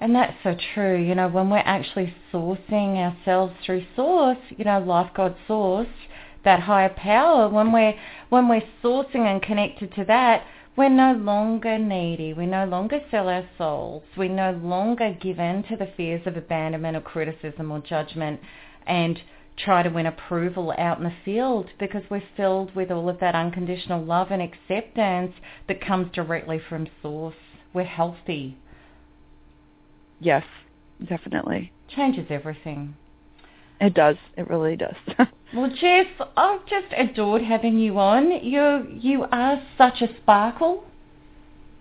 And 0.01 0.15
that's 0.15 0.37
so 0.43 0.55
true. 0.75 1.01
You 1.01 1.15
know, 1.15 1.29
when 1.29 1.49
we're 1.49 1.59
actually 1.59 2.15
sourcing 2.33 2.97
ourselves 2.97 3.55
through 3.65 3.85
source, 3.95 4.39
you 4.51 4.65
know, 4.65 4.79
life 4.79 5.11
God 5.15 5.35
source, 5.47 5.89
that 6.45 6.61
higher 6.61 6.91
power, 6.91 7.49
when 7.49 7.73
we're 7.73 7.95
when 8.29 8.49
we're 8.49 8.63
sourcing 8.83 9.27
and 9.27 9.43
connected 9.43 9.95
to 9.95 10.05
that, 10.05 10.45
we're 10.77 10.91
no 10.91 11.15
longer 11.15 11.79
needy. 11.79 12.35
We 12.35 12.45
no 12.45 12.67
longer 12.67 13.01
sell 13.11 13.29
our 13.29 13.49
souls. 13.57 14.03
We 14.17 14.29
no 14.29 14.53
longer 14.53 15.17
give 15.19 15.39
in 15.39 15.63
to 15.65 15.77
the 15.77 15.91
fears 15.97 16.27
of 16.27 16.37
abandonment 16.37 16.97
or 16.97 17.01
criticism 17.01 17.73
or 17.73 17.81
judgment 17.81 18.41
and 18.87 19.19
try 19.57 19.83
to 19.83 19.89
win 19.89 20.05
approval 20.05 20.75
out 20.77 20.99
in 20.99 21.05
the 21.05 21.15
field 21.25 21.71
because 21.79 22.03
we're 22.11 22.23
filled 22.37 22.75
with 22.77 22.91
all 22.91 23.09
of 23.09 23.19
that 23.21 23.35
unconditional 23.35 24.05
love 24.05 24.31
and 24.31 24.43
acceptance 24.43 25.33
that 25.67 25.81
comes 25.81 26.13
directly 26.13 26.61
from 26.69 26.87
source. 27.01 27.35
We're 27.73 27.85
healthy. 27.85 28.59
Yes, 30.21 30.45
definitely. 31.09 31.73
Changes 31.89 32.27
everything. 32.31 32.95
It 33.81 33.95
does. 33.95 34.17
It 34.37 34.49
really 34.49 34.77
does. 34.77 34.97
Well, 35.55 35.71
Jess, 35.71 36.07
I've 36.37 36.67
just 36.67 36.93
adored 36.99 37.41
having 37.41 37.79
you 37.79 37.99
on. 38.01 38.45
You 38.45 38.89
you 38.91 39.27
are 39.31 39.63
such 39.79 40.03
a 40.03 40.09
sparkle. 40.21 40.85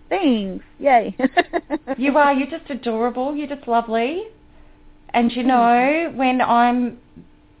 Thanks. 0.08 0.64
Yay. 0.78 1.16
You 1.98 2.16
are. 2.16 2.32
You're 2.32 2.48
just 2.48 2.70
adorable. 2.70 3.34
You're 3.34 3.48
just 3.48 3.66
lovely. 3.66 4.22
And 5.10 5.32
you 5.32 5.42
know, 5.42 6.12
when 6.14 6.40
I'm 6.40 6.98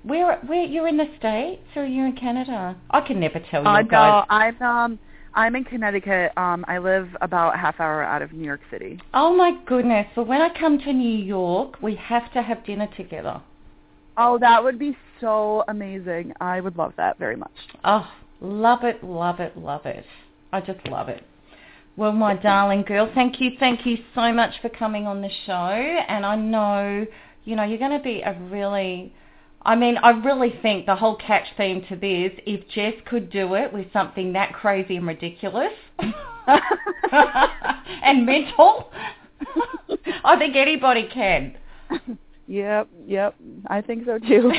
where 0.04 0.36
where 0.46 0.64
you're 0.64 0.86
in 0.86 0.96
the 0.96 1.08
states 1.18 1.62
or 1.74 1.82
are 1.82 1.86
you 1.86 2.04
in 2.04 2.12
Canada? 2.14 2.76
I 2.90 3.00
can 3.00 3.18
never 3.18 3.40
tell 3.40 3.62
you 3.62 3.88
guys. 3.88 4.24
no, 4.30 4.36
I'm 4.36 4.62
um 4.62 4.98
I'm 5.36 5.54
in 5.54 5.64
Connecticut. 5.64 6.32
Um, 6.38 6.64
I 6.66 6.78
live 6.78 7.08
about 7.20 7.54
a 7.54 7.58
half 7.58 7.78
hour 7.78 8.02
out 8.02 8.22
of 8.22 8.32
New 8.32 8.44
York 8.44 8.62
City. 8.70 8.98
Oh 9.12 9.36
my 9.36 9.52
goodness! 9.66 10.06
Well, 10.16 10.24
when 10.24 10.40
I 10.40 10.48
come 10.58 10.78
to 10.78 10.92
New 10.94 11.24
York, 11.24 11.82
we 11.82 11.94
have 11.96 12.32
to 12.32 12.42
have 12.42 12.64
dinner 12.64 12.88
together. 12.96 13.42
Oh, 14.16 14.38
that 14.38 14.64
would 14.64 14.78
be 14.78 14.96
so 15.20 15.62
amazing. 15.68 16.32
I 16.40 16.62
would 16.62 16.76
love 16.76 16.94
that 16.96 17.18
very 17.18 17.36
much. 17.36 17.52
Oh, 17.84 18.10
love 18.40 18.82
it, 18.84 19.04
love 19.04 19.40
it, 19.40 19.58
love 19.58 19.84
it. 19.84 20.06
I 20.52 20.62
just 20.62 20.86
love 20.88 21.10
it. 21.10 21.22
Well, 21.98 22.12
my 22.12 22.34
darling 22.34 22.82
girl, 22.82 23.10
thank 23.14 23.38
you, 23.38 23.50
thank 23.58 23.84
you 23.84 23.98
so 24.14 24.32
much 24.32 24.54
for 24.62 24.70
coming 24.70 25.06
on 25.06 25.20
the 25.20 25.30
show. 25.44 25.52
And 25.52 26.24
I 26.24 26.36
know, 26.36 27.06
you 27.44 27.56
know, 27.56 27.64
you're 27.64 27.78
going 27.78 27.96
to 27.96 28.02
be 28.02 28.22
a 28.22 28.38
really, 28.50 29.14
I 29.66 29.74
mean, 29.74 29.98
I 29.98 30.10
really 30.10 30.54
think 30.62 30.86
the 30.86 30.94
whole 30.94 31.16
catch 31.16 31.48
theme 31.56 31.84
to 31.88 31.96
this, 31.96 32.30
if 32.46 32.68
Jess 32.68 32.94
could 33.04 33.30
do 33.30 33.54
it 33.54 33.72
with 33.72 33.92
something 33.92 34.32
that 34.34 34.52
crazy 34.52 34.96
and 34.96 35.04
ridiculous 35.04 35.72
and 35.98 36.14
mental, 38.24 38.92
I 40.24 40.36
think 40.38 40.54
anybody 40.54 41.08
can. 41.12 41.56
Yep, 42.46 42.88
yep. 43.06 43.34
I 43.66 43.80
think 43.80 44.06
so 44.06 44.20
too. 44.20 44.52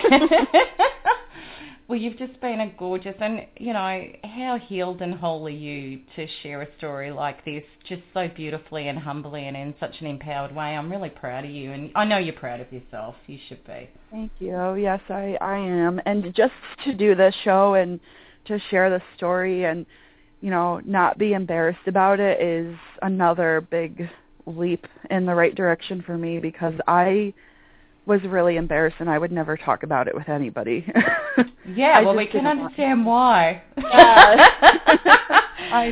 well, 1.88 1.98
you've 1.98 2.18
just 2.18 2.40
been 2.42 2.60
a 2.60 2.70
gorgeous, 2.78 3.16
and 3.22 3.46
you 3.58 3.72
know 3.72 4.04
how 4.24 4.60
healed 4.68 5.02
and 5.02 5.14
whole 5.14 5.48
are 5.48 5.50
you 5.50 6.02
to 6.18 6.28
share 6.44 6.62
a 6.62 6.68
story 6.78 7.12
like 7.12 7.46
this, 7.46 7.64
just 7.88 8.02
so 8.14 8.28
beautifully 8.28 8.90
and 8.90 9.00
humbly 9.00 9.48
and 9.48 9.56
in 9.56 9.74
such 9.80 9.96
an 10.02 10.08
empowered 10.08 10.54
way. 10.54 10.76
I'm 10.76 10.92
really 10.92 11.10
proud 11.10 11.46
of 11.46 11.52
you, 11.52 11.72
and 11.72 11.92
I 11.96 12.04
know 12.04 12.18
you're 12.18 12.34
proud 12.34 12.60
of 12.60 12.72
yourself. 12.74 13.16
You 13.28 13.38
should 13.48 13.66
be. 13.66 13.90
Thank 14.12 14.32
you. 14.40 14.54
Oh, 14.54 14.74
yes, 14.74 15.00
I 15.10 15.38
I 15.40 15.58
am. 15.58 16.02
And 16.06 16.36
just 16.36 16.54
to 16.84 16.94
do 16.94 17.16
this 17.16 17.34
show 17.46 17.76
and 17.76 18.02
to 18.48 18.60
share 18.70 18.90
the 18.90 19.02
story 19.16 19.66
and 19.66 19.86
you 20.42 20.50
know 20.50 20.82
not 20.86 21.18
be 21.18 21.34
embarrassed 21.34 21.88
about 21.88 22.20
it 22.20 22.42
is 22.42 22.76
another 23.02 23.66
big 23.70 24.10
leap 24.46 24.86
in 25.10 25.26
the 25.26 25.36
right 25.36 25.56
direction 25.56 26.02
for 26.06 26.18
me 26.18 26.40
because 26.40 26.74
I 26.88 27.34
was 28.08 28.22
really 28.24 28.56
embarrassed 28.56 28.98
and 29.00 29.10
I 29.10 29.18
would 29.18 29.32
never 29.32 29.58
talk 29.58 29.84
about 29.84 30.08
it 30.08 30.16
with 30.16 30.30
anybody. 30.30 30.86
Yeah, 31.76 32.02
well, 32.02 32.16
we 32.16 32.28
can 32.28 32.48
understand 32.48 33.06
why. 33.06 33.62
I 33.78 34.72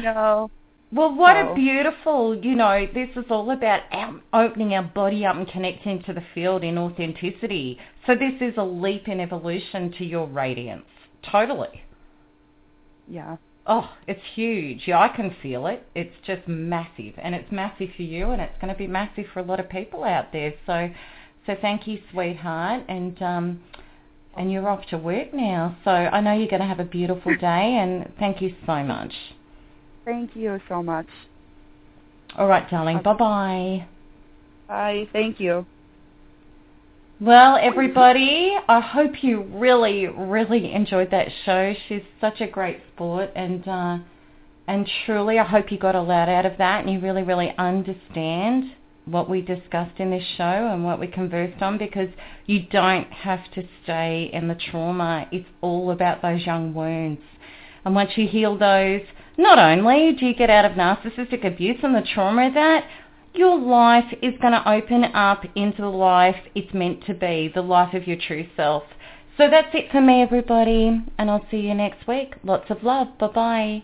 know. 0.01 0.49
Well, 0.91 1.13
what 1.13 1.35
a 1.35 1.53
beautiful, 1.53 2.35
you 2.35 2.55
know, 2.55 2.87
this 2.93 3.09
is 3.17 3.25
all 3.29 3.51
about 3.51 3.81
out, 3.91 4.21
opening 4.33 4.73
our 4.73 4.83
body 4.83 5.25
up 5.25 5.35
and 5.35 5.47
connecting 5.47 6.01
to 6.03 6.13
the 6.13 6.23
field 6.33 6.63
in 6.63 6.77
authenticity. 6.77 7.77
So 8.07 8.15
this 8.15 8.33
is 8.39 8.53
a 8.57 8.63
leap 8.63 9.09
in 9.09 9.19
evolution 9.19 9.91
to 9.97 10.05
your 10.05 10.27
radiance. 10.27 10.85
Totally. 11.29 11.83
Yeah. 13.07 13.37
Oh, 13.67 13.89
it's 14.07 14.21
huge. 14.35 14.83
Yeah, 14.85 14.99
I 14.99 15.09
can 15.09 15.35
feel 15.41 15.67
it. 15.67 15.85
It's 15.95 16.15
just 16.25 16.47
massive. 16.47 17.15
And 17.17 17.35
it's 17.35 17.51
massive 17.51 17.89
for 17.97 18.03
you 18.03 18.31
and 18.31 18.41
it's 18.41 18.57
going 18.61 18.71
to 18.71 18.77
be 18.77 18.87
massive 18.87 19.25
for 19.33 19.39
a 19.39 19.43
lot 19.43 19.59
of 19.59 19.69
people 19.69 20.03
out 20.03 20.31
there. 20.31 20.53
So 20.65 20.89
so 21.45 21.55
thank 21.61 21.87
you, 21.87 21.99
sweetheart. 22.11 22.83
And 22.87 23.21
um 23.21 23.59
and 24.37 24.51
you're 24.51 24.67
off 24.67 24.85
to 24.87 24.97
work 24.97 25.33
now. 25.33 25.77
So 25.83 25.91
I 25.91 26.19
know 26.21 26.33
you're 26.33 26.49
going 26.49 26.61
to 26.61 26.67
have 26.67 26.79
a 26.79 26.85
beautiful 26.85 27.35
day 27.39 27.77
and 27.79 28.11
thank 28.19 28.41
you 28.41 28.53
so 28.65 28.83
much. 28.83 29.13
Thank 30.03 30.35
you 30.35 30.59
so 30.67 30.83
much. 30.83 31.07
All 32.37 32.47
right, 32.47 32.69
darling. 32.69 32.97
Okay. 32.97 33.03
Bye-bye. 33.03 33.87
Bye. 34.67 35.09
Thank 35.13 35.39
you. 35.39 35.65
Well, 37.21 37.57
everybody, 37.61 38.53
I 38.67 38.81
hope 38.81 39.23
you 39.23 39.43
really, 39.43 40.07
really 40.07 40.73
enjoyed 40.73 41.11
that 41.11 41.29
show. 41.45 41.73
She's 41.87 42.01
such 42.19 42.41
a 42.41 42.47
great 42.47 42.81
sport, 42.93 43.29
and 43.37 43.65
uh, 43.65 43.99
and 44.67 44.89
truly, 45.05 45.39
I 45.39 45.45
hope 45.45 45.71
you 45.71 45.77
got 45.77 45.95
a 45.95 46.01
lot 46.01 46.27
out 46.27 46.45
of 46.45 46.57
that, 46.57 46.83
and 46.83 46.91
you 46.91 46.99
really, 46.99 47.23
really 47.23 47.53
understand 47.57 48.65
what 49.05 49.29
we 49.29 49.41
discussed 49.41 49.99
in 49.99 50.09
this 50.11 50.25
show 50.37 50.69
and 50.71 50.83
what 50.83 50.99
we 50.99 51.07
conversed 51.07 51.61
on, 51.61 51.77
because 51.77 52.09
you 52.45 52.61
don't 52.71 53.11
have 53.11 53.51
to 53.53 53.63
stay 53.83 54.29
in 54.33 54.47
the 54.47 54.55
trauma. 54.55 55.27
It's 55.31 55.47
all 55.61 55.91
about 55.91 56.21
those 56.21 56.45
young 56.45 56.73
wounds, 56.73 57.21
and 57.83 57.95
once 57.95 58.11
you 58.15 58.27
heal 58.27 58.57
those, 58.57 59.01
not 59.37 59.59
only 59.59 60.13
do 60.13 60.25
you 60.25 60.35
get 60.35 60.49
out 60.49 60.65
of 60.65 60.73
narcissistic 60.73 61.45
abuse 61.45 61.77
and 61.83 61.93
the 61.93 62.07
trauma 62.13 62.47
of 62.47 62.53
that, 62.53 62.85
your 63.33 63.59
life 63.59 64.13
is 64.21 64.33
going 64.41 64.53
to 64.53 64.69
open 64.69 65.03
up 65.13 65.43
into 65.55 65.81
the 65.81 65.87
life 65.87 66.37
it's 66.55 66.73
meant 66.73 67.05
to 67.05 67.13
be, 67.13 67.51
the 67.53 67.61
life 67.61 67.93
of 67.93 68.07
your 68.07 68.17
true 68.17 68.47
self. 68.55 68.83
So 69.37 69.49
that's 69.49 69.73
it 69.73 69.91
for 69.91 69.99
me, 69.99 70.21
everybody, 70.21 71.03
and 71.17 71.29
I'll 71.29 71.45
see 71.51 71.57
you 71.57 71.73
next 71.73 72.07
week. 72.07 72.35
Lots 72.43 72.69
of 72.69 72.83
love. 72.83 73.17
Bye-bye. 73.19 73.83